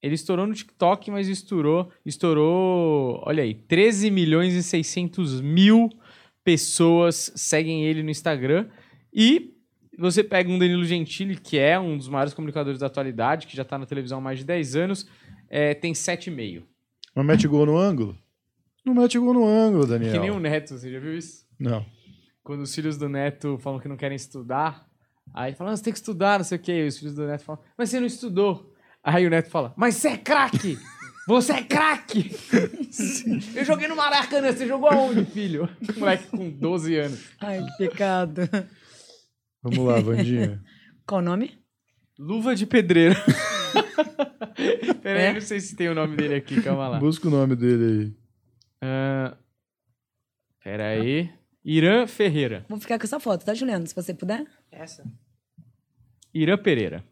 Ele 0.04 0.14
estourou 0.16 0.46
no 0.46 0.54
TikTok, 0.54 1.10
mas 1.10 1.28
estourou. 1.30 1.90
Estourou. 2.06 3.24
Olha 3.26 3.42
aí, 3.44 3.54
13 3.56 4.12
milhões 4.12 4.54
e 4.54 4.62
600 4.62 5.40
mil 5.42 5.90
pessoas 6.44 7.32
seguem 7.36 7.86
ele 7.86 8.04
no 8.04 8.10
Instagram. 8.12 8.68
E 9.14 9.55
você 9.98 10.24
pega 10.24 10.50
um 10.50 10.60
Danilo 10.60 10.86
Gentili, 10.86 11.36
que 11.36 11.58
é 11.58 11.80
um 11.80 11.98
dos 11.98 12.08
maiores 12.08 12.34
comunicadores 12.34 12.80
da 12.80 12.88
atualidade, 12.88 13.48
que 13.48 13.56
já 13.56 13.64
tá 13.64 13.78
na 13.78 13.86
televisão 13.86 14.18
há 14.18 14.22
mais 14.22 14.40
de 14.40 14.46
10 14.46 14.76
anos, 14.76 15.08
é, 15.50 15.74
tem 15.74 15.94
7,5. 15.94 16.64
Mas 17.16 17.26
mete 17.26 17.48
gol 17.48 17.66
no 17.66 17.78
ângulo? 17.78 18.18
Não 18.86 18.94
mete 18.94 19.18
gol 19.18 19.34
no 19.34 19.48
ângulo, 19.48 19.88
Daniel. 19.88 20.12
Que 20.12 20.20
nem 20.20 20.32
o 20.32 20.40
Neto, 20.40 20.78
você 20.78 20.92
já 20.92 21.00
viu 21.00 21.18
isso? 21.18 21.46
Não. 21.60 21.86
Quando 22.44 22.62
os 22.62 22.76
filhos 22.76 22.98
do 22.98 23.10
Neto 23.10 23.58
falam 23.58 23.80
que 23.80 23.88
não 23.88 23.98
querem 23.98 24.16
estudar, 24.16 24.86
aí 25.34 25.54
falam, 25.54 25.74
ah, 25.74 25.78
você 25.78 25.84
tem 25.84 25.94
que 25.94 26.00
estudar, 26.00 26.38
não 26.38 26.46
sei 26.46 26.58
o 26.58 26.62
quê. 26.62 26.84
E 26.84 26.88
os 26.88 27.00
filhos 27.00 27.16
do 27.16 27.26
Neto 27.26 27.44
falam, 27.44 27.62
mas 27.78 27.90
você 27.90 28.00
não 28.00 28.08
estudou. 28.08 28.74
Aí 29.04 29.26
o 29.26 29.30
Neto 29.30 29.50
fala, 29.50 29.74
mas 29.78 29.96
você 29.96 30.10
é 30.10 30.18
craque! 30.18 30.78
Você 31.28 31.54
é 31.54 31.64
craque! 31.64 32.32
Eu 33.56 33.66
joguei 33.66 33.88
no 33.88 33.96
Maracanã, 33.96 34.52
você 34.52 34.68
jogou 34.68 34.90
aonde, 34.90 35.26
filho? 35.26 35.68
Moleque 35.98 36.28
com 36.28 36.50
12 36.52 36.96
anos. 36.98 37.20
Ai, 37.42 37.64
que 37.64 37.78
pecado. 37.78 38.42
Vamos 39.66 39.80
lá, 39.84 40.00
Vandinha. 40.00 40.62
Qual 41.08 41.22
o 41.22 41.24
nome? 41.24 41.58
Luva 42.20 42.56
de 42.56 42.68
pedreiro. 42.68 43.16
Peraí, 45.02 45.24
É? 45.26 45.34
não 45.34 45.42
sei 45.42 45.60
se 45.60 45.76
tem 45.76 45.90
o 45.90 45.96
nome 45.96 46.16
dele 46.16 46.36
aqui, 46.36 46.62
calma 46.62 46.88
lá. 46.88 47.00
Busca 47.00 47.28
o 47.28 47.32
nome 47.32 47.56
dele 47.56 47.84
aí. 47.86 48.14
Ah, 48.82 49.36
peraí. 50.64 51.30
Irã 51.64 52.06
Ferreira. 52.06 52.64
Vou 52.70 52.80
ficar 52.80 53.00
com 53.00 53.06
essa 53.06 53.20
foto, 53.20 53.44
tá, 53.44 53.54
Juliano? 53.56 53.86
Se 53.88 53.96
você 53.96 54.14
puder. 54.14 54.46
Essa? 54.72 55.04
Irã 56.34 56.58
Pereira. 56.58 57.04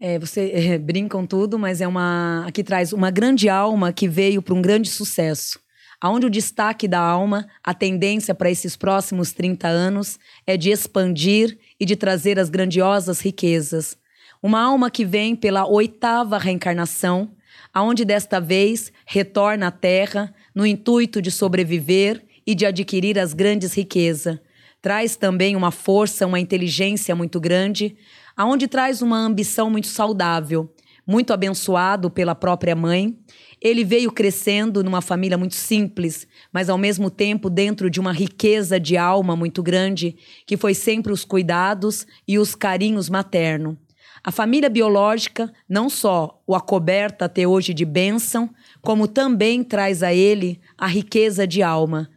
É, 0.00 0.18
você 0.18 0.50
é, 0.50 0.78
brincam 0.80 1.26
tudo, 1.26 1.58
mas 1.58 1.80
é 1.82 1.86
uma. 1.86 2.46
Aqui 2.46 2.64
traz 2.64 2.92
uma 2.94 3.10
grande 3.10 3.48
alma 3.50 3.92
que 3.92 4.08
veio 4.08 4.40
para 4.42 4.54
um 4.54 4.62
grande 4.62 4.88
sucesso. 4.88 5.60
Aonde 6.04 6.26
o 6.26 6.30
destaque 6.30 6.86
da 6.86 7.00
alma, 7.00 7.46
a 7.62 7.72
tendência 7.72 8.34
para 8.34 8.50
esses 8.50 8.76
próximos 8.76 9.32
30 9.32 9.66
anos 9.66 10.18
é 10.46 10.54
de 10.54 10.68
expandir 10.68 11.58
e 11.80 11.86
de 11.86 11.96
trazer 11.96 12.38
as 12.38 12.50
grandiosas 12.50 13.22
riquezas. 13.22 13.96
Uma 14.42 14.60
alma 14.60 14.90
que 14.90 15.02
vem 15.02 15.34
pela 15.34 15.66
oitava 15.66 16.36
reencarnação, 16.36 17.30
aonde 17.72 18.04
desta 18.04 18.38
vez 18.38 18.92
retorna 19.06 19.68
à 19.68 19.70
Terra 19.70 20.34
no 20.54 20.66
intuito 20.66 21.22
de 21.22 21.30
sobreviver 21.30 22.22
e 22.46 22.54
de 22.54 22.66
adquirir 22.66 23.18
as 23.18 23.32
grandes 23.32 23.72
riquezas. 23.72 24.38
Traz 24.82 25.16
também 25.16 25.56
uma 25.56 25.70
força, 25.70 26.26
uma 26.26 26.38
inteligência 26.38 27.16
muito 27.16 27.40
grande, 27.40 27.96
aonde 28.36 28.68
traz 28.68 29.00
uma 29.00 29.16
ambição 29.16 29.70
muito 29.70 29.86
saudável, 29.86 30.70
muito 31.06 31.32
abençoado 31.32 32.10
pela 32.10 32.34
própria 32.34 32.76
mãe. 32.76 33.16
Ele 33.64 33.82
veio 33.82 34.12
crescendo 34.12 34.84
numa 34.84 35.00
família 35.00 35.38
muito 35.38 35.54
simples, 35.54 36.28
mas 36.52 36.68
ao 36.68 36.76
mesmo 36.76 37.10
tempo 37.10 37.48
dentro 37.48 37.88
de 37.88 37.98
uma 37.98 38.12
riqueza 38.12 38.78
de 38.78 38.94
alma 38.94 39.34
muito 39.34 39.62
grande, 39.62 40.18
que 40.46 40.54
foi 40.54 40.74
sempre 40.74 41.10
os 41.10 41.24
cuidados 41.24 42.06
e 42.28 42.38
os 42.38 42.54
carinhos 42.54 43.08
materno. 43.08 43.78
A 44.22 44.30
família 44.30 44.68
biológica 44.68 45.50
não 45.66 45.88
só 45.88 46.42
o 46.46 46.54
acoberta 46.54 47.24
até 47.24 47.46
hoje 47.46 47.72
de 47.72 47.86
bênção, 47.86 48.50
como 48.82 49.08
também 49.08 49.64
traz 49.64 50.02
a 50.02 50.12
ele 50.12 50.60
a 50.76 50.86
riqueza 50.86 51.46
de 51.46 51.62
alma. 51.62 52.10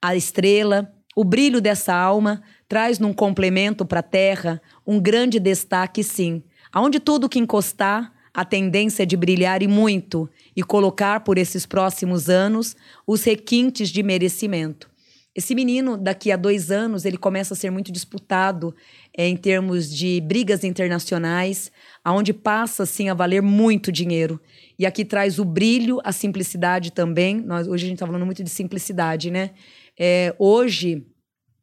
A 0.00 0.16
estrela, 0.16 0.90
o 1.14 1.22
brilho 1.22 1.60
dessa 1.60 1.94
alma, 1.94 2.42
traz 2.66 2.98
num 2.98 3.12
complemento 3.12 3.84
para 3.84 4.00
a 4.00 4.02
terra 4.02 4.60
um 4.86 4.98
grande 4.98 5.38
destaque, 5.38 6.02
sim. 6.02 6.42
Aonde 6.72 6.98
tudo 6.98 7.28
que 7.28 7.38
encostar, 7.38 8.13
a 8.34 8.44
tendência 8.44 9.04
é 9.04 9.06
de 9.06 9.16
brilhar 9.16 9.62
e 9.62 9.68
muito, 9.68 10.28
e 10.56 10.62
colocar 10.62 11.20
por 11.20 11.38
esses 11.38 11.64
próximos 11.64 12.28
anos 12.28 12.74
os 13.06 13.22
requintes 13.22 13.88
de 13.88 14.02
merecimento. 14.02 14.92
Esse 15.34 15.52
menino, 15.52 15.96
daqui 15.96 16.30
a 16.30 16.36
dois 16.36 16.70
anos, 16.70 17.04
ele 17.04 17.16
começa 17.16 17.54
a 17.54 17.56
ser 17.56 17.68
muito 17.68 17.90
disputado 17.90 18.74
eh, 19.16 19.26
em 19.26 19.36
termos 19.36 19.92
de 19.92 20.20
brigas 20.20 20.62
internacionais, 20.62 21.72
aonde 22.04 22.32
passa, 22.32 22.84
assim, 22.84 23.08
a 23.08 23.14
valer 23.14 23.42
muito 23.42 23.90
dinheiro. 23.90 24.40
E 24.78 24.86
aqui 24.86 25.04
traz 25.04 25.40
o 25.40 25.44
brilho, 25.44 26.00
a 26.04 26.12
simplicidade 26.12 26.92
também. 26.92 27.40
Nós, 27.40 27.66
hoje 27.66 27.84
a 27.84 27.88
gente 27.88 27.96
está 27.96 28.06
falando 28.06 28.24
muito 28.24 28.44
de 28.44 28.50
simplicidade, 28.50 29.28
né? 29.28 29.50
É, 29.98 30.32
hoje, 30.38 31.04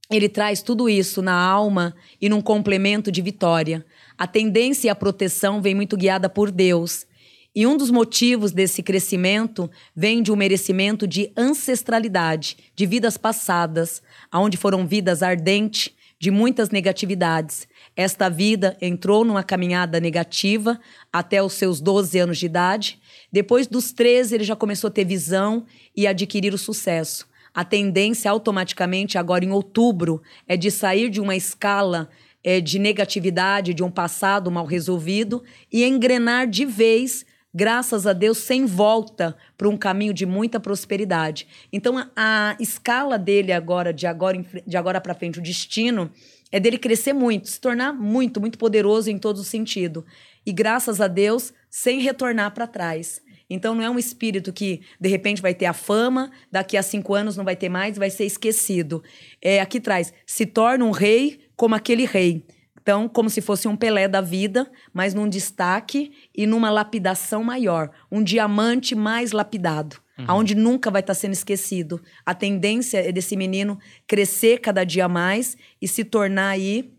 ele 0.10 0.28
traz 0.28 0.62
tudo 0.62 0.90
isso 0.90 1.22
na 1.22 1.34
alma 1.34 1.96
e 2.20 2.28
num 2.28 2.42
complemento 2.42 3.10
de 3.10 3.22
vitória. 3.22 3.86
A 4.22 4.28
tendência 4.28 4.86
e 4.86 4.90
a 4.92 4.94
proteção 4.94 5.64
vem 5.64 5.74
muito 5.74 5.98
guiada 5.98 6.30
por 6.30 6.52
Deus. 6.52 7.08
E 7.56 7.66
um 7.66 7.76
dos 7.76 7.90
motivos 7.90 8.52
desse 8.52 8.84
crescimento 8.84 9.68
vem 9.96 10.22
de 10.22 10.32
um 10.32 10.36
merecimento 10.36 11.08
de 11.08 11.32
ancestralidade, 11.36 12.56
de 12.76 12.86
vidas 12.86 13.18
passadas, 13.18 14.00
onde 14.32 14.58
foram 14.58 14.86
vidas 14.86 15.24
ardentes 15.24 15.92
de 16.20 16.30
muitas 16.30 16.70
negatividades. 16.70 17.68
Esta 17.96 18.30
vida 18.30 18.78
entrou 18.80 19.26
numa 19.26 19.42
caminhada 19.42 20.00
negativa 20.00 20.80
até 21.12 21.42
os 21.42 21.54
seus 21.54 21.82
12 21.82 22.20
anos 22.20 22.38
de 22.38 22.46
idade. 22.46 23.00
Depois 23.32 23.66
dos 23.66 23.92
13, 23.92 24.36
ele 24.36 24.44
já 24.44 24.56
começou 24.56 24.90
a 24.90 24.92
ter 24.92 25.04
visão 25.04 25.66
e 25.98 26.06
adquirir 26.06 26.54
o 26.54 26.60
sucesso. 26.60 27.28
A 27.52 27.66
tendência 27.66 28.30
automaticamente, 28.30 29.18
agora 29.18 29.44
em 29.44 29.52
outubro, 29.52 30.22
é 30.48 30.56
de 30.56 30.70
sair 30.70 31.10
de 31.10 31.20
uma 31.20 31.36
escala 31.36 32.08
é, 32.44 32.60
de 32.60 32.80
negatividade, 32.80 33.74
de 33.74 33.84
um 33.84 33.92
passado 33.92 34.50
mal 34.52 34.66
resolvido, 34.66 35.44
e 35.72 35.84
engrenar 35.84 36.48
de 36.48 36.66
vez, 36.66 37.26
graças 37.54 38.08
a 38.08 38.14
Deus, 38.14 38.38
sem 38.38 38.66
volta 38.66 39.36
para 39.58 39.70
um 39.70 39.78
caminho 39.78 40.14
de 40.14 40.26
muita 40.26 40.60
prosperidade. 40.60 41.48
Então, 41.72 41.98
a, 41.98 42.08
a 42.16 42.56
escala 42.60 43.18
dele 43.18 43.52
agora, 43.52 43.94
de 43.94 44.08
agora, 44.08 44.44
de 44.66 44.78
agora 44.78 45.02
para 45.02 45.14
frente, 45.14 45.40
o 45.40 45.44
destino, 45.44 46.12
é 46.52 46.60
dele 46.60 46.78
crescer 46.78 47.14
muito, 47.14 47.48
se 47.48 47.60
tornar 47.60 47.94
muito, 47.94 48.42
muito 48.42 48.58
poderoso 48.58 49.10
em 49.10 49.18
todos 49.18 49.42
os 49.42 49.48
sentidos. 49.48 50.04
E 50.46 50.52
graças 50.52 51.00
a 51.00 51.08
Deus, 51.08 51.54
sem 51.70 52.00
retornar 52.02 52.54
para 52.54 52.68
trás. 52.68 53.22
Então 53.50 53.76
não 53.76 53.84
é 53.84 53.90
um 53.90 54.00
espírito 54.00 54.54
que 54.54 54.82
de 55.00 55.10
repente 55.10 55.42
vai 55.42 55.54
ter 55.54 55.66
a 55.66 55.74
fama, 55.74 56.32
daqui 56.50 56.78
a 56.78 56.84
cinco 56.84 57.14
anos 57.14 57.36
não 57.36 57.44
vai 57.44 57.56
ter 57.56 57.68
mais, 57.68 57.98
vai 57.98 58.10
ser 58.10 58.26
esquecido. 58.26 59.04
É, 59.42 59.60
aqui 59.60 59.80
traz, 59.80 60.14
se 60.26 60.46
torna 60.46 60.86
um 60.86 60.92
rei 60.92 61.41
como 61.62 61.76
aquele 61.76 62.06
rei. 62.06 62.44
Então, 62.82 63.08
como 63.08 63.30
se 63.30 63.40
fosse 63.40 63.68
um 63.68 63.76
Pelé 63.76 64.08
da 64.08 64.20
vida, 64.20 64.68
mas 64.92 65.14
num 65.14 65.30
destaque 65.30 66.12
e 66.36 66.48
numa 66.48 66.72
lapidação 66.72 67.44
maior. 67.44 67.92
Um 68.12 68.24
diamante 68.24 68.96
mais 68.96 69.32
lapidado, 69.32 69.98
aonde 70.26 70.56
nunca 70.56 70.90
vai 70.90 71.02
estar 71.02 71.14
sendo 71.14 71.34
esquecido. 71.34 72.02
A 72.26 72.34
tendência 72.34 72.98
é 72.98 73.12
desse 73.12 73.38
menino 73.38 73.78
crescer 74.08 74.58
cada 74.58 74.84
dia 74.84 75.08
mais 75.08 75.56
e 75.80 75.88
se 75.88 76.04
tornar 76.04 76.50
aí 76.50 76.92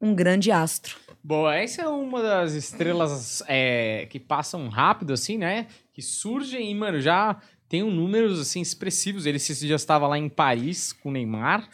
um 0.00 0.14
grande 0.14 0.50
astro. 0.50 0.96
Bom, 1.22 1.46
essa 1.50 1.82
é 1.82 1.88
uma 1.88 2.22
das 2.22 2.54
estrelas 2.54 3.42
é, 3.46 4.06
que 4.08 4.18
passam 4.18 4.66
rápido, 4.70 5.12
assim, 5.12 5.36
né? 5.36 5.66
Que 5.92 6.00
surgem 6.00 6.70
e, 6.70 6.74
mano, 6.74 7.02
já 7.02 7.38
tem 7.68 7.82
um 7.82 7.90
números, 7.90 8.40
assim, 8.40 8.62
expressivos. 8.62 9.26
Ele 9.26 9.36
dia 9.36 9.76
estava 9.76 10.08
lá 10.08 10.16
em 10.16 10.30
Paris 10.30 10.90
com 10.90 11.10
o 11.10 11.12
Neymar. 11.12 11.68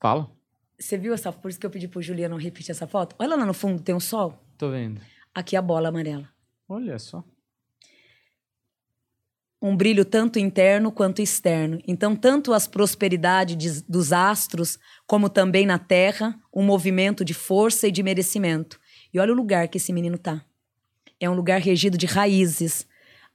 Fala. 0.00 0.35
Você 0.78 0.96
viu 0.98 1.14
essa? 1.14 1.32
Por 1.32 1.50
isso 1.50 1.58
que 1.58 1.66
eu 1.66 1.70
pedi 1.70 1.88
pro 1.88 2.02
Juliano 2.02 2.36
repetir 2.36 2.70
essa 2.70 2.86
foto. 2.86 3.16
Olha 3.18 3.34
lá 3.36 3.46
no 3.46 3.54
fundo, 3.54 3.82
tem 3.82 3.94
um 3.94 4.00
sol. 4.00 4.38
Tô 4.58 4.70
vendo. 4.70 5.00
Aqui 5.34 5.56
a 5.56 5.62
bola 5.62 5.88
amarela. 5.88 6.28
Olha 6.68 6.98
só. 6.98 7.24
um 9.62 9.74
brilho 9.76 10.04
tanto 10.04 10.38
interno 10.38 10.92
quanto 10.92 11.20
externo. 11.20 11.80
Então, 11.88 12.14
tanto 12.14 12.52
as 12.52 12.68
prosperidades 12.68 13.56
de- 13.56 13.82
dos 13.88 14.12
astros, 14.12 14.78
como 15.06 15.28
também 15.28 15.66
na 15.66 15.78
terra, 15.78 16.38
um 16.54 16.62
movimento 16.62 17.24
de 17.24 17.34
força 17.34 17.88
e 17.88 17.90
de 17.90 18.00
merecimento. 18.02 18.78
E 19.12 19.18
olha 19.18 19.32
o 19.32 19.36
lugar 19.36 19.66
que 19.66 19.78
esse 19.78 19.92
menino 19.92 20.18
tá. 20.18 20.44
É 21.18 21.28
um 21.28 21.34
lugar 21.34 21.58
regido 21.60 21.96
de 21.98 22.06
raízes, 22.06 22.86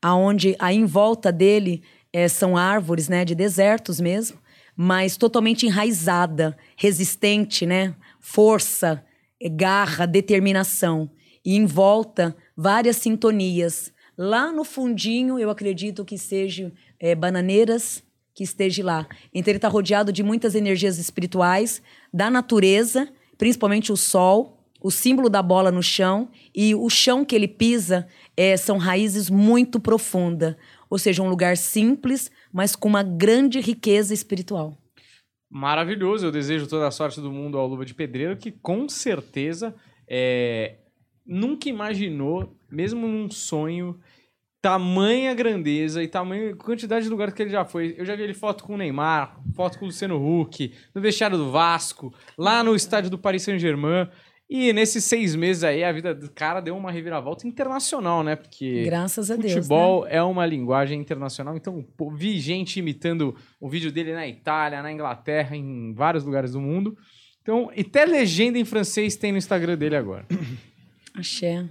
aonde 0.01 0.55
aí 0.59 0.77
em 0.77 0.85
volta 0.85 1.31
dele 1.33 1.83
eh, 2.13 2.29
são 2.29 2.55
árvores, 2.55 3.09
né, 3.09 3.25
de 3.25 3.35
desertos 3.35 3.99
mesmo, 3.99 4.39
mas 4.83 5.15
totalmente 5.15 5.67
enraizada, 5.67 6.57
resistente, 6.75 7.67
né, 7.67 7.93
força, 8.19 9.05
garra, 9.51 10.07
determinação. 10.07 11.07
E 11.45 11.55
em 11.55 11.67
volta 11.67 12.35
várias 12.57 12.95
sintonias. 12.95 13.93
Lá 14.17 14.51
no 14.51 14.63
fundinho, 14.63 15.37
eu 15.37 15.51
acredito 15.51 16.03
que 16.03 16.17
seja 16.17 16.73
eh, 16.99 17.13
bananeiras 17.13 18.03
que 18.33 18.43
esteja 18.43 18.83
lá. 18.83 19.07
Então 19.31 19.51
ele 19.51 19.59
está 19.59 19.67
rodeado 19.67 20.11
de 20.11 20.23
muitas 20.23 20.55
energias 20.55 20.97
espirituais 20.97 21.79
da 22.11 22.31
natureza, 22.31 23.07
principalmente 23.37 23.91
o 23.91 23.97
sol, 23.97 24.65
o 24.81 24.89
símbolo 24.89 25.29
da 25.29 25.43
bola 25.43 25.71
no 25.71 25.83
chão 25.83 26.27
e 26.55 26.73
o 26.73 26.89
chão 26.89 27.23
que 27.23 27.35
ele 27.35 27.47
pisa 27.47 28.07
é, 28.35 28.57
são 28.57 28.79
raízes 28.79 29.29
muito 29.29 29.79
profundas, 29.79 30.55
ou 30.91 30.97
seja, 30.97 31.23
um 31.23 31.29
lugar 31.29 31.55
simples, 31.55 32.29
mas 32.51 32.75
com 32.75 32.89
uma 32.89 33.01
grande 33.01 33.61
riqueza 33.61 34.13
espiritual. 34.13 34.77
Maravilhoso. 35.49 36.25
Eu 36.25 36.31
desejo 36.31 36.67
toda 36.67 36.85
a 36.85 36.91
sorte 36.91 37.21
do 37.21 37.31
mundo 37.31 37.57
ao 37.57 37.65
Luva 37.65 37.85
de 37.85 37.93
Pedreiro, 37.93 38.35
que 38.35 38.51
com 38.51 38.89
certeza 38.89 39.73
é, 40.05 40.75
nunca 41.25 41.69
imaginou, 41.69 42.57
mesmo 42.69 43.07
num 43.07 43.31
sonho, 43.31 43.97
tamanha 44.61 45.33
grandeza 45.33 46.03
e 46.03 46.09
tamanha 46.09 46.53
quantidade 46.57 47.05
de 47.05 47.09
lugares 47.09 47.33
que 47.33 47.41
ele 47.41 47.51
já 47.51 47.63
foi. 47.63 47.95
Eu 47.97 48.03
já 48.03 48.13
vi 48.13 48.23
ele 48.23 48.33
foto 48.33 48.65
com 48.65 48.73
o 48.73 48.77
Neymar, 48.77 49.39
foto 49.55 49.79
com 49.79 49.85
o 49.85 49.87
Luciano 49.87 50.17
Huck, 50.17 50.73
no 50.93 51.01
vestiário 51.01 51.37
do 51.37 51.51
Vasco, 51.51 52.13
lá 52.37 52.61
no 52.61 52.75
estádio 52.75 53.09
do 53.09 53.17
Paris 53.17 53.43
Saint-Germain. 53.43 54.09
E 54.53 54.73
nesses 54.73 55.05
seis 55.05 55.33
meses 55.33 55.63
aí, 55.63 55.81
a 55.81 55.93
vida 55.93 56.13
do 56.13 56.29
cara 56.29 56.59
deu 56.59 56.75
uma 56.75 56.91
reviravolta 56.91 57.47
internacional, 57.47 58.21
né? 58.21 58.35
Porque 58.35 58.83
Graças 58.83 59.31
a 59.31 59.37
Deus. 59.37 59.53
Futebol 59.53 60.03
né? 60.03 60.15
é 60.15 60.21
uma 60.21 60.45
linguagem 60.45 60.99
internacional, 60.99 61.55
então 61.55 61.81
pô, 61.95 62.11
vi 62.11 62.37
gente 62.37 62.77
imitando 62.77 63.33
o 63.61 63.69
vídeo 63.69 63.93
dele 63.93 64.13
na 64.13 64.27
Itália, 64.27 64.83
na 64.83 64.91
Inglaterra, 64.91 65.55
em 65.55 65.93
vários 65.93 66.25
lugares 66.25 66.51
do 66.51 66.59
mundo. 66.59 66.97
Então, 67.41 67.71
e 67.73 67.79
até 67.79 68.03
legenda 68.03 68.59
em 68.59 68.65
francês 68.65 69.15
tem 69.15 69.31
no 69.31 69.37
Instagram 69.37 69.77
dele 69.77 69.95
agora. 69.95 70.25
Axé. 71.15 71.69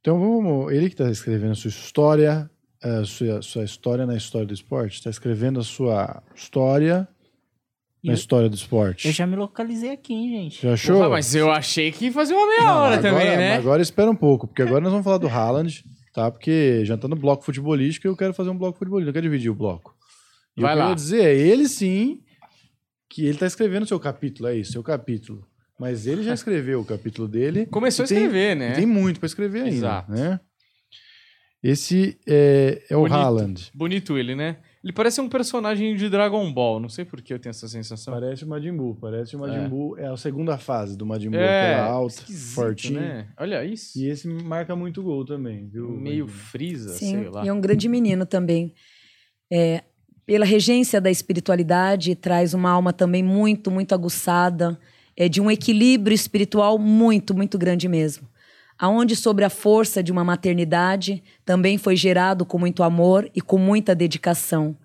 Então 0.00 0.20
vamos. 0.20 0.72
Ele 0.72 0.86
que 0.88 0.94
está 0.94 1.10
escrevendo 1.10 1.50
a 1.50 1.56
sua 1.56 1.68
história, 1.70 2.48
a 2.80 3.04
sua, 3.04 3.42
sua 3.42 3.64
história 3.64 4.06
na 4.06 4.16
história 4.16 4.46
do 4.46 4.54
esporte, 4.54 4.94
está 4.98 5.10
escrevendo 5.10 5.58
a 5.58 5.64
sua 5.64 6.22
história 6.32 7.08
na 8.02 8.12
Eu- 8.12 8.14
história 8.14 8.48
do 8.48 8.54
esporte. 8.54 9.06
Eu 9.06 9.12
já 9.12 9.26
me 9.26 9.36
localizei 9.36 9.90
aqui, 9.90 10.12
hein, 10.14 10.28
gente. 10.30 10.62
Já 10.62 10.72
achou? 10.74 10.96
Porra, 10.96 11.08
mas 11.10 11.34
eu 11.34 11.50
achei 11.50 11.90
que 11.92 12.06
ia 12.06 12.12
fazer 12.12 12.34
uma 12.34 12.46
meia 12.46 12.60
Não, 12.60 12.66
hora 12.76 12.96
agora, 12.96 13.02
também, 13.02 13.36
né? 13.36 13.56
Agora 13.56 13.82
espera 13.82 14.10
um 14.10 14.14
pouco, 14.16 14.46
porque 14.46 14.62
agora 14.62 14.80
nós 14.80 14.90
vamos 14.90 15.04
falar 15.04 15.18
do 15.18 15.28
Haaland, 15.28 15.84
tá? 16.14 16.30
Porque 16.30 16.84
já 16.84 16.96
tá 16.96 17.08
no 17.08 17.16
bloco 17.16 17.44
futebolístico 17.44 18.06
e 18.06 18.08
eu 18.08 18.16
quero 18.16 18.32
fazer 18.34 18.50
um 18.50 18.56
bloco 18.58 18.78
futebolístico, 18.78 19.10
eu 19.10 19.14
quero 19.14 19.24
dividir 19.30 19.50
o 19.50 19.54
bloco. 19.54 19.94
E 20.56 20.60
Vai 20.62 20.74
eu 20.74 20.78
lá. 20.78 20.82
queria 20.84 20.94
dizer, 20.96 21.22
é 21.24 21.34
ele 21.36 21.68
sim, 21.68 22.20
que 23.10 23.24
ele 23.26 23.38
tá 23.38 23.46
escrevendo 23.46 23.86
seu 23.86 23.98
capítulo, 23.98 24.48
é 24.48 24.56
isso, 24.56 24.72
seu 24.72 24.82
capítulo. 24.82 25.46
Mas 25.78 26.06
ele 26.06 26.22
já 26.22 26.34
escreveu 26.34 26.80
o 26.80 26.84
capítulo 26.84 27.26
dele. 27.28 27.66
Começou 27.66 28.04
a 28.04 28.08
tem- 28.08 28.16
escrever, 28.18 28.52
e 28.52 28.54
né? 28.58 28.72
Tem 28.72 28.86
muito 28.86 29.18
para 29.20 29.26
escrever 29.26 29.58
ainda, 29.62 29.70
Exato. 29.76 30.10
né? 30.12 30.40
Esse 31.62 32.16
é, 32.26 32.82
é 32.88 32.96
o 32.96 33.00
Bonito. 33.00 33.14
Haaland. 33.16 33.70
Bonito 33.74 34.16
ele, 34.18 34.34
né? 34.36 34.58
Ele 34.82 34.92
parece 34.92 35.20
um 35.20 35.28
personagem 35.28 35.96
de 35.96 36.08
Dragon 36.08 36.52
Ball. 36.52 36.78
Não 36.78 36.88
sei 36.88 37.04
por 37.04 37.20
que 37.20 37.34
eu 37.34 37.38
tenho 37.38 37.50
essa 37.50 37.66
sensação. 37.66 38.14
Parece 38.14 38.44
o 38.44 38.48
Majin 38.48 38.72
Buu, 38.76 38.94
parece 38.94 39.34
o 39.34 39.38
Majin 39.40 39.64
É. 39.64 39.68
Buu, 39.68 39.98
é 39.98 40.06
a 40.06 40.16
segunda 40.16 40.56
fase 40.56 40.96
do 40.96 41.04
Majin 41.04 41.30
Buu, 41.30 41.40
É, 41.40 41.74
aquela 41.74 41.90
alta, 41.92 42.14
esquisito, 42.14 42.54
fortinha. 42.54 43.00
né? 43.00 43.28
Olha 43.36 43.64
isso. 43.64 43.98
E 43.98 44.08
esse 44.08 44.28
marca 44.28 44.76
muito 44.76 45.02
gol 45.02 45.24
também, 45.24 45.66
viu? 45.68 45.90
Meio 45.90 46.28
frisa, 46.28 46.90
sei 46.90 47.28
lá. 47.28 47.44
e 47.44 47.48
é 47.48 47.52
um 47.52 47.60
grande 47.60 47.88
menino 47.88 48.24
também. 48.24 48.72
É, 49.52 49.82
pela 50.24 50.44
regência 50.44 51.00
da 51.00 51.10
espiritualidade, 51.10 52.14
traz 52.14 52.54
uma 52.54 52.70
alma 52.70 52.92
também 52.92 53.22
muito, 53.22 53.70
muito 53.70 53.94
aguçada, 53.94 54.78
é, 55.16 55.28
de 55.28 55.40
um 55.40 55.50
equilíbrio 55.50 56.14
espiritual 56.14 56.78
muito, 56.78 57.34
muito 57.34 57.58
grande 57.58 57.88
mesmo. 57.88 58.28
Aonde 58.78 59.16
sobre 59.16 59.44
a 59.44 59.50
força 59.50 60.02
de 60.02 60.12
uma 60.12 60.22
maternidade 60.22 61.22
também 61.44 61.76
foi 61.76 61.96
gerado 61.96 62.44
com 62.44 62.58
muito 62.58 62.82
amor 62.82 63.28
e 63.34 63.40
com 63.40 63.58
muita 63.58 63.94
dedicação. 63.94 64.76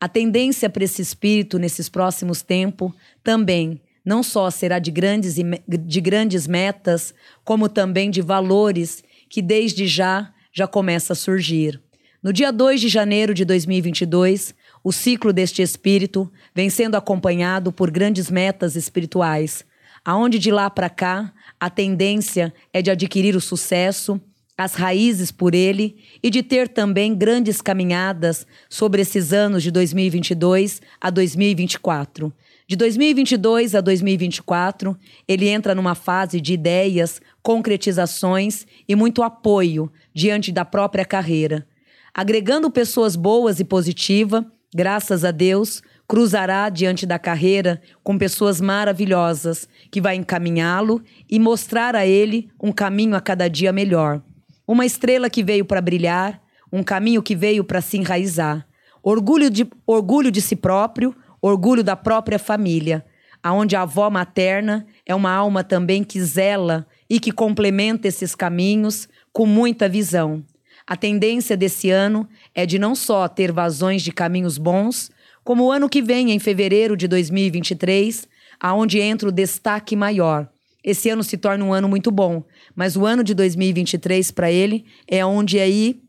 A 0.00 0.08
tendência 0.08 0.70
para 0.70 0.84
esse 0.84 1.02
espírito 1.02 1.58
nesses 1.58 1.88
próximos 1.88 2.42
tempos 2.42 2.92
também 3.22 3.80
não 4.04 4.22
só 4.22 4.50
será 4.50 4.78
de 4.78 4.90
grandes, 4.90 5.36
de 5.68 6.00
grandes 6.00 6.46
metas, 6.46 7.14
como 7.44 7.68
também 7.68 8.10
de 8.10 8.20
valores 8.20 9.04
que 9.28 9.40
desde 9.40 9.86
já 9.86 10.32
já 10.52 10.66
começa 10.66 11.12
a 11.12 11.16
surgir. 11.16 11.80
No 12.22 12.32
dia 12.32 12.52
2 12.52 12.80
de 12.80 12.88
janeiro 12.88 13.32
de 13.32 13.44
2022, 13.44 14.54
o 14.84 14.92
ciclo 14.92 15.32
deste 15.32 15.62
espírito 15.62 16.30
vem 16.54 16.68
sendo 16.68 16.96
acompanhado 16.96 17.72
por 17.72 17.90
grandes 17.90 18.30
metas 18.30 18.76
espirituais, 18.76 19.64
aonde 20.04 20.38
de 20.38 20.50
lá 20.50 20.68
para 20.68 20.90
cá 20.90 21.32
a 21.62 21.70
tendência 21.70 22.52
é 22.72 22.82
de 22.82 22.90
adquirir 22.90 23.36
o 23.36 23.40
sucesso, 23.40 24.20
as 24.58 24.74
raízes 24.74 25.30
por 25.30 25.54
ele 25.54 25.96
e 26.20 26.28
de 26.28 26.42
ter 26.42 26.66
também 26.66 27.14
grandes 27.14 27.62
caminhadas 27.62 28.44
sobre 28.68 29.02
esses 29.02 29.32
anos 29.32 29.62
de 29.62 29.70
2022 29.70 30.82
a 31.00 31.08
2024. 31.08 32.32
De 32.66 32.74
2022 32.74 33.76
a 33.76 33.80
2024, 33.80 34.98
ele 35.28 35.46
entra 35.46 35.72
numa 35.72 35.94
fase 35.94 36.40
de 36.40 36.52
ideias, 36.52 37.22
concretizações 37.44 38.66
e 38.88 38.96
muito 38.96 39.22
apoio 39.22 39.88
diante 40.12 40.50
da 40.50 40.64
própria 40.64 41.04
carreira. 41.04 41.64
Agregando 42.12 42.72
pessoas 42.72 43.14
boas 43.14 43.60
e 43.60 43.64
positivas, 43.64 44.42
graças 44.74 45.24
a 45.24 45.30
Deus, 45.30 45.80
cruzará 46.12 46.68
diante 46.68 47.06
da 47.06 47.18
carreira 47.18 47.80
com 48.04 48.18
pessoas 48.18 48.60
maravilhosas 48.60 49.66
que 49.90 49.98
vai 49.98 50.14
encaminhá-lo 50.14 51.02
e 51.26 51.38
mostrar 51.38 51.96
a 51.96 52.06
ele 52.06 52.50
um 52.62 52.70
caminho 52.70 53.16
a 53.16 53.20
cada 53.22 53.48
dia 53.48 53.72
melhor. 53.72 54.20
Uma 54.68 54.84
estrela 54.84 55.30
que 55.30 55.42
veio 55.42 55.64
para 55.64 55.80
brilhar, 55.80 56.38
um 56.70 56.82
caminho 56.82 57.22
que 57.22 57.34
veio 57.34 57.64
para 57.64 57.80
se 57.80 57.96
enraizar. 57.96 58.66
Orgulho 59.02 59.48
de, 59.48 59.66
orgulho 59.86 60.30
de 60.30 60.42
si 60.42 60.54
próprio, 60.54 61.16
orgulho 61.40 61.82
da 61.82 61.96
própria 61.96 62.38
família, 62.38 63.02
aonde 63.42 63.74
a 63.74 63.80
avó 63.80 64.10
materna 64.10 64.86
é 65.06 65.14
uma 65.14 65.32
alma 65.32 65.64
também 65.64 66.04
que 66.04 66.20
zela 66.20 66.86
e 67.08 67.18
que 67.18 67.32
complementa 67.32 68.06
esses 68.06 68.34
caminhos 68.34 69.08
com 69.32 69.46
muita 69.46 69.88
visão. 69.88 70.44
A 70.86 70.94
tendência 70.94 71.56
desse 71.56 71.88
ano 71.88 72.28
é 72.54 72.66
de 72.66 72.78
não 72.78 72.94
só 72.94 73.26
ter 73.28 73.50
vazões 73.50 74.02
de 74.02 74.12
caminhos 74.12 74.58
bons, 74.58 75.10
como 75.44 75.64
o 75.64 75.72
ano 75.72 75.88
que 75.88 76.02
vem, 76.02 76.30
em 76.30 76.38
fevereiro 76.38 76.96
de 76.96 77.08
2023, 77.08 78.28
aonde 78.60 79.00
entra 79.00 79.28
o 79.28 79.32
destaque 79.32 79.96
maior. 79.96 80.48
Esse 80.84 81.10
ano 81.10 81.22
se 81.22 81.36
torna 81.36 81.64
um 81.64 81.72
ano 81.72 81.88
muito 81.88 82.10
bom, 82.10 82.44
mas 82.74 82.96
o 82.96 83.06
ano 83.06 83.22
de 83.22 83.34
2023 83.34 84.30
para 84.32 84.50
ele 84.50 84.84
é 85.06 85.24
onde 85.24 85.58
aí 85.58 86.00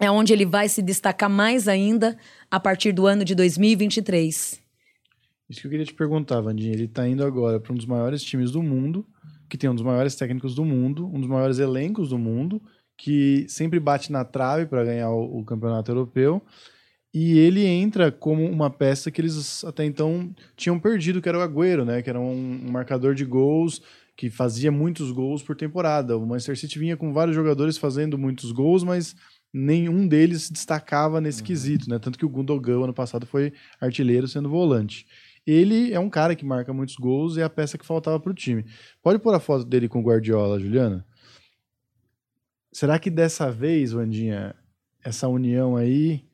é 0.00 0.10
onde 0.10 0.32
ele 0.32 0.46
vai 0.46 0.68
se 0.68 0.80
destacar 0.80 1.28
mais 1.28 1.68
ainda 1.68 2.16
a 2.50 2.58
partir 2.58 2.90
do 2.90 3.06
ano 3.06 3.24
de 3.24 3.34
2023. 3.34 4.60
Isso 5.48 5.60
que 5.60 5.66
eu 5.66 5.70
queria 5.70 5.84
te 5.84 5.92
perguntar, 5.92 6.40
Vandinha. 6.40 6.72
Ele 6.72 6.88
tá 6.88 7.06
indo 7.06 7.24
agora 7.24 7.60
para 7.60 7.72
um 7.72 7.76
dos 7.76 7.84
maiores 7.84 8.22
times 8.22 8.50
do 8.50 8.62
mundo, 8.62 9.06
que 9.48 9.58
tem 9.58 9.68
um 9.68 9.74
dos 9.74 9.84
maiores 9.84 10.14
técnicos 10.14 10.54
do 10.54 10.64
mundo, 10.64 11.06
um 11.06 11.20
dos 11.20 11.28
maiores 11.28 11.58
elencos 11.58 12.08
do 12.08 12.18
mundo, 12.18 12.62
que 12.96 13.44
sempre 13.48 13.78
bate 13.78 14.10
na 14.10 14.24
trave 14.24 14.64
para 14.66 14.84
ganhar 14.84 15.10
o, 15.10 15.40
o 15.40 15.44
campeonato 15.44 15.90
europeu. 15.90 16.42
E 17.12 17.38
ele 17.38 17.66
entra 17.66 18.12
como 18.12 18.44
uma 18.44 18.70
peça 18.70 19.10
que 19.10 19.20
eles 19.20 19.64
até 19.64 19.84
então 19.84 20.32
tinham 20.56 20.78
perdido, 20.78 21.20
que 21.20 21.28
era 21.28 21.38
o 21.38 21.42
Agüero, 21.42 21.84
né? 21.84 22.02
Que 22.02 22.10
era 22.10 22.20
um, 22.20 22.66
um 22.66 22.70
marcador 22.70 23.14
de 23.14 23.24
gols 23.24 23.82
que 24.16 24.30
fazia 24.30 24.70
muitos 24.70 25.10
gols 25.10 25.42
por 25.42 25.56
temporada. 25.56 26.16
O 26.16 26.26
Manchester 26.26 26.56
City 26.56 26.78
vinha 26.78 26.96
com 26.96 27.12
vários 27.12 27.34
jogadores 27.34 27.78
fazendo 27.78 28.16
muitos 28.16 28.52
gols, 28.52 28.84
mas 28.84 29.16
nenhum 29.52 30.06
deles 30.06 30.42
se 30.42 30.52
destacava 30.52 31.20
nesse 31.20 31.42
quesito, 31.42 31.88
né? 31.90 31.98
Tanto 31.98 32.18
que 32.18 32.24
o 32.24 32.28
Gundogan 32.28 32.84
ano 32.84 32.94
passado 32.94 33.26
foi 33.26 33.52
artilheiro 33.80 34.28
sendo 34.28 34.48
volante. 34.48 35.06
Ele 35.46 35.92
é 35.92 35.98
um 35.98 36.10
cara 36.10 36.36
que 36.36 36.44
marca 36.44 36.72
muitos 36.72 36.94
gols 36.94 37.36
e 37.36 37.40
é 37.40 37.44
a 37.44 37.50
peça 37.50 37.76
que 37.76 37.86
faltava 37.86 38.20
para 38.20 38.30
o 38.30 38.34
time. 38.34 38.64
Pode 39.02 39.18
pôr 39.18 39.34
a 39.34 39.40
foto 39.40 39.64
dele 39.64 39.88
com 39.88 40.00
o 40.00 40.04
Guardiola, 40.04 40.60
Juliana? 40.60 41.04
Será 42.72 42.98
que 42.98 43.10
dessa 43.10 43.50
vez, 43.50 43.90
Vandinha, 43.90 44.54
essa 45.02 45.26
união 45.26 45.76
aí 45.76 46.24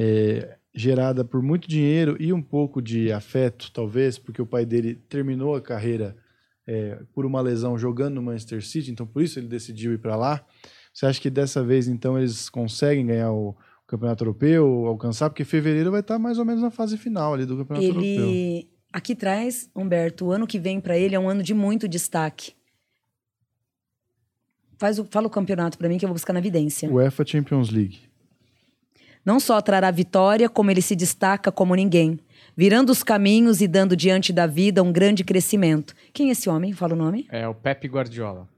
é 0.00 0.56
gerada 0.72 1.24
por 1.24 1.42
muito 1.42 1.68
dinheiro 1.68 2.16
e 2.20 2.32
um 2.32 2.40
pouco 2.40 2.80
de 2.80 3.10
afeto, 3.10 3.72
talvez, 3.72 4.16
porque 4.16 4.40
o 4.40 4.46
pai 4.46 4.64
dele 4.64 4.94
terminou 4.94 5.56
a 5.56 5.60
carreira 5.60 6.16
é, 6.64 7.02
por 7.12 7.26
uma 7.26 7.40
lesão 7.40 7.76
jogando 7.76 8.14
no 8.14 8.22
Manchester 8.22 8.64
City, 8.64 8.92
então 8.92 9.04
por 9.04 9.22
isso 9.22 9.40
ele 9.40 9.48
decidiu 9.48 9.92
ir 9.92 9.98
para 9.98 10.14
lá. 10.14 10.44
Você 10.92 11.06
acha 11.06 11.20
que 11.20 11.30
dessa 11.30 11.64
vez, 11.64 11.88
então, 11.88 12.16
eles 12.16 12.48
conseguem 12.48 13.06
ganhar 13.06 13.32
o, 13.32 13.56
campeonato 13.88 14.22
europeu 14.22 14.86
alcançar? 14.86 15.30
Porque 15.30 15.44
fevereiro 15.44 15.90
vai 15.90 16.00
estar 16.00 16.18
mais 16.18 16.38
ou 16.38 16.44
menos 16.44 16.62
na 16.62 16.70
fase 16.70 16.96
final 16.96 17.34
ali 17.34 17.46
do 17.46 17.56
campeonato 17.56 17.86
europeu. 17.86 18.04
Ele 18.04 18.68
aqui 18.92 19.16
traz, 19.16 19.68
Humberto, 19.74 20.26
o 20.26 20.30
ano 20.30 20.46
que 20.46 20.58
vem 20.58 20.80
para 20.80 20.96
ele 20.96 21.14
é 21.14 21.18
um 21.18 21.28
ano 21.28 21.42
de 21.42 21.54
muito 21.54 21.88
destaque. 21.88 22.52
Faz 24.78 24.98
o, 24.98 25.04
fala 25.06 25.26
o 25.26 25.30
campeonato 25.30 25.76
para 25.76 25.88
mim 25.88 25.98
que 25.98 26.04
eu 26.04 26.08
vou 26.08 26.14
buscar 26.14 26.32
na 26.32 26.38
evidência. 26.38 26.88
UEFA 26.88 27.26
Champions 27.26 27.70
League. 27.70 28.07
Não 29.24 29.38
só 29.38 29.60
trará 29.60 29.90
vitória, 29.90 30.48
como 30.48 30.70
ele 30.70 30.82
se 30.82 30.96
destaca 30.96 31.52
como 31.52 31.74
ninguém, 31.74 32.18
virando 32.56 32.90
os 32.90 33.02
caminhos 33.02 33.60
e 33.60 33.68
dando 33.68 33.96
diante 33.96 34.32
da 34.32 34.46
vida 34.46 34.82
um 34.82 34.92
grande 34.92 35.24
crescimento. 35.24 35.94
Quem 36.12 36.28
é 36.28 36.32
esse 36.32 36.48
homem? 36.48 36.72
Fala 36.72 36.94
o 36.94 36.96
nome. 36.96 37.26
É 37.30 37.46
o 37.46 37.54
Pepe 37.54 37.88
Guardiola. 37.88 38.48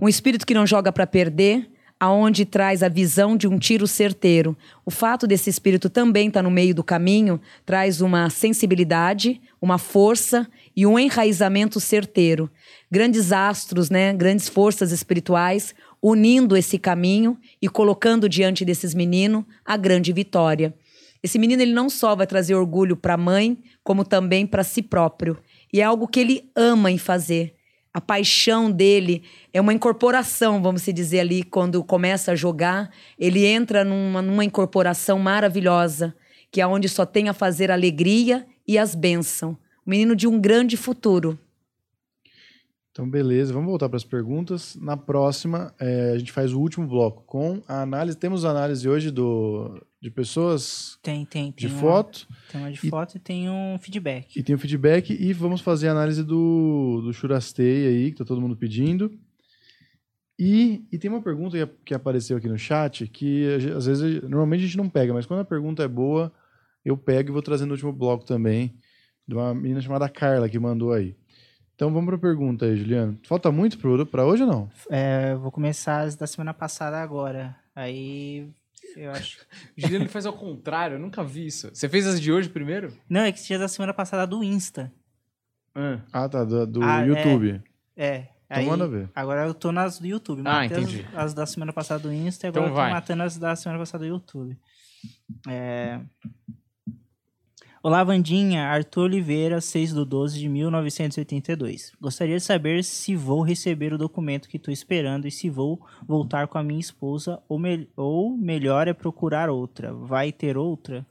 Um 0.00 0.08
espírito 0.08 0.46
que 0.46 0.54
não 0.54 0.66
joga 0.66 0.92
para 0.92 1.06
perder, 1.06 1.68
aonde 1.98 2.44
traz 2.44 2.82
a 2.82 2.88
visão 2.88 3.36
de 3.36 3.48
um 3.48 3.58
tiro 3.58 3.86
certeiro. 3.86 4.56
O 4.84 4.90
fato 4.90 5.26
desse 5.26 5.48
espírito 5.48 5.88
também 5.88 6.28
estar 6.28 6.42
no 6.42 6.50
meio 6.50 6.74
do 6.74 6.84
caminho 6.84 7.40
traz 7.64 8.00
uma 8.00 8.28
sensibilidade, 8.28 9.40
uma 9.60 9.78
força 9.78 10.46
e 10.76 10.86
um 10.86 10.98
enraizamento 10.98 11.80
certeiro. 11.80 12.50
Grandes 12.90 13.32
astros, 13.32 13.88
né, 13.88 14.12
grandes 14.12 14.48
forças 14.48 14.92
espirituais 14.92 15.74
unindo 16.08 16.56
esse 16.56 16.78
caminho 16.78 17.36
e 17.60 17.68
colocando 17.68 18.28
diante 18.28 18.64
desses 18.64 18.94
meninos 18.94 19.44
a 19.64 19.76
grande 19.76 20.12
vitória. 20.12 20.72
Esse 21.20 21.36
menino 21.36 21.62
ele 21.62 21.72
não 21.72 21.90
só 21.90 22.14
vai 22.14 22.28
trazer 22.28 22.54
orgulho 22.54 22.96
para 22.96 23.14
a 23.14 23.16
mãe, 23.16 23.58
como 23.82 24.04
também 24.04 24.46
para 24.46 24.62
si 24.62 24.82
próprio. 24.82 25.36
E 25.72 25.80
é 25.80 25.82
algo 25.82 26.06
que 26.06 26.20
ele 26.20 26.48
ama 26.54 26.92
em 26.92 26.96
fazer. 26.96 27.56
A 27.92 28.00
paixão 28.00 28.70
dele 28.70 29.24
é 29.52 29.60
uma 29.60 29.74
incorporação, 29.74 30.62
vamos 30.62 30.84
dizer 30.84 31.18
ali, 31.18 31.42
quando 31.42 31.82
começa 31.82 32.30
a 32.30 32.36
jogar, 32.36 32.88
ele 33.18 33.44
entra 33.44 33.84
numa, 33.84 34.22
numa 34.22 34.44
incorporação 34.44 35.18
maravilhosa, 35.18 36.14
que 36.52 36.60
é 36.60 36.66
onde 36.68 36.88
só 36.88 37.04
tem 37.04 37.28
a 37.28 37.34
fazer 37.34 37.68
alegria 37.68 38.46
e 38.64 38.78
as 38.78 38.94
bênçãos. 38.94 39.56
O 39.84 39.90
menino 39.90 40.14
de 40.14 40.28
um 40.28 40.40
grande 40.40 40.76
futuro. 40.76 41.36
Então, 42.96 43.06
beleza, 43.10 43.52
vamos 43.52 43.68
voltar 43.68 43.90
para 43.90 43.98
as 43.98 44.04
perguntas. 44.04 44.74
Na 44.80 44.96
próxima, 44.96 45.70
é, 45.78 46.12
a 46.12 46.18
gente 46.18 46.32
faz 46.32 46.54
o 46.54 46.58
último 46.58 46.86
bloco 46.86 47.24
com 47.26 47.60
a 47.68 47.82
análise. 47.82 48.16
Temos 48.16 48.42
análise 48.42 48.88
hoje 48.88 49.10
do, 49.10 49.78
de 50.00 50.10
pessoas 50.10 50.98
Tem, 51.02 51.26
tem. 51.26 51.50
de 51.54 51.66
tem 51.66 51.70
uma- 51.70 51.78
foto 51.78 52.26
Tem 52.50 52.58
uma 52.58 52.72
de 52.72 52.86
E- 52.86 52.88
foto 52.88 53.14
e 53.18 53.20
tem 53.20 53.50
um 53.50 53.78
feedback. 53.78 54.34
e 54.38 54.42
tem 54.42 54.54
o 54.54 54.58
feedback. 54.58 55.10
E 55.12 55.30
vamos 55.34 55.60
fazer 55.60 55.88
a 55.88 55.90
análise 55.90 56.24
do, 56.24 57.02
do 57.04 57.12
Churastei 57.12 57.86
aí, 57.86 58.12
que 58.12 58.16
tá 58.16 58.24
todo 58.24 58.40
mundo 58.40 58.56
pedindo. 58.56 59.12
E, 60.38 60.86
e 60.90 60.96
tem 60.96 61.10
uma 61.10 61.20
pergunta 61.20 61.58
que, 61.66 61.72
que 61.84 61.94
apareceu 61.94 62.38
aqui 62.38 62.48
no 62.48 62.56
chat 62.58 63.06
que 63.08 63.44
às 63.76 63.84
vezes 63.84 64.22
normalmente 64.22 64.60
a 64.60 64.66
gente 64.68 64.78
não 64.78 64.88
pega, 64.88 65.12
mas 65.12 65.26
quando 65.26 65.40
a 65.40 65.44
pergunta 65.44 65.82
é 65.82 65.88
boa, 65.88 66.32
eu 66.82 66.96
pego 66.96 67.28
e 67.28 67.32
vou 67.32 67.42
trazer 67.42 67.66
no 67.66 67.72
último 67.72 67.92
bloco 67.92 68.24
também, 68.24 68.74
de 69.28 69.34
uma 69.34 69.52
menina 69.54 69.82
chamada 69.82 70.08
Carla 70.08 70.48
que 70.48 70.58
mandou 70.58 70.94
aí. 70.94 71.14
Então 71.76 71.92
vamos 71.92 72.06
para 72.06 72.16
a 72.16 72.18
pergunta 72.18 72.64
aí, 72.64 72.74
Juliano. 72.76 73.18
Falta 73.24 73.52
muito 73.52 73.78
para 74.08 74.24
hoje 74.24 74.42
ou 74.42 74.48
não? 74.48 74.70
É, 74.90 75.32
eu 75.32 75.38
vou 75.40 75.52
começar 75.52 76.00
as 76.00 76.16
da 76.16 76.26
semana 76.26 76.52
passada 76.54 76.96
agora. 77.02 77.54
Aí 77.74 78.48
eu 78.96 79.10
acho. 79.12 79.40
O 79.40 79.44
Juliano 79.80 80.04
ele 80.04 80.10
faz 80.10 80.24
ao 80.24 80.32
contrário, 80.32 80.94
eu 80.94 80.98
nunca 81.00 81.22
vi 81.22 81.46
isso. 81.46 81.68
Você 81.72 81.86
fez 81.88 82.06
as 82.06 82.18
de 82.20 82.32
hoje 82.32 82.48
primeiro? 82.48 82.92
Não, 83.08 83.20
é 83.20 83.30
que 83.32 83.42
tinha 83.42 83.58
da 83.58 83.68
semana 83.68 83.92
passada 83.92 84.26
do 84.26 84.42
Insta. 84.42 84.90
Ah. 85.74 86.00
Ah, 86.10 86.28
tá, 86.28 86.44
do, 86.44 86.66
do 86.66 86.82
Ah, 86.82 87.02
é. 87.02 87.06
YouTube. 87.08 87.62
É. 87.94 88.28
Então 88.48 88.58
aí, 88.62 88.66
manda 88.66 88.88
ver. 88.88 89.10
Agora 89.14 89.44
eu 89.44 89.52
tô 89.52 89.70
nas 89.70 89.98
do 89.98 90.06
YouTube. 90.06 90.40
Ah, 90.46 90.62
Matei 90.62 90.78
as- 90.78 90.82
entendi. 90.84 91.06
As, 91.14 91.34
da 91.34 91.44
semana 91.44 91.72
passada 91.74 92.00
do 92.00 92.12
Insta 92.12 92.46
e 92.46 92.48
Então 92.48 92.62
agora 92.64 92.72
eu 92.72 92.74
vai. 92.76 92.88
tô 92.90 92.94
matando 92.94 93.22
as 93.24 93.36
da 93.36 93.54
semana 93.54 93.78
passada 93.78 94.04
do 94.04 94.08
YouTube. 94.08 94.56
É... 95.46 96.00
Olá, 97.86 98.02
Vandinha. 98.02 98.64
Arthur 98.64 99.02
Oliveira, 99.02 99.60
6 99.60 99.92
do 99.92 100.04
12 100.04 100.40
de 100.40 100.48
1982. 100.48 101.92
Gostaria 102.00 102.36
de 102.36 102.42
saber 102.42 102.82
se 102.82 103.14
vou 103.14 103.42
receber 103.42 103.92
o 103.92 103.96
documento 103.96 104.48
que 104.48 104.56
estou 104.56 104.74
esperando 104.74 105.28
e 105.28 105.30
se 105.30 105.48
vou 105.48 105.80
voltar 106.04 106.48
com 106.48 106.58
a 106.58 106.64
minha 106.64 106.80
esposa 106.80 107.40
ou, 107.48 107.60
mel- 107.60 107.86
ou 107.96 108.36
melhor 108.36 108.88
é 108.88 108.92
procurar 108.92 109.48
outra. 109.48 109.94
Vai 109.94 110.32
ter 110.32 110.56
outra? 110.56 111.06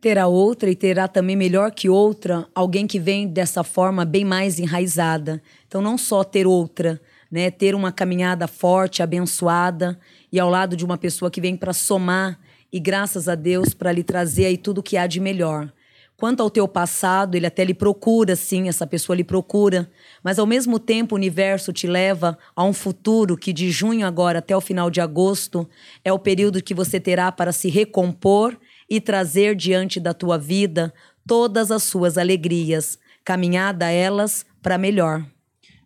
Terá 0.00 0.26
outra 0.26 0.68
e 0.68 0.74
terá 0.74 1.06
também 1.06 1.36
melhor 1.36 1.70
que 1.70 1.88
outra 1.88 2.48
alguém 2.52 2.84
que 2.84 2.98
vem 2.98 3.28
dessa 3.28 3.62
forma 3.62 4.04
bem 4.04 4.24
mais 4.24 4.58
enraizada. 4.58 5.40
Então, 5.64 5.80
não 5.80 5.96
só 5.96 6.24
ter 6.24 6.44
outra, 6.44 7.00
né? 7.30 7.52
Ter 7.52 7.76
uma 7.76 7.92
caminhada 7.92 8.48
forte, 8.48 9.00
abençoada 9.00 9.96
e 10.32 10.40
ao 10.40 10.50
lado 10.50 10.76
de 10.76 10.84
uma 10.84 10.98
pessoa 10.98 11.30
que 11.30 11.40
vem 11.40 11.56
para 11.56 11.72
somar 11.72 12.36
e 12.72 12.80
graças 12.80 13.28
a 13.28 13.34
Deus 13.34 13.74
para 13.74 13.92
lhe 13.92 14.02
trazer 14.02 14.46
aí 14.46 14.56
tudo 14.56 14.82
que 14.82 14.96
há 14.96 15.06
de 15.06 15.20
melhor. 15.20 15.70
Quanto 16.16 16.40
ao 16.40 16.48
teu 16.48 16.68
passado, 16.68 17.34
ele 17.34 17.46
até 17.46 17.64
lhe 17.64 17.74
procura, 17.74 18.36
sim, 18.36 18.68
essa 18.68 18.86
pessoa 18.86 19.16
lhe 19.16 19.24
procura, 19.24 19.90
mas 20.22 20.38
ao 20.38 20.46
mesmo 20.46 20.78
tempo 20.78 21.14
o 21.14 21.18
universo 21.18 21.72
te 21.72 21.86
leva 21.86 22.38
a 22.54 22.64
um 22.64 22.72
futuro 22.72 23.36
que 23.36 23.52
de 23.52 23.70
junho 23.70 24.06
agora 24.06 24.38
até 24.38 24.56
o 24.56 24.60
final 24.60 24.88
de 24.88 25.00
agosto 25.00 25.68
é 26.04 26.12
o 26.12 26.18
período 26.18 26.62
que 26.62 26.74
você 26.74 27.00
terá 27.00 27.32
para 27.32 27.50
se 27.50 27.68
recompor 27.68 28.56
e 28.88 29.00
trazer 29.00 29.56
diante 29.56 29.98
da 29.98 30.14
tua 30.14 30.38
vida 30.38 30.94
todas 31.26 31.70
as 31.72 31.82
suas 31.82 32.16
alegrias, 32.16 32.98
caminhada 33.24 33.90
elas 33.90 34.46
para 34.62 34.78
melhor. 34.78 35.26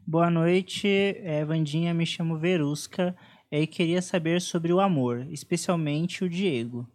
Boa 0.06 0.30
noite, 0.30 0.86
é, 0.86 1.44
Vandinha. 1.44 1.94
Me 1.94 2.04
chamo 2.04 2.36
Verusca 2.36 3.16
e 3.50 3.66
queria 3.66 4.02
saber 4.02 4.40
sobre 4.40 4.72
o 4.72 4.80
amor, 4.80 5.26
especialmente 5.30 6.24
o 6.24 6.28
Diego. 6.28 6.88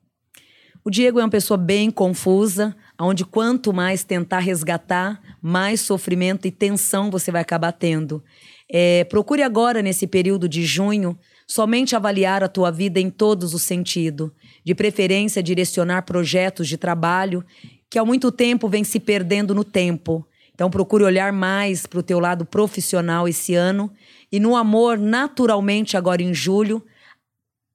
O 0.84 0.90
Diego 0.90 1.20
é 1.20 1.24
uma 1.24 1.30
pessoa 1.30 1.58
bem 1.58 1.92
confusa, 1.92 2.76
onde 3.00 3.24
quanto 3.24 3.72
mais 3.72 4.04
tentar 4.04 4.40
resgatar, 4.40 5.22
mais 5.42 5.82
sofrimento 5.82 6.48
e 6.48 6.52
tensão 6.52 7.12
você 7.12 7.32
vai 7.32 7.42
acabar 7.42 7.72
tendo. 7.72 8.24
É, 8.68 9.04
procure 9.04 9.44
agora, 9.44 9.82
nesse 9.82 10.08
período 10.08 10.50
de 10.50 10.64
junho, 10.64 11.18
somente 11.46 11.96
avaliar 11.96 12.44
a 12.44 12.48
tua 12.48 12.72
vida 12.72 13.00
em 13.00 13.10
todos 13.10 13.54
os 13.54 13.62
sentidos. 13.62 14.32
De 14.64 14.74
preferência, 14.74 15.44
direcionar 15.44 16.02
projetos 16.04 16.68
de 16.68 16.78
trabalho 16.78 17.46
que 17.90 18.00
há 18.00 18.06
muito 18.06 18.32
tempo 18.32 18.70
vem 18.70 18.84
se 18.84 19.00
perdendo 19.00 19.54
no 19.54 19.64
tempo. 19.64 20.26
Então 20.56 20.70
procure 20.70 21.04
olhar 21.04 21.34
mais 21.34 21.86
para 21.86 22.00
o 22.00 22.04
teu 22.04 22.20
lado 22.20 22.46
profissional 22.46 23.28
esse 23.28 23.54
ano. 23.54 23.92
E 24.32 24.40
no 24.40 24.56
amor, 24.56 24.98
naturalmente, 24.98 25.98
agora 25.98 26.24
em 26.24 26.34
julho, 26.34 26.84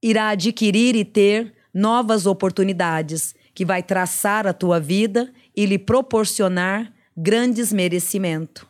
irá 0.03 0.31
adquirir 0.31 0.97
e 0.97 1.05
ter 1.05 1.55
novas 1.73 2.25
oportunidades 2.27 3.35
que 3.55 3.65
vai 3.65 3.83
traçar 3.83 4.47
a 4.47 4.53
tua 4.53 4.81
vida 4.81 5.33
e 5.55 5.67
lhe 5.67 5.79
proporcionar 5.79 6.93
grandes 7.17 7.73
merecimentos. 7.73 8.65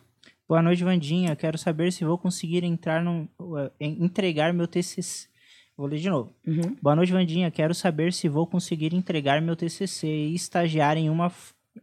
Boa 0.47 0.61
noite, 0.61 0.83
Vandinha. 0.83 1.35
Quero 1.35 1.57
saber 1.57 1.91
se 1.91 2.05
vou 2.05 2.17
conseguir 2.17 2.63
entrar 2.63 3.03
no, 3.03 3.29
entregar 3.79 4.53
meu 4.53 4.67
TCC. 4.67 5.27
Vou 5.75 5.87
ler 5.87 5.99
de 5.99 6.09
novo. 6.09 6.33
Uhum. 6.45 6.75
Boa 6.81 6.95
noite, 6.95 7.11
Vandinha. 7.11 7.51
Quero 7.51 7.75
saber 7.75 8.13
se 8.13 8.27
vou 8.27 8.47
conseguir 8.47 8.93
entregar 8.93 9.41
meu 9.41 9.55
TCC 9.55 10.07
e 10.07 10.33
estagiar 10.33 10.97
em 10.97 11.09
uma 11.09 11.29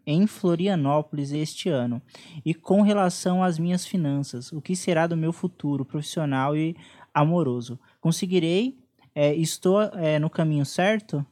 em 0.06 0.26
Florianópolis 0.26 1.32
este 1.32 1.68
ano. 1.68 2.00
E 2.44 2.54
com 2.54 2.82
relação 2.82 3.42
às 3.42 3.58
minhas 3.58 3.86
finanças, 3.86 4.52
o 4.52 4.60
que 4.60 4.74
será 4.76 5.06
do 5.06 5.16
meu 5.16 5.32
futuro 5.32 5.84
profissional 5.84 6.56
e 6.56 6.76
amoroso? 7.12 7.78
Conseguirei? 8.00 8.78
É, 9.14 9.34
estou 9.34 9.82
é, 9.82 10.18
no 10.18 10.28
caminho 10.28 10.66
certo? 10.66 11.24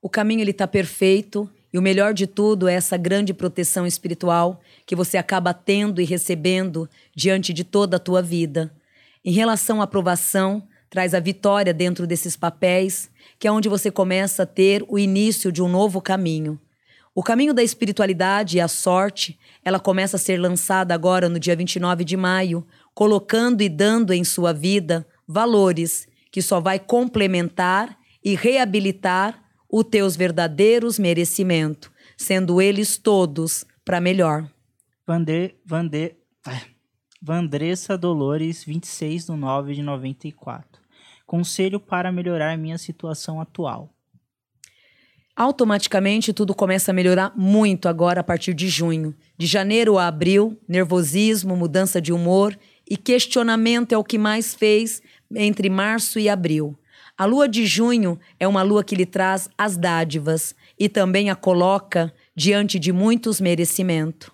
O 0.00 0.08
caminho 0.08 0.40
ele 0.40 0.50
está 0.50 0.66
perfeito 0.66 1.48
e 1.72 1.78
o 1.78 1.82
melhor 1.82 2.14
de 2.14 2.26
tudo 2.26 2.66
é 2.66 2.74
essa 2.74 2.96
grande 2.96 3.34
proteção 3.34 3.86
espiritual 3.86 4.60
que 4.86 4.96
você 4.96 5.16
acaba 5.16 5.54
tendo 5.54 6.00
e 6.00 6.04
recebendo 6.04 6.88
diante 7.14 7.52
de 7.52 7.64
toda 7.64 7.96
a 7.96 8.00
tua 8.00 8.22
vida. 8.22 8.74
Em 9.24 9.32
relação 9.32 9.80
à 9.80 9.84
aprovação, 9.84 10.66
traz 10.88 11.14
a 11.14 11.20
vitória 11.20 11.72
dentro 11.72 12.06
desses 12.06 12.36
papéis, 12.36 13.10
que 13.38 13.46
é 13.46 13.52
onde 13.52 13.68
você 13.68 13.90
começa 13.90 14.42
a 14.42 14.46
ter 14.46 14.84
o 14.88 14.98
início 14.98 15.52
de 15.52 15.62
um 15.62 15.68
novo 15.68 16.00
caminho. 16.00 16.58
O 17.14 17.22
caminho 17.22 17.52
da 17.52 17.62
espiritualidade 17.62 18.56
e 18.56 18.60
a 18.60 18.68
sorte, 18.68 19.38
ela 19.64 19.80
começa 19.80 20.16
a 20.16 20.20
ser 20.20 20.38
lançada 20.38 20.94
agora 20.94 21.28
no 21.28 21.40
dia 21.40 21.56
29 21.56 22.04
de 22.04 22.16
maio, 22.16 22.64
colocando 22.94 23.62
e 23.62 23.68
dando 23.68 24.12
em 24.12 24.22
sua 24.22 24.52
vida 24.52 25.06
valores 25.26 26.06
que 26.30 26.40
só 26.40 26.60
vai 26.60 26.78
complementar 26.78 27.98
e 28.24 28.36
reabilitar 28.36 29.42
os 29.68 29.84
teus 29.84 30.16
verdadeiros 30.16 30.98
merecimentos, 30.98 31.90
sendo 32.16 32.60
eles 32.60 32.96
todos 32.96 33.64
para 33.84 34.00
melhor. 34.00 34.48
Vander, 35.06 35.56
Vander, 35.64 36.16
ah, 36.46 36.62
Vandressa 37.20 37.98
Dolores, 37.98 38.64
26 38.64 39.26
de 39.26 39.32
9 39.32 39.74
de 39.74 39.82
94. 39.82 40.80
Conselho 41.26 41.80
para 41.80 42.12
melhorar 42.12 42.56
minha 42.56 42.78
situação 42.78 43.40
atual. 43.40 43.94
Automaticamente 45.40 46.34
tudo 46.34 46.54
começa 46.54 46.90
a 46.90 46.94
melhorar 46.94 47.32
muito 47.34 47.88
agora 47.88 48.20
a 48.20 48.22
partir 48.22 48.52
de 48.52 48.68
junho. 48.68 49.14
De 49.38 49.46
janeiro 49.46 49.96
a 49.96 50.06
abril, 50.06 50.60
nervosismo, 50.68 51.56
mudança 51.56 51.98
de 51.98 52.12
humor 52.12 52.54
e 52.86 52.94
questionamento 52.94 53.92
é 53.92 53.96
o 53.96 54.04
que 54.04 54.18
mais 54.18 54.54
fez 54.54 55.00
entre 55.34 55.70
março 55.70 56.18
e 56.18 56.28
abril. 56.28 56.78
A 57.16 57.24
lua 57.24 57.48
de 57.48 57.64
junho 57.64 58.20
é 58.38 58.46
uma 58.46 58.60
lua 58.60 58.84
que 58.84 58.94
lhe 58.94 59.06
traz 59.06 59.48
as 59.56 59.78
dádivas 59.78 60.54
e 60.78 60.90
também 60.90 61.30
a 61.30 61.34
coloca 61.34 62.12
diante 62.36 62.78
de 62.78 62.92
muitos 62.92 63.40
merecimentos. 63.40 64.30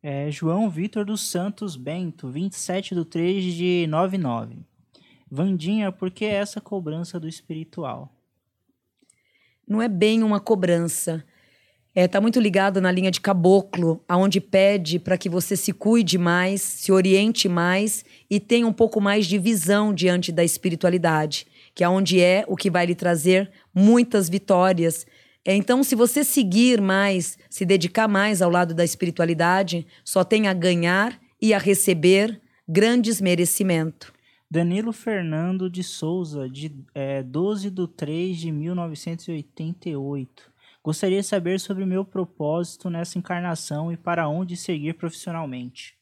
É, 0.00 0.30
João 0.30 0.70
Vitor 0.70 1.04
dos 1.04 1.22
Santos 1.22 1.74
Bento, 1.74 2.28
27 2.28 2.94
de 2.94 3.04
3 3.04 3.42
de 3.42 3.86
99. 3.88 4.58
Vandinha, 5.28 5.90
por 5.90 6.12
que 6.12 6.24
essa 6.24 6.60
cobrança 6.60 7.18
do 7.18 7.26
espiritual? 7.26 8.14
Não 9.68 9.82
é 9.82 9.88
bem 9.88 10.22
uma 10.22 10.40
cobrança. 10.40 11.22
É, 11.94 12.08
tá 12.08 12.20
muito 12.20 12.40
ligado 12.40 12.80
na 12.80 12.90
linha 12.90 13.10
de 13.10 13.20
caboclo, 13.20 14.02
aonde 14.08 14.40
pede 14.40 14.98
para 14.98 15.18
que 15.18 15.28
você 15.28 15.56
se 15.56 15.72
cuide 15.72 16.16
mais, 16.16 16.62
se 16.62 16.92
oriente 16.92 17.48
mais 17.48 18.04
e 18.30 18.38
tenha 18.38 18.66
um 18.66 18.72
pouco 18.72 19.00
mais 19.00 19.26
de 19.26 19.36
visão 19.36 19.92
diante 19.92 20.30
da 20.30 20.44
espiritualidade, 20.44 21.46
que 21.74 21.84
é 21.84 21.88
onde 21.88 22.20
é 22.20 22.44
o 22.46 22.56
que 22.56 22.70
vai 22.70 22.86
lhe 22.86 22.94
trazer 22.94 23.50
muitas 23.74 24.28
vitórias. 24.28 25.06
É, 25.44 25.54
então, 25.54 25.82
se 25.82 25.94
você 25.94 26.24
seguir 26.24 26.80
mais, 26.80 27.36
se 27.50 27.64
dedicar 27.66 28.08
mais 28.08 28.40
ao 28.40 28.50
lado 28.50 28.72
da 28.74 28.84
espiritualidade, 28.84 29.86
só 30.04 30.24
tem 30.24 30.46
a 30.46 30.54
ganhar 30.54 31.18
e 31.42 31.52
a 31.52 31.58
receber 31.58 32.40
grandes 32.66 33.20
merecimentos. 33.20 34.17
Danilo 34.50 34.94
Fernando 34.94 35.68
de 35.68 35.82
Souza, 35.82 36.48
de 36.48 36.74
é, 36.94 37.22
12 37.22 37.70
de 37.70 37.86
3 37.86 38.38
de 38.38 38.50
1988. 38.50 40.50
Gostaria 40.82 41.20
de 41.20 41.26
saber 41.26 41.60
sobre 41.60 41.84
meu 41.84 42.02
propósito 42.02 42.88
nessa 42.88 43.18
encarnação 43.18 43.92
e 43.92 43.96
para 43.96 44.26
onde 44.26 44.56
seguir 44.56 44.94
profissionalmente. 44.94 45.94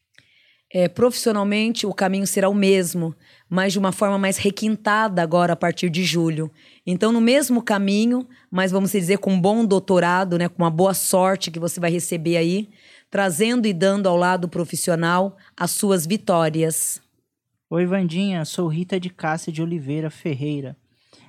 É, 0.73 0.89
profissionalmente, 0.89 1.86
o 1.86 1.93
caminho 1.93 2.27
será 2.27 2.48
o 2.48 2.55
mesmo, 2.55 3.16
mas 3.48 3.73
de 3.73 3.81
uma 3.81 3.90
forma 3.90 4.16
mais 4.16 4.36
requintada 4.36 5.23
agora 5.23 5.55
a 5.55 5.56
partir 5.56 5.90
de 5.90 6.05
julho. 6.05 6.48
Então, 6.86 7.10
no 7.10 7.20
mesmo 7.20 7.60
caminho, 7.60 8.28
mas 8.48 8.70
vamos 8.70 8.93
dizer 8.93 9.18
com 9.18 9.32
um 9.32 9.40
bom 9.40 9.64
doutorado, 9.64 10.39
né, 10.39 10.48
com 10.48 10.62
uma 10.62 10.70
boa 10.70 10.94
sorte 10.94 11.51
que 11.51 11.59
você 11.59 11.81
vai 11.81 11.90
receber 11.90 12.36
aí, 12.36 12.68
trazendo 13.10 13.66
e 13.66 13.73
dando 13.73 14.09
ao 14.09 14.16
lado 14.16 14.48
profissional 14.48 15.36
as 15.56 15.73
suas 15.73 16.06
vitórias. 16.06 17.05
Oi, 17.68 17.84
Vandinha, 17.84 18.44
sou 18.44 18.68
Rita 18.68 19.01
de 19.01 19.10
Cássia 19.10 19.52
de 19.52 19.60
Oliveira 19.60 20.09
Ferreira. 20.09 20.76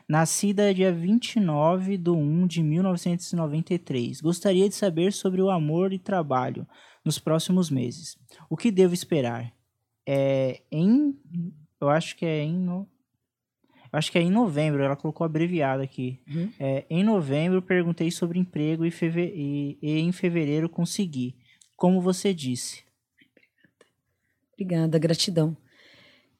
Nascida 0.07 0.71
dia 0.71 0.91
29 0.93 1.97
de 1.97 2.11
1 2.11 2.45
de 2.45 2.61
1993. 2.61 4.21
Gostaria 4.21 4.69
de 4.69 4.75
saber 4.75 5.13
sobre 5.13 5.41
o 5.41 5.49
amor 5.49 5.91
e 5.91 5.97
trabalho 5.97 6.67
nos 7.03 7.17
próximos 7.17 7.71
meses. 7.71 8.19
O 8.47 8.55
que 8.55 8.69
devo 8.69 8.93
esperar? 8.93 9.51
É 10.07 10.61
em. 10.71 11.19
Eu 11.81 11.89
acho 11.89 12.15
que 12.15 12.23
é 12.23 12.43
em. 12.43 12.53
No, 12.53 12.87
acho 13.91 14.11
que 14.11 14.19
é 14.19 14.21
em 14.21 14.29
novembro, 14.29 14.83
ela 14.83 14.95
colocou 14.95 15.25
abreviado 15.25 15.81
aqui. 15.81 16.21
Uhum. 16.27 16.51
É, 16.59 16.85
em 16.87 17.03
novembro, 17.03 17.63
perguntei 17.63 18.11
sobre 18.11 18.37
emprego 18.37 18.85
e, 18.85 18.91
feve, 18.91 19.33
e, 19.35 19.79
e 19.81 19.99
em 20.01 20.11
fevereiro 20.11 20.69
consegui. 20.69 21.35
Como 21.75 21.99
você 21.99 22.31
disse. 22.31 22.83
Obrigada, 24.53 24.99
gratidão. 24.99 25.57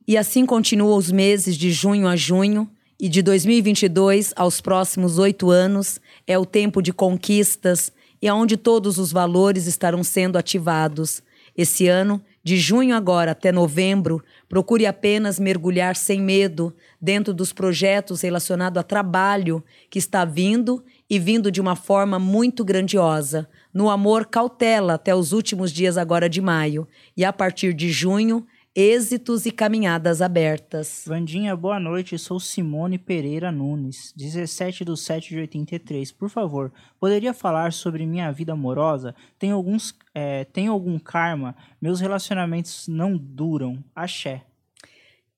E 0.08 0.16
assim 0.16 0.46
continua 0.46 0.96
os 0.96 1.12
meses 1.12 1.58
de 1.58 1.70
junho 1.70 2.08
a 2.08 2.16
junho, 2.16 2.70
e 2.98 3.10
de 3.10 3.22
2022 3.22 4.32
aos 4.38 4.62
próximos 4.62 5.20
oito 5.20 5.52
anos 5.52 6.00
é 6.26 6.40
o 6.40 6.46
tempo 6.46 6.82
de 6.82 6.94
conquistas 6.94 7.92
e 8.22 8.28
aonde 8.28 8.56
todos 8.56 8.98
os 8.98 9.12
valores 9.12 9.68
estarão 9.68 10.04
sendo 10.04 10.38
ativados. 10.38 11.22
Esse 11.56 11.88
ano, 11.88 12.22
de 12.44 12.58
junho 12.58 12.96
agora 12.96 13.32
até 13.32 13.52
novembro, 13.52 14.24
procure 14.48 14.86
apenas 14.86 15.40
mergulhar 15.40 15.96
sem 15.96 16.22
medo 16.22 16.74
dentro 17.00 17.34
dos 17.34 17.52
projetos 17.52 18.22
relacionados 18.22 18.80
a 18.80 18.84
trabalho 18.84 19.64
que 19.90 20.00
está 20.00 20.24
vindo 20.24 20.84
e 21.10 21.20
vindo 21.20 21.52
de 21.52 21.60
uma 21.60 21.76
forma 21.76 22.18
muito 22.18 22.64
grandiosa. 22.64 23.48
No 23.74 23.90
amor, 23.90 24.26
cautela 24.26 24.94
até 24.94 25.14
os 25.14 25.34
últimos 25.34 25.72
dias 25.72 25.98
agora 25.98 26.30
de 26.30 26.42
maio. 26.42 26.88
E 27.16 27.26
a 27.26 27.34
partir 27.34 27.74
de 27.74 27.92
junho, 27.92 28.48
êxitos 28.80 29.48
e 29.48 29.52
caminhadas 29.52 30.22
abertas. 30.22 31.02
Vandinha, 31.08 31.56
boa 31.56 31.80
noite. 31.80 32.16
Sou 32.20 32.40
Simone 32.40 33.00
Pereira 33.00 33.52
Nunes, 33.52 34.14
17 34.16 34.86
de 34.86 34.96
7 34.96 35.30
de 35.30 35.40
83. 35.40 36.12
Por 36.12 36.30
favor, 36.30 36.72
poderia 37.00 37.34
falar 37.34 37.74
sobre 37.74 38.06
minha 38.06 38.32
vida 38.32 38.54
amorosa? 38.54 39.16
Tem, 39.40 39.50
alguns, 39.50 39.96
é, 40.14 40.46
tem 40.46 40.68
algum 40.68 41.00
karma? 41.00 41.56
Meus 41.82 42.00
relacionamentos 42.00 42.88
não 42.88 43.18
duram. 43.18 43.84
Axé. 43.96 44.44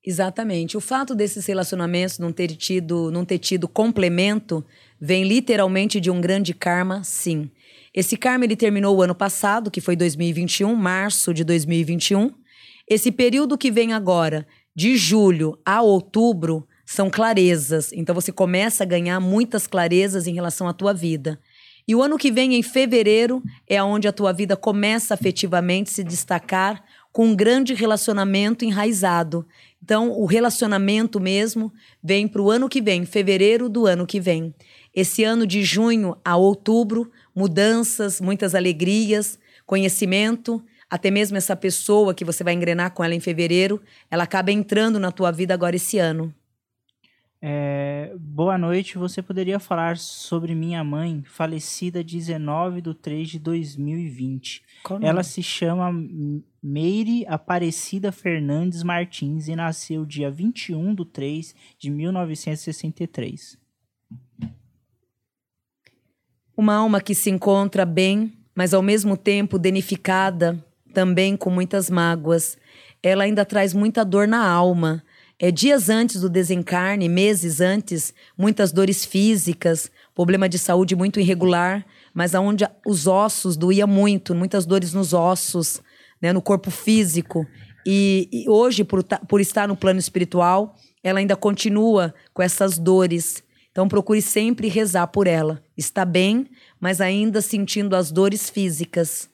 Exatamente. 0.05 0.75
O 0.75 0.81
fato 0.81 1.15
desses 1.15 1.45
relacionamentos 1.45 2.19
não 2.19 2.33
ter 2.33 2.49
tido, 2.57 3.09
não 3.09 3.23
ter 3.23 3.37
tido 3.37 3.69
complemento 3.69 4.65
vem 4.99 5.23
literalmente 5.23 6.01
de 6.01 6.11
um 6.11 6.19
grande 6.19 6.53
karma, 6.53 7.05
sim. 7.05 7.49
Esse 7.93 8.17
karma 8.17 8.43
ele 8.43 8.57
terminou 8.57 8.97
o 8.97 9.01
ano 9.01 9.15
passado, 9.15 9.71
que 9.71 9.79
foi 9.79 9.95
2021, 9.95 10.75
março 10.75 11.33
de 11.33 11.45
2021 11.45 12.38
esse 12.89 13.11
período 13.11 13.57
que 13.57 13.69
vem 13.69 13.93
agora, 13.93 14.47
de 14.75 14.97
julho 14.97 15.59
a 15.63 15.81
outubro, 15.81 16.67
são 16.85 17.07
clarezas. 17.07 17.93
Então 17.93 18.15
você 18.15 18.31
começa 18.31 18.83
a 18.83 18.87
ganhar 18.87 19.19
muitas 19.19 19.67
clarezas 19.67 20.25
em 20.25 20.33
relação 20.33 20.67
à 20.67 20.73
tua 20.73 20.91
vida. 20.91 21.39
E 21.87 21.95
o 21.95 22.01
ano 22.01 22.17
que 22.17 22.31
vem, 22.31 22.55
em 22.55 22.63
fevereiro, 22.63 23.43
é 23.67 23.81
onde 23.81 24.07
a 24.07 24.11
tua 24.11 24.31
vida 24.31 24.55
começa 24.55 25.13
afetivamente 25.13 25.91
se 25.91 26.03
destacar 26.03 26.83
com 27.11 27.27
um 27.27 27.35
grande 27.35 27.73
relacionamento 27.73 28.63
enraizado. 28.63 29.45
Então, 29.83 30.11
o 30.11 30.25
relacionamento 30.25 31.19
mesmo 31.19 31.71
vem 32.03 32.27
para 32.27 32.41
o 32.41 32.51
ano 32.51 32.69
que 32.69 32.81
vem, 32.81 33.05
fevereiro 33.05 33.69
do 33.69 33.87
ano 33.87 34.05
que 34.05 34.19
vem. 34.19 34.53
Esse 34.93 35.23
ano 35.23 35.47
de 35.47 35.63
junho 35.63 36.15
a 36.23 36.35
outubro, 36.35 37.11
mudanças, 37.35 38.21
muitas 38.21 38.53
alegrias, 38.53 39.39
conhecimento, 39.65 40.63
até 40.89 41.11
mesmo 41.11 41.37
essa 41.37 41.55
pessoa 41.55 42.13
que 42.13 42.25
você 42.25 42.43
vai 42.43 42.53
engrenar 42.53 42.91
com 42.93 43.03
ela 43.03 43.13
em 43.13 43.19
fevereiro, 43.19 43.81
ela 44.09 44.23
acaba 44.23 44.51
entrando 44.51 44.99
na 44.99 45.11
tua 45.11 45.31
vida 45.31 45.53
agora 45.53 45.75
esse 45.75 45.99
ano. 45.99 46.33
É, 47.41 48.13
boa 48.19 48.57
noite, 48.57 48.97
você 48.97 49.21
poderia 49.21 49.59
falar 49.59 49.97
sobre 49.97 50.53
minha 50.53 50.83
mãe, 50.83 51.23
falecida 51.25 52.03
19 52.03 52.81
de 52.81 52.93
3 52.93 53.29
de 53.29 53.39
2020. 53.39 54.61
Qual 54.83 54.99
ela 55.01 55.23
se 55.23 55.41
chama 55.41 55.89
Meire 56.61 57.25
Aparecida 57.27 58.11
Fernandes 58.11 58.83
Martins 58.83 59.47
e 59.47 59.55
nasceu 59.55 60.05
dia 60.05 60.29
21 60.29 60.93
de 60.93 61.05
3 61.05 61.55
de 61.77 61.89
1963. 61.89 63.57
Uma 66.57 66.75
alma 66.75 66.99
que 66.99 67.15
se 67.15 67.29
encontra 67.29 67.85
bem, 67.85 68.33
mas 68.53 68.73
ao 68.73 68.81
mesmo 68.81 69.15
tempo 69.15 69.57
danificada 69.57 70.61
também 70.93 71.37
com 71.37 71.49
muitas 71.49 71.89
mágoas. 71.89 72.57
Ela 73.01 73.23
ainda 73.23 73.45
traz 73.45 73.73
muita 73.73 74.03
dor 74.03 74.27
na 74.27 74.45
alma. 74.45 75.03
É, 75.41 75.51
dias 75.51 75.89
antes 75.89 76.19
do 76.19 76.29
desencarne, 76.29 77.07
meses 77.07 77.61
antes, 77.61 78.13
muitas 78.37 78.73
dores 78.73 79.05
físicas, 79.05 79.89
problema 80.13 80.49
de 80.49 80.59
saúde 80.59 80.97
muito 80.97 81.17
irregular, 81.17 81.85
mas 82.13 82.35
aonde 82.35 82.67
os 82.85 83.07
ossos 83.07 83.55
doía 83.55 83.87
muito, 83.87 84.35
muitas 84.35 84.65
dores 84.65 84.93
nos 84.93 85.13
ossos, 85.13 85.81
né, 86.21 86.33
no 86.33 86.41
corpo 86.41 86.69
físico. 86.69 87.47
E, 87.85 88.27
e 88.31 88.49
hoje, 88.49 88.83
por, 88.83 89.01
por 89.03 89.39
estar 89.39 89.67
no 89.67 89.77
plano 89.77 89.99
espiritual, 89.99 90.75
ela 91.01 91.19
ainda 91.19 91.35
continua 91.37 92.13
com 92.33 92.41
essas 92.41 92.77
dores. 92.77 93.41
Então 93.71 93.87
procure 93.87 94.21
sempre 94.21 94.67
rezar 94.67 95.07
por 95.07 95.25
ela. 95.25 95.63
Está 95.77 96.03
bem, 96.03 96.47
mas 96.79 96.99
ainda 96.99 97.41
sentindo 97.41 97.95
as 97.95 98.11
dores 98.11 98.49
físicas. 98.49 99.29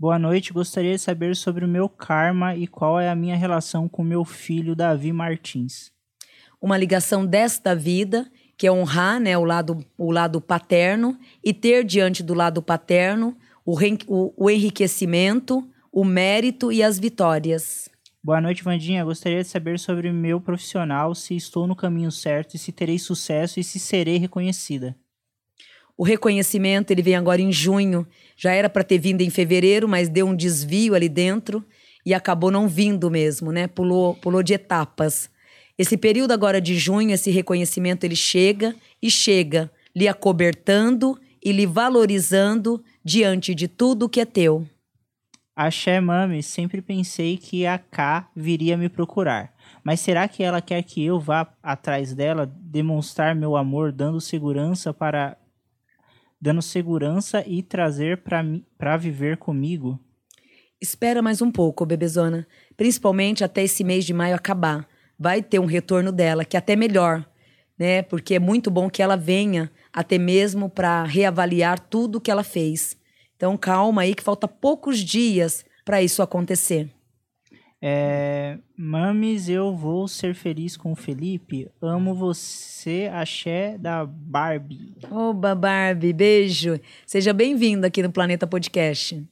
Boa 0.00 0.18
noite, 0.18 0.50
gostaria 0.50 0.92
de 0.92 0.98
saber 0.98 1.36
sobre 1.36 1.62
o 1.62 1.68
meu 1.68 1.86
karma 1.86 2.56
e 2.56 2.66
qual 2.66 2.98
é 2.98 3.10
a 3.10 3.14
minha 3.14 3.36
relação 3.36 3.86
com 3.86 4.02
meu 4.02 4.24
filho 4.24 4.74
Davi 4.74 5.12
Martins. 5.12 5.92
Uma 6.58 6.78
ligação 6.78 7.26
desta 7.26 7.76
vida, 7.76 8.26
que 8.56 8.66
é 8.66 8.72
honrar 8.72 9.20
né, 9.20 9.36
o, 9.36 9.44
lado, 9.44 9.84
o 9.98 10.10
lado 10.10 10.40
paterno 10.40 11.18
e 11.44 11.52
ter 11.52 11.84
diante 11.84 12.22
do 12.22 12.32
lado 12.32 12.62
paterno 12.62 13.36
o, 13.62 13.76
o, 14.06 14.32
o 14.38 14.48
enriquecimento, 14.48 15.68
o 15.92 16.02
mérito 16.02 16.72
e 16.72 16.82
as 16.82 16.98
vitórias. 16.98 17.90
Boa 18.24 18.40
noite, 18.40 18.64
Vandinha. 18.64 19.04
Gostaria 19.04 19.42
de 19.42 19.48
saber 19.48 19.78
sobre 19.78 20.08
o 20.08 20.14
meu 20.14 20.40
profissional, 20.40 21.14
se 21.14 21.36
estou 21.36 21.66
no 21.66 21.76
caminho 21.76 22.10
certo 22.10 22.54
e 22.54 22.58
se 22.58 22.72
terei 22.72 22.98
sucesso 22.98 23.60
e 23.60 23.62
se 23.62 23.78
serei 23.78 24.16
reconhecida. 24.16 24.96
O 26.00 26.02
reconhecimento 26.02 26.90
ele 26.90 27.02
vem 27.02 27.14
agora 27.14 27.42
em 27.42 27.52
junho. 27.52 28.06
Já 28.34 28.54
era 28.54 28.70
para 28.70 28.82
ter 28.82 28.96
vindo 28.96 29.20
em 29.20 29.28
fevereiro, 29.28 29.86
mas 29.86 30.08
deu 30.08 30.26
um 30.26 30.34
desvio 30.34 30.94
ali 30.94 31.10
dentro 31.10 31.62
e 32.06 32.14
acabou 32.14 32.50
não 32.50 32.66
vindo 32.66 33.10
mesmo, 33.10 33.52
né? 33.52 33.66
Pulou, 33.66 34.14
pulou 34.14 34.42
de 34.42 34.54
etapas. 34.54 35.28
Esse 35.76 35.98
período 35.98 36.32
agora 36.32 36.58
de 36.58 36.78
junho, 36.78 37.10
esse 37.10 37.30
reconhecimento 37.30 38.04
ele 38.04 38.16
chega 38.16 38.74
e 39.02 39.10
chega, 39.10 39.70
lhe 39.94 40.08
acobertando 40.08 41.20
e 41.44 41.52
lhe 41.52 41.66
valorizando 41.66 42.82
diante 43.04 43.54
de 43.54 43.68
tudo 43.68 44.08
que 44.08 44.22
é 44.22 44.24
teu. 44.24 44.66
Axé 45.54 46.00
Mami, 46.00 46.42
sempre 46.42 46.80
pensei 46.80 47.36
que 47.36 47.66
a 47.66 47.76
K 47.76 48.26
viria 48.34 48.74
me 48.74 48.88
procurar. 48.88 49.52
Mas 49.84 50.00
será 50.00 50.26
que 50.26 50.42
ela 50.42 50.62
quer 50.62 50.82
que 50.82 51.04
eu 51.04 51.20
vá 51.20 51.46
atrás 51.62 52.14
dela 52.14 52.50
demonstrar 52.50 53.34
meu 53.34 53.54
amor, 53.54 53.92
dando 53.92 54.18
segurança 54.18 54.94
para 54.94 55.36
dando 56.40 56.62
segurança 56.62 57.44
e 57.46 57.62
trazer 57.62 58.22
para 58.78 58.96
viver 58.96 59.36
comigo? 59.36 60.00
Espera 60.80 61.20
mais 61.20 61.42
um 61.42 61.50
pouco, 61.50 61.84
bebezona. 61.84 62.46
Principalmente 62.76 63.44
até 63.44 63.62
esse 63.62 63.84
mês 63.84 64.04
de 64.04 64.14
maio 64.14 64.34
acabar. 64.34 64.88
Vai 65.18 65.42
ter 65.42 65.58
um 65.58 65.66
retorno 65.66 66.10
dela, 66.10 66.44
que 66.44 66.56
é 66.56 66.58
até 66.58 66.74
melhor, 66.74 67.28
né? 67.78 68.00
Porque 68.02 68.36
é 68.36 68.38
muito 68.38 68.70
bom 68.70 68.88
que 68.88 69.02
ela 69.02 69.16
venha 69.16 69.70
até 69.92 70.16
mesmo 70.16 70.70
para 70.70 71.04
reavaliar 71.04 71.78
tudo 71.78 72.20
que 72.20 72.30
ela 72.30 72.42
fez. 72.42 72.96
Então 73.36 73.56
calma 73.58 74.02
aí 74.02 74.14
que 74.14 74.22
falta 74.22 74.48
poucos 74.48 74.98
dias 75.00 75.64
para 75.84 76.02
isso 76.02 76.22
acontecer. 76.22 76.90
É, 77.82 78.58
Mames, 78.76 79.48
eu 79.48 79.74
vou 79.74 80.06
ser 80.06 80.34
feliz 80.34 80.76
com 80.76 80.92
o 80.92 80.96
Felipe. 80.96 81.66
Amo 81.80 82.14
você, 82.14 83.10
axé 83.10 83.78
da 83.78 84.04
Barbie. 84.04 84.94
Oba, 85.10 85.54
Barbie, 85.54 86.12
beijo. 86.12 86.78
Seja 87.06 87.32
bem-vindo 87.32 87.86
aqui 87.86 88.02
no 88.02 88.12
Planeta 88.12 88.46
Podcast. 88.46 89.24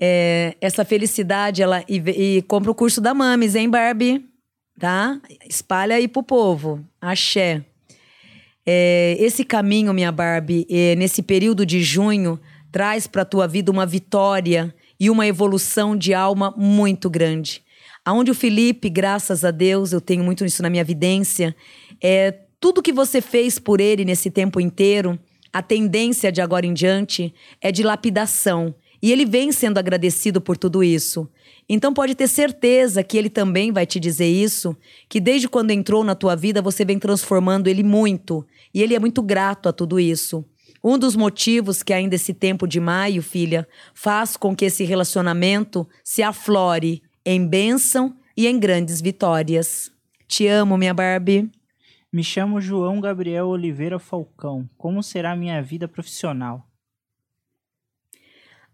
É, 0.00 0.54
essa 0.60 0.84
felicidade, 0.84 1.60
ela 1.60 1.82
e, 1.88 1.96
e 1.96 2.42
compra 2.42 2.70
o 2.70 2.74
curso 2.74 3.00
da 3.00 3.12
Mames, 3.12 3.56
hein, 3.56 3.68
Barbie? 3.68 4.24
Tá? 4.78 5.20
Espalha 5.44 5.96
aí 5.96 6.06
pro 6.06 6.22
povo. 6.22 6.84
Axé. 7.00 7.64
É, 8.64 9.16
esse 9.18 9.44
caminho, 9.44 9.92
minha 9.92 10.12
Barbie, 10.12 10.64
é, 10.70 10.94
nesse 10.94 11.22
período 11.22 11.66
de 11.66 11.82
junho, 11.82 12.38
traz 12.70 13.08
para 13.08 13.24
tua 13.24 13.48
vida 13.48 13.72
uma 13.72 13.84
vitória 13.84 14.72
e 14.98 15.10
uma 15.10 15.26
evolução 15.26 15.96
de 15.96 16.12
alma 16.12 16.52
muito 16.56 17.08
grande. 17.08 17.62
Aonde 18.04 18.30
o 18.30 18.34
Felipe, 18.34 18.88
graças 18.88 19.44
a 19.44 19.50
Deus, 19.50 19.92
eu 19.92 20.00
tenho 20.00 20.24
muito 20.24 20.44
isso 20.44 20.62
na 20.62 20.70
minha 20.70 20.80
evidência, 20.80 21.54
é 22.02 22.32
tudo 22.60 22.82
que 22.82 22.92
você 22.92 23.20
fez 23.20 23.58
por 23.58 23.80
ele 23.80 24.04
nesse 24.04 24.30
tempo 24.30 24.60
inteiro, 24.60 25.18
a 25.52 25.62
tendência 25.62 26.32
de 26.32 26.40
agora 26.40 26.66
em 26.66 26.74
diante 26.74 27.32
é 27.60 27.70
de 27.70 27.82
lapidação. 27.82 28.74
E 29.00 29.12
ele 29.12 29.24
vem 29.24 29.52
sendo 29.52 29.78
agradecido 29.78 30.40
por 30.40 30.56
tudo 30.56 30.82
isso. 30.82 31.28
Então 31.68 31.94
pode 31.94 32.14
ter 32.14 32.26
certeza 32.26 33.04
que 33.04 33.16
ele 33.16 33.30
também 33.30 33.70
vai 33.70 33.86
te 33.86 34.00
dizer 34.00 34.26
isso, 34.26 34.76
que 35.08 35.20
desde 35.20 35.48
quando 35.48 35.70
entrou 35.70 36.02
na 36.02 36.14
tua 36.14 36.34
vida 36.34 36.62
você 36.62 36.84
vem 36.84 36.98
transformando 36.98 37.68
ele 37.68 37.82
muito, 37.82 38.44
e 38.72 38.82
ele 38.82 38.94
é 38.94 38.98
muito 38.98 39.22
grato 39.22 39.68
a 39.68 39.72
tudo 39.72 40.00
isso. 40.00 40.44
Um 40.82 40.98
dos 40.98 41.16
motivos 41.16 41.82
que 41.82 41.92
ainda 41.92 42.14
esse 42.14 42.32
tempo 42.32 42.66
de 42.66 42.78
maio, 42.78 43.22
filha, 43.22 43.66
faz 43.94 44.36
com 44.36 44.54
que 44.54 44.64
esse 44.64 44.84
relacionamento 44.84 45.88
se 46.04 46.22
aflore 46.22 47.02
em 47.24 47.46
bênção 47.46 48.16
e 48.36 48.46
em 48.46 48.58
grandes 48.58 49.00
vitórias. 49.00 49.90
Te 50.26 50.46
amo, 50.46 50.78
minha 50.78 50.94
Barbie. 50.94 51.50
Me 52.12 52.22
chamo 52.22 52.60
João 52.60 53.00
Gabriel 53.00 53.48
Oliveira 53.48 53.98
Falcão. 53.98 54.68
Como 54.78 55.02
será 55.02 55.34
minha 55.36 55.60
vida 55.60 55.88
profissional? 55.88 56.66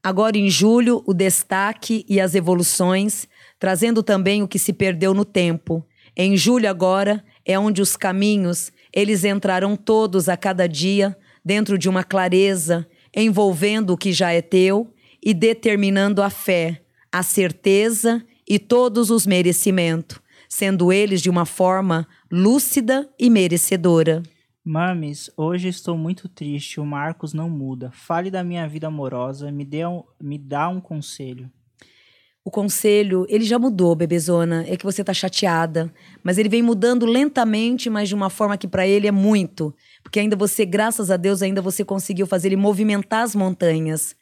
Agora 0.03 0.37
em 0.37 0.51
julho, 0.51 1.03
o 1.07 1.15
destaque 1.15 2.05
e 2.07 2.21
as 2.21 2.35
evoluções, 2.35 3.27
trazendo 3.59 4.03
também 4.03 4.43
o 4.43 4.49
que 4.49 4.59
se 4.59 4.73
perdeu 4.73 5.15
no 5.15 5.25
tempo. 5.25 5.85
Em 6.15 6.37
julho 6.37 6.69
agora 6.69 7.25
é 7.45 7.59
onde 7.59 7.81
os 7.81 7.97
caminhos, 7.97 8.71
eles 8.93 9.25
entrarão 9.25 9.75
todos 9.75 10.29
a 10.29 10.37
cada 10.37 10.69
dia 10.69 11.17
dentro 11.45 11.77
de 11.77 11.89
uma 11.89 12.03
clareza, 12.03 12.89
envolvendo 13.15 13.91
o 13.91 13.97
que 13.97 14.13
já 14.13 14.33
é 14.33 14.41
teu 14.41 14.93
e 15.23 15.35
determinando 15.35 16.23
a 16.23 16.31
fé, 16.31 16.83
a 17.13 17.23
certeza 17.23 18.25
e 18.49 18.59
todos 18.59 19.11
os 19.11 19.27
merecimentos, 19.27 20.21
sendo 20.49 20.93
eles 20.93 21.21
de 21.21 21.31
uma 21.31 21.45
forma 21.45 22.07
lúcida 22.31 23.09
e 23.19 23.29
merecedora. 23.31 24.23
Mames, 24.65 25.31
hoje 25.37 25.69
estou 25.69 25.97
muito 25.97 26.27
triste, 26.27 26.81
o 26.81 26.87
Marcos 26.87 27.35
não 27.35 27.51
muda. 27.51 27.91
Fale 27.93 28.31
da 28.31 28.43
minha 28.43 28.67
vida 28.67 28.87
amorosa, 28.87 29.53
me, 29.53 29.65
dê 29.65 29.85
um, 29.85 30.03
me 30.21 30.39
dá 30.39 30.69
um 30.69 30.81
conselho. 30.81 31.51
O 32.47 32.51
conselho, 32.51 33.25
ele 33.31 33.45
já 33.45 33.59
mudou, 33.59 33.95
bebezona. 33.95 34.67
É 34.69 34.77
que 34.77 34.85
você 34.85 35.03
tá 35.03 35.15
chateada. 35.15 35.91
Mas 36.23 36.37
ele 36.37 36.51
vem 36.51 36.63
mudando 36.63 37.07
lentamente, 37.07 37.89
mas 37.89 38.07
de 38.07 38.15
uma 38.15 38.29
forma 38.29 38.59
que 38.59 38.69
para 38.69 38.87
ele 38.87 39.07
é 39.07 39.11
muito. 39.11 39.75
Porque 40.05 40.21
ainda 40.21 40.37
você, 40.37 40.65
graças 40.65 41.11
a 41.11 41.17
Deus, 41.17 41.43
ainda 41.43 41.61
você 41.61 41.85
conseguiu 41.85 42.29
fazer 42.29 42.49
ele 42.49 42.57
movimentar 42.57 43.25
as 43.25 43.35
montanhas. 43.35 44.15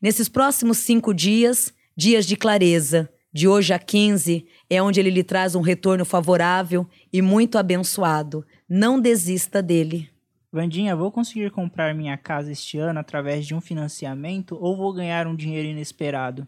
Nesses 0.00 0.28
próximos 0.28 0.78
cinco 0.78 1.12
dias, 1.12 1.74
dias 1.94 2.24
de 2.24 2.36
clareza, 2.36 3.10
de 3.32 3.48
hoje 3.48 3.74
a 3.74 3.78
15, 3.78 4.46
é 4.70 4.80
onde 4.80 5.00
ele 5.00 5.10
lhe 5.10 5.24
traz 5.24 5.54
um 5.54 5.60
retorno 5.60 6.04
favorável 6.04 6.88
e 7.12 7.20
muito 7.20 7.58
abençoado. 7.58 8.46
Não 8.68 9.00
desista 9.00 9.60
dele. 9.60 10.08
Vandinha, 10.52 10.94
vou 10.94 11.10
conseguir 11.10 11.50
comprar 11.50 11.92
minha 11.94 12.16
casa 12.16 12.52
este 12.52 12.78
ano 12.78 13.00
através 13.00 13.44
de 13.44 13.56
um 13.56 13.60
financiamento 13.60 14.56
ou 14.60 14.76
vou 14.76 14.92
ganhar 14.92 15.26
um 15.26 15.34
dinheiro 15.34 15.66
inesperado? 15.66 16.46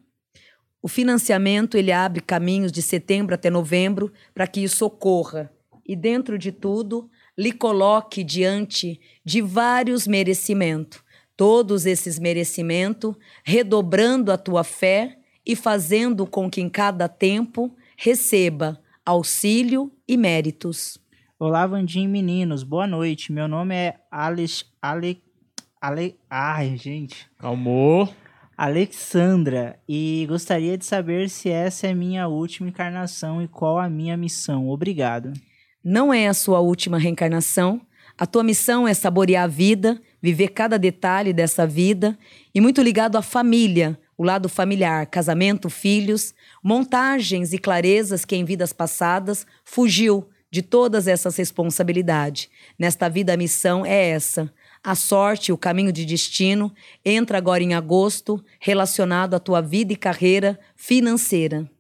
O 0.81 0.87
financiamento 0.87 1.77
ele 1.77 1.91
abre 1.91 2.21
caminhos 2.21 2.71
de 2.71 2.81
setembro 2.81 3.35
até 3.35 3.51
novembro 3.51 4.13
para 4.33 4.47
que 4.47 4.61
isso 4.61 4.87
ocorra. 4.87 5.51
E 5.85 5.97
dentro 5.97 6.39
de 6.39 6.53
tudo, 6.53 7.11
lhe 7.37 7.53
coloque 7.53 8.25
diante 8.25 9.01
de 9.25 9.41
vários 9.41 10.07
merecimentos. 10.07 11.05
Todos 11.37 11.85
esses 11.85 12.19
merecimentos, 12.19 13.15
redobrando 13.45 14.33
a 14.33 14.39
tua 14.39 14.65
fé 14.65 15.19
e 15.45 15.55
fazendo 15.55 16.27
com 16.27 16.51
que 16.51 16.61
em 16.61 16.69
cada 16.69 17.09
tempo 17.09 17.77
receba 17.97 18.81
auxílio 19.05 19.93
e 20.09 20.17
méritos. 20.17 20.99
Olá, 21.39 21.67
Vandinho 21.67 22.09
meninos, 22.09 22.63
boa 22.63 22.87
noite. 22.87 23.31
Meu 23.31 23.47
nome 23.47 23.75
é 23.75 24.01
Alex. 24.11 24.65
Ale, 24.81 25.23
Ale, 25.81 26.19
ai, 26.31 26.77
gente. 26.79 27.29
Calmou. 27.39 28.09
Alexandra, 28.57 29.79
e 29.87 30.25
gostaria 30.27 30.79
de 30.79 30.87
saber 30.87 31.29
se 31.29 31.51
essa 31.51 31.87
é 31.87 31.93
minha 31.93 32.27
última 32.27 32.71
encarnação 32.71 33.43
e 33.43 33.47
qual 33.47 33.79
a 33.79 33.87
minha 33.87 34.17
missão. 34.17 34.71
Obrigado. 34.71 35.31
Não 35.89 36.13
é 36.13 36.27
a 36.27 36.35
sua 36.35 36.59
última 36.59 36.99
reencarnação. 36.99 37.81
A 38.19 38.27
tua 38.27 38.43
missão 38.43 38.89
é 38.89 38.93
saborear 38.93 39.45
a 39.45 39.47
vida, 39.47 40.03
viver 40.21 40.49
cada 40.49 40.77
detalhe 40.81 41.33
dessa 41.33 41.65
vida 41.65 42.19
e 42.53 42.61
muito 42.61 42.83
ligado 42.83 43.17
à 43.17 43.23
família, 43.23 43.97
o 44.19 44.25
lado 44.25 44.49
familiar, 44.49 45.07
casamento, 45.07 45.71
filhos, 45.71 46.35
montagens 46.61 47.53
e 47.53 47.59
clarezas 47.59 48.25
que 48.25 48.35
em 48.35 48.45
vidas 48.45 48.73
passadas 48.73 49.47
fugiu 49.65 50.29
de 50.51 50.61
todas 50.61 51.07
essas 51.07 51.37
responsabilidades. 51.37 52.49
Nesta 52.77 53.09
vida 53.09 53.35
a 53.35 53.37
missão 53.37 53.87
é 53.87 54.09
essa: 54.09 54.53
a 54.83 54.97
sorte, 54.97 55.53
o 55.53 55.57
caminho 55.57 55.93
de 55.93 56.05
destino, 56.05 56.75
entra 57.05 57.39
agora 57.39 57.63
em 57.63 57.75
agosto, 57.75 58.45
relacionado 58.59 59.35
à 59.35 59.39
tua 59.39 59.61
vida 59.61 59.93
e 59.93 59.97
carreira 59.97 60.59
financeira. 60.75 61.71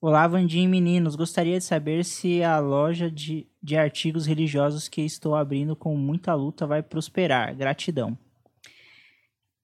Olá, 0.00 0.28
Vandinho 0.28 0.70
meninos. 0.70 1.16
Gostaria 1.16 1.58
de 1.58 1.64
saber 1.64 2.04
se 2.04 2.40
a 2.40 2.60
loja 2.60 3.10
de, 3.10 3.48
de 3.60 3.76
artigos 3.76 4.26
religiosos 4.26 4.86
que 4.86 5.00
estou 5.00 5.34
abrindo 5.34 5.74
com 5.74 5.96
muita 5.96 6.32
luta 6.34 6.68
vai 6.68 6.84
prosperar. 6.84 7.52
Gratidão. 7.56 8.16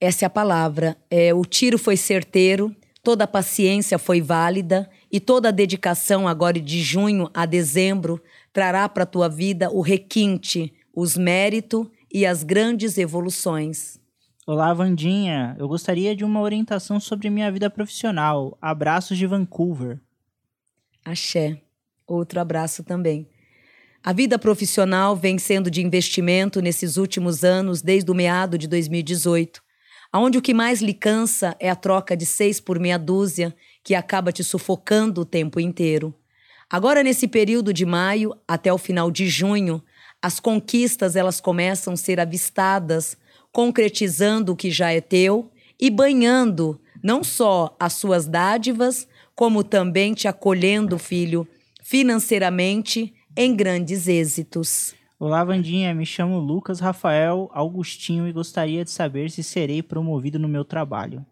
Essa 0.00 0.24
é 0.24 0.26
a 0.26 0.30
palavra. 0.30 0.96
É, 1.08 1.32
o 1.32 1.44
tiro 1.44 1.78
foi 1.78 1.96
certeiro, 1.96 2.74
toda 3.00 3.22
a 3.22 3.28
paciência 3.28 3.96
foi 3.96 4.20
válida 4.20 4.90
e 5.10 5.20
toda 5.20 5.50
a 5.50 5.52
dedicação 5.52 6.26
agora 6.26 6.60
de 6.60 6.82
junho 6.82 7.30
a 7.32 7.46
dezembro 7.46 8.20
trará 8.52 8.88
para 8.88 9.04
a 9.04 9.06
tua 9.06 9.28
vida 9.28 9.70
o 9.70 9.80
requinte, 9.80 10.74
os 10.92 11.16
méritos 11.16 11.86
e 12.12 12.26
as 12.26 12.42
grandes 12.42 12.98
evoluções. 12.98 14.00
Olá, 14.44 14.74
Vandinha. 14.74 15.54
Eu 15.60 15.68
gostaria 15.68 16.16
de 16.16 16.24
uma 16.24 16.40
orientação 16.40 16.98
sobre 16.98 17.30
minha 17.30 17.52
vida 17.52 17.70
profissional. 17.70 18.58
Abraços 18.60 19.16
de 19.16 19.28
Vancouver. 19.28 20.00
Axé. 21.04 21.60
Outro 22.06 22.40
abraço 22.40 22.82
também. 22.82 23.28
A 24.02 24.12
vida 24.12 24.38
profissional 24.38 25.16
vem 25.16 25.38
sendo 25.38 25.70
de 25.70 25.82
investimento 25.82 26.60
nesses 26.60 26.96
últimos 26.96 27.42
anos, 27.42 27.80
desde 27.80 28.10
o 28.10 28.14
meado 28.14 28.58
de 28.58 28.68
2018, 28.68 29.62
onde 30.14 30.38
o 30.38 30.42
que 30.42 30.52
mais 30.52 30.80
lhe 30.80 30.92
cansa 30.92 31.56
é 31.58 31.70
a 31.70 31.76
troca 31.76 32.16
de 32.16 32.26
seis 32.26 32.60
por 32.60 32.78
meia 32.78 32.98
dúzia, 32.98 33.54
que 33.82 33.94
acaba 33.94 34.30
te 34.30 34.44
sufocando 34.44 35.22
o 35.22 35.24
tempo 35.24 35.58
inteiro. 35.58 36.14
Agora, 36.70 37.02
nesse 37.02 37.26
período 37.26 37.72
de 37.72 37.86
maio 37.86 38.34
até 38.46 38.72
o 38.72 38.78
final 38.78 39.10
de 39.10 39.26
junho, 39.28 39.82
as 40.20 40.40
conquistas 40.40 41.16
elas 41.16 41.40
começam 41.40 41.94
a 41.94 41.96
ser 41.96 42.18
avistadas, 42.20 43.16
concretizando 43.52 44.52
o 44.52 44.56
que 44.56 44.70
já 44.70 44.92
é 44.92 45.00
teu 45.00 45.50
e 45.78 45.90
banhando 45.90 46.80
não 47.02 47.22
só 47.22 47.76
as 47.78 47.92
suas 47.94 48.26
dádivas, 48.26 49.06
como 49.34 49.64
também 49.64 50.14
te 50.14 50.28
acolhendo, 50.28 50.98
filho, 50.98 51.46
financeiramente 51.82 53.12
em 53.36 53.54
grandes 53.54 54.06
êxitos. 54.06 54.94
Olá, 55.18 55.42
Vandinha. 55.44 55.94
Me 55.94 56.06
chamo 56.06 56.38
Lucas 56.38 56.80
Rafael 56.80 57.50
Augustinho 57.52 58.28
e 58.28 58.32
gostaria 58.32 58.84
de 58.84 58.90
saber 58.90 59.30
se 59.30 59.42
serei 59.42 59.82
promovido 59.82 60.38
no 60.38 60.48
meu 60.48 60.64
trabalho. 60.64 61.24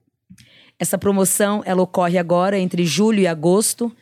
Essa 0.79 0.99
promoção 0.99 1.63
ela 1.65 1.83
ocorre 1.83 2.19
agora 2.19 2.59
entre 2.59 2.85
julho 2.85 3.21
e 3.21 3.27
agosto, 3.27 3.95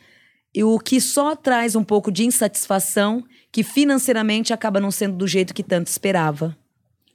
e 0.53 0.63
o 0.63 0.79
que 0.79 0.99
só 0.99 1.35
traz 1.35 1.75
um 1.75 1.83
pouco 1.83 2.11
de 2.11 2.25
insatisfação, 2.25 3.23
que 3.51 3.63
financeiramente 3.63 4.51
acaba 4.51 4.79
não 4.79 4.91
sendo 4.91 5.15
do 5.15 5.27
jeito 5.27 5.53
que 5.53 5.63
tanto 5.63 5.87
esperava. 5.87 6.57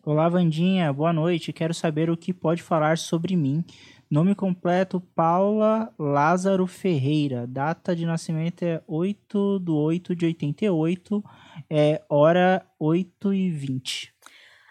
Olá, 0.04 0.28
Vandinha. 0.28 0.92
Boa 0.92 1.12
noite. 1.12 1.52
Quero 1.52 1.74
saber 1.74 2.08
o 2.08 2.16
que 2.16 2.32
pode 2.32 2.62
falar 2.62 2.96
sobre 2.96 3.34
mim. 3.34 3.64
Nome 4.08 4.36
completo: 4.36 5.00
Paula 5.16 5.92
Lázaro 5.98 6.66
Ferreira. 6.66 7.44
Data 7.46 7.94
de 7.94 8.06
nascimento 8.06 8.62
é 8.62 8.80
8 8.86 9.58
de 9.58 9.70
8 9.70 10.14
de 10.14 10.26
88, 10.26 11.24
é 11.68 12.02
hora 12.08 12.64
8 12.78 13.34
e 13.34 13.50
20. 13.50 14.14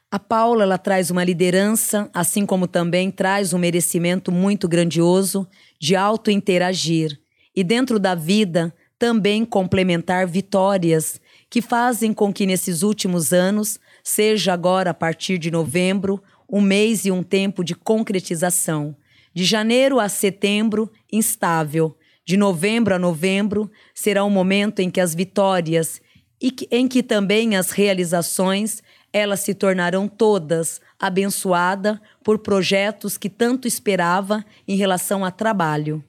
A 0.09 0.17
Paula 0.17 0.63
ela 0.63 0.77
traz 0.77 1.11
uma 1.11 1.23
liderança, 1.23 2.09
assim 2.13 2.45
como 2.45 2.65
também 2.65 3.11
traz 3.11 3.51
um 3.51 3.57
merecimento 3.57 4.31
muito 4.31 4.69
grandioso 4.69 5.45
de 5.77 5.97
auto 5.97 6.31
interagir 6.31 7.19
e 7.53 7.61
dentro 7.61 7.99
da 7.99 8.15
vida 8.15 8.73
também 8.97 9.43
complementar 9.43 10.25
vitórias 10.25 11.19
que 11.49 11.61
fazem 11.61 12.13
com 12.13 12.31
que 12.31 12.45
nesses 12.45 12.81
últimos 12.81 13.33
anos 13.33 13.77
seja 14.01 14.53
agora 14.53 14.91
a 14.91 14.93
partir 14.93 15.37
de 15.37 15.51
novembro 15.51 16.23
um 16.49 16.61
mês 16.61 17.05
e 17.05 17.11
um 17.11 17.21
tempo 17.21 17.61
de 17.65 17.75
concretização. 17.75 18.95
De 19.35 19.43
janeiro 19.43 19.99
a 19.99 20.07
setembro, 20.07 20.89
instável. 21.11 21.97
De 22.25 22.37
novembro 22.37 22.95
a 22.95 22.99
novembro, 22.99 23.69
será 23.93 24.23
um 24.23 24.29
momento 24.29 24.79
em 24.79 24.89
que 24.89 25.01
as 25.01 25.13
vitórias 25.13 26.01
e 26.41 26.49
que, 26.49 26.67
em 26.71 26.87
que 26.87 27.03
também 27.03 27.57
as 27.57 27.71
realizações 27.71 28.81
elas 29.11 29.41
se 29.41 29.53
tornarão 29.53 30.07
todas 30.07 30.79
abençoada 30.97 32.01
por 32.23 32.39
projetos 32.39 33.17
que 33.17 33.29
tanto 33.29 33.67
esperava 33.67 34.43
em 34.65 34.77
relação 34.77 35.25
a 35.25 35.31
trabalho. 35.31 36.01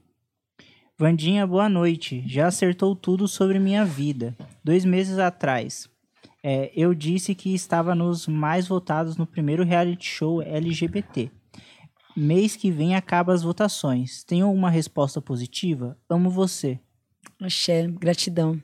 Vandinha, 0.97 1.47
boa 1.47 1.69
noite. 1.69 2.23
Já 2.29 2.47
acertou 2.47 2.95
tudo 2.95 3.27
sobre 3.27 3.59
minha 3.59 3.85
vida. 3.85 4.37
Dois 4.65 4.85
meses 4.85 5.19
atrás, 5.19 5.89
é, 6.43 6.71
eu 6.77 6.95
disse 6.95 7.35
que 7.35 7.53
estava 7.53 7.93
nos 7.93 8.29
mais 8.29 8.69
votados 8.69 9.17
no 9.17 9.27
primeiro 9.27 9.65
reality 9.65 10.07
show 10.07 10.41
LGBT. 10.43 11.31
Mês 12.17 12.57
que 12.57 12.71
vem 12.71 12.97
acaba 12.97 13.35
as 13.35 13.43
votações. 13.43 14.25
Tem 14.25 14.41
alguma 14.41 14.71
resposta 14.71 15.21
positiva? 15.21 15.99
Amo 16.09 16.31
você. 16.31 16.81
Axé, 17.39 17.87
gratidão. 17.87 18.59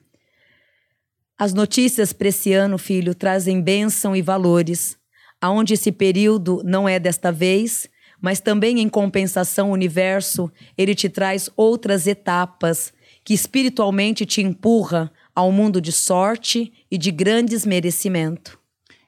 As 1.39 1.53
notícias 1.53 2.15
para 2.15 2.29
esse 2.29 2.55
ano, 2.55 2.79
filho, 2.79 3.15
trazem 3.15 3.61
bênção 3.61 4.17
e 4.17 4.23
valores, 4.23 4.97
aonde 5.39 5.75
esse 5.75 5.93
período 5.93 6.63
não 6.65 6.89
é 6.89 6.99
desta 6.99 7.31
vez, 7.31 7.87
mas 8.19 8.41
também 8.41 8.81
em 8.81 8.89
compensação 8.89 9.69
o 9.69 9.75
universo, 9.75 10.51
ele 10.79 10.95
te 10.95 11.11
traz 11.11 11.51
outras 11.55 12.07
etapas 12.07 12.91
que 13.23 13.35
espiritualmente 13.35 14.25
te 14.25 14.41
empurra 14.41 15.13
ao 15.35 15.53
mundo 15.53 15.79
de 15.79 15.93
sorte 15.93 16.73
e 16.91 16.97
de 16.97 17.11
grandes 17.11 17.67
merecimento. 17.67 18.62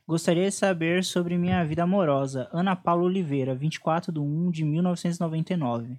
Gostaria 0.07 0.51
de 0.51 0.55
saber 0.55 1.03
sobre 1.03 1.39
minha 1.39 1.65
vida 1.65 1.83
amorosa. 1.83 2.47
Ana 2.53 2.77
Paula 2.77 3.05
Oliveira, 3.05 3.55
24 3.55 4.13
de 4.13 4.21
1 4.21 4.51
de 4.51 4.63
1999. 4.63 5.99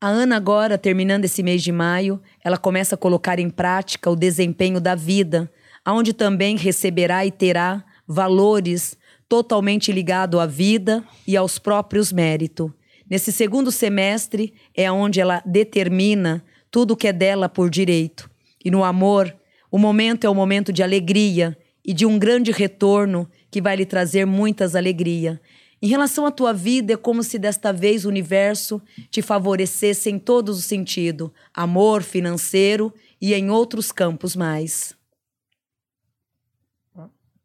A 0.00 0.06
Ana 0.06 0.36
agora, 0.36 0.78
terminando 0.78 1.24
esse 1.24 1.42
mês 1.42 1.60
de 1.60 1.72
maio, 1.72 2.22
ela 2.42 2.56
começa 2.56 2.94
a 2.94 2.98
colocar 2.98 3.40
em 3.40 3.50
prática 3.50 4.08
o 4.08 4.14
desempenho 4.14 4.80
da 4.80 4.94
vida, 4.94 5.50
aonde 5.84 6.12
também 6.12 6.56
receberá 6.56 7.26
e 7.26 7.32
terá 7.32 7.84
valores 8.06 8.96
totalmente 9.28 9.90
ligados 9.90 10.38
à 10.38 10.46
vida 10.46 11.04
e 11.26 11.36
aos 11.36 11.58
próprios 11.58 12.12
méritos. 12.12 12.70
Nesse 13.10 13.32
segundo 13.32 13.72
semestre 13.72 14.54
é 14.72 14.90
onde 14.90 15.20
ela 15.20 15.42
determina 15.44 16.44
tudo 16.70 16.92
o 16.92 16.96
que 16.96 17.08
é 17.08 17.12
dela 17.12 17.48
por 17.48 17.68
direito. 17.68 18.30
E 18.64 18.70
no 18.70 18.84
amor, 18.84 19.34
o 19.68 19.78
momento 19.78 20.24
é 20.24 20.30
um 20.30 20.34
momento 20.34 20.72
de 20.72 20.80
alegria 20.80 21.58
e 21.84 21.92
de 21.92 22.06
um 22.06 22.18
grande 22.18 22.50
retorno 22.52 23.28
que 23.50 23.60
vai 23.60 23.76
lhe 23.76 23.84
trazer 23.86 24.24
muitas 24.24 24.74
alegrias. 24.76 25.38
Em 25.80 25.88
relação 25.88 26.24
à 26.24 26.30
tua 26.30 26.52
vida, 26.52 26.92
é 26.92 26.96
como 26.96 27.22
se 27.24 27.38
desta 27.38 27.72
vez 27.72 28.04
o 28.04 28.08
universo 28.08 28.80
te 29.10 29.20
favorecesse 29.20 30.08
em 30.10 30.18
todos 30.18 30.58
os 30.58 30.64
sentidos, 30.64 31.30
amor, 31.52 32.02
financeiro 32.02 32.94
e 33.20 33.34
em 33.34 33.50
outros 33.50 33.90
campos 33.90 34.36
mais. 34.36 34.94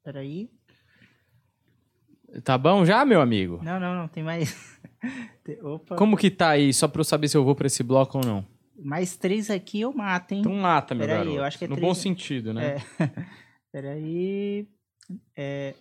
Peraí. 0.03 0.49
Tá 2.43 2.57
bom 2.57 2.85
já, 2.85 3.03
meu 3.03 3.19
amigo? 3.22 3.59
Não, 3.64 3.80
não, 3.80 3.95
não, 3.95 4.07
tem 4.07 4.23
mais. 4.23 4.80
Opa. 5.64 5.95
Como 5.95 6.15
que 6.15 6.30
tá 6.30 6.49
aí, 6.51 6.73
só 6.73 6.88
pra 6.88 6.99
eu 7.01 7.03
saber 7.05 7.27
se 7.27 7.35
eu 7.38 7.43
vou 7.43 7.55
pra 7.55 7.68
esse 7.68 7.84
bloco 7.84 8.18
ou 8.19 8.23
não? 8.26 8.45
Mais 8.80 9.15
três 9.15 9.49
aqui 9.49 9.81
eu 9.81 9.91
mato, 9.93 10.34
hein? 10.34 10.41
Então 10.41 10.53
mata, 10.53 10.93
meu 10.93 11.05
Peraí, 11.07 11.19
garoto. 11.19 11.38
eu 11.38 11.43
acho 11.43 11.57
que 11.57 11.65
é 11.65 11.68
no 11.68 11.76
três- 11.76 11.88
bom 11.88 11.93
sentido, 11.95 12.53
né? 12.53 12.77
É. 12.99 13.09
Peraí. 13.77 14.67
É. 15.35 15.75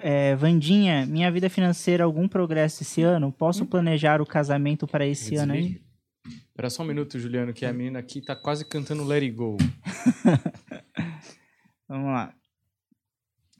É, 0.00 0.34
Vandinha, 0.34 1.06
minha 1.06 1.30
vida 1.30 1.48
financeira, 1.48 2.02
algum 2.02 2.26
progresso 2.26 2.82
esse 2.82 3.00
ano? 3.00 3.30
Posso 3.30 3.64
planejar 3.64 4.20
o 4.20 4.26
casamento 4.26 4.88
para 4.88 5.06
esse 5.06 5.36
ano 5.36 5.52
aí? 5.52 5.80
Espera 6.26 6.68
só 6.68 6.82
um 6.82 6.86
minuto, 6.86 7.16
Juliano, 7.16 7.54
que 7.54 7.64
a 7.64 7.72
menina 7.72 8.00
aqui 8.00 8.20
tá 8.20 8.34
quase 8.34 8.64
cantando 8.64 9.04
Let 9.04 9.22
It 9.22 9.30
Go. 9.30 9.56
Vamos 11.86 12.12
lá. 12.12 12.34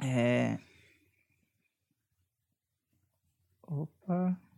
É... 0.02 0.58
Opa. 3.62 4.49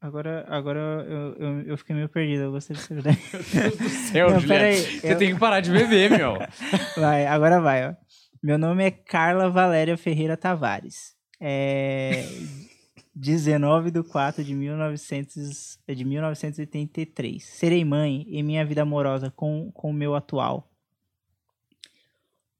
Agora, 0.00 0.44
agora 0.48 0.78
eu, 0.78 1.34
eu, 1.34 1.60
eu 1.62 1.78
fiquei 1.78 1.94
meio 1.96 2.08
perdido. 2.08 2.42
Eu 2.44 2.52
gostei 2.52 2.76
de 2.76 2.82
você 2.82 2.92
ajudar. 2.94 3.16
Meu 3.32 3.42
Deus 3.42 3.76
do 3.78 3.88
céu, 3.88 4.30
Não, 4.30 4.40
Você 4.40 5.00
eu- 5.12 5.18
tem 5.18 5.34
que 5.34 5.40
parar 5.40 5.60
de 5.60 5.72
beber, 5.72 6.10
meu. 6.10 6.34
Vai, 6.96 7.26
agora 7.26 7.60
vai, 7.60 7.88
ó. 7.90 7.94
Meu 8.40 8.56
nome 8.56 8.84
é 8.84 8.90
Carla 8.92 9.50
Valéria 9.50 9.96
Ferreira 9.96 10.36
Tavares. 10.36 11.14
É 11.40 12.24
19 13.14 13.90
de 13.90 14.02
4 14.04 14.44
de, 14.44 14.54
1900, 14.54 15.78
de 15.88 16.04
1983. 16.04 17.44
Serei 17.44 17.84
mãe 17.84 18.24
em 18.28 18.42
minha 18.44 18.64
vida 18.64 18.82
amorosa 18.82 19.32
com 19.34 19.72
com 19.72 19.90
o 19.90 19.92
meu 19.94 20.14
atual. 20.14 20.70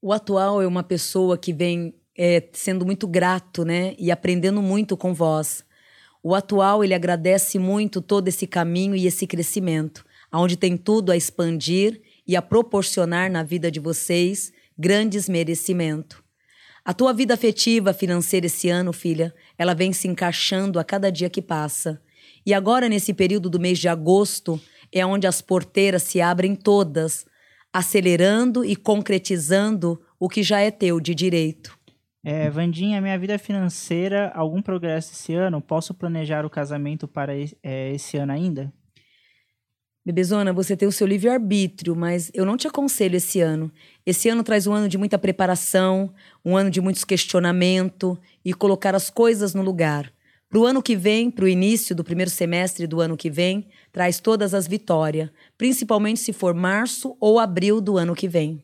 O 0.01 0.11
atual 0.11 0.61
é 0.61 0.67
uma 0.67 0.83
pessoa 0.83 1.37
que 1.37 1.53
vem 1.53 1.93
é, 2.17 2.49
sendo 2.51 2.85
muito 2.85 3.07
grato, 3.07 3.63
né? 3.63 3.95
E 3.97 4.11
aprendendo 4.11 4.61
muito 4.61 4.97
com 4.97 5.13
vós. 5.13 5.63
O 6.21 6.35
atual, 6.35 6.83
ele 6.83 6.93
agradece 6.93 7.57
muito 7.57 8.01
todo 8.01 8.27
esse 8.27 8.45
caminho 8.45 8.95
e 8.95 9.07
esse 9.07 9.25
crescimento, 9.25 10.05
aonde 10.29 10.57
tem 10.57 10.75
tudo 10.75 11.11
a 11.11 11.17
expandir 11.17 12.01
e 12.27 12.35
a 12.35 12.41
proporcionar 12.41 13.31
na 13.31 13.41
vida 13.41 13.71
de 13.71 13.79
vocês 13.79 14.51
grandes 14.77 15.29
merecimentos. 15.29 16.17
A 16.83 16.93
tua 16.93 17.13
vida 17.13 17.33
afetiva, 17.33 17.93
financeira 17.93 18.47
esse 18.47 18.69
ano, 18.69 18.91
filha, 18.91 19.33
ela 19.57 19.73
vem 19.73 19.93
se 19.93 20.07
encaixando 20.07 20.79
a 20.79 20.83
cada 20.83 21.09
dia 21.09 21.29
que 21.29 21.41
passa. 21.41 22.01
E 22.45 22.53
agora, 22.53 22.89
nesse 22.89 23.13
período 23.13 23.49
do 23.49 23.59
mês 23.59 23.79
de 23.79 23.87
agosto, 23.87 24.59
é 24.91 25.05
onde 25.05 25.27
as 25.27 25.41
porteiras 25.41 26.03
se 26.03 26.19
abrem 26.19 26.55
todas, 26.55 27.25
acelerando 27.71 28.65
e 28.65 28.75
concretizando 28.75 30.01
o 30.19 30.27
que 30.27 30.43
já 30.43 30.59
é 30.59 30.71
teu 30.71 30.99
de 30.99 31.13
direito. 31.15 31.78
É, 32.23 32.49
Vandinha, 32.49 32.99
minha 32.99 33.17
vida 33.17 33.39
financeira, 33.39 34.31
algum 34.35 34.61
progresso 34.61 35.13
esse 35.13 35.33
ano? 35.33 35.61
Posso 35.61 35.93
planejar 35.93 36.45
o 36.45 36.49
casamento 36.49 37.07
para 37.07 37.33
é, 37.35 37.93
esse 37.93 38.17
ano 38.17 38.33
ainda? 38.33 38.73
Bebezona, 40.05 40.51
você 40.51 40.75
tem 40.75 40.87
o 40.87 40.91
seu 40.91 41.05
livre-arbítrio, 41.05 41.95
mas 41.95 42.31
eu 42.33 42.45
não 42.45 42.57
te 42.57 42.67
aconselho 42.67 43.15
esse 43.15 43.41
ano. 43.41 43.71
Esse 44.05 44.27
ano 44.27 44.43
traz 44.43 44.65
um 44.65 44.73
ano 44.73 44.89
de 44.89 44.97
muita 44.97 45.19
preparação, 45.19 46.13
um 46.43 46.57
ano 46.57 46.69
de 46.69 46.81
muitos 46.81 47.03
questionamento 47.03 48.17
e 48.43 48.53
colocar 48.53 48.95
as 48.95 49.09
coisas 49.09 49.53
no 49.53 49.61
lugar. 49.61 50.11
Para 50.49 50.59
o 50.59 50.65
ano 50.65 50.81
que 50.81 50.95
vem, 50.95 51.29
para 51.29 51.45
o 51.45 51.47
início 51.47 51.95
do 51.95 52.03
primeiro 52.03 52.31
semestre 52.31 52.87
do 52.87 52.99
ano 52.99 53.15
que 53.15 53.29
vem, 53.29 53.67
traz 53.91 54.19
todas 54.19 54.53
as 54.55 54.67
vitórias, 54.67 55.29
principalmente 55.57 56.19
se 56.19 56.33
for 56.33 56.55
março 56.55 57.15
ou 57.19 57.37
abril 57.37 57.79
do 57.79 57.97
ano 57.97 58.15
que 58.15 58.27
vem. 58.27 58.63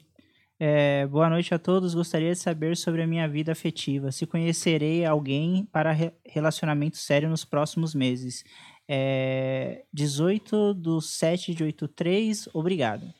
É, 0.59 1.05
boa 1.07 1.29
noite 1.29 1.53
a 1.53 1.59
todos. 1.59 1.93
Gostaria 1.93 2.31
de 2.31 2.39
saber 2.39 2.77
sobre 2.77 3.01
a 3.01 3.07
minha 3.07 3.27
vida 3.27 3.51
afetiva. 3.51 4.11
Se 4.11 4.25
conhecerei 4.25 5.03
alguém 5.05 5.67
para 5.71 5.91
re- 5.91 6.13
relacionamento 6.25 6.97
sério 6.97 7.29
nos 7.29 7.43
próximos 7.43 7.93
meses. 7.93 8.43
É, 8.87 9.83
18 9.93 10.73
do 10.73 11.01
7 11.01 11.53
de 11.53 11.63
83. 11.63 12.47
Obrigado. 12.53 13.13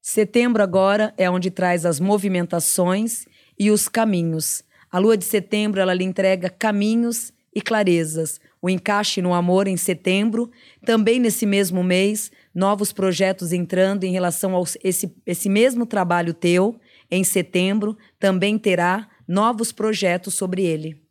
Setembro 0.00 0.62
agora 0.62 1.12
é 1.16 1.28
onde 1.30 1.50
traz 1.50 1.84
as 1.86 2.00
movimentações 2.00 3.26
e 3.58 3.70
os 3.70 3.88
caminhos. 3.88 4.62
A 4.90 4.98
lua 4.98 5.16
de 5.16 5.24
setembro 5.24 5.80
ela 5.80 5.94
lhe 5.94 6.04
entrega 6.04 6.48
caminhos 6.48 7.32
e 7.54 7.60
clarezas. 7.60 8.40
O 8.60 8.68
encaixe 8.70 9.22
no 9.22 9.34
amor 9.34 9.68
em 9.68 9.76
setembro, 9.76 10.50
também 10.84 11.20
nesse 11.20 11.46
mesmo 11.46 11.84
mês, 11.84 12.30
novos 12.56 12.90
projetos 12.90 13.52
entrando 13.52 14.04
em 14.04 14.12
relação 14.12 14.56
a 14.56 14.64
esse, 14.82 15.14
esse 15.26 15.46
mesmo 15.46 15.84
trabalho 15.84 16.32
teu. 16.32 16.80
Em 17.10 17.22
setembro, 17.22 17.96
também 18.18 18.58
terá 18.58 19.10
novos 19.28 19.70
projetos 19.72 20.32
sobre 20.32 20.64
ele. 20.64 21.04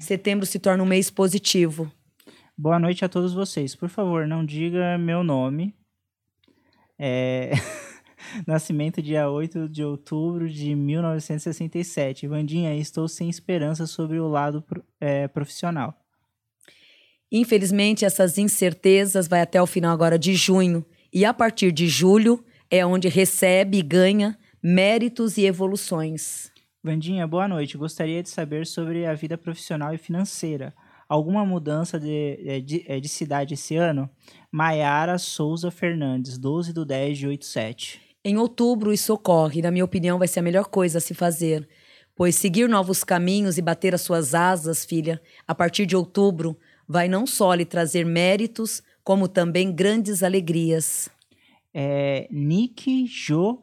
Setembro 0.00 0.44
se 0.44 0.58
torna 0.58 0.82
um 0.82 0.86
mês 0.86 1.10
positivo. 1.10 1.90
Boa 2.58 2.80
noite 2.80 3.04
a 3.04 3.08
todos 3.08 3.32
vocês. 3.32 3.76
Por 3.76 3.88
favor, 3.88 4.26
não 4.26 4.44
diga 4.44 4.98
meu 4.98 5.22
nome. 5.22 5.72
É... 6.98 7.52
Nascimento 8.44 9.00
dia 9.00 9.30
8 9.30 9.68
de 9.68 9.84
outubro 9.84 10.48
de 10.48 10.74
1967. 10.74 12.26
Vandinha, 12.26 12.74
estou 12.74 13.06
sem 13.06 13.30
esperança 13.30 13.86
sobre 13.86 14.18
o 14.18 14.26
lado 14.26 14.64
é, 15.00 15.28
profissional. 15.28 16.03
Infelizmente, 17.36 18.04
essas 18.04 18.38
incertezas 18.38 19.26
vai 19.26 19.40
até 19.40 19.60
o 19.60 19.66
final 19.66 19.92
agora 19.92 20.16
de 20.16 20.36
junho. 20.36 20.86
E 21.12 21.24
a 21.24 21.34
partir 21.34 21.72
de 21.72 21.88
julho 21.88 22.44
é 22.70 22.86
onde 22.86 23.08
recebe 23.08 23.78
e 23.78 23.82
ganha 23.82 24.38
méritos 24.62 25.36
e 25.36 25.44
evoluções. 25.44 26.52
Vandinha, 26.80 27.26
boa 27.26 27.48
noite. 27.48 27.76
Gostaria 27.76 28.22
de 28.22 28.28
saber 28.28 28.68
sobre 28.68 29.04
a 29.04 29.14
vida 29.14 29.36
profissional 29.36 29.92
e 29.92 29.98
financeira. 29.98 30.72
Alguma 31.08 31.44
mudança 31.44 31.98
de, 31.98 32.38
é, 32.46 32.60
de, 32.60 32.84
é, 32.86 33.00
de 33.00 33.08
cidade 33.08 33.54
esse 33.54 33.74
ano? 33.74 34.08
Maiara 34.52 35.18
Souza 35.18 35.72
Fernandes, 35.72 36.38
12 36.38 36.72
do 36.72 36.84
10 36.84 37.18
de 37.18 37.26
87. 37.26 38.00
Em 38.24 38.38
outubro, 38.38 38.92
isso 38.92 39.12
ocorre. 39.12 39.60
Na 39.60 39.72
minha 39.72 39.84
opinião, 39.84 40.20
vai 40.20 40.28
ser 40.28 40.38
a 40.38 40.42
melhor 40.44 40.66
coisa 40.66 40.98
a 40.98 41.00
se 41.00 41.14
fazer. 41.14 41.68
Pois 42.14 42.36
seguir 42.36 42.68
novos 42.68 43.02
caminhos 43.02 43.58
e 43.58 43.62
bater 43.62 43.92
as 43.92 44.02
suas 44.02 44.36
asas, 44.36 44.84
filha, 44.84 45.20
a 45.48 45.52
partir 45.52 45.84
de 45.84 45.96
outubro, 45.96 46.56
vai 46.88 47.08
não 47.08 47.26
só 47.26 47.52
lhe 47.54 47.64
trazer 47.64 48.04
méritos, 48.04 48.82
como 49.02 49.28
também 49.28 49.72
grandes 49.72 50.22
alegrias. 50.22 51.10
É, 51.72 52.28
Nick 52.30 53.06
Jo 53.06 53.62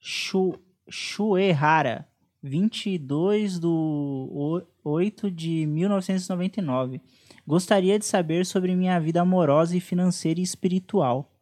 Shu, 0.00 0.58
Shuehara, 0.88 2.08
22 2.42 3.58
do 3.60 4.64
8 4.82 5.30
de 5.30 5.64
1999. 5.66 7.00
Gostaria 7.46 7.98
de 7.98 8.04
saber 8.04 8.44
sobre 8.44 8.74
minha 8.74 8.98
vida 8.98 9.20
amorosa 9.20 9.76
e 9.76 9.80
financeira 9.80 10.40
e 10.40 10.42
espiritual. 10.42 11.32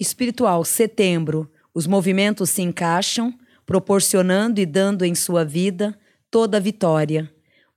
Espiritual, 0.00 0.64
setembro. 0.64 1.50
Os 1.74 1.86
movimentos 1.86 2.50
se 2.50 2.62
encaixam, 2.62 3.38
proporcionando 3.66 4.60
e 4.60 4.66
dando 4.66 5.04
em 5.04 5.14
sua 5.14 5.44
vida 5.44 5.98
toda 6.30 6.56
a 6.56 6.60
vitória 6.60 7.33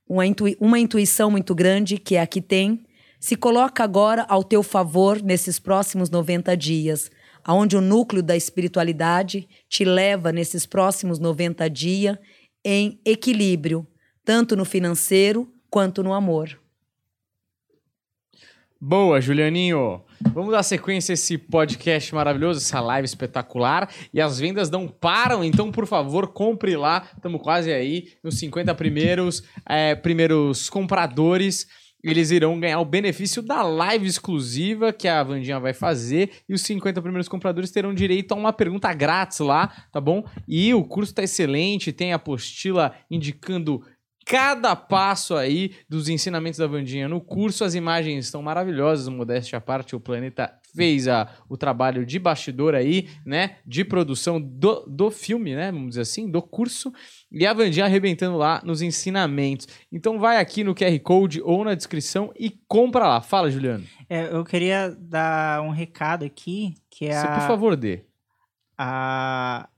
uma, 0.08 0.26
intui 0.26 0.56
uma 0.60 0.78
intuição 0.78 1.30
muito 1.30 1.54
grande, 1.54 1.98
que 1.98 2.16
é 2.16 2.20
a 2.20 2.26
que 2.26 2.40
tem, 2.40 2.84
se 3.20 3.36
coloca 3.36 3.82
agora 3.82 4.24
ao 4.28 4.44
teu 4.44 4.62
favor 4.62 5.20
nesses 5.22 5.58
próximos 5.58 6.08
90 6.08 6.56
dias, 6.56 7.10
aonde 7.44 7.76
o 7.76 7.80
núcleo 7.80 8.22
da 8.22 8.36
espiritualidade 8.36 9.48
te 9.68 9.84
leva 9.84 10.32
nesses 10.32 10.66
próximos 10.66 11.18
90 11.18 11.68
dias 11.68 12.16
em 12.64 13.00
equilíbrio, 13.04 13.86
tanto 14.24 14.56
no 14.56 14.64
financeiro 14.64 15.52
quanto 15.70 16.02
no 16.02 16.12
amor. 16.12 16.58
Boa, 18.80 19.20
Julianinho. 19.20 20.04
Vamos 20.32 20.52
dar 20.52 20.62
sequência 20.62 21.12
a 21.12 21.14
esse 21.14 21.36
podcast 21.36 22.14
maravilhoso, 22.14 22.60
essa 22.60 22.78
live 22.78 23.06
espetacular. 23.06 23.92
E 24.14 24.20
as 24.20 24.38
vendas 24.38 24.70
não 24.70 24.86
param, 24.86 25.42
então, 25.42 25.72
por 25.72 25.84
favor, 25.84 26.28
compre 26.28 26.76
lá. 26.76 27.04
Estamos 27.16 27.42
quase 27.42 27.72
aí 27.72 28.12
nos 28.22 28.38
50 28.38 28.72
primeiros, 28.76 29.42
é, 29.68 29.96
primeiros 29.96 30.70
compradores. 30.70 31.66
Eles 32.04 32.30
irão 32.30 32.60
ganhar 32.60 32.78
o 32.78 32.84
benefício 32.84 33.42
da 33.42 33.64
live 33.64 34.06
exclusiva 34.06 34.92
que 34.92 35.08
a 35.08 35.24
Vandinha 35.24 35.58
vai 35.58 35.74
fazer. 35.74 36.30
E 36.48 36.54
os 36.54 36.62
50 36.62 37.02
primeiros 37.02 37.26
compradores 37.26 37.72
terão 37.72 37.92
direito 37.92 38.30
a 38.30 38.36
uma 38.36 38.52
pergunta 38.52 38.94
grátis 38.94 39.40
lá, 39.40 39.72
tá 39.90 40.00
bom? 40.00 40.24
E 40.46 40.72
o 40.72 40.84
curso 40.84 41.10
está 41.10 41.24
excelente, 41.24 41.92
tem 41.92 42.12
apostila 42.12 42.94
indicando 43.10 43.82
cada 44.28 44.76
passo 44.76 45.34
aí 45.34 45.74
dos 45.88 46.06
ensinamentos 46.06 46.58
da 46.58 46.66
Vandinha 46.66 47.08
no 47.08 47.18
curso. 47.18 47.64
As 47.64 47.74
imagens 47.74 48.26
estão 48.26 48.42
maravilhosas, 48.42 49.08
modéstia 49.08 49.56
à 49.56 49.60
parte, 49.60 49.96
o 49.96 50.00
Planeta 50.00 50.52
fez 50.76 51.08
a, 51.08 51.26
o 51.48 51.56
trabalho 51.56 52.04
de 52.04 52.18
bastidor 52.18 52.74
aí, 52.74 53.08
né, 53.24 53.56
de 53.64 53.82
produção 53.86 54.38
do, 54.38 54.84
do 54.86 55.10
filme, 55.10 55.56
né, 55.56 55.72
vamos 55.72 55.88
dizer 55.90 56.02
assim, 56.02 56.30
do 56.30 56.42
curso, 56.42 56.92
e 57.32 57.46
a 57.46 57.54
Vandinha 57.54 57.86
arrebentando 57.86 58.36
lá 58.36 58.60
nos 58.62 58.82
ensinamentos. 58.82 59.66
Então 59.90 60.18
vai 60.18 60.36
aqui 60.36 60.62
no 60.62 60.74
QR 60.74 60.98
Code 61.00 61.40
ou 61.40 61.64
na 61.64 61.74
descrição 61.74 62.30
e 62.38 62.50
compra 62.68 63.08
lá. 63.08 63.22
Fala, 63.22 63.50
Juliano. 63.50 63.84
É, 64.10 64.26
eu 64.26 64.44
queria 64.44 64.94
dar 65.00 65.62
um 65.62 65.70
recado 65.70 66.26
aqui, 66.26 66.74
que 66.90 67.06
é 67.06 67.12
Você, 67.12 67.26
a... 67.26 67.34
por 67.38 67.46
favor, 67.46 67.76
dê. 67.76 68.04
A... 68.76 69.70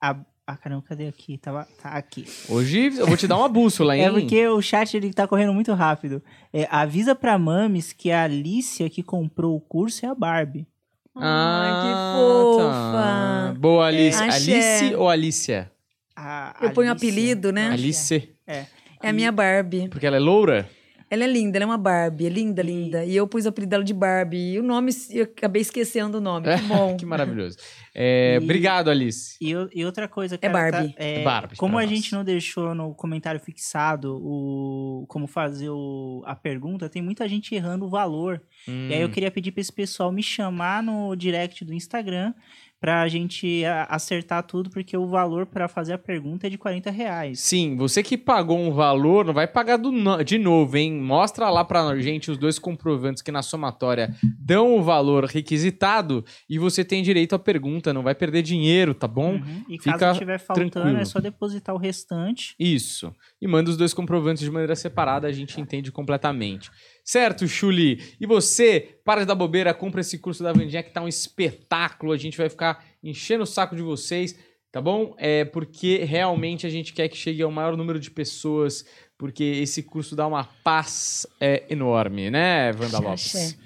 A 0.00 0.16
ah, 0.50 0.56
caramba, 0.56 0.82
cadê 0.88 1.06
aqui? 1.06 1.36
Tava, 1.36 1.68
tá 1.82 1.90
aqui. 1.90 2.24
Hoje 2.48 2.86
eu 2.96 3.06
vou 3.06 3.18
te 3.18 3.26
dar 3.26 3.36
uma 3.36 3.50
bússola, 3.50 3.94
hein? 3.98 4.06
É 4.06 4.10
porque 4.10 4.48
o 4.48 4.62
chat 4.62 4.96
ele 4.96 5.12
tá 5.12 5.28
correndo 5.28 5.52
muito 5.52 5.74
rápido. 5.74 6.22
É, 6.50 6.66
avisa 6.70 7.14
pra 7.14 7.36
Mames 7.38 7.92
que 7.92 8.10
a 8.10 8.24
Alicia 8.24 8.88
que 8.88 9.02
comprou 9.02 9.54
o 9.54 9.60
curso 9.60 10.06
é 10.06 10.08
a 10.08 10.14
Barbie. 10.14 10.66
Ah, 11.14 11.82
que 11.82 12.18
fofa. 12.18 13.52
Tá. 13.52 13.54
Boa, 13.58 13.88
Alice. 13.88 14.22
É, 14.22 14.30
Alice 14.30 14.94
ou 14.94 15.10
Alicia? 15.10 15.70
A 16.16 16.56
eu 16.62 16.70
ponho 16.70 16.90
apelido, 16.90 17.52
né? 17.52 17.68
Alice. 17.68 18.30
É. 18.46 18.64
É 19.02 19.10
a 19.10 19.12
minha 19.12 19.30
Barbie. 19.30 19.88
Porque 19.88 20.06
ela 20.06 20.16
é 20.16 20.20
loura? 20.20 20.66
Ela 21.10 21.24
é 21.24 21.26
linda, 21.26 21.56
ela 21.56 21.64
é 21.64 21.66
uma 21.66 21.78
Barbie, 21.78 22.26
é 22.26 22.28
linda, 22.28 22.62
linda. 22.62 23.04
E 23.04 23.16
eu 23.16 23.26
pus 23.26 23.46
o 23.46 23.48
apelido 23.48 23.70
dela 23.70 23.84
de 23.84 23.94
Barbie. 23.94 24.52
E 24.52 24.58
o 24.58 24.62
nome, 24.62 24.92
eu 25.10 25.24
acabei 25.24 25.62
esquecendo 25.62 26.18
o 26.18 26.20
nome. 26.20 26.46
Que 26.54 26.62
bom. 26.68 26.96
que 26.96 27.06
maravilhoso. 27.06 27.56
É, 27.94 28.34
e, 28.34 28.44
obrigado, 28.44 28.90
Alice. 28.90 29.36
E, 29.40 29.50
e 29.74 29.84
outra 29.84 30.06
coisa, 30.06 30.36
cara, 30.36 30.50
é 30.50 30.70
Barbie. 30.70 30.92
Tá, 30.92 31.04
é, 31.04 31.24
Barbie. 31.24 31.56
Como 31.56 31.78
a 31.78 31.80
nós. 31.80 31.90
gente 31.90 32.12
não 32.12 32.22
deixou 32.22 32.74
no 32.74 32.94
comentário 32.94 33.40
fixado 33.40 34.16
o 34.22 35.06
como 35.08 35.26
fazer 35.26 35.70
o, 35.70 36.22
a 36.26 36.36
pergunta, 36.36 36.88
tem 36.88 37.00
muita 37.00 37.26
gente 37.26 37.54
errando 37.54 37.86
o 37.86 37.88
valor. 37.88 38.42
Hum. 38.68 38.88
E 38.90 38.94
aí 38.94 39.00
eu 39.00 39.08
hum. 39.08 39.10
queria 39.10 39.30
pedir 39.30 39.52
para 39.52 39.62
esse 39.62 39.72
pessoal 39.72 40.12
me 40.12 40.22
chamar 40.22 40.82
no 40.82 41.16
direct 41.16 41.64
do 41.64 41.72
Instagram 41.72 42.34
para 42.80 43.02
a 43.02 43.08
gente 43.08 43.64
acertar 43.88 44.42
tudo, 44.44 44.70
porque 44.70 44.96
o 44.96 45.06
valor 45.06 45.46
para 45.46 45.66
fazer 45.68 45.94
a 45.94 45.98
pergunta 45.98 46.46
é 46.46 46.50
de 46.50 46.56
40 46.56 46.90
reais. 46.90 47.40
Sim, 47.40 47.76
você 47.76 48.02
que 48.02 48.16
pagou 48.16 48.58
um 48.58 48.72
valor, 48.72 49.24
não 49.24 49.34
vai 49.34 49.46
pagar 49.48 49.76
do, 49.76 49.90
de 50.22 50.38
novo, 50.38 50.76
hein? 50.76 50.92
Mostra 50.92 51.50
lá 51.50 51.64
para 51.64 51.98
gente 52.00 52.30
os 52.30 52.38
dois 52.38 52.58
comprovantes 52.58 53.22
que 53.22 53.32
na 53.32 53.42
somatória 53.42 54.14
dão 54.38 54.76
o 54.76 54.82
valor 54.82 55.24
requisitado 55.24 56.24
e 56.48 56.58
você 56.58 56.84
tem 56.84 57.02
direito 57.02 57.34
à 57.34 57.38
pergunta, 57.38 57.92
não 57.92 58.02
vai 58.02 58.14
perder 58.14 58.42
dinheiro, 58.42 58.94
tá 58.94 59.08
bom? 59.08 59.32
Uhum. 59.34 59.64
E 59.68 59.78
Fica 59.78 59.98
caso 59.98 60.12
estiver 60.12 60.38
faltando, 60.38 60.70
tranquilo. 60.70 60.98
é 60.98 61.04
só 61.04 61.20
depositar 61.20 61.74
o 61.74 61.78
restante. 61.78 62.54
Isso. 62.58 63.12
E 63.40 63.48
manda 63.48 63.70
os 63.70 63.76
dois 63.76 63.92
comprovantes 63.92 64.42
de 64.42 64.50
maneira 64.50 64.76
separada, 64.76 65.26
a 65.26 65.32
gente 65.32 65.60
entende 65.60 65.90
completamente. 65.90 66.70
Certo, 67.08 67.48
Chuli? 67.48 68.02
E 68.20 68.26
você, 68.26 68.98
para 69.02 69.22
de 69.22 69.26
dar 69.28 69.34
bobeira, 69.34 69.72
compra 69.72 70.02
esse 70.02 70.18
curso 70.18 70.42
da 70.42 70.52
Vandinha 70.52 70.82
que 70.82 70.90
tá 70.90 71.00
um 71.00 71.08
espetáculo. 71.08 72.12
A 72.12 72.18
gente 72.18 72.36
vai 72.36 72.50
ficar 72.50 72.84
enchendo 73.02 73.44
o 73.44 73.46
saco 73.46 73.74
de 73.74 73.80
vocês, 73.80 74.38
tá 74.70 74.78
bom? 74.78 75.14
É 75.16 75.46
porque 75.46 76.04
realmente 76.04 76.66
a 76.66 76.68
gente 76.68 76.92
quer 76.92 77.08
que 77.08 77.16
chegue 77.16 77.40
ao 77.40 77.50
maior 77.50 77.78
número 77.78 77.98
de 77.98 78.10
pessoas, 78.10 78.84
porque 79.16 79.42
esse 79.42 79.82
curso 79.84 80.14
dá 80.14 80.26
uma 80.26 80.44
paz 80.62 81.26
é, 81.40 81.64
enorme, 81.70 82.30
né, 82.30 82.72
Wanda 82.72 82.98
Lopes? 82.98 83.58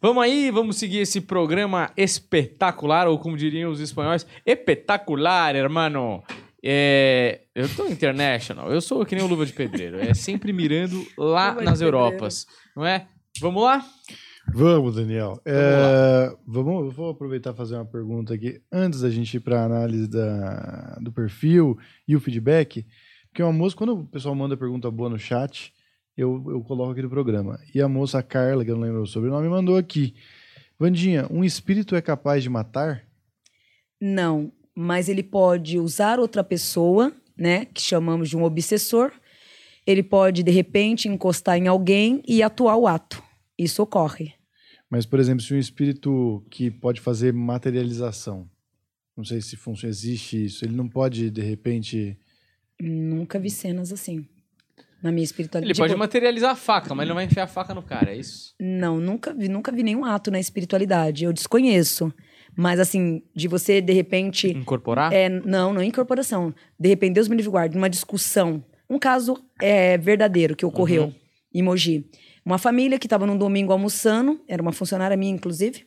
Vamos 0.00 0.24
aí, 0.24 0.50
vamos 0.50 0.76
seguir 0.76 0.98
esse 0.98 1.20
programa 1.20 1.92
espetacular, 1.96 3.06
ou 3.06 3.16
como 3.16 3.36
diriam 3.36 3.70
os 3.70 3.78
espanhóis, 3.78 4.26
espetacular, 4.44 5.54
hermano. 5.54 6.20
É, 6.64 7.40
eu 7.54 7.68
tô 7.74 7.86
international, 7.88 8.70
eu 8.72 8.80
sou 8.80 9.04
que 9.04 9.16
nem 9.16 9.24
o 9.24 9.26
Luva 9.26 9.44
de 9.44 9.52
Pedreiro, 9.52 9.98
é 9.98 10.14
sempre 10.14 10.52
mirando 10.52 11.04
lá 11.18 11.54
nas 11.60 11.80
Europas 11.80 12.46
não 12.74 12.84
é? 12.84 13.06
Vamos 13.40 13.62
lá? 13.62 13.84
Vamos, 14.52 14.96
Daniel. 14.96 15.40
Vamos, 15.44 15.46
é, 15.46 16.36
vamos 16.46 16.94
vou 16.94 17.10
aproveitar 17.10 17.52
e 17.52 17.56
fazer 17.56 17.76
uma 17.76 17.84
pergunta 17.84 18.34
aqui 18.34 18.60
antes 18.70 19.00
da 19.00 19.10
gente 19.10 19.36
ir 19.36 19.40
para 19.40 19.60
a 19.60 19.64
análise 19.64 20.08
da, 20.08 20.98
do 21.00 21.12
perfil 21.12 21.78
e 22.06 22.16
o 22.16 22.20
feedback. 22.20 22.86
Porque 23.28 23.42
uma 23.42 23.52
moça, 23.52 23.76
quando 23.76 23.94
o 23.94 24.06
pessoal 24.06 24.34
manda 24.34 24.56
pergunta 24.56 24.90
boa 24.90 25.08
no 25.08 25.18
chat, 25.18 25.72
eu, 26.16 26.44
eu 26.48 26.60
coloco 26.62 26.92
aqui 26.92 27.02
no 27.02 27.08
programa. 27.08 27.58
E 27.74 27.80
a 27.80 27.88
moça 27.88 28.22
Carla, 28.22 28.64
que 28.64 28.70
eu 28.70 28.76
não 28.76 28.82
lembro 28.82 29.02
o 29.02 29.06
sobrenome, 29.06 29.48
mandou 29.48 29.76
aqui. 29.76 30.14
Vandinha, 30.78 31.26
um 31.30 31.44
espírito 31.44 31.94
é 31.94 32.02
capaz 32.02 32.42
de 32.42 32.50
matar? 32.50 33.04
Não, 34.00 34.52
mas 34.74 35.08
ele 35.08 35.22
pode 35.22 35.78
usar 35.78 36.18
outra 36.18 36.42
pessoa, 36.44 37.12
né, 37.36 37.64
que 37.66 37.80
chamamos 37.82 38.28
de 38.28 38.36
um 38.36 38.44
obsessor, 38.44 39.12
ele 39.86 40.02
pode, 40.02 40.42
de 40.42 40.50
repente, 40.50 41.08
encostar 41.08 41.56
em 41.58 41.66
alguém 41.66 42.22
e 42.26 42.42
atuar 42.42 42.76
o 42.76 42.86
ato. 42.86 43.22
Isso 43.58 43.82
ocorre. 43.82 44.32
Mas, 44.88 45.06
por 45.06 45.18
exemplo, 45.18 45.42
se 45.42 45.52
um 45.54 45.58
espírito 45.58 46.44
que 46.50 46.70
pode 46.70 47.00
fazer 47.00 47.32
materialização, 47.32 48.48
não 49.16 49.24
sei 49.24 49.40
se 49.40 49.56
funciona, 49.56 49.90
existe 49.90 50.44
isso, 50.44 50.64
ele 50.64 50.76
não 50.76 50.88
pode, 50.88 51.30
de 51.30 51.40
repente. 51.42 52.16
Nunca 52.80 53.38
vi 53.38 53.50
cenas 53.50 53.92
assim. 53.92 54.26
na 55.02 55.10
minha 55.10 55.20
Ele 55.20 55.24
espiritualidade. 55.24 55.78
pode 55.78 55.90
Tipo, 55.92 55.98
materializar 55.98 56.50
a 56.52 56.56
faca, 56.56 56.94
mas 56.94 57.02
ele 57.04 57.08
não 57.08 57.16
vai 57.16 57.24
enfiar 57.24 57.44
a 57.44 57.48
faca 57.48 57.74
no 57.74 57.82
cara, 57.82 58.12
é 58.12 58.16
isso? 58.16 58.54
Não, 58.60 59.00
nunca 59.00 59.34
vi, 59.34 59.48
nunca 59.48 59.72
vi 59.72 59.82
nenhum 59.82 60.04
ato 60.04 60.30
na 60.30 60.38
espiritualidade. 60.38 61.24
Eu 61.24 61.32
desconheço. 61.32 62.12
Mas 62.56 62.78
assim, 62.80 63.22
de 63.34 63.48
você, 63.48 63.80
de 63.80 63.92
repente. 63.92 64.48
Incorporar? 64.48 65.12
É, 65.12 65.28
não, 65.28 65.72
não 65.72 65.80
é 65.80 65.84
incorporação. 65.84 66.54
De 66.78 66.88
repente, 66.88 67.14
Deus 67.14 67.28
me 67.28 67.36
livre 67.36 67.50
guarde, 67.50 67.74
numa 67.76 67.88
discussão. 67.88 68.62
Um 68.88 68.98
caso 68.98 69.42
é, 69.60 69.96
verdadeiro 69.96 70.54
que 70.54 70.66
ocorreu 70.66 71.04
Uhum. 71.04 71.14
em 71.54 71.62
Mogi. 71.62 72.06
Uma 72.44 72.58
família 72.58 72.98
que 72.98 73.06
estava 73.06 73.24
num 73.26 73.36
domingo 73.38 73.72
almoçando, 73.72 74.40
era 74.46 74.60
uma 74.60 74.72
funcionária 74.72 75.16
minha, 75.16 75.32
inclusive. 75.32 75.86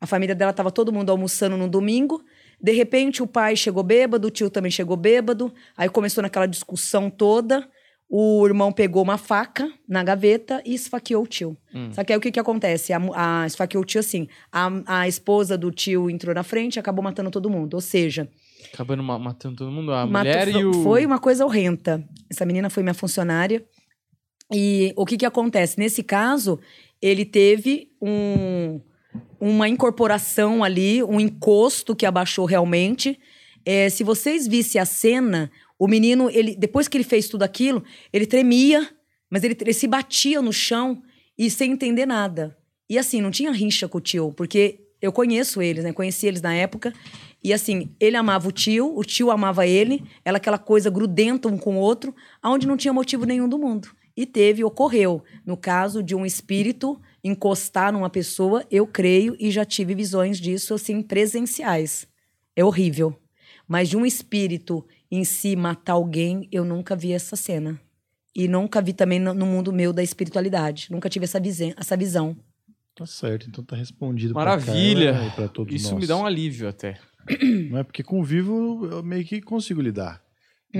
A 0.00 0.06
família 0.06 0.34
dela 0.34 0.50
estava 0.50 0.70
todo 0.70 0.92
mundo 0.92 1.10
almoçando 1.10 1.56
no 1.56 1.66
domingo. 1.68 2.22
De 2.60 2.72
repente, 2.72 3.22
o 3.22 3.26
pai 3.26 3.56
chegou 3.56 3.82
bêbado, 3.82 4.28
o 4.28 4.30
tio 4.30 4.48
também 4.50 4.70
chegou 4.70 4.96
bêbado. 4.96 5.52
Aí 5.76 5.88
começou 5.88 6.22
naquela 6.22 6.46
discussão 6.46 7.10
toda. 7.10 7.68
O 8.08 8.46
irmão 8.46 8.70
pegou 8.70 9.02
uma 9.02 9.18
faca 9.18 9.68
na 9.88 10.02
gaveta 10.04 10.62
e 10.64 10.74
esfaqueou 10.74 11.24
o 11.24 11.26
tio. 11.26 11.56
Hum. 11.74 11.90
Só 11.92 12.04
que 12.04 12.12
aí 12.12 12.16
o 12.18 12.20
que, 12.20 12.30
que 12.30 12.38
acontece? 12.38 12.92
A, 12.92 13.00
a, 13.14 13.46
esfaqueou 13.46 13.82
o 13.82 13.84
tio 13.84 13.98
assim. 13.98 14.28
A, 14.52 15.00
a 15.00 15.08
esposa 15.08 15.58
do 15.58 15.72
tio 15.72 16.08
entrou 16.08 16.32
na 16.34 16.44
frente 16.44 16.76
e 16.76 16.78
acabou 16.78 17.02
matando 17.02 17.30
todo 17.32 17.50
mundo. 17.50 17.74
Ou 17.74 17.80
seja, 17.80 18.28
Acabando 18.72 19.02
ma- 19.02 19.18
matando 19.18 19.56
todo 19.56 19.70
mundo, 19.72 19.92
a 19.92 20.06
Matou- 20.06 20.30
mulher 20.32 20.48
e 20.48 20.64
o... 20.64 20.72
Foi 20.84 21.04
uma 21.04 21.18
coisa 21.18 21.44
horrenda. 21.44 22.04
Essa 22.30 22.44
menina 22.46 22.70
foi 22.70 22.82
minha 22.82 22.94
funcionária. 22.94 23.64
E 24.52 24.92
o 24.96 25.04
que 25.04 25.16
que 25.16 25.26
acontece? 25.26 25.78
Nesse 25.78 26.02
caso, 26.02 26.60
ele 27.02 27.24
teve 27.24 27.90
um, 28.00 28.80
uma 29.40 29.68
incorporação 29.68 30.62
ali, 30.62 31.02
um 31.02 31.18
encosto 31.18 31.94
que 31.96 32.06
abaixou 32.06 32.44
realmente. 32.44 33.18
É, 33.64 33.88
se 33.88 34.04
vocês 34.04 34.46
vissem 34.46 34.80
a 34.80 34.84
cena, 34.84 35.50
o 35.78 35.86
menino, 35.86 36.30
ele 36.30 36.56
depois 36.56 36.88
que 36.88 36.96
ele 36.96 37.04
fez 37.04 37.28
tudo 37.28 37.42
aquilo, 37.42 37.84
ele 38.12 38.26
tremia, 38.26 38.88
mas 39.30 39.44
ele, 39.44 39.56
ele 39.60 39.72
se 39.72 39.86
batia 39.86 40.40
no 40.40 40.52
chão 40.52 41.02
e 41.36 41.50
sem 41.50 41.72
entender 41.72 42.06
nada. 42.06 42.56
E 42.88 42.98
assim, 42.98 43.20
não 43.20 43.30
tinha 43.30 43.50
rincha 43.50 43.88
com 43.88 43.98
o 43.98 44.00
tio, 44.00 44.32
porque 44.32 44.80
eu 45.00 45.12
conheço 45.12 45.60
eles, 45.60 45.84
né? 45.84 45.92
Conheci 45.92 46.26
eles 46.26 46.40
na 46.40 46.54
época. 46.54 46.92
E 47.42 47.52
assim, 47.52 47.94
ele 48.00 48.16
amava 48.16 48.48
o 48.48 48.52
tio, 48.52 48.96
o 48.96 49.04
tio 49.04 49.30
amava 49.30 49.66
ele, 49.66 50.02
ela 50.24 50.38
aquela 50.38 50.58
coisa 50.58 50.88
grudenta 50.88 51.48
um 51.48 51.58
com 51.58 51.76
o 51.76 51.80
outro, 51.80 52.14
aonde 52.42 52.66
não 52.66 52.76
tinha 52.76 52.92
motivo 52.92 53.24
nenhum 53.24 53.48
do 53.48 53.58
mundo. 53.58 53.88
E 54.16 54.24
teve, 54.24 54.64
ocorreu. 54.64 55.22
No 55.44 55.56
caso 55.56 56.02
de 56.02 56.14
um 56.14 56.24
espírito 56.24 56.98
encostar 57.22 57.92
numa 57.92 58.08
pessoa, 58.08 58.64
eu 58.70 58.86
creio 58.86 59.36
e 59.38 59.50
já 59.50 59.64
tive 59.64 59.94
visões 59.94 60.40
disso, 60.40 60.74
assim, 60.74 61.02
presenciais. 61.02 62.06
É 62.54 62.64
horrível. 62.64 63.14
Mas 63.68 63.88
de 63.88 63.96
um 63.96 64.06
espírito 64.06 64.86
em 65.10 65.24
si 65.24 65.54
matar 65.56 65.92
alguém, 65.94 66.48
eu 66.50 66.64
nunca 66.64 66.94
vi 66.96 67.12
essa 67.12 67.36
cena. 67.36 67.80
E 68.34 68.46
nunca 68.48 68.82
vi 68.82 68.92
também 68.92 69.18
no 69.18 69.46
mundo 69.46 69.72
meu 69.72 69.92
da 69.92 70.02
espiritualidade. 70.02 70.88
Nunca 70.90 71.08
tive 71.08 71.24
essa, 71.24 71.40
visen- 71.40 71.74
essa 71.76 71.96
visão. 71.96 72.36
Tá 72.94 73.06
certo, 73.06 73.46
então 73.48 73.62
tá 73.64 73.76
respondido 73.76 74.34
Maravilha. 74.34 75.12
pra 75.12 75.20
Carla 75.20 75.34
pra 75.34 75.48
todos 75.48 75.74
Isso 75.74 75.92
nós. 75.92 76.00
me 76.00 76.06
dá 76.06 76.16
um 76.16 76.24
alívio 76.26 76.68
até. 76.68 76.98
Não 77.70 77.78
é 77.78 77.82
porque 77.84 78.02
com 78.02 78.22
vivo 78.22 78.86
eu 78.90 79.02
meio 79.02 79.24
que 79.24 79.40
consigo 79.40 79.80
lidar. 79.80 80.22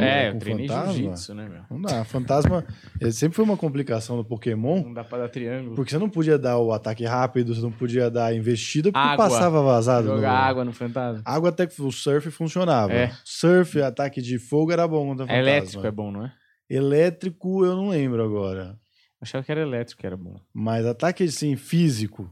É, 0.05 0.29
eu 0.31 0.39
treinei 0.39 0.69
fantasma, 0.69 0.93
jiu-jitsu, 0.93 1.35
né, 1.35 1.49
meu? 1.49 1.63
Não 1.71 1.81
dá. 1.83 2.05
Fantasma 2.05 2.65
eh, 3.01 3.11
sempre 3.11 3.37
foi 3.37 3.45
uma 3.45 3.57
complicação 3.57 4.17
do 4.17 4.25
Pokémon, 4.25 4.83
Não 4.83 4.93
dá 4.95 5.05
pra 5.05 5.19
dar 5.19 5.29
triângulo. 5.29 5.75
porque 5.77 5.91
você 5.91 5.99
não 5.99 6.09
podia 6.09 6.39
dar 6.39 6.59
o 6.59 6.73
ataque 6.73 7.05
rápido, 7.05 7.55
você 7.55 7.61
não 7.61 7.73
podia 7.73 8.11
dar 8.11 8.35
investida, 8.35 8.91
porque 8.93 9.09
Água. 9.09 9.25
passava 9.29 9.63
vazado. 9.63 10.09
Jogar 10.09 10.31
no- 10.33 10.37
água 10.51 10.65
no 10.65 10.73
fantasma. 10.73 11.23
Água 11.25 11.49
até 11.51 11.67
que 11.67 11.81
o 11.81 11.91
surf 11.93 12.31
funcionava. 12.31 12.93
É. 12.93 13.13
Surf, 13.25 13.81
ataque 13.83 14.21
de 14.23 14.39
fogo 14.39 14.73
era 14.73 14.87
bom 14.89 15.07
contra 15.07 15.25
É 15.25 15.29
fantasma. 15.29 15.51
elétrico, 15.51 15.87
é 15.87 15.91
bom, 15.91 16.11
não 16.11 16.25
é? 16.25 16.33
Elétrico 16.69 17.65
eu 17.65 17.75
não 17.77 17.89
lembro 17.89 18.23
agora. 18.25 18.79
Achava 19.21 19.43
que 19.43 19.51
era 19.51 19.63
elétrico 19.63 20.01
que 20.01 20.07
era 20.07 20.17
bom. 20.17 20.37
Mas 20.53 20.85
ataque 20.85 21.25
assim, 21.25 21.57
físico. 21.57 22.31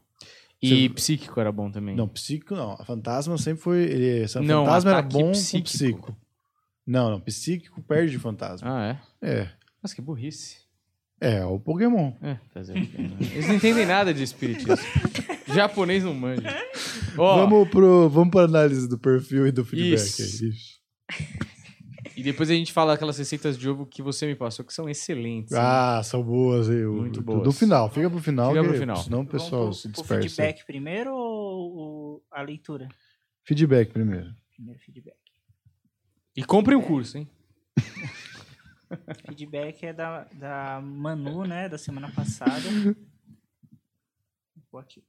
E 0.62 0.69
Você- 0.89 0.95
psíquico 0.95 1.41
era 1.41 1.51
bom 1.53 1.70
também. 1.70 1.95
Não, 1.95 2.09
psíquico 2.09 2.55
não. 2.55 2.77
Fantasma 2.85 3.36
sempre 3.39 3.62
foi. 3.62 3.82
Ele, 3.82 4.27
Não, 4.43 4.65
fantasma 4.65 4.91
era 4.93 5.03
bom 5.03 5.32
psíquico. 5.32 5.65
psíquico. 5.65 6.16
Não, 6.86 7.11
não. 7.11 7.20
Psíquico 7.20 7.82
perde 7.82 8.12
de 8.12 8.19
fantasma. 8.19 8.69
Ah, 8.69 8.98
é? 9.23 9.28
É. 9.28 9.51
Nossa, 9.82 9.94
que 9.94 10.02
burrice. 10.02 10.59
É, 11.20 11.44
o 11.44 11.59
Pokémon. 11.59 12.12
É, 12.20 12.36
fazer 12.52 12.73
o 12.78 12.86
quê, 12.86 12.98
né? 13.02 13.16
Eles 13.32 13.48
não 13.48 13.55
entendem 13.55 13.86
nada 13.86 14.12
de 14.12 14.23
espiritismo. 14.23 14.74
Japonês 15.55 16.02
não 16.05 16.12
manja. 16.12 16.43
Ó, 17.16 17.36
Vamos, 17.36 17.69
pro, 17.70 18.09
vamos 18.11 18.31
pra 18.31 18.43
análise 18.43 18.89
do 18.89 18.98
perfil 18.98 19.47
e 19.47 19.52
do 19.52 19.65
feedback. 19.65 19.94
Isso. 19.94 20.44
aí. 20.44 20.52
E 22.16 22.23
depois 22.23 22.48
a 22.51 22.55
gente 22.55 22.73
fala 22.73 22.94
aquelas 22.94 23.19
receitas 23.19 23.56
de 23.59 23.69
ovo 23.69 23.86
que 23.86 24.01
você 24.02 24.27
me 24.27 24.35
passou, 24.35 24.65
que 24.65 24.73
são 24.73 24.89
excelentes. 24.89 25.52
hein? 25.52 25.59
Ah, 25.61 26.01
são 26.05 26.23
boas. 26.23 26.69
aí, 26.69 26.85
o- 26.85 26.93
Muito 26.94 27.20
do- 27.20 27.23
boas. 27.27 27.43
Do 27.44 27.52
final. 27.52 27.90
Fica 27.90 28.09
pro 28.11 28.20
final. 28.20 28.51
Fica 28.51 28.62
pro 28.62 28.73
que 28.73 28.78
final. 28.78 28.97
Senão 28.97 29.20
o 29.23 29.27
pessoal 29.27 29.62
Vamos 29.62 29.82
se 29.82 29.89
pro- 29.89 30.05
pro 30.05 30.20
dispersa. 30.20 30.43
feedback 30.43 30.66
primeiro 30.66 31.12
ou 31.15 31.77
ou 31.77 32.24
a 32.31 32.43
leitura? 32.43 32.89
Feedback 33.44 33.93
primeiro. 33.93 34.32
Primeiro 34.55 34.78
feedback. 34.81 35.16
E 36.36 36.43
comprem 36.43 36.77
o 36.77 36.82
curso, 36.82 37.16
hein? 37.16 37.31
Feedback 39.24 39.86
é 39.86 39.93
da, 39.93 40.27
da 40.32 40.81
Manu, 40.82 41.44
né? 41.44 41.69
Da 41.69 41.78
semana 41.78 42.11
passada. 42.11 42.61
Vou 44.70 44.81
aqui. 44.81 45.05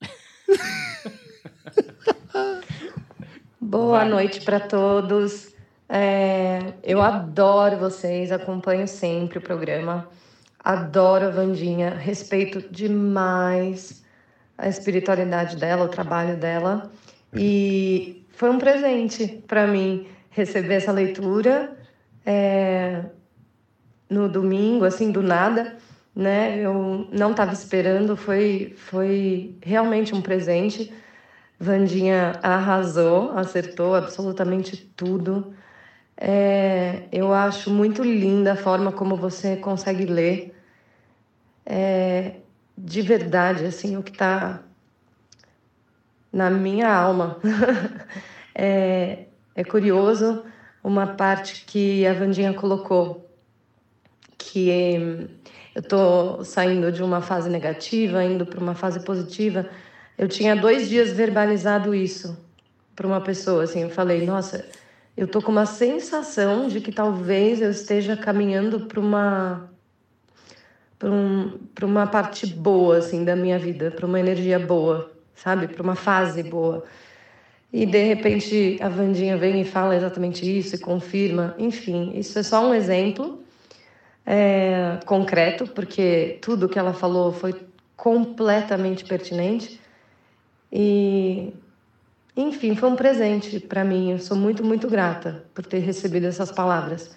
Boa 3.60 4.06
noite 4.06 4.40
para 4.40 4.58
todos. 4.58 5.54
É, 5.86 6.72
eu 6.82 7.02
adoro 7.02 7.76
vocês, 7.76 8.32
acompanho 8.32 8.88
sempre 8.88 9.36
o 9.36 9.42
programa. 9.42 10.08
Adoro 10.58 11.26
a 11.26 11.30
Vandinha, 11.30 11.90
respeito 11.90 12.72
demais 12.72 14.02
a 14.56 14.66
espiritualidade 14.66 15.58
dela, 15.58 15.84
o 15.84 15.90
trabalho 15.90 16.38
dela. 16.38 16.90
E 17.34 18.24
foi 18.30 18.48
um 18.48 18.58
presente 18.58 19.44
para 19.46 19.66
mim 19.66 20.08
receber 20.34 20.74
essa 20.74 20.92
leitura 20.92 21.76
é, 22.26 23.04
no 24.10 24.28
domingo, 24.28 24.84
assim, 24.84 25.10
do 25.10 25.22
nada. 25.22 25.76
Né? 26.14 26.58
Eu 26.58 27.08
não 27.12 27.30
estava 27.30 27.52
esperando, 27.52 28.16
foi, 28.16 28.74
foi 28.76 29.56
realmente 29.62 30.14
um 30.14 30.20
presente. 30.20 30.92
Vandinha 31.58 32.38
arrasou, 32.42 33.30
acertou 33.36 33.94
absolutamente 33.94 34.76
tudo. 34.96 35.54
É, 36.16 37.04
eu 37.12 37.32
acho 37.32 37.70
muito 37.70 38.02
linda 38.02 38.52
a 38.52 38.56
forma 38.56 38.92
como 38.92 39.16
você 39.16 39.56
consegue 39.56 40.04
ler 40.04 40.54
é, 41.66 42.36
de 42.78 43.02
verdade 43.02 43.64
assim 43.64 43.96
o 43.96 44.02
que 44.02 44.12
está 44.12 44.62
na 46.32 46.50
minha 46.50 46.92
alma. 46.92 47.38
é, 48.54 49.26
é 49.54 49.64
curioso 49.64 50.44
uma 50.82 51.06
parte 51.06 51.64
que 51.64 52.06
a 52.06 52.12
Vandinha 52.12 52.52
colocou 52.52 53.24
que 54.36 54.70
eh, 54.70 55.26
eu 55.74 55.80
estou 55.80 56.44
saindo 56.44 56.92
de 56.92 57.02
uma 57.02 57.20
fase 57.20 57.48
negativa, 57.48 58.22
indo 58.22 58.46
para 58.46 58.60
uma 58.60 58.74
fase 58.74 59.04
positiva. 59.04 59.68
Eu 60.16 60.28
tinha 60.28 60.54
dois 60.54 60.88
dias 60.88 61.10
verbalizado 61.10 61.94
isso 61.94 62.38
para 62.94 63.06
uma 63.06 63.20
pessoa, 63.20 63.64
assim, 63.64 63.82
eu 63.82 63.90
falei, 63.90 64.24
nossa, 64.24 64.64
eu 65.16 65.26
tô 65.26 65.42
com 65.42 65.50
uma 65.50 65.66
sensação 65.66 66.68
de 66.68 66.80
que 66.80 66.92
talvez 66.92 67.60
eu 67.60 67.70
esteja 67.70 68.16
caminhando 68.16 68.86
para 68.86 69.00
uma 69.00 69.70
para 70.98 71.10
um, 71.10 71.58
uma 71.82 72.06
parte 72.06 72.46
boa 72.46 72.98
assim 72.98 73.24
da 73.24 73.34
minha 73.36 73.58
vida, 73.58 73.90
para 73.90 74.06
uma 74.06 74.18
energia 74.18 74.58
boa, 74.58 75.10
sabe? 75.34 75.68
Para 75.68 75.82
uma 75.82 75.94
fase 75.96 76.42
boa. 76.42 76.84
E 77.76 77.84
de 77.84 78.04
repente 78.04 78.78
a 78.80 78.88
Vandinha 78.88 79.36
vem 79.36 79.60
e 79.60 79.64
fala 79.64 79.96
exatamente 79.96 80.46
isso 80.46 80.76
e 80.76 80.78
confirma. 80.78 81.56
Enfim, 81.58 82.12
isso 82.14 82.38
é 82.38 82.42
só 82.44 82.64
um 82.64 82.72
exemplo 82.72 83.42
é, 84.24 85.00
concreto, 85.04 85.66
porque 85.66 86.38
tudo 86.40 86.68
que 86.68 86.78
ela 86.78 86.92
falou 86.92 87.32
foi 87.32 87.52
completamente 87.96 89.04
pertinente. 89.04 89.80
E, 90.72 91.52
enfim, 92.36 92.76
foi 92.76 92.88
um 92.88 92.94
presente 92.94 93.58
para 93.58 93.82
mim. 93.82 94.12
Eu 94.12 94.20
sou 94.20 94.36
muito, 94.36 94.62
muito 94.62 94.86
grata 94.88 95.44
por 95.52 95.66
ter 95.66 95.80
recebido 95.80 96.28
essas 96.28 96.52
palavras. 96.52 97.16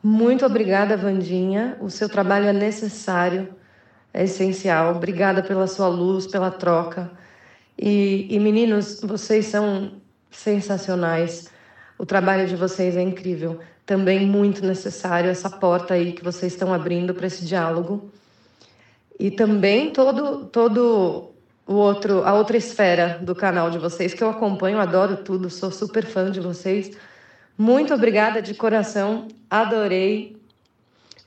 Muito 0.00 0.46
obrigada, 0.46 0.96
Vandinha. 0.96 1.76
O 1.80 1.90
seu 1.90 2.08
trabalho 2.08 2.46
é 2.46 2.52
necessário, 2.52 3.48
é 4.14 4.22
essencial. 4.22 4.94
Obrigada 4.94 5.42
pela 5.42 5.66
sua 5.66 5.88
luz, 5.88 6.28
pela 6.28 6.52
troca. 6.52 7.10
E, 7.82 8.26
e 8.28 8.38
meninos, 8.38 9.00
vocês 9.02 9.46
são 9.46 9.92
sensacionais. 10.30 11.50
O 11.98 12.04
trabalho 12.04 12.46
de 12.46 12.54
vocês 12.54 12.94
é 12.94 13.00
incrível. 13.00 13.58
Também 13.86 14.26
muito 14.26 14.64
necessário 14.66 15.30
essa 15.30 15.48
porta 15.48 15.94
aí 15.94 16.12
que 16.12 16.22
vocês 16.22 16.52
estão 16.52 16.74
abrindo 16.74 17.14
para 17.14 17.26
esse 17.26 17.46
diálogo. 17.46 18.10
E 19.18 19.30
também 19.30 19.92
todo 19.92 20.44
todo 20.46 21.30
o 21.66 21.74
outro 21.74 22.22
a 22.24 22.34
outra 22.34 22.58
esfera 22.58 23.18
do 23.22 23.34
canal 23.34 23.70
de 23.70 23.78
vocês 23.78 24.12
que 24.12 24.22
eu 24.22 24.28
acompanho, 24.28 24.78
adoro 24.78 25.16
tudo, 25.16 25.48
sou 25.48 25.70
super 25.70 26.04
fã 26.04 26.30
de 26.30 26.40
vocês. 26.40 26.94
Muito 27.56 27.94
obrigada 27.94 28.42
de 28.42 28.54
coração, 28.54 29.26
adorei 29.48 30.36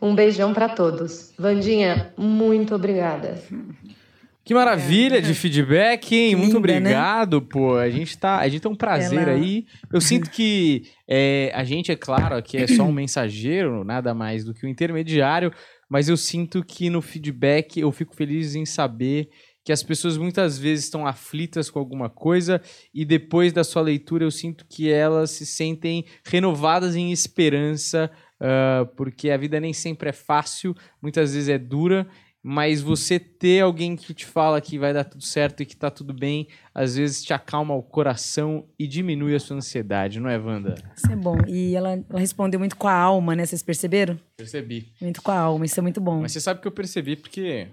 Um 0.02 0.14
beijão 0.14 0.54
pra 0.54 0.70
todos. 0.70 1.34
Vandinha, 1.38 2.14
muito 2.16 2.76
obrigada. 2.76 3.42
Que 4.46 4.54
maravilha 4.54 5.22
de 5.22 5.34
feedback, 5.34 6.14
hein? 6.14 6.30
Que 6.32 6.36
Muito 6.36 6.58
linda, 6.58 6.68
né? 6.68 6.78
obrigado, 6.80 7.42
pô. 7.42 7.78
A 7.78 7.90
gente 7.90 8.18
tá, 8.18 8.40
a 8.40 8.50
gente 8.50 8.62
tem 8.62 8.72
um 8.72 8.76
prazer 8.76 9.28
Ela- 9.28 9.32
aí. 9.38 9.66
Eu 9.92 10.02
sinto 10.02 10.30
que 10.30 10.84
é, 11.08 11.50
a 11.56 11.64
gente, 11.64 11.92
é 11.92 11.96
claro, 11.96 12.36
aqui 12.36 12.58
é 12.58 12.68
só 12.68 12.84
um 12.84 12.92
mensageiro, 12.92 13.84
nada 13.86 14.14
mais 14.14 14.44
do 14.44 14.54
que 14.54 14.66
um 14.66 14.70
intermediário, 14.70 15.52
mas 15.90 16.10
eu 16.10 16.18
sinto 16.18 16.62
que 16.64 16.90
no 16.90 17.02
feedback 17.02 17.80
eu 17.80 17.92
fico 17.92 18.14
feliz 18.16 18.54
em 18.54 18.66
saber 18.66 19.30
que 19.66 19.72
as 19.72 19.82
pessoas 19.82 20.18
muitas 20.18 20.60
vezes 20.60 20.84
estão 20.84 21.08
aflitas 21.08 21.70
com 21.70 21.80
alguma 21.80 22.10
coisa 22.10 22.62
e 22.94 23.06
depois 23.06 23.54
da 23.54 23.64
sua 23.64 23.82
leitura 23.82 24.26
eu 24.26 24.32
sinto 24.32 24.66
que 24.70 24.92
elas 24.92 25.32
se 25.32 25.46
sentem 25.46 26.04
renovadas 26.26 26.98
em 26.98 27.14
esperança, 27.14 28.12
ah, 28.42 28.86
porque 28.98 29.30
a 29.30 29.38
vida 29.38 29.58
nem 29.62 29.72
sempre 29.72 30.10
é 30.10 30.12
fácil, 30.12 30.76
muitas 31.02 31.34
vezes 31.34 31.48
é 31.48 31.58
dura 31.58 32.06
mas 32.46 32.82
você 32.82 33.18
ter 33.18 33.62
alguém 33.62 33.96
que 33.96 34.14
te 34.14 34.26
fala 34.26 34.60
que 34.60 34.78
vai 34.78 34.94
dar 34.94 35.06
tudo 35.06 35.24
certo 35.24 35.64
e 35.64 35.66
que 35.66 35.78
tá 35.78 35.90
tudo 35.90 36.14
bem, 36.14 36.50
às 36.76 36.98
vezes 36.98 37.24
te 37.24 37.34
acalma 37.34 37.74
o 37.74 37.82
coração 37.82 38.68
e 38.78 38.86
diminui 38.86 39.34
a 39.34 39.40
sua 39.40 39.56
ansiedade, 39.56 40.20
não 40.20 40.30
é, 40.30 40.38
Wanda? 40.38 40.76
Isso 40.94 41.10
é 41.10 41.16
bom. 41.16 41.38
E 41.48 41.74
ela, 41.74 41.94
ela 41.94 42.20
respondeu 42.20 42.60
muito 42.60 42.76
com 42.76 42.90
a 42.90 42.94
alma, 42.94 43.34
né? 43.34 43.46
Vocês 43.46 43.64
perceberam? 43.64 44.20
Percebi. 44.36 44.92
Muito 45.00 45.22
com 45.22 45.32
a 45.32 45.40
alma. 45.40 45.66
Isso 45.66 45.80
é 45.80 45.82
muito 45.82 46.02
bom. 46.02 46.20
Mas 46.22 46.34
você 46.34 46.42
sabe 46.42 46.60
que 46.60 46.68
eu 46.68 46.72
percebi 46.72 47.16
porque 47.16 47.70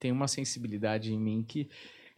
tem 0.00 0.10
uma 0.10 0.26
sensibilidade 0.26 1.14
em 1.14 1.18
mim 1.18 1.44
que. 1.46 1.68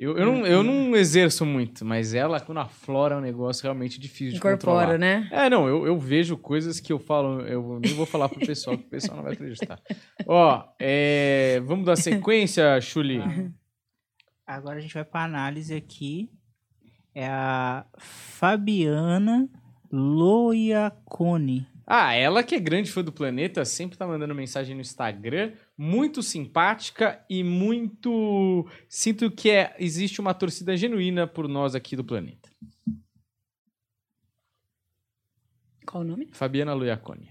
Eu, 0.03 0.17
eu, 0.17 0.25
não, 0.25 0.47
eu 0.47 0.63
não 0.63 0.97
exerço 0.97 1.45
muito, 1.45 1.85
mas 1.85 2.15
ela, 2.15 2.41
quando 2.41 2.57
aflora, 2.57 3.17
é 3.17 3.19
um 3.19 3.21
negócio 3.21 3.63
realmente 3.63 4.01
difícil 4.01 4.31
de 4.31 4.37
Incorpora, 4.39 4.57
controlar. 4.57 4.99
né? 4.99 5.29
É, 5.31 5.51
não, 5.51 5.69
eu, 5.69 5.87
eu 5.87 5.99
vejo 5.99 6.39
coisas 6.39 6.81
que 6.81 6.91
eu 6.91 6.99
falo, 6.99 7.43
eu 7.43 7.79
nem 7.79 7.93
vou 7.93 8.07
falar 8.07 8.31
pro 8.31 8.41
pessoal, 8.41 8.79
que 8.79 8.85
o 8.85 8.89
pessoal 8.89 9.19
não 9.19 9.25
vai 9.25 9.35
acreditar. 9.35 9.79
Ó, 10.27 10.65
é, 10.79 11.61
vamos 11.67 11.85
dar 11.85 11.97
sequência, 11.97 12.81
Chuli? 12.81 13.21
Agora 14.47 14.79
a 14.79 14.81
gente 14.81 14.95
vai 14.95 15.05
pra 15.05 15.25
análise 15.25 15.75
aqui. 15.75 16.31
É 17.15 17.27
a 17.27 17.85
Fabiana 17.99 19.51
Loiacone. 19.93 21.67
Ah, 21.87 22.15
ela 22.15 22.45
que 22.45 22.55
é 22.55 22.61
grande 22.61 22.91
fã 22.91 23.03
do 23.03 23.11
planeta, 23.11 23.65
sempre 23.65 23.99
tá 23.99 24.07
mandando 24.07 24.33
mensagem 24.33 24.77
no 24.77 24.81
Instagram, 24.81 25.53
muito 25.83 26.23
simpática 26.23 27.25
e 27.27 27.43
muito. 27.43 28.69
Sinto 28.87 29.31
que 29.31 29.49
é... 29.49 29.75
existe 29.79 30.21
uma 30.21 30.35
torcida 30.35 30.77
genuína 30.77 31.27
por 31.27 31.49
nós 31.49 31.75
aqui 31.75 31.97
do 31.97 32.05
planeta. 32.05 32.51
Qual 35.87 36.03
o 36.03 36.07
nome? 36.07 36.29
Fabiana 36.33 36.75
Luiacone. 36.75 37.31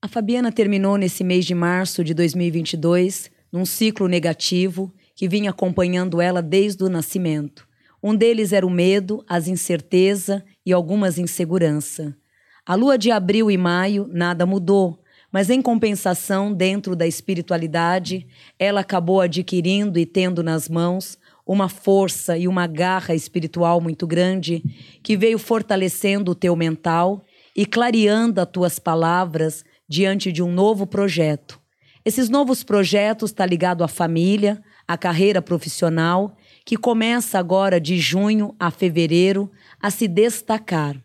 A 0.00 0.08
Fabiana 0.08 0.50
terminou 0.50 0.96
nesse 0.96 1.22
mês 1.22 1.44
de 1.44 1.54
março 1.54 2.02
de 2.02 2.14
2022 2.14 3.30
num 3.52 3.66
ciclo 3.66 4.08
negativo 4.08 4.90
que 5.14 5.28
vinha 5.28 5.50
acompanhando 5.50 6.22
ela 6.22 6.40
desde 6.40 6.82
o 6.84 6.88
nascimento. 6.88 7.68
Um 8.02 8.16
deles 8.16 8.54
era 8.54 8.66
o 8.66 8.70
medo, 8.70 9.22
as 9.28 9.46
incerteza 9.46 10.42
e 10.64 10.72
algumas 10.72 11.18
insegurança. 11.18 12.16
A 12.64 12.74
lua 12.74 12.96
de 12.96 13.10
abril 13.10 13.50
e 13.50 13.58
maio 13.58 14.08
nada 14.10 14.46
mudou, 14.46 14.99
mas 15.32 15.48
em 15.48 15.62
compensação, 15.62 16.52
dentro 16.52 16.96
da 16.96 17.06
espiritualidade, 17.06 18.26
ela 18.58 18.80
acabou 18.80 19.20
adquirindo 19.20 19.98
e 19.98 20.04
tendo 20.04 20.42
nas 20.42 20.68
mãos 20.68 21.18
uma 21.46 21.68
força 21.68 22.36
e 22.36 22.46
uma 22.46 22.66
garra 22.66 23.14
espiritual 23.14 23.80
muito 23.80 24.06
grande 24.06 24.62
que 25.02 25.16
veio 25.16 25.38
fortalecendo 25.38 26.32
o 26.32 26.34
teu 26.34 26.54
mental 26.54 27.24
e 27.56 27.66
clareando 27.66 28.40
as 28.40 28.48
tuas 28.48 28.78
palavras 28.78 29.64
diante 29.88 30.30
de 30.30 30.42
um 30.42 30.52
novo 30.52 30.86
projeto. 30.86 31.60
Esses 32.04 32.28
novos 32.28 32.62
projetos 32.62 33.30
está 33.30 33.44
ligado 33.44 33.84
à 33.84 33.88
família, 33.88 34.62
à 34.86 34.96
carreira 34.96 35.42
profissional, 35.42 36.36
que 36.64 36.76
começa 36.76 37.38
agora 37.38 37.80
de 37.80 37.98
junho 37.98 38.54
a 38.58 38.70
fevereiro 38.70 39.50
a 39.82 39.90
se 39.90 40.08
destacar. 40.08 40.96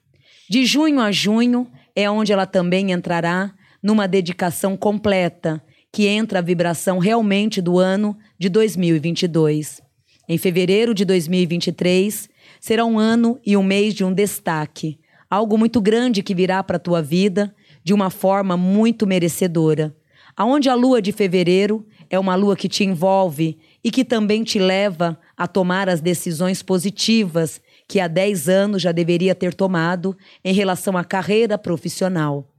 De 0.50 0.66
junho 0.66 1.00
a 1.00 1.12
junho 1.12 1.68
é 1.96 2.10
onde 2.10 2.32
ela 2.32 2.46
também 2.46 2.92
entrará 2.92 3.54
numa 3.86 4.08
dedicação 4.08 4.76
completa, 4.76 5.62
que 5.92 6.08
entra 6.08 6.40
a 6.40 6.42
vibração 6.42 6.98
realmente 6.98 7.62
do 7.62 7.78
ano 7.78 8.18
de 8.36 8.50
2022. 8.50 9.80
Em 10.28 10.40
fevereiro 10.40 10.92
de 10.92 11.06
2023 11.06 12.28
será 12.60 12.84
um 12.84 12.98
ano 12.98 13.40
e 13.46 13.56
um 13.56 13.62
mês 13.62 13.94
de 13.94 14.04
um 14.04 14.12
destaque, 14.12 14.98
algo 15.30 15.56
muito 15.56 15.80
grande 15.80 16.24
que 16.24 16.34
virá 16.34 16.64
para 16.64 16.78
a 16.78 16.80
tua 16.80 17.00
vida 17.00 17.54
de 17.84 17.94
uma 17.94 18.10
forma 18.10 18.58
muito 18.58 19.06
merecedora. 19.06 19.96
Aonde 20.36 20.68
a 20.68 20.74
lua 20.74 21.00
de 21.00 21.12
fevereiro 21.12 21.86
é 22.10 22.18
uma 22.18 22.34
lua 22.34 22.56
que 22.56 22.68
te 22.68 22.84
envolve 22.84 23.56
e 23.84 23.92
que 23.92 24.04
também 24.04 24.44
te 24.44 24.58
leva 24.58 25.16
a 25.38 25.46
tomar 25.46 25.90
as 25.90 26.02
decisões 26.02 26.64
positivas 26.64 27.62
que 27.88 28.00
há 28.00 28.08
10 28.08 28.50
anos 28.50 28.82
já 28.82 28.92
deveria 28.92 29.36
ter 29.36 29.54
tomado 29.54 30.18
em 30.44 30.56
relação 30.56 30.98
à 30.98 31.04
carreira 31.04 31.56
profissional. 31.56 32.52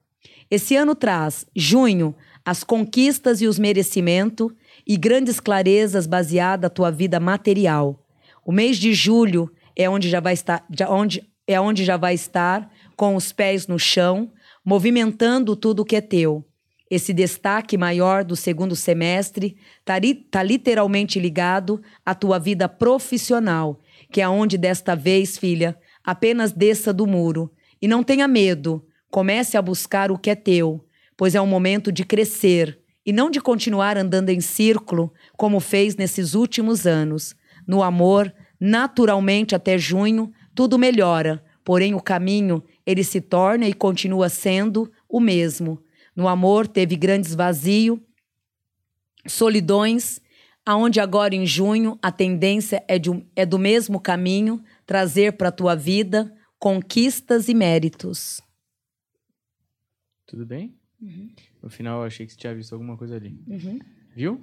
Esse 0.51 0.77
ano 0.77 0.94
traz, 0.94 1.44
junho, 1.55 2.14
as 2.44 2.62
conquistas 2.62 3.40
e 3.40 3.47
os 3.47 3.59
merecimentos 3.59 4.52
e 4.86 4.97
grandes 4.97 5.40
clarezas 5.40 6.06
baseadas 6.06 6.62
na 6.62 6.70
tua 6.70 6.90
vida 6.90 7.18
material. 7.18 8.06
O 8.44 8.52
mês 8.52 8.77
de 8.77 8.94
julho 8.94 9.51
é 9.74 9.90
onde 9.90 10.09
já 10.09 10.20
vai 10.20 10.35
estar, 10.35 10.64
já, 10.70 10.89
onde, 10.89 11.28
é 11.47 11.60
onde 11.60 11.85
já 11.85 11.97
vai 11.97 12.14
estar 12.14 12.70
com 12.97 13.16
os 13.16 13.32
pés 13.32 13.66
no 13.66 13.78
chão, 13.78 14.31
movimentando 14.64 15.56
tudo 15.56 15.85
que 15.85 15.97
é 15.97 16.01
teu. 16.01 16.44
Esse 16.89 17.12
destaque 17.12 17.77
maior 17.77 18.23
do 18.23 18.36
segundo 18.36 18.77
semestre 18.77 19.56
está 19.81 19.94
tá 20.31 20.43
literalmente 20.44 21.18
ligado 21.18 21.82
à 22.05 22.14
tua 22.14 22.39
vida 22.39 22.68
profissional, 22.68 23.81
que 24.12 24.20
é 24.20 24.28
onde 24.28 24.56
desta 24.56 24.94
vez, 24.94 25.36
filha, 25.36 25.77
apenas 26.05 26.52
desça 26.52 26.93
do 26.93 27.05
muro. 27.05 27.52
E 27.82 27.89
não 27.89 28.05
tenha 28.05 28.28
medo, 28.28 28.85
comece 29.17 29.57
a 29.57 29.63
buscar 29.63 30.11
o 30.11 30.19
que 30.19 30.29
é 30.29 30.35
teu, 30.35 30.85
pois 31.17 31.35
é 31.35 31.41
um 31.41 31.47
momento 31.47 31.91
de 31.91 32.05
crescer 32.05 32.79
e 33.05 33.15
não 33.15 33.31
de 33.31 33.41
continuar 33.41 33.97
andando 33.97 34.29
em 34.29 34.43
círculo 34.43 35.11
como 35.39 35.59
fez 35.59 35.97
nesses 35.97 36.35
últimos 36.35 36.87
anos. 36.87 37.35
No 37.67 37.83
amor, 37.83 38.31
naturalmente 38.61 39.55
até 39.55 39.79
junho, 39.79 40.31
tudo 40.55 40.79
melhora, 40.79 41.43
porém 41.65 41.95
o 41.95 42.01
caminho 42.03 42.63
ele 42.85 43.03
se 43.03 43.23
torna 43.23 43.67
e 43.67 43.73
continua 43.73 44.29
sendo 44.29 44.93
o 45.09 45.19
mesmo. 45.19 45.83
No 46.15 46.29
amor 46.29 46.67
teve 46.67 46.95
grandes 46.95 47.35
vazios, 47.35 47.99
solidões, 49.27 50.21
aonde 50.63 51.01
agora 51.01 51.35
em 51.35 51.47
junho 51.47 51.99
a 52.03 52.13
tendência 52.13 52.85
é, 52.87 52.99
de, 52.99 53.25
é 53.35 53.47
do 53.47 53.59
mesmo 53.59 53.99
caminho 53.99 54.63
trazer 54.85 55.39
para 55.39 55.49
a 55.49 55.53
tua 55.53 55.75
vida 55.75 56.31
conquistas 56.59 57.49
e 57.49 57.55
méritos. 57.55 58.45
Tudo 60.27 60.44
bem? 60.47 60.74
No 61.62 61.69
final 61.69 62.01
eu 62.01 62.07
achei 62.07 62.27
que 62.27 62.32
você 62.32 62.39
tinha 62.39 62.55
visto 62.55 62.73
alguma 62.73 62.97
coisa 62.97 63.16
ali. 63.16 63.39
Uhum. 63.47 63.78
Viu? 64.15 64.40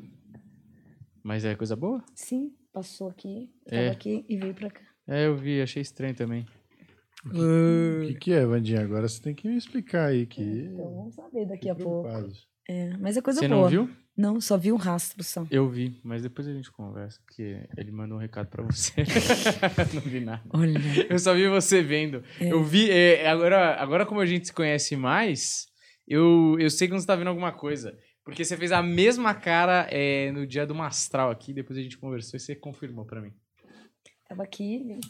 Mas 1.23 1.45
é 1.45 1.55
coisa 1.55 1.75
boa? 1.75 2.03
Sim, 2.13 2.53
passou 2.71 3.09
aqui, 3.09 3.49
É. 3.65 3.89
aqui 3.89 4.25
e 4.29 4.37
veio 4.37 4.53
para 4.53 4.69
cá. 4.69 4.81
É, 5.07 5.25
eu 5.27 5.35
vi, 5.35 5.61
achei 5.61 5.81
estranho 5.81 6.13
também. 6.15 6.45
O 7.25 8.05
que, 8.07 8.13
que 8.15 8.33
é, 8.33 8.45
Vandinha? 8.45 8.81
Agora 8.81 9.07
você 9.07 9.21
tem 9.21 9.33
que 9.33 9.47
me 9.47 9.55
explicar 9.57 10.07
aí 10.09 10.25
que. 10.25 10.41
Então 10.41 10.93
vamos 10.93 11.15
saber 11.15 11.45
daqui 11.47 11.69
a 11.69 11.75
pouco. 11.75 12.09
É, 12.67 12.95
mas 12.97 13.15
é 13.17 13.21
coisa 13.21 13.39
Você 13.39 13.47
boa. 13.47 13.61
não 13.61 13.69
viu? 13.69 13.89
Não, 14.15 14.39
só 14.39 14.57
vi 14.57 14.71
um 14.71 14.75
rastro 14.75 15.23
só. 15.23 15.45
Eu 15.49 15.67
vi, 15.69 15.99
mas 16.03 16.21
depois 16.21 16.47
a 16.47 16.53
gente 16.53 16.71
conversa, 16.71 17.19
porque 17.25 17.65
ele 17.75 17.91
mandou 17.91 18.17
um 18.17 18.21
recado 18.21 18.47
pra 18.47 18.63
você. 18.63 18.93
não 19.93 20.01
vi 20.01 20.19
nada. 20.19 20.43
Olha. 20.51 20.77
Eu 21.09 21.17
só 21.17 21.33
vi 21.33 21.47
você 21.47 21.81
vendo. 21.81 22.23
Eu 22.39 22.63
vi. 22.63 22.91
é, 22.91 23.27
agora, 23.27 23.75
agora, 23.81 24.05
como 24.05 24.19
a 24.21 24.25
gente 24.25 24.47
se 24.47 24.53
conhece 24.53 24.95
mais, 24.95 25.65
eu, 26.07 26.57
eu 26.59 26.69
sei 26.69 26.87
que 26.87 26.93
você 26.93 27.05
tá 27.05 27.15
vendo 27.15 27.27
alguma 27.27 27.51
coisa. 27.51 27.97
Porque 28.23 28.45
você 28.45 28.55
fez 28.55 28.71
a 28.71 28.81
mesma 28.81 29.33
cara 29.33 29.87
é, 29.91 30.31
no 30.31 30.47
dia 30.47 30.65
do 30.65 30.73
Mastral 30.73 31.29
aqui, 31.29 31.53
depois 31.53 31.77
a 31.77 31.81
gente 31.81 31.97
conversou 31.97 32.37
e 32.37 32.39
você 32.39 32.55
confirmou 32.55 33.05
pra 33.05 33.21
mim. 33.21 33.33
Tava 34.27 34.43
aqui, 34.43 34.83
veio 34.83 35.01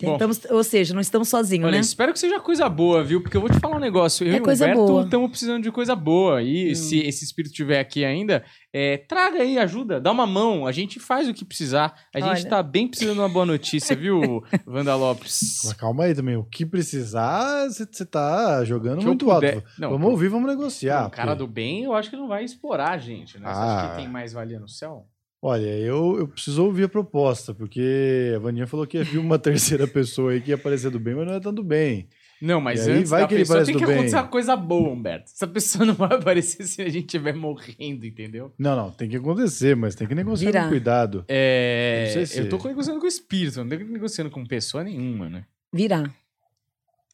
Bom. 0.00 0.12
Tentamos, 0.12 0.44
ou 0.50 0.62
seja, 0.62 0.94
não 0.94 1.00
estamos 1.00 1.28
sozinhos, 1.28 1.66
Olha, 1.66 1.74
né? 1.74 1.80
espero 1.80 2.12
que 2.12 2.18
seja 2.20 2.38
coisa 2.38 2.68
boa, 2.68 3.02
viu? 3.02 3.20
Porque 3.20 3.36
eu 3.36 3.40
vou 3.40 3.50
te 3.50 3.58
falar 3.58 3.76
um 3.76 3.80
negócio. 3.80 4.26
Eu 4.26 4.32
É 4.34 4.36
e 4.36 4.40
o 4.40 4.44
coisa 4.44 4.64
Humberto 4.66 5.00
estamos 5.02 5.30
precisando 5.30 5.62
de 5.62 5.72
coisa 5.72 5.96
boa. 5.96 6.40
E 6.42 6.74
se 6.76 6.98
esse 7.00 7.24
espírito 7.24 7.50
estiver 7.50 7.80
aqui 7.80 8.04
ainda, 8.04 8.44
é, 8.72 8.96
traga 8.96 9.38
aí, 9.42 9.58
ajuda, 9.58 10.00
dá 10.00 10.12
uma 10.12 10.26
mão. 10.26 10.66
A 10.66 10.72
gente 10.72 11.00
faz 11.00 11.28
o 11.28 11.34
que 11.34 11.44
precisar. 11.44 11.94
A 12.14 12.20
gente 12.20 12.40
Olha. 12.42 12.48
tá 12.48 12.62
bem 12.62 12.86
precisando 12.86 13.14
de 13.14 13.20
uma 13.20 13.28
boa 13.28 13.44
notícia, 13.46 13.96
viu, 13.96 14.20
Wanda 14.66 14.94
Lopes? 14.94 15.62
Mas 15.64 15.72
calma 15.72 16.04
aí 16.04 16.14
também. 16.14 16.36
O 16.36 16.44
que 16.44 16.64
precisar, 16.64 17.66
você 17.68 17.84
você 17.90 18.04
tá 18.06 18.64
jogando 18.64 19.00
Que 19.00 19.06
muito 19.06 19.26
puder- 19.26 19.56
alto. 19.56 19.68
Não, 19.78 19.90
vamos 19.90 20.04
pô. 20.06 20.10
ouvir, 20.12 20.28
vamos 20.28 20.48
negociar. 20.48 21.06
o 21.06 21.10
cara 21.10 21.28
porque- 21.32 21.38
do 21.38 21.46
bem, 21.48 21.84
eu 21.84 21.92
acho 21.94 22.08
que 22.10 22.16
não 22.16 22.28
vai 22.28 22.44
explorar 22.44 22.90
a 22.90 22.98
gente, 22.98 23.38
né? 23.38 23.46
Você 23.52 23.58
acha 23.60 23.86
Ah. 23.86 23.90
que 23.90 23.96
tem 23.96 24.08
mais 24.08 24.32
valia 24.32 24.60
no 24.60 24.68
céu? 24.68 25.06
Olha, 25.40 25.68
eu, 25.78 26.18
eu 26.18 26.26
preciso 26.28 26.64
ouvir 26.64 26.84
a 26.84 26.88
proposta, 26.88 27.54
porque 27.54 28.32
a 28.34 28.38
Vaninha 28.40 28.66
falou 28.66 28.86
que 28.86 28.98
havia 28.98 29.20
uma 29.20 29.38
terceira 29.38 29.86
pessoa 29.86 30.32
aí 30.32 30.40
que 30.40 30.50
ia 30.50 30.56
aparecer 30.56 30.90
do 30.90 30.98
bem, 30.98 31.14
mas 31.14 31.26
não 31.26 31.34
é 31.34 31.40
tanto 31.40 31.62
bem. 31.62 32.08
Não, 32.42 32.60
mas 32.60 32.86
E 32.86 32.90
aí 32.90 32.98
antes 32.98 33.10
vai 33.10 33.22
da 33.22 33.28
que 33.28 33.34
pessoa 33.36 33.64
tem 33.64 33.76
que 33.76 33.84
bem. 33.86 33.94
acontecer 33.96 34.16
uma 34.16 34.28
coisa 34.28 34.56
boa, 34.56 34.90
Humberto. 34.90 35.30
Essa 35.34 35.46
pessoa 35.46 35.84
não 35.84 35.94
vai 35.94 36.14
aparecer 36.14 36.62
se 36.66 36.82
a 36.82 36.88
gente 36.88 37.06
estiver 37.06 37.34
morrendo, 37.34 38.04
entendeu? 38.06 38.52
Não, 38.58 38.76
não, 38.76 38.90
tem 38.92 39.08
que 39.08 39.16
acontecer, 39.16 39.74
mas 39.76 39.94
tem 39.94 40.06
que 40.08 40.14
negociar 40.14 40.46
Virar. 40.50 40.62
com 40.64 40.68
cuidado. 40.70 41.24
É, 41.28 42.04
Não 42.06 42.12
sei 42.14 42.26
se- 42.26 42.38
eu 42.40 42.48
tô 42.48 42.58
negociando 42.68 42.98
com 43.00 43.06
o 43.06 43.08
espírito, 43.08 43.62
não 43.64 43.68
tô 43.68 43.84
negociando 43.84 44.30
com 44.30 44.44
pessoa 44.46 44.84
nenhuma, 44.84 45.28
né? 45.28 45.44
Virá. 45.72 46.08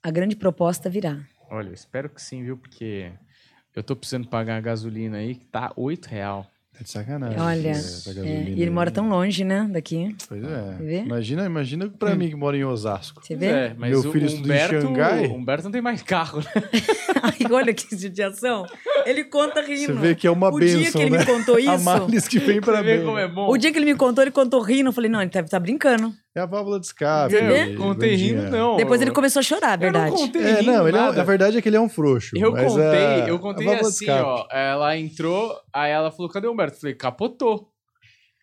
A 0.02 0.10
grande 0.10 0.36
proposta 0.36 0.90
virá. 0.90 1.18
Olha, 1.50 1.68
eu 1.68 1.74
espero 1.74 2.08
que 2.10 2.20
sim, 2.20 2.42
viu? 2.42 2.56
Porque 2.58 3.10
eu 3.74 3.82
tô 3.82 3.96
precisando 3.96 4.28
pagar 4.28 4.56
a 4.56 4.60
gasolina 4.60 5.18
aí, 5.18 5.34
que 5.34 5.44
tá 5.46 5.72
8 5.76 6.06
real. 6.06 6.46
Tá 6.76 6.82
de 6.82 6.90
sacanagem. 6.90 7.38
Olha, 7.40 7.70
É, 7.70 8.50
e 8.50 8.60
ele 8.60 8.70
mora 8.70 8.90
tão 8.90 9.08
longe, 9.08 9.44
né, 9.44 9.68
daqui. 9.70 10.16
Pois 10.28 10.42
é. 10.42 10.76
Vê? 10.80 10.98
Imagina, 11.02 11.46
imagina 11.46 11.88
pra 11.88 12.16
mim 12.16 12.28
que 12.28 12.34
mora 12.34 12.56
em 12.56 12.64
Osasco. 12.64 13.24
Você 13.24 13.36
vê? 13.36 13.46
É, 13.46 13.74
mas 13.78 13.90
Meu 13.90 14.00
o 14.00 14.12
filho 14.12 14.26
estuda 14.26 14.40
em 14.42 14.56
Humberto, 14.56 14.80
Xangai. 14.80 15.26
o 15.26 15.34
Humberto 15.34 15.64
não 15.64 15.70
tem 15.70 15.80
mais 15.80 16.02
carro, 16.02 16.40
né? 16.40 16.50
Ai, 17.22 17.52
olha 17.52 17.72
que 17.72 17.96
judiação. 17.96 18.66
Ele 19.06 19.22
conta 19.22 19.62
rindo. 19.62 19.94
Você 19.94 20.00
vê 20.00 20.14
que 20.16 20.26
é 20.26 20.30
uma 20.30 20.52
o 20.52 20.58
dia 20.58 20.76
benção, 20.78 20.92
que 20.92 20.98
ele 21.06 21.10
né? 21.10 21.18
me 21.18 21.26
contou 21.26 21.54
A 21.56 21.60
isso, 21.60 21.84
males 21.84 22.26
que 22.26 22.38
vem 22.40 22.60
pra 22.60 22.82
como 23.04 23.18
é 23.18 23.28
bom. 23.28 23.48
o 23.48 23.56
dia 23.56 23.70
que 23.70 23.78
ele 23.78 23.86
me 23.86 23.94
contou, 23.96 24.24
ele 24.24 24.32
contou 24.32 24.60
rindo. 24.60 24.88
Eu 24.88 24.92
falei, 24.92 25.08
não, 25.08 25.22
ele 25.22 25.30
tá, 25.30 25.44
tá 25.44 25.60
brincando. 25.60 26.12
É 26.36 26.40
a 26.40 26.46
válvula 26.46 26.80
de 26.80 26.86
escape. 26.86 27.32
Eu 27.34 27.76
contei 27.76 28.14
rindo, 28.16 28.50
não. 28.50 28.76
Depois 28.76 29.00
ele 29.00 29.12
começou 29.12 29.38
a 29.38 29.42
chorar, 29.42 29.80
Eu 29.80 29.92
não 29.92 30.00
verdade. 30.00 30.16
contei 30.22 30.42
É, 30.42 30.54
rindo, 30.60 30.72
não, 30.72 30.88
ele 30.88 30.96
é 30.96 31.00
a 31.00 31.22
verdade 31.22 31.58
é 31.58 31.62
que 31.62 31.68
ele 31.68 31.76
é 31.76 31.80
um 31.80 31.88
frouxo. 31.88 32.36
Eu 32.36 32.50
mas 32.52 32.72
contei, 32.72 32.84
a- 32.84 33.28
eu 33.28 33.36
a 33.36 33.38
contei 33.38 33.68
assim, 33.74 34.10
ó. 34.10 34.44
Ela 34.50 34.96
entrou, 34.98 35.54
aí 35.72 35.92
ela 35.92 36.10
falou, 36.10 36.28
cadê 36.30 36.46
o 36.48 36.52
Humberto? 36.52 36.76
Eu 36.76 36.80
falei, 36.80 36.94
capotou. 36.96 37.70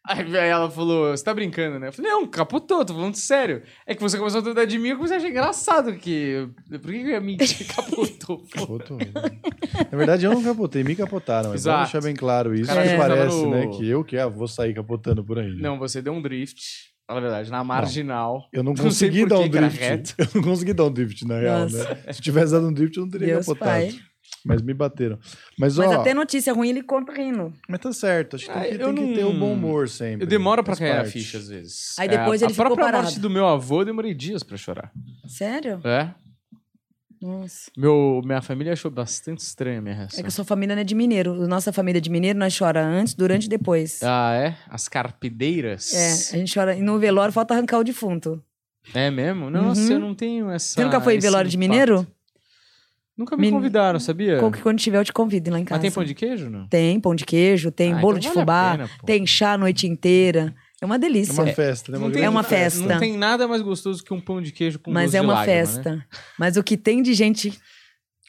Aí 0.07 0.35
aí 0.35 0.49
ela 0.49 0.67
falou, 0.71 1.11
você 1.15 1.23
tá 1.23 1.31
brincando, 1.31 1.77
né? 1.77 1.89
Eu 1.89 1.93
falei, 1.93 2.09
não, 2.09 2.25
capotou, 2.25 2.83
tô 2.83 2.91
falando 2.93 3.13
sério. 3.13 3.61
É 3.85 3.93
que 3.93 4.01
você 4.01 4.17
começou 4.17 4.39
a 4.39 4.43
tentar 4.43 4.65
de 4.65 4.79
mim, 4.79 4.89
eu 4.89 4.95
comecei 4.95 5.17
a 5.17 5.19
achar 5.19 5.29
engraçado 5.29 5.93
que... 5.95 6.47
Por 6.71 6.91
que 6.91 6.97
eu 7.01 7.09
ia 7.09 7.21
mentir? 7.21 7.67
Capotou. 7.67 8.43
Capotou. 8.51 8.97
Na 9.91 9.97
verdade, 9.97 10.25
eu 10.25 10.31
não 10.31 10.41
capotei, 10.41 10.83
me 10.83 10.95
capotaram. 10.95 11.49
Mas 11.51 11.65
vamos 11.65 11.81
Exato. 11.81 11.91
deixar 11.91 12.01
bem 12.07 12.15
claro 12.15 12.55
isso. 12.55 12.65
Cara, 12.73 12.81
que 12.81 12.89
É. 12.93 12.97
parece, 12.97 13.43
no- 13.43 13.51
né? 13.51 13.67
Que 13.67 13.87
eu 13.87 14.03
que 14.03 14.17
ah, 14.17 14.27
vou 14.27 14.47
sair 14.47 14.73
capotando 14.73 15.23
por 15.23 15.37
aí. 15.37 15.53
Não, 15.57 15.77
você 15.77 16.01
deu 16.01 16.13
um 16.13 16.21
drift, 16.21 16.89
fala 17.11 17.19
a 17.19 17.21
verdade, 17.21 17.51
na 17.51 17.63
marginal. 17.63 18.47
Eu 18.51 18.63
não 18.63 18.71
Não 18.73 18.77
sei 18.77 18.85
consegui 19.09 19.19
por 19.21 19.29
dar 19.29 19.35
que 19.37 19.41
um 19.41 19.49
que 19.49 19.57
drift. 19.57 19.79
reto. 19.79 20.15
Eu 20.19 20.27
não 20.35 20.41
consegui 20.41 20.73
dar 20.73 20.85
um 20.85 20.91
drift, 20.91 21.25
na 21.27 21.39
real, 21.39 21.59
né? 21.61 21.67
Se 21.69 22.19
eu 22.19 22.23
tivesse 22.23 22.51
dado 22.53 22.67
um 22.67 22.73
drift, 22.73 22.97
eu 22.97 23.03
não 23.03 23.09
teria 23.11 23.27
Deus 23.27 23.45
capotado. 23.45 23.71
pai. 23.71 23.93
Mas 24.43 24.61
me 24.61 24.73
bateram. 24.73 25.19
Mas, 25.59 25.77
Mas 25.77 25.87
ó, 25.91 25.99
até 26.01 26.13
notícia 26.15 26.51
ruim 26.51 26.69
ele 26.69 26.81
conta 26.81 27.11
rindo. 27.13 27.53
mas 27.69 27.79
tá 27.79 27.91
certo. 27.93 28.37
Acho 28.37 28.47
que 28.47 28.51
tem, 28.53 28.61
Ah, 28.61 28.65
que, 28.65 28.73
eu 28.75 28.85
tem 28.87 28.95
que 28.95 29.01
não- 29.01 29.13
ter 29.13 29.23
o 29.25 29.33
bom 29.33 29.53
humor 29.53 29.87
sempre. 29.87 30.23
Eu 30.23 30.27
demoro 30.27 30.63
pra 30.63 30.75
Faz 30.75 30.89
cair 30.89 30.99
a 30.99 31.05
ficha, 31.05 31.37
às 31.37 31.47
vezes. 31.47 31.93
Aí 31.99 32.07
depois 32.07 32.41
É, 32.41 32.45
ele 32.45 32.51
a 32.51 32.55
ficou 32.55 32.65
própria 32.65 32.85
parado. 32.85 33.03
morte 33.03 33.19
do 33.19 33.29
meu 33.29 33.45
avô, 33.47 33.81
eu 33.81 33.85
demorei 33.85 34.15
dias 34.15 34.41
pra 34.41 34.57
chorar. 34.57 34.91
Sério? 35.27 35.79
É? 35.83 36.09
Nossa. 37.21 37.69
Meu, 37.77 38.21
minha 38.25 38.41
família 38.41 38.73
achou 38.73 38.89
bastante 38.89 39.39
estranha 39.39 39.77
a 39.79 39.81
minha 39.81 39.95
reação. 39.95 40.19
É 40.19 40.23
que 40.23 40.27
a 40.27 40.31
sua 40.31 40.43
família 40.43 40.75
não 40.75 40.81
é 40.81 40.83
de 40.83 40.95
mineiro. 40.95 41.35
Nossa 41.47 41.71
família 41.71 41.99
é 41.99 42.01
de 42.01 42.09
mineiro, 42.09 42.39
nós 42.39 42.57
chora 42.57 42.83
antes, 42.83 43.13
durante 43.13 43.45
e 43.45 43.49
depois. 43.49 44.01
Ah, 44.01 44.33
é? 44.33 44.57
As 44.67 44.87
carpideiras? 44.87 45.93
É, 45.93 46.35
a 46.35 46.39
gente 46.39 46.53
chora. 46.53 46.75
E 46.75 46.81
no 46.81 46.97
velório 46.97 47.31
falta 47.31 47.53
arrancar 47.53 47.77
o 47.79 47.83
defunto. 47.83 48.43
É 48.93 49.11
mesmo? 49.11 49.49
Nossa, 49.51 49.81
Uhum. 49.81 49.91
eu 49.91 49.99
não 49.99 50.15
tenho 50.15 50.49
essa. 50.49 50.73
Você 50.75 50.83
nunca 50.83 50.99
foi 50.99 51.15
em 51.15 51.19
velório 51.19 51.49
de 51.49 51.55
impacto. 51.55 51.69
mineiro? 51.69 52.07
Nunca 53.15 53.37
me 53.37 53.43
Min- 53.43 53.51
convidaram, 53.51 53.99
sabia? 53.99 54.39
Quando 54.63 54.79
tiver 54.79 54.97
eu 54.97 55.05
te 55.05 55.13
convido 55.13 55.51
lá 55.51 55.59
em 55.59 55.63
casa. 55.65 55.77
Mas 55.77 55.81
tem 55.83 55.91
pão 55.91 56.03
de 56.03 56.15
queijo, 56.15 56.49
não? 56.49 56.67
Tem 56.67 56.99
pão 56.99 57.13
de 57.13 57.23
queijo, 57.25 57.69
tem 57.69 57.93
Ah, 57.93 57.97
bolo 57.99 58.17
então 58.17 58.19
de 58.21 58.27
vale 58.29 58.39
fubá, 58.39 58.71
pena, 58.71 58.89
tem 59.05 59.27
chá 59.27 59.53
a 59.53 59.57
noite 59.59 59.85
inteira. 59.85 60.55
É 60.81 60.85
uma 60.85 60.95
É 60.95 60.99
delícia. 60.99 61.33
uma 61.33 61.47
festa, 61.53 61.91
né? 61.91 61.99
Não 61.99 62.11
tem- 62.11 62.23
É 62.23 62.29
uma 62.29 62.41
Não 62.41 62.49
festa. 62.49 62.97
tem 62.99 63.15
nada 63.15 63.47
mais 63.47 63.61
gostoso 63.61 64.03
que 64.03 64.13
um 64.13 64.19
pão 64.19 64.41
de 64.41 64.51
queijo 64.51 64.79
com 64.79 64.91
Mas 64.91 65.13
é 65.13 65.19
de 65.19 65.25
uma 65.25 65.33
lágrima, 65.35 65.57
festa. 65.57 65.95
Né? 65.97 66.03
Mas 66.39 66.57
o 66.57 66.63
que 66.63 66.75
tem 66.75 67.03
de 67.03 67.13
gente 67.13 67.57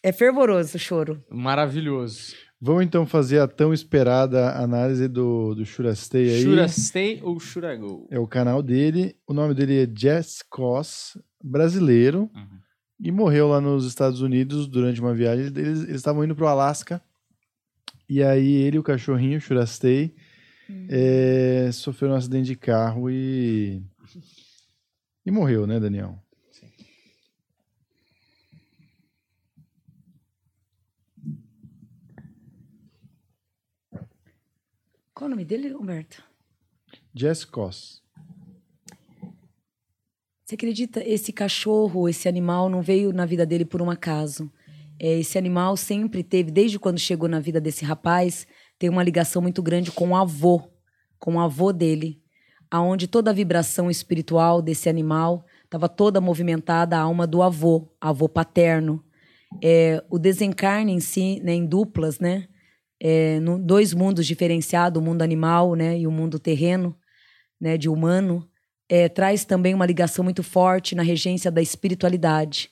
é 0.03 0.13
fervoroso 0.13 0.77
o 0.77 0.81
choro. 0.81 1.25
Maravilhoso. 1.31 2.35
Vamos 2.61 2.85
então 2.85 3.05
fazer 3.07 3.41
a 3.41 3.49
tão 3.49 3.73
esperada 3.75 4.57
análise 4.57 5.09
do, 5.09 5.55
do 5.55 5.65
Shurastei 5.65 6.29
aí. 6.35 6.43
Churastei 6.43 7.21
ou 7.23 7.41
churagol? 7.41 8.07
É 8.11 8.19
o 8.21 8.27
canal 8.29 8.63
dele. 8.63 9.17
O 9.27 9.33
nome 9.35 9.53
dele 9.55 9.83
é 9.83 9.89
Jess 9.99 10.43
Koss, 10.49 11.19
brasileiro. 11.43 12.31
Uhum. 12.35 12.59
E 13.01 13.11
morreu 13.11 13.49
lá 13.49 13.61
nos 13.61 13.85
Estados 13.85 14.21
Unidos 14.21 14.69
durante 14.69 15.01
uma 15.01 15.13
viagem. 15.13 15.47
Eles 15.47 15.57
eles 15.83 15.89
estavam 15.97 16.23
indo 16.23 16.37
pro 16.37 16.47
Alasca. 16.47 17.03
E 18.09 18.23
aí 18.23 18.53
ele 18.63 18.77
e 18.77 18.79
o 18.79 18.83
cachorrinho, 18.83 19.41
Shurastei, 19.41 20.15
é, 20.89 21.71
sofreram 21.73 22.15
um 22.15 22.17
acidente 22.17 22.47
de 22.47 22.57
carro 22.57 23.11
e. 23.11 23.83
E 25.25 25.31
morreu, 25.31 25.67
né, 25.67 25.79
Daniel? 25.79 26.19
Qual 35.15 35.29
o 35.29 35.31
nome 35.31 35.45
dele, 35.45 35.73
Humberto? 35.73 36.23
Jess 37.15 37.45
Koss. 37.45 38.03
Você 40.45 40.57
acredita? 40.57 41.01
Esse 41.07 41.33
cachorro, 41.33 42.09
esse 42.09 42.29
animal 42.29 42.69
não 42.69 42.83
veio 42.83 43.13
na 43.13 43.25
vida 43.25 43.47
dele 43.47 43.65
por 43.65 43.81
um 43.81 43.89
acaso. 43.89 44.53
É, 44.99 45.19
esse 45.19 45.39
animal 45.39 45.77
sempre 45.77 46.23
teve, 46.23 46.51
desde 46.51 46.79
quando 46.79 46.99
chegou 46.99 47.29
na 47.29 47.41
vida 47.41 47.61
desse 47.61 47.85
rapaz, 47.85 48.47
tem 48.83 48.91
uma 48.91 49.05
ligação 49.05 49.41
muito 49.41 49.63
grande 49.63 49.93
com 49.93 50.09
o 50.09 50.17
avô, 50.17 50.61
com 51.17 51.37
o 51.37 51.39
avô 51.41 51.73
dele, 51.73 52.21
aonde 52.69 53.07
toda 53.07 53.31
a 53.31 53.33
vibração 53.33 53.89
espiritual 53.89 54.61
desse 54.61 54.89
animal 54.89 55.47
estava 55.63 55.89
toda 55.89 56.21
movimentada 56.21 56.97
a 56.97 57.01
alma 57.03 57.25
do 57.25 57.45
avô, 57.45 57.89
avô 58.01 58.29
paterno. 58.29 59.01
É, 59.63 60.03
o 60.11 60.19
desencarne 60.19 60.91
em 60.91 60.99
si, 60.99 61.41
né, 61.45 61.55
em 61.55 61.65
duplas, 61.65 62.19
né, 62.19 62.49
é, 62.99 63.39
no- 63.39 63.57
dois 63.57 63.95
mundos 63.95 64.27
diferenciados, 64.27 65.01
o 65.01 65.05
mundo 65.05 65.23
animal, 65.23 65.77
né, 65.77 65.97
e 65.97 66.05
o 66.05 66.11
mundo 66.11 66.41
terreno, 66.41 66.93
né, 67.61 67.79
de 67.79 67.89
humano 67.89 68.49
é, 68.89 69.09
traz 69.09 69.45
também 69.45 69.75
uma 69.75 69.87
ligação 69.87 70.25
muito 70.25 70.43
forte 70.43 70.97
na 70.97 71.05
regência 71.05 71.53
da 71.53 71.63
espiritualidade, 71.63 72.69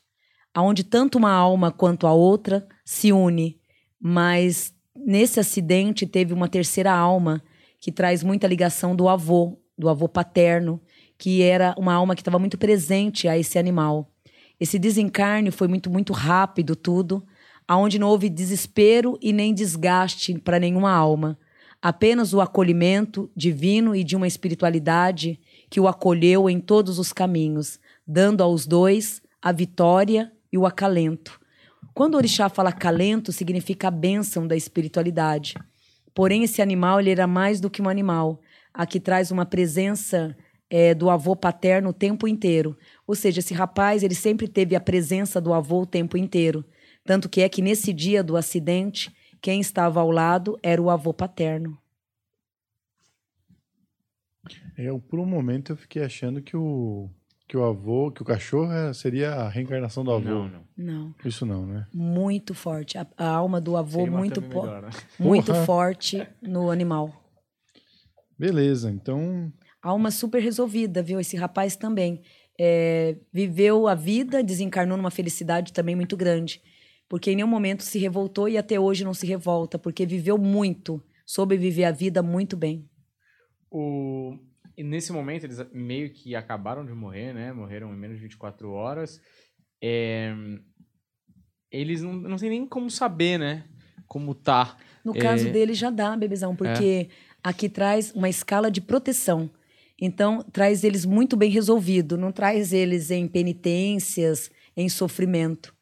aonde 0.52 0.82
tanto 0.82 1.18
uma 1.18 1.30
alma 1.30 1.70
quanto 1.70 2.04
a 2.04 2.12
outra 2.12 2.66
se 2.84 3.12
une, 3.12 3.60
mas 4.00 4.74
nesse 5.04 5.40
acidente 5.40 6.06
teve 6.06 6.32
uma 6.32 6.48
terceira 6.48 6.92
alma 6.92 7.42
que 7.78 7.90
traz 7.90 8.22
muita 8.22 8.46
ligação 8.46 8.94
do 8.94 9.08
avô, 9.08 9.58
do 9.76 9.88
avô 9.88 10.08
paterno, 10.08 10.80
que 11.16 11.42
era 11.42 11.74
uma 11.78 11.94
alma 11.94 12.14
que 12.14 12.20
estava 12.20 12.38
muito 12.38 12.58
presente 12.58 13.26
a 13.28 13.36
esse 13.36 13.58
animal. 13.58 14.10
Esse 14.58 14.78
desencarne 14.78 15.50
foi 15.50 15.68
muito 15.68 15.90
muito 15.90 16.12
rápido 16.12 16.76
tudo, 16.76 17.24
aonde 17.66 17.98
não 17.98 18.08
houve 18.08 18.28
desespero 18.28 19.18
e 19.22 19.32
nem 19.32 19.54
desgaste 19.54 20.38
para 20.38 20.58
nenhuma 20.58 20.90
alma, 20.90 21.38
apenas 21.80 22.34
o 22.34 22.40
acolhimento 22.40 23.30
divino 23.34 23.94
e 23.94 24.04
de 24.04 24.16
uma 24.16 24.26
espiritualidade 24.26 25.40
que 25.70 25.80
o 25.80 25.88
acolheu 25.88 26.50
em 26.50 26.60
todos 26.60 26.98
os 26.98 27.12
caminhos, 27.12 27.78
dando 28.06 28.42
aos 28.42 28.66
dois 28.66 29.22
a 29.40 29.52
vitória 29.52 30.30
e 30.52 30.58
o 30.58 30.66
acalento. 30.66 31.39
Quando 31.94 32.14
o 32.14 32.16
orixá 32.16 32.48
fala 32.48 32.70
acalento, 32.70 33.32
significa 33.32 33.88
a 33.88 33.90
bênção 33.90 34.46
da 34.46 34.56
espiritualidade. 34.56 35.54
Porém, 36.14 36.44
esse 36.44 36.62
animal 36.62 37.00
ele 37.00 37.10
era 37.10 37.26
mais 37.26 37.60
do 37.60 37.70
que 37.70 37.82
um 37.82 37.88
animal. 37.88 38.40
Aqui 38.72 39.00
traz 39.00 39.30
uma 39.30 39.44
presença 39.44 40.36
eh, 40.68 40.94
do 40.94 41.10
avô 41.10 41.34
paterno 41.34 41.90
o 41.90 41.94
tempo 41.94 42.26
inteiro. 42.28 42.76
Ou 43.06 43.14
seja, 43.14 43.40
esse 43.40 43.52
rapaz 43.54 44.02
ele 44.02 44.14
sempre 44.14 44.48
teve 44.48 44.76
a 44.76 44.80
presença 44.80 45.40
do 45.40 45.52
avô 45.52 45.82
o 45.82 45.86
tempo 45.86 46.16
inteiro. 46.16 46.64
Tanto 47.04 47.28
que 47.28 47.40
é 47.40 47.48
que 47.48 47.62
nesse 47.62 47.92
dia 47.92 48.22
do 48.22 48.36
acidente, 48.36 49.14
quem 49.40 49.60
estava 49.60 50.00
ao 50.00 50.10
lado 50.10 50.58
era 50.62 50.80
o 50.80 50.90
avô 50.90 51.12
paterno. 51.12 51.76
Eu, 54.76 54.98
por 54.98 55.18
um 55.18 55.26
momento, 55.26 55.72
eu 55.72 55.76
fiquei 55.76 56.02
achando 56.02 56.40
que 56.40 56.56
o, 56.56 57.10
que 57.50 57.56
o 57.56 57.64
avô, 57.64 58.12
que 58.12 58.22
o 58.22 58.24
cachorro 58.24 58.72
eh, 58.72 58.92
seria 58.94 59.32
a 59.32 59.48
reencarnação 59.48 60.04
do 60.04 60.12
avô. 60.12 60.28
Não, 60.28 60.48
não. 60.48 60.64
Não, 60.76 61.14
Isso 61.24 61.44
não, 61.44 61.66
né? 61.66 61.84
muito 61.92 62.54
forte. 62.54 62.96
A, 62.96 63.04
a 63.16 63.26
alma 63.26 63.60
do 63.60 63.76
avô 63.76 64.04
Seria 64.04 64.16
muito, 64.16 64.40
melhor, 64.40 64.82
né? 64.82 64.90
muito 65.18 65.46
Porra. 65.46 65.64
forte 65.66 66.24
no 66.40 66.70
animal. 66.70 67.12
Beleza, 68.38 68.88
então. 68.88 69.52
Alma 69.82 70.12
super 70.12 70.40
resolvida, 70.40 71.02
viu? 71.02 71.18
Esse 71.18 71.36
rapaz 71.36 71.74
também. 71.74 72.22
É, 72.56 73.16
viveu 73.32 73.88
a 73.88 73.96
vida, 73.96 74.44
desencarnou 74.44 74.96
numa 74.96 75.10
felicidade 75.10 75.72
também 75.72 75.96
muito 75.96 76.16
grande. 76.16 76.62
Porque 77.08 77.32
em 77.32 77.34
nenhum 77.34 77.48
momento 77.48 77.82
se 77.82 77.98
revoltou 77.98 78.48
e 78.48 78.56
até 78.56 78.78
hoje 78.78 79.04
não 79.04 79.12
se 79.12 79.26
revolta, 79.26 79.76
porque 79.76 80.06
viveu 80.06 80.38
muito, 80.38 81.02
soube 81.26 81.56
viver 81.56 81.86
a 81.86 81.90
vida 81.90 82.22
muito 82.22 82.56
bem. 82.56 82.88
O... 83.68 84.38
E 84.80 84.82
nesse 84.82 85.12
momento, 85.12 85.44
eles 85.44 85.58
meio 85.74 86.10
que 86.10 86.34
acabaram 86.34 86.86
de 86.86 86.92
morrer, 86.94 87.34
né? 87.34 87.52
Morreram 87.52 87.92
em 87.92 87.98
menos 87.98 88.16
de 88.16 88.22
24 88.22 88.70
horas. 88.72 89.20
É, 89.82 90.34
Eles 91.70 92.00
não, 92.00 92.14
não 92.14 92.36
tem 92.38 92.48
nem 92.48 92.66
como 92.66 92.90
saber, 92.90 93.38
né? 93.38 93.64
Como 94.06 94.34
tá. 94.34 94.78
No 95.04 95.14
É. 95.14 95.18
caso 95.20 95.52
dele 95.52 95.74
já 95.74 95.90
dá, 95.90 96.16
bebezão, 96.16 96.56
porque 96.56 97.10
aqui 97.44 97.68
traz 97.68 98.10
uma 98.14 98.28
escala 98.30 98.70
de 98.70 98.80
proteção. 98.80 99.50
Então, 100.00 100.42
traz 100.50 100.82
eles 100.82 101.04
muito 101.04 101.36
bem 101.36 101.50
resolvido, 101.50 102.16
não 102.16 102.32
traz 102.32 102.72
eles 102.72 103.10
em 103.10 103.28
penitências, 103.28 104.50
em 104.74 104.88
sofrimento. 104.88 105.74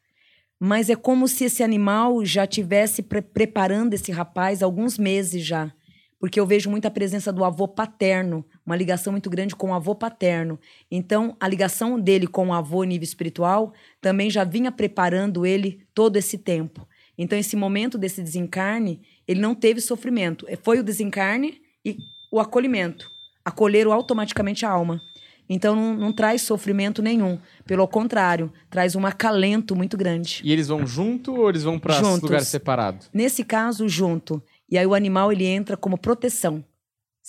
Mas 0.59 0.89
é 0.89 0.95
como 0.95 1.25
se 1.25 1.45
esse 1.45 1.63
animal 1.63 2.25
já 2.25 2.45
tivesse 2.45 3.01
pre 3.01 3.21
preparando 3.21 3.93
esse 3.93 4.11
rapaz 4.11 4.61
há 4.61 4.65
alguns 4.65 4.97
meses 4.97 5.45
já. 5.45 5.73
Porque 6.19 6.37
eu 6.37 6.45
vejo 6.45 6.69
muita 6.69 6.91
presença 6.91 7.31
do 7.31 7.45
avô 7.45 7.65
paterno, 7.65 8.45
uma 8.69 8.75
ligação 8.75 9.11
muito 9.11 9.31
grande 9.31 9.55
com 9.55 9.71
o 9.71 9.73
avô 9.73 9.95
paterno. 9.95 10.59
Então, 10.91 11.35
a 11.39 11.47
ligação 11.47 11.99
dele 11.99 12.27
com 12.27 12.49
o 12.49 12.53
avô 12.53 12.83
nível 12.83 13.03
espiritual 13.03 13.73
também 13.99 14.29
já 14.29 14.43
vinha 14.43 14.71
preparando 14.71 15.43
ele 15.43 15.81
todo 15.91 16.17
esse 16.17 16.37
tempo. 16.37 16.87
Então, 17.17 17.37
esse 17.37 17.55
momento 17.55 17.97
desse 17.97 18.21
desencarne, 18.21 19.01
ele 19.27 19.41
não 19.41 19.55
teve 19.55 19.81
sofrimento. 19.81 20.45
Foi 20.61 20.77
o 20.77 20.83
desencarne 20.83 21.59
e 21.83 21.97
o 22.31 22.39
acolhimento. 22.39 23.09
Acolheram 23.43 23.91
automaticamente 23.91 24.63
a 24.67 24.69
alma. 24.69 25.01
Então 25.49 25.75
não, 25.75 25.95
não, 25.95 26.13
traz 26.13 26.43
sofrimento 26.43 27.01
nenhum. 27.01 27.39
Pelo 27.65 27.87
contrário, 27.87 28.53
traz 28.69 28.95
um 28.95 29.03
acalento 29.03 29.75
muito 29.75 29.97
grande. 29.97 30.41
E 30.43 30.51
eles 30.51 30.67
vão 30.67 30.85
junto 30.85 31.33
ou 31.33 31.49
eles 31.49 31.63
vão 31.63 31.79
para 31.79 31.99
lugares 31.99 32.47
separados? 32.49 33.09
Nesse 33.11 33.43
caso, 33.43 33.89
junto. 33.89 34.39
E 34.69 34.77
aí 34.77 34.85
o 34.85 34.93
animal 34.93 35.31
ele 35.31 35.45
entra 35.45 35.75
como 35.75 35.97
proteção. 35.97 36.63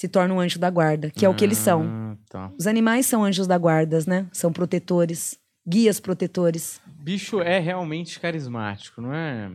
Se 0.00 0.08
torna 0.08 0.32
um 0.32 0.40
anjo 0.40 0.58
da 0.58 0.70
guarda, 0.70 1.10
que 1.10 1.26
é 1.26 1.28
o 1.28 1.34
que 1.34 1.44
eles 1.44 1.58
são. 1.58 1.82
Ah, 1.82 2.16
Tá. 2.30 2.50
Os 2.58 2.66
animais 2.66 3.04
são 3.04 3.22
anjos 3.22 3.46
da 3.46 3.58
guarda, 3.58 3.98
né? 4.06 4.26
São 4.32 4.50
protetores, 4.50 5.38
guias 5.68 6.00
protetores. 6.00 6.80
Bicho 6.86 7.42
é 7.42 7.58
realmente 7.58 8.18
carismático, 8.18 9.02
não 9.02 9.12
é? 9.12 9.50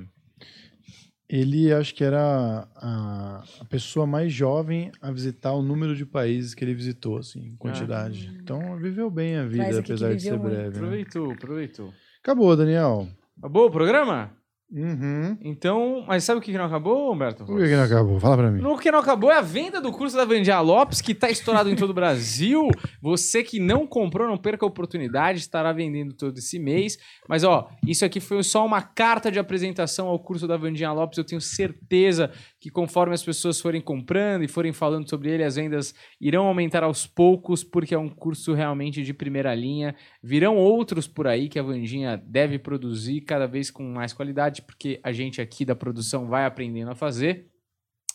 Ele 1.28 1.74
acho 1.74 1.96
que 1.96 2.04
era 2.04 2.68
a, 2.76 3.44
a 3.60 3.66
pessoa 3.66 4.06
mais 4.06 4.32
jovem 4.32 4.92
a 5.02 5.12
visitar 5.12 5.52
o 5.54 5.64
número 5.64 5.96
de 5.96 6.06
países 6.06 6.54
que 6.54 6.64
ele 6.64 6.76
visitou, 6.76 7.18
assim, 7.18 7.40
em 7.48 7.56
quantidade. 7.56 8.32
Então 8.40 8.78
viveu 8.78 9.10
bem 9.10 9.38
a 9.38 9.46
vida, 9.48 9.82
que 9.82 9.92
apesar 9.94 10.14
de 10.16 10.22
ser 10.22 10.38
muito. 10.38 10.44
breve. 10.44 10.70
Né? 10.70 10.76
Aproveitou, 10.76 11.32
aproveitou. 11.32 11.94
Acabou, 12.22 12.56
Daniel. 12.56 13.08
Acabou 13.40 13.66
o 13.66 13.72
programa? 13.72 14.32
Uhum. 14.72 15.38
Então, 15.42 16.04
mas 16.08 16.24
sabe 16.24 16.40
o 16.40 16.42
que 16.42 16.52
que 16.52 16.58
não 16.58 16.66
acabou, 16.66 17.14
Humberto? 17.14 17.46
Por 17.46 17.60
que, 17.60 17.68
que 17.68 17.76
não 17.76 17.84
acabou? 17.84 18.20
Fala 18.20 18.36
pra 18.36 18.52
mim. 18.52 18.62
No 18.62 18.78
que 18.78 18.92
não 18.92 19.00
acabou 19.00 19.32
é 19.32 19.38
a 19.38 19.42
venda 19.42 19.80
do 19.80 19.92
curso 19.92 20.18
da 20.18 20.26
Vandia 20.26 20.60
Lopes, 20.60 21.02
que 21.02 21.12
está 21.12 21.30
estourado 21.30 21.70
em 21.70 21.76
todo 21.76 21.92
o 21.92 21.94
Brasil. 21.94 22.68
Você 23.02 23.44
que 23.44 23.60
não 23.60 23.86
comprou, 23.86 24.28
não 24.28 24.38
perca 24.38 24.66
a 24.66 24.68
oportunidade, 24.68 25.40
estará 25.40 25.72
vendendo 25.72 26.14
todo 26.14 26.38
esse 26.38 26.58
mês. 26.58 26.98
Mas, 27.30 27.44
ó, 27.44 27.70
isso 27.88 28.04
aqui 28.04 28.20
foi 28.20 28.42
só 28.44 28.66
uma 28.66 28.82
carta 28.82 29.32
de 29.32 29.38
apresentação 29.38 30.08
ao 30.08 30.20
curso 30.20 30.48
da 30.48 30.58
Vandinha 30.58 30.92
Lopes. 30.92 31.18
Eu 31.18 31.26
tenho 31.26 31.42
certeza 31.42 32.32
que 32.66 32.72
conforme 32.72 33.14
as 33.14 33.22
pessoas 33.22 33.62
forem 33.62 33.80
comprando 33.80 34.44
e 34.44 34.48
forem 34.48 34.74
falando 34.74 35.08
sobre 35.08 35.30
ele, 35.30 35.44
as 35.44 35.56
vendas 35.56 35.94
irão 36.20 36.48
aumentar 36.48 36.84
aos 36.84 37.06
poucos, 37.06 37.64
porque 37.64 37.94
é 37.94 37.98
um 37.98 38.10
curso 38.10 38.56
realmente 38.56 39.04
de 39.04 39.14
primeira 39.14 39.54
linha. 39.54 39.96
Virão 40.24 40.58
outros 40.58 41.08
por 41.08 41.28
aí 41.28 41.48
que 41.48 41.60
a 41.60 41.62
Vandinha 41.62 42.18
deve 42.18 42.58
produzir 42.58 43.22
cada 43.22 43.46
vez 43.46 43.70
com 43.70 43.84
mais 43.84 44.14
qualidade, 44.14 44.64
porque 44.64 45.00
a 45.04 45.12
gente 45.12 45.40
aqui 45.40 45.64
da 45.64 45.76
produção 45.76 46.28
vai 46.28 46.44
aprendendo 46.44 46.90
a 46.90 46.96
fazer 46.96 47.52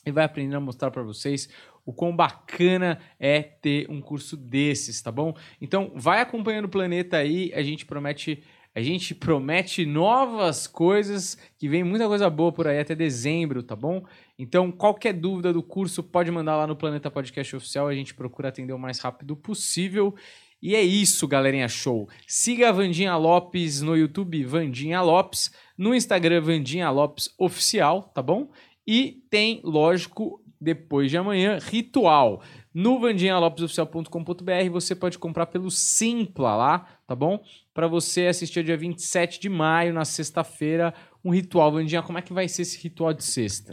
e 0.04 0.10
vai 0.10 0.24
aprendendo 0.24 0.56
a 0.56 0.60
mostrar 0.60 0.90
para 0.90 1.04
vocês 1.04 1.48
o 1.86 1.92
quão 1.92 2.16
bacana 2.16 2.98
é 3.20 3.40
ter 3.40 3.88
um 3.88 4.00
curso 4.00 4.36
desses, 4.36 5.00
tá 5.00 5.12
bom? 5.12 5.32
Então, 5.60 5.92
vai 5.94 6.20
acompanhando 6.20 6.64
o 6.64 6.68
planeta 6.68 7.18
aí, 7.18 7.52
a 7.54 7.62
gente 7.62 7.86
promete 7.86 8.42
a 8.74 8.80
gente 8.80 9.14
promete 9.14 9.84
novas 9.84 10.66
coisas, 10.66 11.36
que 11.58 11.68
vem 11.68 11.82
muita 11.82 12.06
coisa 12.06 12.30
boa 12.30 12.52
por 12.52 12.68
aí 12.68 12.78
até 12.78 12.94
dezembro, 12.94 13.62
tá 13.62 13.74
bom? 13.74 14.04
Então, 14.38 14.70
qualquer 14.70 15.12
dúvida 15.12 15.52
do 15.52 15.62
curso, 15.62 16.02
pode 16.02 16.30
mandar 16.30 16.56
lá 16.56 16.66
no 16.66 16.76
Planeta 16.76 17.10
Podcast 17.10 17.56
Oficial, 17.56 17.88
a 17.88 17.94
gente 17.94 18.14
procura 18.14 18.48
atender 18.48 18.72
o 18.72 18.78
mais 18.78 18.98
rápido 19.00 19.36
possível. 19.36 20.14
E 20.62 20.76
é 20.76 20.82
isso, 20.82 21.26
galerinha 21.26 21.68
show. 21.68 22.08
Siga 22.26 22.68
a 22.68 22.72
Vandinha 22.72 23.16
Lopes 23.16 23.80
no 23.80 23.96
YouTube, 23.96 24.44
Vandinha 24.44 25.00
Lopes, 25.00 25.50
no 25.76 25.94
Instagram, 25.94 26.40
Vandinha 26.42 26.90
Lopes 26.90 27.34
Oficial, 27.38 28.04
tá 28.14 28.22
bom? 28.22 28.50
E 28.86 29.22
tem, 29.30 29.60
lógico, 29.64 30.40
depois 30.60 31.10
de 31.10 31.16
amanhã, 31.16 31.58
ritual. 31.60 32.42
No 32.72 33.00
vandinhalopesoficial.com.br 33.00 34.70
você 34.70 34.94
pode 34.94 35.18
comprar 35.18 35.46
pelo 35.46 35.70
Simpla 35.70 36.54
lá, 36.54 36.86
tá 37.06 37.16
bom? 37.16 37.42
Para 37.74 37.88
você 37.88 38.26
assistir 38.26 38.62
dia 38.62 38.76
27 38.76 39.40
de 39.40 39.48
maio, 39.48 39.92
na 39.92 40.04
sexta-feira, 40.04 40.94
um 41.24 41.30
ritual. 41.30 41.72
Vandinha, 41.72 42.02
como 42.02 42.18
é 42.18 42.22
que 42.22 42.32
vai 42.32 42.46
ser 42.48 42.62
esse 42.62 42.80
ritual 42.80 43.12
de 43.12 43.24
sexta? 43.24 43.72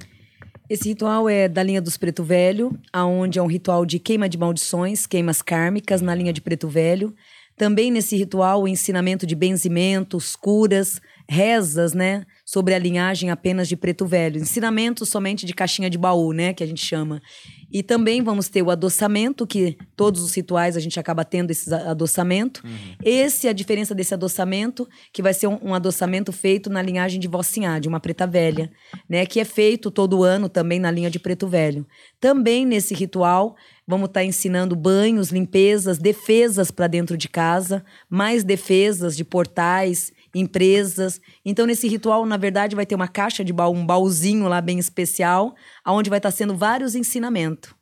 Esse 0.69 0.89
ritual 0.89 1.29
é 1.29 1.47
da 1.47 1.63
linha 1.63 1.81
dos 1.81 1.95
Preto 1.95 2.23
Velho, 2.23 2.77
aonde 2.91 3.39
é 3.39 3.41
um 3.41 3.47
ritual 3.47 3.85
de 3.85 3.99
queima 3.99 4.27
de 4.27 4.37
maldições, 4.37 5.05
queimas 5.05 5.41
kármicas 5.41 6.01
na 6.01 6.13
linha 6.13 6.33
de 6.33 6.41
Preto 6.41 6.67
Velho. 6.67 7.15
Também 7.55 7.89
nesse 7.89 8.17
ritual 8.17 8.63
o 8.63 8.67
ensinamento 8.67 9.25
de 9.25 9.35
benzimentos, 9.35 10.35
curas, 10.35 10.99
rezas, 11.29 11.93
né, 11.93 12.25
sobre 12.47 12.73
a 12.73 12.79
linhagem 12.79 13.29
apenas 13.29 13.67
de 13.67 13.75
Preto 13.75 14.05
Velho, 14.05 14.39
ensinamento 14.39 15.05
somente 15.05 15.45
de 15.45 15.53
caixinha 15.53 15.89
de 15.89 15.97
baú, 15.97 16.31
né, 16.31 16.53
que 16.53 16.63
a 16.63 16.65
gente 16.65 16.79
chama. 16.79 17.21
E 17.69 17.83
também 17.83 18.23
vamos 18.23 18.47
ter 18.47 18.61
o 18.61 18.71
adoçamento, 18.71 19.45
que 19.45 19.77
todos 19.97 20.21
os 20.21 20.33
rituais 20.33 20.77
a 20.77 20.79
gente 20.79 20.97
acaba 20.97 21.25
tendo 21.25 21.51
esse 21.51 21.71
adoçamento. 21.73 22.63
Esse 23.03 23.47
é 23.47 23.49
a 23.49 23.53
diferença 23.53 23.93
desse 23.93 24.13
adoçamento, 24.13 24.87
que 25.11 25.21
vai 25.21 25.33
ser 25.33 25.47
um, 25.47 25.59
um 25.61 25.73
adoçamento 25.73 26.31
feito 26.31 26.69
na 26.69 26.81
linhagem 26.81 27.19
de 27.19 27.27
Vocinhá, 27.27 27.79
de 27.79 27.89
uma 27.89 27.99
preta 27.99 28.25
velha, 28.25 28.71
né? 29.09 29.25
Que 29.25 29.41
é 29.41 29.45
feito 29.45 29.91
todo 29.91 30.23
ano 30.23 30.47
também 30.47 30.79
na 30.79 30.89
linha 30.89 31.09
de 31.09 31.19
preto 31.19 31.49
velho. 31.49 31.85
Também 32.21 32.65
nesse 32.65 32.93
ritual, 32.93 33.57
vamos 33.85 34.07
estar 34.07 34.23
ensinando 34.23 34.73
banhos, 34.73 35.31
limpezas, 35.31 35.97
defesas 35.97 36.71
para 36.71 36.87
dentro 36.87 37.17
de 37.17 37.27
casa, 37.27 37.83
mais 38.09 38.45
defesas 38.45 39.17
de 39.17 39.25
portais, 39.25 40.13
empresas. 40.39 41.19
Então, 41.45 41.65
nesse 41.65 41.87
ritual, 41.87 42.25
na 42.25 42.37
verdade, 42.37 42.75
vai 42.75 42.85
ter 42.85 42.95
uma 42.95 43.07
caixa 43.07 43.43
de 43.43 43.53
baú, 43.53 43.73
um 43.73 43.85
baúzinho 43.85 44.47
lá 44.47 44.61
bem 44.61 44.79
especial, 44.79 45.55
aonde 45.83 46.09
vai 46.09 46.19
estar 46.19 46.31
sendo 46.31 46.55
vários 46.55 46.95
ensinamentos. 46.95 47.73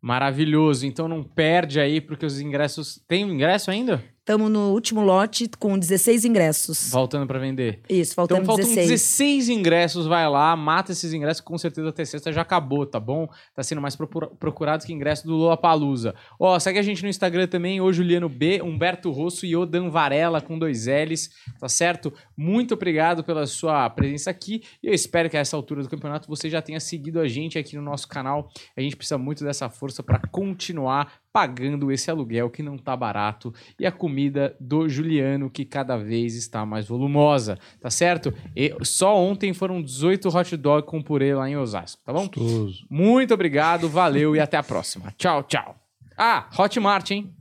Maravilhoso. 0.00 0.86
Então 0.86 1.08
não 1.08 1.24
perde 1.24 1.80
aí, 1.80 1.98
porque 1.98 2.26
os 2.26 2.38
ingressos. 2.38 3.02
Tem 3.08 3.22
ingresso 3.22 3.70
ainda? 3.70 4.04
Estamos 4.24 4.50
no 4.50 4.72
último 4.72 5.02
lote 5.02 5.46
com 5.58 5.78
16 5.78 6.24
ingressos. 6.24 6.88
Faltando 6.88 7.26
para 7.26 7.38
vender. 7.38 7.82
Isso, 7.90 8.14
faltando 8.14 8.40
então 8.40 8.56
faltam 8.56 8.64
16. 8.74 8.88
16 8.88 9.48
ingressos, 9.50 10.06
vai 10.06 10.26
lá, 10.30 10.56
mata 10.56 10.92
esses 10.92 11.12
ingressos, 11.12 11.42
com 11.42 11.58
certeza 11.58 11.90
até 11.90 12.06
sexta 12.06 12.32
já 12.32 12.40
acabou, 12.40 12.86
tá 12.86 12.98
bom? 12.98 13.28
Tá 13.54 13.62
sendo 13.62 13.82
mais 13.82 13.94
procura- 13.94 14.28
procurado 14.28 14.86
que 14.86 14.94
ingresso 14.94 15.26
do 15.26 15.34
Lollapalooza. 15.34 16.14
Ó, 16.40 16.58
segue 16.58 16.78
a 16.78 16.82
gente 16.82 17.02
no 17.02 17.08
Instagram 17.10 17.46
também, 17.46 17.82
o 17.82 17.92
Juliano 17.92 18.26
B, 18.26 18.62
Humberto 18.62 19.10
Rosso 19.10 19.44
e 19.44 19.54
Odan 19.54 19.90
Varela 19.90 20.40
com 20.40 20.58
dois 20.58 20.86
L's, 20.86 21.28
tá 21.60 21.68
certo? 21.68 22.10
Muito 22.34 22.72
obrigado 22.72 23.22
pela 23.22 23.46
sua 23.46 23.90
presença 23.90 24.30
aqui 24.30 24.62
e 24.82 24.86
eu 24.86 24.94
espero 24.94 25.28
que 25.28 25.36
a 25.36 25.40
essa 25.40 25.54
altura 25.54 25.82
do 25.82 25.88
campeonato 25.90 26.26
você 26.30 26.48
já 26.48 26.62
tenha 26.62 26.80
seguido 26.80 27.20
a 27.20 27.28
gente 27.28 27.58
aqui 27.58 27.76
no 27.76 27.82
nosso 27.82 28.08
canal. 28.08 28.48
A 28.74 28.80
gente 28.80 28.96
precisa 28.96 29.18
muito 29.18 29.44
dessa 29.44 29.68
força 29.68 30.02
para 30.02 30.18
continuar 30.28 31.12
pagando 31.34 31.90
esse 31.90 32.08
aluguel 32.08 32.48
que 32.48 32.62
não 32.62 32.78
tá 32.78 32.96
barato 32.96 33.52
e 33.76 33.84
a 33.84 33.90
comida 33.90 34.54
do 34.60 34.88
Juliano 34.88 35.50
que 35.50 35.64
cada 35.64 35.96
vez 35.96 36.36
está 36.36 36.64
mais 36.64 36.86
volumosa, 36.86 37.58
tá 37.80 37.90
certo? 37.90 38.32
E 38.54 38.72
só 38.82 39.18
ontem 39.18 39.52
foram 39.52 39.82
18 39.82 40.28
hot 40.28 40.56
dog 40.56 40.86
com 40.86 41.02
purê 41.02 41.34
lá 41.34 41.50
em 41.50 41.56
Osasco, 41.56 42.00
tá 42.04 42.12
bom? 42.12 42.28
Gostoso. 42.28 42.86
Muito 42.88 43.34
obrigado, 43.34 43.88
valeu 43.88 44.36
e 44.36 44.38
até 44.38 44.56
a 44.56 44.62
próxima. 44.62 45.12
Tchau, 45.18 45.42
tchau. 45.42 45.74
Ah, 46.16 46.48
Hotmart, 46.56 47.10
hein? 47.10 47.34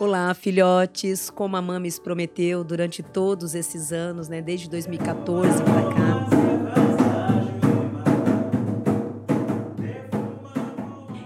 Olá, 0.00 0.32
filhotes. 0.32 1.28
Como 1.28 1.56
a 1.56 1.62
Mames 1.62 1.98
prometeu 1.98 2.62
durante 2.62 3.02
todos 3.02 3.54
esses 3.54 3.92
anos, 3.92 4.28
né, 4.28 4.40
desde 4.40 4.70
2014 4.70 5.62
para 5.62 5.82
cá. 5.94 6.28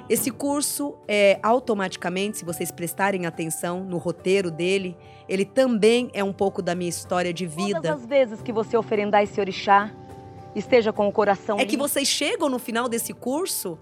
Esse 0.08 0.30
curso 0.30 0.94
é 1.08 1.38
automaticamente, 1.42 2.38
se 2.38 2.44
vocês 2.44 2.70
prestarem 2.70 3.24
atenção 3.24 3.82
no 3.84 3.96
roteiro 3.96 4.50
dele, 4.50 4.96
ele 5.28 5.44
também 5.44 6.10
é 6.12 6.22
um 6.22 6.32
pouco 6.32 6.60
da 6.60 6.74
minha 6.74 6.90
história 6.90 7.32
de 7.32 7.46
Todas 7.46 7.66
vida. 7.66 7.94
as 7.94 8.06
vezes 8.06 8.42
que 8.42 8.52
você 8.52 8.76
oferendar 8.76 9.22
esse 9.22 9.40
orixá, 9.40 9.90
esteja 10.54 10.92
com 10.92 11.08
o 11.08 11.12
coração 11.12 11.58
É 11.58 11.64
que 11.64 11.72
limpo. 11.72 11.88
vocês 11.88 12.08
chegam 12.08 12.48
no 12.50 12.58
final 12.58 12.88
desse 12.90 13.14
curso 13.14 13.78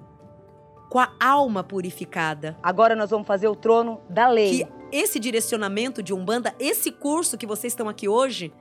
com 0.89 0.99
a 1.01 1.09
alma 1.21 1.65
purificada. 1.65 2.57
Agora 2.63 2.95
nós 2.95 3.11
vamos 3.11 3.27
fazer 3.27 3.49
o 3.49 3.57
trono 3.57 4.01
da 4.09 4.29
lei. 4.29 4.65
que 4.65 4.80
esse 4.93 5.19
direcionamento 5.19 6.03
de 6.03 6.13
Umbanda, 6.13 6.55
esse 6.59 6.91
curso 6.91 7.39
que 7.39 7.47
vocês 7.47 7.73
estão 7.73 7.89
aqui 7.89 8.09
hoje, 8.09 8.53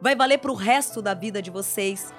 vai 0.00 0.14
valer 0.14 0.38
para 0.38 0.52
o 0.52 0.54
resto 0.54 1.00
da 1.00 1.14
vida 1.14 1.40
de 1.40 1.50
vocês. 1.50 2.12